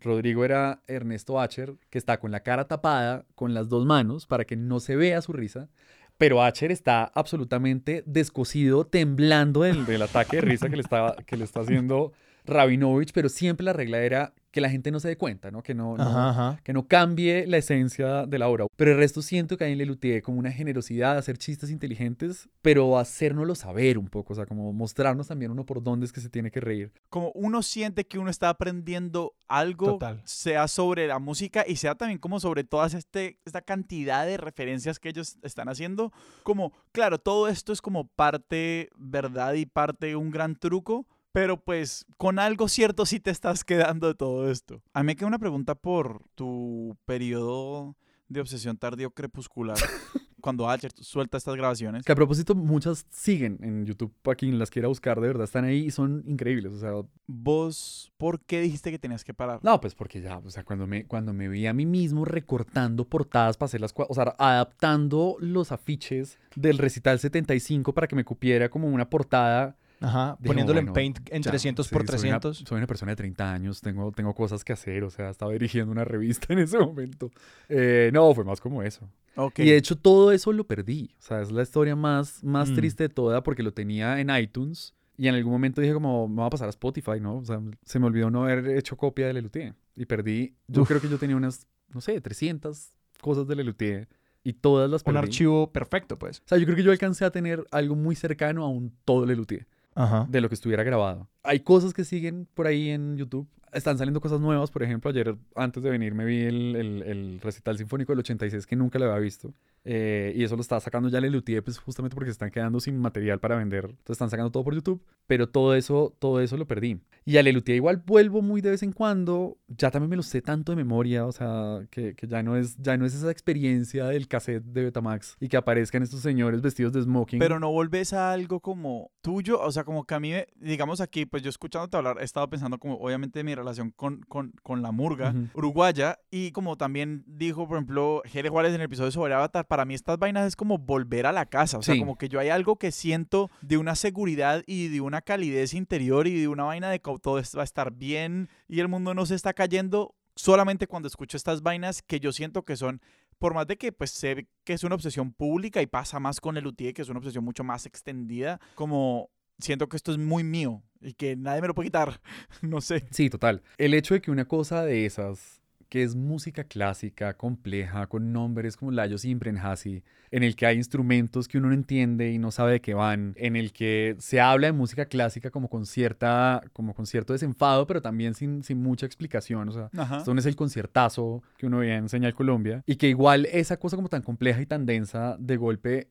Rodrigo 0.00 0.44
era 0.44 0.82
Ernesto 0.86 1.40
Acher, 1.40 1.74
que 1.90 1.98
está 1.98 2.18
con 2.18 2.30
la 2.30 2.42
cara 2.42 2.68
tapada, 2.68 3.26
con 3.34 3.52
las 3.52 3.68
dos 3.68 3.84
manos, 3.84 4.26
para 4.26 4.44
que 4.44 4.56
no 4.56 4.80
se 4.80 4.96
vea 4.96 5.20
su 5.20 5.32
risa. 5.32 5.68
Pero 6.16 6.42
Acher 6.42 6.72
está 6.72 7.04
absolutamente 7.04 8.02
descosido, 8.06 8.86
temblando 8.86 9.62
del, 9.62 9.84
del 9.84 10.02
ataque 10.02 10.36
de 10.36 10.42
risa 10.42 10.68
que 10.68 10.76
le, 10.76 10.82
estaba, 10.82 11.16
que 11.26 11.36
le 11.36 11.44
está 11.44 11.60
haciendo 11.60 12.12
Rabinovich, 12.46 13.12
pero 13.12 13.28
siempre 13.28 13.64
la 13.64 13.72
regla 13.72 14.00
era 14.02 14.34
que 14.52 14.60
la 14.60 14.70
gente 14.70 14.90
no 14.92 15.00
se 15.00 15.08
dé 15.08 15.16
cuenta, 15.16 15.50
¿no? 15.50 15.62
Que 15.62 15.74
no, 15.74 15.96
no- 15.96 16.02
Ajá, 16.02 16.28
ajá. 16.28 16.60
que 16.62 16.72
no 16.72 16.86
cambie 16.86 17.46
la 17.46 17.56
esencia 17.56 18.26
de 18.26 18.38
la 18.38 18.48
obra. 18.48 18.66
Pero 18.76 18.92
el 18.92 18.98
resto 18.98 19.22
siento 19.22 19.56
que 19.56 19.64
hay 19.64 19.72
en 19.72 19.78
Lelutier 19.78 20.22
como 20.22 20.38
una 20.38 20.52
generosidad 20.52 21.16
hacer 21.18 21.38
chistes 21.38 21.70
inteligentes, 21.70 22.48
pero 22.60 22.98
hacérnoslo 22.98 23.54
saber 23.54 23.98
un 23.98 24.08
poco, 24.08 24.34
o 24.34 24.36
sea, 24.36 24.46
como 24.46 24.72
mostrarnos 24.72 25.28
también 25.28 25.50
uno 25.50 25.64
por 25.66 25.82
dónde 25.82 26.06
es 26.06 26.12
que 26.12 26.20
se 26.20 26.28
tiene 26.28 26.50
que 26.50 26.60
reír. 26.60 26.92
Como 27.08 27.32
uno 27.34 27.62
siente 27.62 28.04
que 28.06 28.18
uno 28.18 28.30
está 28.30 28.50
aprendiendo 28.50 29.34
algo, 29.48 29.92
Total. 29.92 30.20
sea 30.24 30.68
sobre 30.68 31.06
la 31.06 31.18
música 31.18 31.64
y 31.66 31.76
sea 31.76 31.94
también 31.94 32.18
como 32.18 32.38
sobre 32.38 32.62
toda 32.64 32.86
este, 32.86 33.38
esta 33.44 33.62
cantidad 33.62 34.26
de 34.26 34.36
referencias 34.36 34.98
que 34.98 35.08
ellos 35.08 35.38
están 35.42 35.68
haciendo. 35.68 36.12
Como, 36.42 36.72
claro, 36.92 37.18
todo 37.18 37.48
esto 37.48 37.72
es 37.72 37.80
como 37.80 38.06
parte 38.08 38.90
verdad 38.96 39.54
y 39.54 39.66
parte 39.66 40.14
un 40.16 40.30
gran 40.30 40.56
truco, 40.56 41.06
pero 41.32 41.58
pues 41.58 42.06
con 42.16 42.38
algo 42.38 42.68
cierto 42.68 43.06
sí 43.06 43.20
te 43.20 43.30
estás 43.30 43.64
quedando 43.64 44.06
de 44.06 44.14
todo 44.14 44.50
esto. 44.50 44.82
A 44.92 45.02
mí 45.02 45.08
me 45.08 45.16
queda 45.16 45.28
una 45.28 45.38
pregunta 45.38 45.74
por 45.74 46.22
tu 46.34 46.96
periodo 47.04 47.96
de 48.28 48.40
obsesión 48.40 48.76
tardío 48.76 49.10
crepuscular. 49.10 49.76
cuando 50.42 50.68
Alcher 50.68 50.92
suelta 50.96 51.38
estas 51.38 51.56
grabaciones. 51.56 52.04
Que 52.04 52.12
a 52.12 52.16
propósito, 52.16 52.54
muchas 52.54 53.06
siguen 53.10 53.58
en 53.62 53.86
YouTube, 53.86 54.12
para 54.22 54.34
quien 54.34 54.58
las 54.58 54.70
quiera 54.70 54.88
buscar, 54.88 55.20
de 55.20 55.28
verdad, 55.28 55.44
están 55.44 55.64
ahí 55.64 55.86
y 55.86 55.90
son 55.90 56.24
increíbles, 56.26 56.72
o 56.72 56.78
sea, 56.78 56.92
¿Vos 57.26 58.12
por 58.18 58.40
qué 58.40 58.60
dijiste 58.60 58.90
que 58.90 58.98
tenías 58.98 59.24
que 59.24 59.32
parar? 59.32 59.60
No, 59.62 59.80
pues 59.80 59.94
porque 59.94 60.20
ya, 60.20 60.38
o 60.38 60.50
sea, 60.50 60.64
cuando 60.64 60.86
me, 60.86 61.06
cuando 61.06 61.32
me 61.32 61.48
vi 61.48 61.66
a 61.66 61.72
mí 61.72 61.86
mismo 61.86 62.26
recortando 62.26 63.08
portadas 63.08 63.56
para 63.56 63.66
hacer 63.66 63.80
las 63.80 63.94
o 63.96 64.14
sea, 64.14 64.34
adaptando 64.38 65.36
los 65.40 65.72
afiches 65.72 66.38
del 66.56 66.76
recital 66.76 67.18
75 67.18 67.94
para 67.94 68.06
que 68.06 68.16
me 68.16 68.24
cupiera 68.24 68.68
como 68.68 68.88
una 68.88 69.08
portada. 69.08 69.76
Ajá, 70.04 70.36
Dije, 70.38 70.46
poniéndolo 70.48 70.76
bueno, 70.78 70.90
en 70.90 70.94
Paint 70.94 71.18
en 71.30 71.42
ya, 71.42 71.50
300 71.50 71.86
sí, 71.86 71.92
por 71.92 72.02
soy 72.06 72.28
una- 72.28 72.40
300. 72.40 72.58
Soy 72.68 72.76
una, 72.78 72.86
persona 72.86 73.12
de 73.12 73.16
30 73.16 73.52
años, 73.52 73.80
tengo, 73.80 74.10
tengo 74.12 74.34
cosas 74.34 74.64
que 74.64 74.72
hacer, 74.72 75.04
o 75.04 75.10
sea, 75.10 75.30
estaba 75.30 75.52
dirigiendo 75.52 75.92
una 75.92 76.04
revista 76.04 76.46
en 76.52 76.58
ese 76.60 76.78
momento. 76.78 77.30
Eh, 77.68 78.10
no, 78.12 78.34
fue 78.34 78.44
más 78.44 78.60
como 78.60 78.82
eso. 78.82 79.08
Ok. 79.36 79.60
Y 79.60 79.66
de 79.66 79.76
hecho 79.76 79.96
todo 79.96 80.32
eso 80.32 80.52
lo 80.52 80.64
perdí, 80.64 81.10
o 81.18 81.22
sea, 81.22 81.40
es 81.40 81.50
la 81.50 81.62
historia 81.62 81.96
más, 81.96 82.42
más 82.44 82.70
Mm. 82.70 82.74
triste 82.74 83.02
de 83.04 83.08
toda 83.08 83.42
porque 83.42 83.62
lo 83.62 83.72
tenía 83.72 84.20
en 84.20 84.28
iTunes 84.30 84.94
y 85.16 85.28
en 85.28 85.34
algún 85.34 85.52
momento 85.52 85.80
dije 85.80 85.94
como, 85.94 86.28
me 86.28 86.36
voy 86.36 86.46
a 86.46 86.50
pasar 86.50 86.66
a 86.66 86.70
Spotify, 86.70 87.20
¿no? 87.20 87.36
O 87.38 87.44
sea, 87.44 87.60
se 87.84 87.98
me 87.98 88.06
olvidó 88.06 88.30
no 88.30 88.44
haber 88.44 88.66
hecho 88.76 88.96
copia 88.96 89.26
de 89.26 89.32
Lelutier 89.34 89.74
y 89.96 90.04
perdí, 90.06 90.54
yo 90.68 90.82
Uf. 90.82 90.88
creo 90.88 91.00
que 91.00 91.08
yo 91.08 91.18
tenía 91.18 91.36
unas, 91.36 91.66
no 91.94 92.00
sé, 92.00 92.20
300 92.20 92.90
cosas 93.20 93.46
de 93.46 93.54
Lelutier 93.56 94.08
y 94.44 94.54
todas 94.54 94.90
las 94.90 95.02
Un 95.02 95.12
perdí. 95.14 95.18
archivo 95.18 95.70
perfecto, 95.72 96.18
pues. 96.18 96.38
O 96.40 96.42
sea, 96.48 96.58
yo 96.58 96.64
creo 96.64 96.76
que 96.76 96.82
yo 96.82 96.90
alcancé 96.90 97.24
a 97.24 97.30
tener 97.30 97.64
algo 97.70 97.94
muy 97.94 98.16
cercano 98.16 98.64
a 98.64 98.68
un 98.68 98.92
todo 99.04 99.24
Lelutier 99.26 99.66
Ajá. 99.94 100.26
de 100.28 100.40
lo 100.40 100.48
que 100.48 100.54
estuviera 100.54 100.82
grabado. 100.82 101.28
Hay 101.42 101.60
cosas 101.60 101.92
que 101.92 102.04
siguen 102.04 102.48
por 102.54 102.66
ahí 102.66 102.90
en 102.90 103.16
YouTube. 103.16 103.48
Están 103.72 103.96
saliendo 103.98 104.20
cosas 104.20 104.40
nuevas. 104.40 104.70
Por 104.70 104.82
ejemplo, 104.82 105.10
ayer 105.10 105.34
antes 105.56 105.82
de 105.82 105.90
venir 105.90 106.14
me 106.14 106.24
vi 106.24 106.40
el, 106.42 106.76
el- 106.76 107.02
el 107.02 107.40
recital 107.42 107.78
sinfónico 107.78 108.12
del 108.12 108.20
86 108.20 108.66
que 108.66 108.76
nunca 108.76 108.98
lo 108.98 109.06
había 109.06 109.18
visto. 109.18 109.52
Eh, 109.84 110.32
y 110.36 110.44
eso 110.44 110.54
lo 110.54 110.62
está 110.62 110.78
sacando 110.78 111.08
ya 111.08 111.20
Lelutier 111.20 111.64
pues 111.64 111.78
justamente 111.78 112.14
porque 112.14 112.28
se 112.28 112.32
están 112.32 112.50
quedando 112.50 112.78
sin 112.80 112.98
material 112.98 113.40
para 113.40 113.56
vender. 113.56 113.84
Entonces 113.86 114.10
están 114.10 114.30
sacando 114.30 114.50
todo 114.52 114.62
por 114.62 114.74
YouTube. 114.74 115.02
Pero 115.26 115.48
todo 115.48 115.74
eso, 115.74 116.14
todo 116.18 116.40
eso 116.40 116.56
lo 116.56 116.66
perdí. 116.66 117.00
Y 117.24 117.36
a 117.38 117.42
Lelutier 117.42 117.76
igual 117.76 118.02
vuelvo 118.04 118.42
muy 118.42 118.60
de 118.60 118.70
vez 118.70 118.82
en 118.82 118.92
cuando. 118.92 119.56
Ya 119.68 119.90
también 119.90 120.10
me 120.10 120.16
lo 120.16 120.22
sé 120.22 120.42
tanto 120.42 120.72
de 120.72 120.76
memoria. 120.76 121.24
O 121.26 121.32
sea, 121.32 121.80
que, 121.90 122.14
que 122.14 122.26
ya, 122.26 122.42
no 122.42 122.56
es, 122.56 122.76
ya 122.78 122.96
no 122.96 123.06
es 123.06 123.14
esa 123.14 123.30
experiencia 123.30 124.06
del 124.06 124.28
cassette 124.28 124.62
de 124.64 124.84
Betamax. 124.84 125.36
Y 125.40 125.48
que 125.48 125.56
aparezcan 125.56 126.02
estos 126.02 126.20
señores 126.20 126.60
vestidos 126.60 126.92
de 126.92 127.02
smoking. 127.02 127.38
Pero 127.38 127.58
no 127.58 127.70
volvés 127.72 128.12
a 128.12 128.32
algo 128.32 128.60
como 128.60 129.10
tuyo, 129.22 129.60
o 129.60 129.70
sea, 129.72 129.84
como 129.84 130.04
que 130.04 130.14
a 130.14 130.20
mí, 130.20 130.32
digamos 130.56 131.00
aquí, 131.00 131.26
pues 131.26 131.42
yo 131.42 131.48
escuchándote 131.50 131.96
hablar, 131.96 132.18
he 132.20 132.24
estado 132.24 132.48
pensando 132.50 132.78
como 132.78 132.96
obviamente 132.96 133.42
mi 133.44 133.54
relación 133.62 133.90
con, 133.90 134.20
con, 134.28 134.52
con 134.62 134.82
la 134.82 134.92
murga 134.92 135.30
Ujú. 135.30 135.48
uruguaya 135.54 136.18
y 136.30 136.52
como 136.52 136.76
también 136.76 137.24
dijo, 137.26 137.66
por 137.66 137.78
ejemplo, 137.78 138.22
Jere 138.26 138.48
Juárez 138.48 138.70
en 138.74 138.80
el 138.80 138.86
episodio 138.86 139.10
sobre 139.10 139.34
Avatar, 139.34 139.66
para 139.66 139.84
mí 139.84 139.94
estas 139.94 140.18
vainas 140.18 140.46
es 140.46 140.56
como 140.56 140.78
volver 140.78 141.26
a 141.26 141.32
la 141.32 141.46
casa, 141.46 141.78
o 141.78 141.82
sea, 141.82 141.94
Sí. 141.94 142.00
como 142.00 142.16
que 142.16 142.28
yo 142.28 142.38
hay 142.40 142.48
algo 142.50 142.76
que 142.76 142.92
siento 142.92 143.50
de 143.60 143.76
una 143.78 143.94
seguridad 143.94 144.62
y 144.66 144.88
de 144.88 145.00
una 145.00 145.22
calidez 145.22 145.74
interior 145.74 146.26
y 146.26 146.38
de 146.40 146.48
una 146.48 146.64
vaina 146.64 146.90
de 146.90 147.00
que 147.00 147.14
todo 147.22 147.40
va 147.56 147.60
a 147.62 147.64
estar 147.64 147.92
bien 147.92 148.48
y 148.68 148.80
el 148.80 148.88
mundo 148.88 149.14
no 149.14 149.26
se 149.26 149.34
está 149.34 149.52
cayendo 149.54 150.14
solamente 150.36 150.86
cuando 150.86 151.08
escucho 151.08 151.36
estas 151.36 151.62
vainas 151.62 152.02
que 152.02 152.18
yo 152.20 152.32
siento 152.32 152.64
que 152.64 152.76
son 152.76 153.00
por 153.38 153.54
más 153.54 153.66
de 153.66 153.76
que 153.76 153.92
pues 153.92 154.10
sé 154.12 154.46
que 154.64 154.72
es 154.72 154.84
una 154.84 154.94
obsesión 154.94 155.32
pública 155.32 155.82
y 155.82 155.86
pasa 155.86 156.20
más 156.20 156.40
con 156.40 156.56
el 156.56 156.66
UTIE, 156.66 156.92
que 156.94 157.02
es 157.02 157.08
una 157.08 157.18
obsesión 157.18 157.44
mucho 157.44 157.64
más 157.64 157.86
extendida, 157.86 158.60
como 158.76 159.30
siento 159.58 159.88
que 159.88 159.96
esto 159.96 160.12
es 160.12 160.18
muy 160.18 160.44
mío 160.44 160.82
y 161.02 161.14
que 161.14 161.36
nadie 161.36 161.60
me 161.60 161.68
lo 161.68 161.74
puede 161.74 161.88
quitar, 161.88 162.20
no 162.62 162.80
sé. 162.80 163.04
Sí, 163.10 163.30
total. 163.30 163.62
El 163.78 163.94
hecho 163.94 164.14
de 164.14 164.20
que 164.20 164.30
una 164.30 164.46
cosa 164.46 164.84
de 164.84 165.06
esas, 165.06 165.60
que 165.88 166.02
es 166.02 166.14
música 166.16 166.64
clásica, 166.64 167.34
compleja, 167.34 168.06
con 168.06 168.32
nombres 168.32 168.76
como 168.76 168.90
Layos 168.90 169.24
Imprenhasi, 169.24 170.02
en 170.30 170.42
el 170.42 170.56
que 170.56 170.64
hay 170.64 170.76
instrumentos 170.78 171.46
que 171.46 171.58
uno 171.58 171.68
no 171.68 171.74
entiende 171.74 172.32
y 172.32 172.38
no 172.38 172.50
sabe 172.50 172.72
de 172.72 172.80
qué 172.80 172.94
van, 172.94 173.34
en 173.36 173.54
el 173.54 173.72
que 173.72 174.16
se 174.18 174.40
habla 174.40 174.68
de 174.68 174.72
música 174.72 175.04
clásica 175.04 175.50
como 175.50 175.68
con 175.68 175.84
cierta, 175.84 176.62
como 176.72 176.94
con 176.94 177.04
cierto 177.06 177.34
desenfado, 177.34 177.86
pero 177.86 178.00
también 178.00 178.32
sin, 178.32 178.62
sin 178.62 178.82
mucha 178.82 179.04
explicación. 179.04 179.68
O 179.68 179.72
sea, 179.72 179.90
Ajá. 179.94 180.18
esto 180.18 180.32
no 180.32 180.40
es 180.40 180.46
el 180.46 180.56
conciertazo 180.56 181.42
que 181.58 181.66
uno 181.66 181.78
veía 181.78 181.96
en 181.96 182.08
Señal 182.08 182.34
Colombia. 182.34 182.82
Y 182.86 182.96
que 182.96 183.08
igual 183.08 183.46
esa 183.52 183.76
cosa 183.76 183.96
como 183.96 184.08
tan 184.08 184.22
compleja 184.22 184.62
y 184.62 184.66
tan 184.66 184.86
densa, 184.86 185.36
de 185.38 185.56
golpe, 185.58 186.08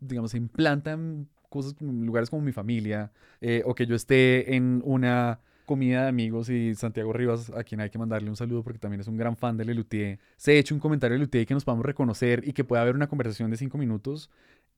digamos, 0.00 0.30
se 0.30 0.38
implanta 0.38 0.92
en 0.92 1.28
cosas, 1.52 1.76
lugares 1.80 2.30
como 2.30 2.42
mi 2.42 2.52
familia, 2.52 3.12
eh, 3.40 3.62
o 3.64 3.74
que 3.74 3.86
yo 3.86 3.94
esté 3.94 4.56
en 4.56 4.82
una 4.84 5.38
comida 5.66 6.02
de 6.02 6.08
amigos 6.08 6.48
y 6.48 6.74
Santiago 6.74 7.12
Rivas, 7.12 7.50
a 7.50 7.62
quien 7.62 7.80
hay 7.80 7.90
que 7.90 7.98
mandarle 7.98 8.28
un 8.28 8.36
saludo 8.36 8.64
porque 8.64 8.78
también 8.78 9.00
es 9.00 9.06
un 9.06 9.16
gran 9.16 9.36
fan 9.36 9.56
de 9.56 9.64
Lelutier, 9.64 10.18
se 10.36 10.58
eche 10.58 10.74
un 10.74 10.80
comentario 10.80 11.14
de 11.14 11.18
Lelutier 11.20 11.46
que 11.46 11.54
nos 11.54 11.64
podamos 11.64 11.86
reconocer 11.86 12.42
y 12.46 12.52
que 12.52 12.64
pueda 12.64 12.82
haber 12.82 12.96
una 12.96 13.06
conversación 13.06 13.50
de 13.50 13.56
cinco 13.56 13.78
minutos, 13.78 14.28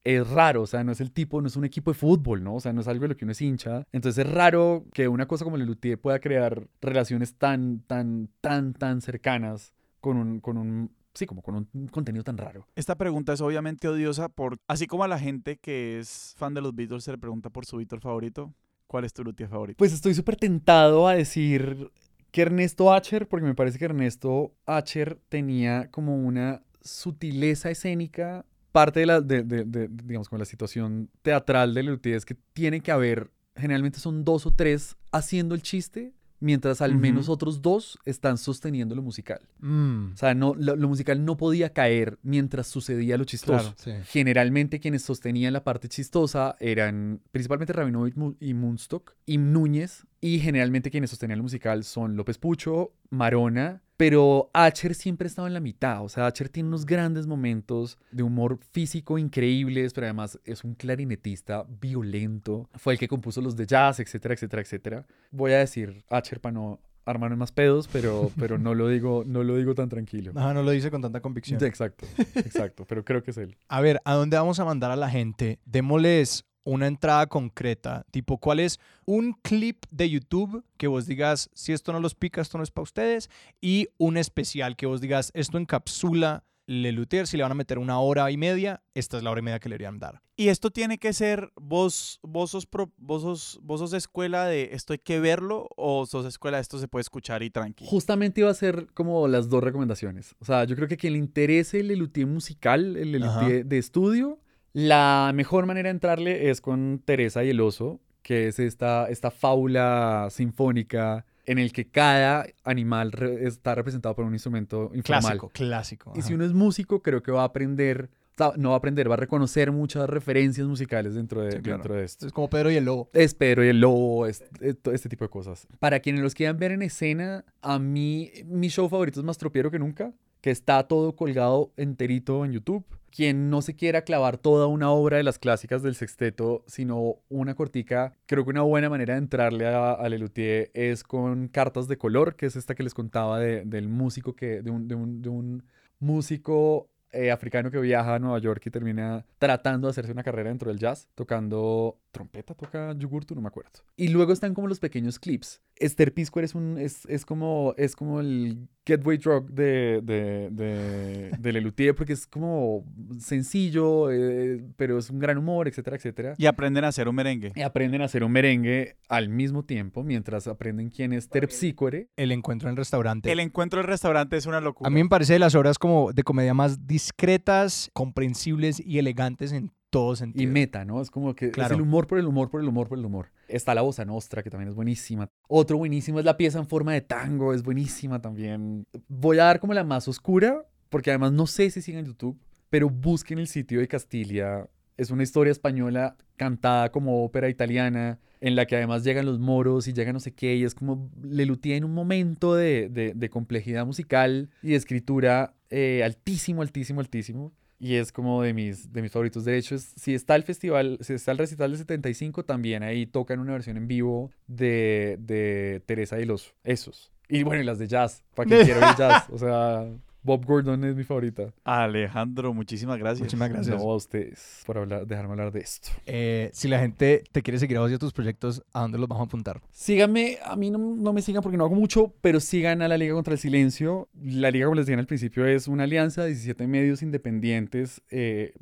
es 0.03 0.29
raro, 0.29 0.61
o 0.61 0.67
sea, 0.67 0.83
no 0.83 0.91
es 0.91 1.01
el 1.01 1.11
tipo, 1.11 1.41
no 1.41 1.47
es 1.47 1.55
un 1.55 1.65
equipo 1.65 1.91
de 1.91 1.95
fútbol, 1.95 2.43
¿no? 2.43 2.55
O 2.55 2.59
sea, 2.59 2.71
no 2.73 2.81
es 2.81 2.87
algo 2.87 3.01
de 3.03 3.07
lo 3.09 3.17
que 3.17 3.25
uno 3.25 3.31
es 3.31 3.41
hincha. 3.41 3.87
Entonces 3.91 4.23
es 4.23 4.31
raro 4.31 4.85
que 4.93 5.07
una 5.07 5.27
cosa 5.27 5.43
como 5.43 5.57
Lelutier 5.57 5.99
pueda 5.99 6.19
crear 6.19 6.67
relaciones 6.79 7.35
tan, 7.35 7.79
tan, 7.87 8.29
tan, 8.39 8.73
tan 8.73 9.01
cercanas 9.01 9.73
con 10.01 10.17
un, 10.17 10.39
con 10.41 10.57
un, 10.57 10.91
sí, 11.15 11.25
como 11.25 11.41
con 11.41 11.55
un 11.73 11.87
contenido 11.87 12.23
tan 12.23 12.37
raro. 12.37 12.67
Esta 12.75 12.95
pregunta 12.95 13.33
es 13.33 13.41
obviamente 13.41 13.87
odiosa 13.87 14.29
por, 14.29 14.57
así 14.67 14.85
como 14.85 15.03
a 15.03 15.07
la 15.07 15.17
gente 15.17 15.57
que 15.57 15.97
es 15.99 16.35
fan 16.37 16.53
de 16.53 16.61
los 16.61 16.75
Beatles 16.75 17.03
se 17.03 17.11
le 17.11 17.17
pregunta 17.17 17.49
por 17.49 17.65
su 17.65 17.77
Beatle 17.77 17.99
favorito, 17.99 18.53
¿cuál 18.87 19.05
es 19.05 19.13
tu 19.13 19.23
Luthier 19.23 19.49
favorito? 19.49 19.77
Pues 19.77 19.91
estoy 19.93 20.13
súper 20.13 20.35
tentado 20.35 21.07
a 21.07 21.15
decir 21.15 21.89
que 22.31 22.41
Ernesto 22.43 22.93
Acher, 22.93 23.27
porque 23.27 23.45
me 23.45 23.55
parece 23.55 23.79
que 23.79 23.85
Ernesto 23.85 24.53
Acher 24.65 25.17
tenía 25.29 25.89
como 25.89 26.15
una 26.17 26.61
sutileza 26.81 27.71
escénica, 27.71 28.45
parte 28.71 28.99
de 28.99 29.05
la, 29.05 29.21
de, 29.21 29.43
de- 29.43 29.63
de, 29.63 29.87
digamos, 29.89 30.27
como 30.29 30.39
la 30.39 30.45
situación 30.45 31.09
teatral 31.21 31.73
de 31.73 31.83
Lelutier 31.83 32.15
es 32.17 32.25
que 32.25 32.35
tiene 32.53 32.81
que 32.81 32.91
haber, 32.91 33.31
generalmente 33.55 33.99
son 33.99 34.23
dos 34.25 34.45
o 34.45 34.51
tres 34.53 34.97
haciendo 35.11 35.55
el 35.55 35.61
chiste, 35.61 36.13
mientras 36.39 36.81
al 36.81 36.95
menos 36.95 37.29
otros 37.29 37.61
dos 37.61 37.97
están 38.05 38.37
sosteniendo 38.37 38.93
lo 38.95 39.01
musical. 39.01 39.39
Mm, 39.59 40.13
O 40.13 40.17
sea, 40.17 40.33
no, 40.33 40.53
lo, 40.55 40.75
lo 40.75 40.87
musical 40.87 41.23
no 41.23 41.37
podía 41.37 41.71
caer 41.73 42.19
mientras 42.23 42.67
sucedía 42.67 43.17
lo 43.17 43.23
chistoso. 43.23 43.73
Claro. 43.73 43.75
sí. 43.77 43.91
Generalmente 44.11 44.79
quienes 44.79 45.01
sostenían 45.03 45.53
la 45.53 45.63
parte 45.63 45.87
chistosa 45.89 46.55
eran 46.59 47.21
principalmente 47.31 47.73
Rabinovich 47.73 48.15
y 48.39 48.53
Munstock 48.53 49.15
y 49.25 49.37
Núñez. 49.37 50.05
Y 50.21 50.39
generalmente 50.39 50.89
quienes 50.89 51.11
sostenían 51.11 51.37
lo 51.39 51.43
musical 51.43 51.83
son 51.83 52.15
López 52.15 52.37
Pucho, 52.37 52.93
Marona. 53.11 53.83
Pero 53.97 54.49
Acher 54.53 54.93
siempre 54.93 55.27
estaba 55.27 55.47
en 55.47 55.53
la 55.53 55.59
mitad. 55.59 56.03
O 56.03 56.09
sea, 56.09 56.25
Acher 56.25 56.49
tiene 56.49 56.67
unos 56.67 56.85
grandes 56.85 57.27
momentos 57.27 57.97
de 58.11 58.23
humor 58.23 58.59
físico 58.71 59.17
increíbles, 59.17 59.93
pero 59.93 60.07
además 60.07 60.39
es 60.43 60.63
un 60.63 60.75
clarinetista 60.75 61.65
violento. 61.67 62.69
Fue 62.75 62.93
el 62.93 62.99
que 62.99 63.07
compuso 63.07 63.41
los 63.41 63.55
de 63.55 63.65
jazz, 63.65 63.99
etcétera, 63.99 64.33
etcétera, 64.33 64.61
etcétera. 64.61 65.05
Voy 65.31 65.53
a 65.53 65.59
decir 65.59 66.03
Acher 66.09 66.41
para 66.41 66.53
no 66.53 66.79
armarme 67.05 67.35
más 67.35 67.51
pedos, 67.51 67.87
pero, 67.87 68.31
pero 68.39 68.57
no, 68.57 68.73
lo 68.73 68.89
digo, 68.89 69.23
no 69.25 69.43
lo 69.43 69.55
digo 69.55 69.75
tan 69.75 69.89
tranquilo. 69.89 70.31
Ajá, 70.35 70.53
no 70.53 70.63
lo 70.63 70.71
dice 70.71 70.91
con 70.91 71.01
tanta 71.01 71.21
convicción. 71.21 71.63
Exacto, 71.63 72.05
exacto, 72.35 72.85
pero 72.85 73.05
creo 73.05 73.23
que 73.23 73.31
es 73.31 73.37
él. 73.37 73.55
A 73.67 73.81
ver, 73.81 74.01
¿a 74.03 74.13
dónde 74.13 74.37
vamos 74.37 74.59
a 74.59 74.65
mandar 74.65 74.91
a 74.91 74.95
la 74.95 75.09
gente? 75.09 75.59
Démosles 75.65 76.45
una 76.65 76.87
entrada 76.87 77.27
concreta, 77.27 78.05
tipo, 78.11 78.37
¿cuál 78.39 78.59
es 78.59 78.79
un 79.05 79.33
clip 79.41 79.85
de 79.91 80.09
YouTube 80.09 80.65
que 80.77 80.87
vos 80.87 81.05
digas, 81.05 81.49
si 81.53 81.71
esto 81.71 81.93
no 81.93 81.99
los 82.01 82.15
pica, 82.15 82.41
esto 82.41 82.57
no 82.57 82.63
es 82.63 82.71
para 82.71 82.83
ustedes? 82.83 83.29
Y 83.61 83.87
un 83.97 84.17
especial 84.17 84.75
que 84.75 84.85
vos 84.87 84.99
digas, 84.99 85.31
esto 85.33 85.57
encapsula 85.57 86.43
Le 86.67 86.91
Luthier, 86.91 87.27
si 87.27 87.37
le 87.37 87.43
van 87.43 87.51
a 87.51 87.55
meter 87.55 87.77
una 87.77 87.99
hora 87.99 88.31
y 88.31 88.37
media, 88.37 88.81
esta 88.95 89.17
es 89.17 89.23
la 89.23 89.29
hora 89.29 89.39
y 89.39 89.43
media 89.43 89.59
que 89.59 89.69
le 89.69 89.73
deberían 89.75 89.99
dar. 89.99 90.23
Y 90.35 90.47
esto 90.47 90.71
tiene 90.71 90.97
que 90.97 91.13
ser, 91.13 91.51
vos, 91.55 92.19
vos, 92.23 92.49
sos, 92.49 92.65
pro- 92.65 92.91
vos, 92.97 93.21
sos, 93.21 93.59
vos 93.61 93.79
sos 93.79 93.93
escuela 93.93 94.45
de 94.47 94.69
esto 94.73 94.93
hay 94.93 94.99
que 94.99 95.19
verlo 95.19 95.67
o 95.77 96.07
sos 96.07 96.25
escuela 96.25 96.57
de 96.57 96.61
esto 96.61 96.79
se 96.79 96.87
puede 96.87 97.01
escuchar 97.01 97.43
y 97.43 97.51
tranqui. 97.51 97.85
Justamente 97.87 98.41
iba 98.41 98.49
a 98.49 98.53
ser 98.55 98.87
como 98.95 99.27
las 99.27 99.47
dos 99.49 99.63
recomendaciones. 99.63 100.33
O 100.39 100.45
sea, 100.45 100.63
yo 100.63 100.75
creo 100.75 100.87
que 100.87 100.95
a 100.95 100.97
quien 100.97 101.13
le 101.13 101.19
interese 101.19 101.81
el 101.81 101.89
Lelutier 101.89 102.25
musical, 102.25 102.97
el 102.97 103.11
Lelutier 103.11 103.63
de 103.67 103.77
estudio, 103.77 104.39
la 104.75 105.31
mejor 105.33 105.65
manera 105.65 105.87
de 105.87 105.91
entrarle 105.91 106.49
es 106.49 106.59
con 106.59 107.01
Teresa 107.05 107.45
y 107.45 107.49
el 107.51 107.61
oso, 107.61 108.01
que 108.23 108.49
es 108.49 108.59
esta, 108.59 109.07
esta 109.09 109.31
fábula 109.31 110.27
sinfónica 110.31 111.25
en 111.45 111.59
el 111.59 111.71
que 111.71 111.87
cada 111.87 112.45
animal 112.65 113.13
re- 113.13 113.47
está 113.47 113.73
representado 113.73 114.13
por 114.15 114.25
un 114.25 114.33
instrumento 114.33 114.91
informal. 114.93 115.21
Clásico, 115.21 115.49
clásico. 115.49 116.13
Y 116.15 116.23
si 116.23 116.33
uno 116.33 116.43
es 116.43 116.51
músico, 116.51 117.01
creo 117.01 117.23
que 117.23 117.31
va 117.31 117.43
a 117.43 117.45
aprender, 117.45 118.09
no 118.57 118.69
va 118.69 118.75
a 118.75 118.77
aprender, 118.79 119.09
va 119.09 119.13
a 119.13 119.17
reconocer 119.17 119.71
muchas 119.71 120.09
referencias 120.09 120.67
musicales 120.67 121.15
dentro 121.15 121.41
de, 121.41 121.53
Sí, 121.53 121.59
claro. 121.59 121.77
dentro 121.77 121.95
de 121.95 122.03
esto. 122.03 122.27
Es 122.27 122.33
como 122.33 122.49
Pedro 122.49 122.69
y 122.69 122.75
el 122.75 122.83
Lobo. 122.83 123.09
Es 123.13 123.33
Pedro 123.33 123.63
y 123.63 123.69
el 123.69 123.79
Lobo, 123.79 124.25
es- 124.25 124.43
es 124.59 124.77
todo 124.81 124.93
este 124.93 125.07
tipo 125.07 125.23
de 125.23 125.29
cosas. 125.29 125.67
Para 125.79 126.01
quienes 126.01 126.21
los 126.21 126.33
quieran 126.33 126.57
ver 126.57 126.73
en 126.73 126.81
escena, 126.81 127.45
a 127.61 127.79
mí 127.79 128.29
mi 128.45 128.67
show 128.67 128.89
favorito 128.89 129.21
es 129.21 129.25
Más 129.25 129.37
Tropiero 129.37 129.71
que 129.71 129.79
Nunca, 129.79 130.11
que 130.41 130.51
está 130.51 130.83
todo 130.87 131.15
colgado 131.15 131.71
enterito 131.77 132.43
en 132.43 132.51
YouTube. 132.51 132.83
Quien 133.15 133.49
no 133.49 133.61
se 133.61 133.75
quiera 133.75 134.01
clavar 134.01 134.37
toda 134.37 134.67
una 134.67 134.89
obra 134.91 135.15
de 135.17 135.23
las 135.23 135.39
clásicas 135.39 135.81
del 135.81 135.95
sexteto, 135.95 136.63
sino 136.67 137.15
una 137.29 137.55
cortica, 137.55 138.13
creo 138.25 138.43
que 138.43 138.49
una 138.49 138.63
buena 138.63 138.89
manera 138.89 139.13
de 139.13 139.19
entrarle 139.19 139.65
a, 139.67 139.93
a 139.93 140.09
Lelutier 140.09 140.69
es 140.73 141.03
con 141.03 141.47
Cartas 141.47 141.87
de 141.87 141.97
Color, 141.97 142.35
que 142.35 142.47
es 142.47 142.55
esta 142.57 142.75
que 142.75 142.83
les 142.83 142.93
contaba 142.93 143.39
de- 143.39 143.63
del 143.63 143.87
músico 143.87 144.35
que, 144.35 144.61
de 144.61 144.69
un, 144.69 144.87
de 144.89 144.95
un- 144.95 145.21
de 145.21 145.29
un 145.29 145.63
músico 145.99 146.89
eh, 147.13 147.31
africano 147.31 147.71
que 147.71 147.79
viaja 147.79 148.15
a 148.15 148.19
Nueva 148.19 148.39
York 148.39 148.61
y 148.65 148.69
termina 148.69 149.25
tratando 149.37 149.87
de 149.87 149.91
hacerse 149.91 150.11
una 150.11 150.23
carrera 150.23 150.49
dentro 150.49 150.69
del 150.69 150.79
jazz, 150.79 151.07
tocando 151.15 151.97
trompeta, 152.15 152.53
toca 152.53 152.93
yugurtu, 152.97 153.35
no 153.35 153.41
me 153.41 153.49
acuerdo. 153.49 153.71
Y 153.97 154.07
luego 154.07 154.31
están 154.31 154.53
como 154.53 154.67
los 154.67 154.79
pequeños 154.79 155.19
clips. 155.19 155.61
Esther 155.75 156.13
Piscuer 156.13 156.45
es, 156.45 156.55
un, 156.55 156.77
es, 156.77 157.05
es, 157.07 157.25
como, 157.25 157.73
es 157.77 157.97
como 157.97 158.21
el 158.21 158.69
getaway 158.85 159.17
drug 159.17 159.51
de, 159.51 159.99
de, 160.01 160.49
de, 160.51 161.31
de 161.37 161.51
Lelutier 161.51 161.93
porque 161.93 162.13
es 162.13 162.25
como 162.25 162.85
sencillo, 163.19 164.09
eh, 164.11 164.63
pero 164.77 164.97
es 164.97 165.09
un 165.09 165.19
gran 165.19 165.37
humor, 165.37 165.67
etcétera, 165.67 165.97
etcétera. 165.97 166.35
Y 166.37 166.45
aprenden 166.45 166.85
a 166.85 166.87
hacer 166.87 167.09
un 167.09 167.15
merengue. 167.15 167.51
Y 167.53 167.61
aprenden 167.61 168.01
a 168.01 168.05
hacer 168.05 168.23
un 168.23 168.31
merengue 168.31 168.95
al 169.09 169.27
mismo 169.27 169.63
tiempo 169.63 170.03
mientras 170.03 170.47
aprenden 170.47 170.89
quién 170.89 171.11
es 171.11 171.27
Terpsícore. 171.27 172.07
El 172.15 172.31
encuentro 172.31 172.69
en 172.69 172.73
el 172.73 172.77
restaurante. 172.77 173.29
El 173.29 173.41
encuentro 173.41 173.79
del 173.79 173.87
restaurante 173.87 174.37
es 174.37 174.45
una 174.45 174.61
locura. 174.61 174.87
A 174.87 174.91
mí 174.91 175.03
me 175.03 175.09
parece 175.09 175.33
de 175.33 175.39
las 175.39 175.55
obras 175.55 175.77
como 175.77 176.13
de 176.13 176.23
comedia 176.23 176.53
más 176.53 176.87
discretas, 176.87 177.89
comprensibles 177.93 178.79
y 178.79 178.99
elegantes 178.99 179.51
en 179.51 179.73
todo 179.95 180.13
y 180.13 180.15
sentido. 180.17 180.51
meta, 180.51 180.85
¿no? 180.85 181.01
Es 181.01 181.09
como 181.09 181.33
que 181.35 181.51
Claro. 181.51 181.73
es 181.73 181.79
el 181.79 181.81
humor 181.81 182.07
por 182.07 182.19
el 182.19 182.25
humor, 182.27 182.49
por 182.49 182.61
el 182.61 182.67
humor, 182.67 182.87
por 182.87 182.97
el 182.97 183.05
humor. 183.05 183.31
Está 183.47 183.73
la 183.73 183.81
bossa 183.81 184.05
nostra, 184.05 184.43
que 184.43 184.49
también 184.49 184.69
es 184.69 184.75
buenísima. 184.75 185.27
Otro 185.47 185.77
buenísimo 185.77 186.19
es 186.19 186.25
la 186.25 186.37
pieza 186.37 186.59
en 186.59 186.67
forma 186.67 186.93
de 186.93 187.01
tango, 187.01 187.53
es 187.53 187.63
buenísima 187.63 188.21
también. 188.21 188.85
Voy 189.07 189.39
a 189.39 189.45
dar 189.45 189.59
como 189.59 189.73
la 189.73 189.83
más 189.83 190.07
oscura, 190.07 190.65
porque 190.89 191.09
además 191.11 191.31
no 191.31 191.47
sé 191.47 191.69
si 191.69 191.81
sigan 191.81 192.05
YouTube, 192.05 192.39
pero 192.69 192.89
busquen 192.89 193.39
el 193.39 193.47
sitio 193.47 193.79
de 193.79 193.87
Castilla. 193.87 194.67
Es 194.97 195.11
una 195.11 195.23
historia 195.23 195.51
española 195.51 196.15
cantada 196.37 196.89
como 196.91 197.23
ópera 197.23 197.49
italiana, 197.49 198.19
en 198.41 198.55
la 198.55 198.65
que 198.65 198.75
además 198.75 199.03
llegan 199.03 199.25
los 199.25 199.39
moros 199.39 199.87
y 199.87 199.93
llega 199.93 200.13
no 200.13 200.19
sé 200.19 200.33
qué, 200.33 200.55
y 200.55 200.63
es 200.63 200.75
como 200.75 201.09
Lelutier 201.21 201.77
en 201.77 201.83
un 201.85 201.93
momento 201.93 202.53
de, 202.55 202.89
de, 202.89 203.13
de 203.15 203.29
complejidad 203.29 203.85
musical 203.85 204.49
y 204.61 204.69
de 204.69 204.75
escritura 204.75 205.53
eh, 205.69 206.01
altísimo, 206.03 206.61
altísimo, 206.61 206.99
altísimo. 207.01 207.53
Y 207.79 207.95
es 207.95 208.11
como 208.11 208.41
de 208.41 208.53
mis, 208.53 208.93
de 208.93 209.01
mis 209.01 209.11
favoritos. 209.11 209.43
De 209.45 209.57
hecho, 209.57 209.75
es, 209.75 209.93
si 209.95 210.13
está 210.13 210.35
el 210.35 210.43
festival, 210.43 210.97
si 211.01 211.13
está 211.13 211.31
el 211.31 211.37
recital 211.37 211.71
de 211.71 211.77
75, 211.77 212.43
también 212.45 212.83
ahí 212.83 213.05
tocan 213.05 213.39
una 213.39 213.53
versión 213.53 213.77
en 213.77 213.87
vivo 213.87 214.31
de, 214.47 215.17
de 215.19 215.81
Teresa 215.85 216.19
y 216.19 216.25
los 216.25 216.53
Esos. 216.63 217.11
Y 217.27 217.43
bueno, 217.43 217.61
y 217.61 217.65
las 217.65 217.79
de 217.79 217.87
jazz, 217.87 218.23
para 218.33 218.47
quien 218.47 218.63
quiera 218.65 218.79
ver 218.79 218.95
jazz. 218.97 219.29
O 219.29 219.37
sea, 219.37 219.87
Bob 220.25 220.43
Gordon 220.43 220.83
es 220.83 220.95
mi 220.95 221.03
favorita. 221.03 221.53
Alejandro, 221.63 222.51
muchísimas 222.51 222.97
gracias. 222.97 223.19
Muchísimas 223.19 223.49
gracias. 223.49 223.77
No, 223.77 223.91
a 223.91 223.95
ustedes 223.95 224.63
por 224.65 224.79
hablar, 224.79 225.05
dejarme 225.05 225.33
hablar 225.33 225.51
de 225.51 225.59
esto. 225.59 225.89
Eh, 226.07 226.49
si 226.51 226.67
la 226.67 226.79
gente 226.79 227.23
te 227.31 227.43
quiere 227.43 227.59
seguir 227.59 227.77
a 227.77 227.81
vos 227.81 227.91
y 227.91 227.93
a 227.93 227.99
tus 227.99 228.11
proyectos, 228.11 228.63
¿a 228.73 228.81
dónde 228.81 228.97
los 228.97 229.07
vamos 229.07 229.21
a 229.21 229.27
apuntar? 229.27 229.61
Síganme, 229.69 230.39
a 230.43 230.55
mí 230.55 230.71
no, 230.71 230.79
no 230.79 231.13
me 231.13 231.21
sigan 231.21 231.43
porque 231.43 231.57
no 231.57 231.65
hago 231.65 231.75
mucho, 231.75 232.11
pero 232.21 232.39
sigan 232.39 232.81
a 232.81 232.87
la 232.87 232.97
Liga 232.97 233.13
contra 233.13 233.33
el 233.33 233.39
Silencio. 233.39 234.09
La 234.19 234.49
Liga, 234.49 234.65
como 234.65 234.77
les 234.77 234.87
dije 234.87 234.99
al 234.99 235.05
principio, 235.05 235.45
es 235.45 235.67
una 235.67 235.83
alianza 235.83 236.23
de 236.23 236.29
17 236.29 236.65
medios 236.65 237.03
independientes. 237.03 238.01
Eh, 238.09 238.53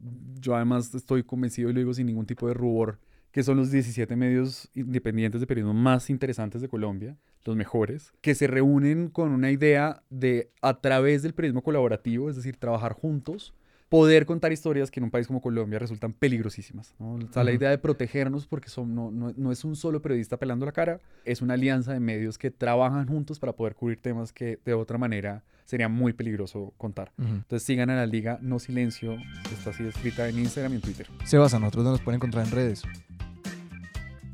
yo 0.42 0.58
además 0.58 0.94
estoy 0.94 1.24
convencido 1.24 1.70
y 1.70 1.74
lo 1.74 1.80
digo 1.80 1.94
sin 1.94 2.08
ningún 2.08 2.26
tipo 2.26 2.46
de 2.46 2.56
rubor 2.56 3.00
que 3.34 3.44
son 3.44 3.58
los 3.58 3.72
17 3.72 4.16
medios 4.16 4.70
independientes 4.76 5.42
de 5.42 5.48
periodismo 5.48 5.74
más 5.74 6.12
interesantes 6.12 6.62
de 6.62 6.70
Colombia, 6.70 7.18
los 7.44 7.56
mejores, 7.56 8.14
que 8.22 8.36
se 8.36 8.46
reúnen 8.46 9.10
con 9.10 9.32
una 9.32 9.50
idea 9.50 10.04
de, 10.12 10.52
a 10.62 10.80
través 10.80 11.24
del 11.24 11.34
periodismo 11.34 11.64
colaborativo, 11.64 12.30
es 12.30 12.36
decir, 12.36 12.58
trabajar 12.58 12.94
juntos, 12.94 13.56
poder 13.94 14.26
contar 14.26 14.52
historias 14.52 14.90
que 14.90 15.00
en 15.00 15.04
un 15.04 15.12
país 15.12 15.28
como 15.28 15.40
Colombia 15.40 15.78
resultan 15.78 16.14
peligrosísimas. 16.14 16.96
¿no? 16.98 17.14
O 17.14 17.32
sea, 17.32 17.44
la 17.44 17.52
idea 17.52 17.70
de 17.70 17.78
protegernos, 17.78 18.48
porque 18.48 18.68
son, 18.68 18.96
no, 18.96 19.12
no, 19.12 19.32
no 19.38 19.52
es 19.52 19.64
un 19.64 19.76
solo 19.76 20.02
periodista 20.02 20.38
pelando 20.38 20.66
la 20.66 20.72
cara, 20.72 21.00
es 21.26 21.44
una 21.44 21.54
alianza 21.54 21.94
de 21.94 22.00
medios 22.00 22.40
que 22.40 22.50
trabajan 22.50 23.08
juntos 23.08 23.38
para 23.38 23.54
poder 23.54 23.76
cubrir 23.76 24.00
temas 24.00 24.34
que 24.34 24.58
de 24.66 24.74
otra 24.74 24.98
manera 24.98 25.44
sería 25.66 25.90
muy 25.90 26.12
peligroso 26.12 26.74
contar. 26.76 27.12
Entonces 27.20 27.62
sigan 27.62 27.92
a 27.92 27.96
la 27.96 28.08
liga 28.08 28.40
No 28.42 28.58
Silencio, 28.58 29.16
está 29.52 29.70
así 29.70 29.84
escrita 29.84 30.28
en 30.28 30.40
Instagram 30.40 30.74
y 30.74 30.76
en 30.78 30.82
Twitter. 30.82 31.08
Sebas, 31.24 31.54
a 31.54 31.60
nosotros 31.60 31.86
nos 31.86 32.02
pueden 32.02 32.18
encontrar 32.18 32.48
en 32.48 32.52
redes. 32.52 32.82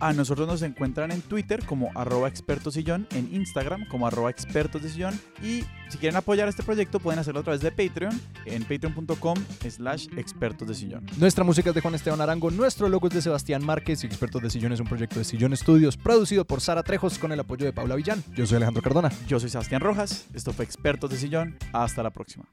A 0.02 0.14
nosotros 0.14 0.48
nos 0.48 0.62
encuentran 0.62 1.12
en 1.12 1.22
Twitter 1.22 1.66
como 1.66 1.92
arroba 1.94 2.30
expertosillón, 2.30 3.06
en 3.12 3.34
Instagram 3.36 3.86
como 3.88 4.08
arroba 4.08 4.30
expertos 4.30 4.82
de 4.82 4.90
sillón 4.90 5.20
y 5.44 5.66
si 5.90 5.98
quieren 5.98 6.16
apoyar 6.16 6.48
este 6.48 6.64
proyecto 6.64 7.00
pueden 7.02 7.20
hacerlo 7.20 7.42
a 7.42 7.44
través 7.44 7.60
de 7.62 7.72
Patreon 7.72 8.20
en 8.46 8.64
patreon.com 8.64 9.36
slash 9.70 10.08
expertos 10.16 10.68
de 10.68 10.76
sillón. 10.76 11.06
Nuestra 11.18 11.44
música 11.44 11.70
es 11.70 11.76
de 11.76 11.82
Juan 11.82 11.96
Esteban 11.96 12.22
Arango, 12.22 12.50
nuestro 12.50 12.88
logo 12.88 13.08
es 13.08 13.14
de 13.14 13.22
Sebastián 13.22 13.66
Márquez 13.66 14.04
y 14.04 14.08
Expertos 14.08 14.42
de 14.42 14.50
Sillón 14.50 14.72
es 14.72 14.80
un 14.80 14.88
proyecto 14.88 15.20
de 15.20 15.26
Sillón 15.26 15.52
Estudios 15.52 15.98
producido 15.98 16.46
por 16.46 16.62
Sara 16.62 16.84
Trejos 16.84 17.20
con 17.20 17.34
el 17.34 17.40
apoyo 17.40 17.66
de 17.66 17.74
Paula 17.74 17.96
Villán. 17.96 18.24
Yo 18.36 18.46
soy 18.46 18.58
Alejandro 18.58 18.82
Cardona. 18.82 19.12
Yo 19.28 19.40
soy 19.40 19.50
Sebastián 19.50 19.82
Rojas, 19.82 20.28
esto 20.34 20.54
fue 20.54 20.64
Expertos 20.64 21.10
de 21.10 21.18
Sillón, 21.18 21.58
hasta 21.74 22.04
la 22.04 22.12
próxima. 22.12 22.46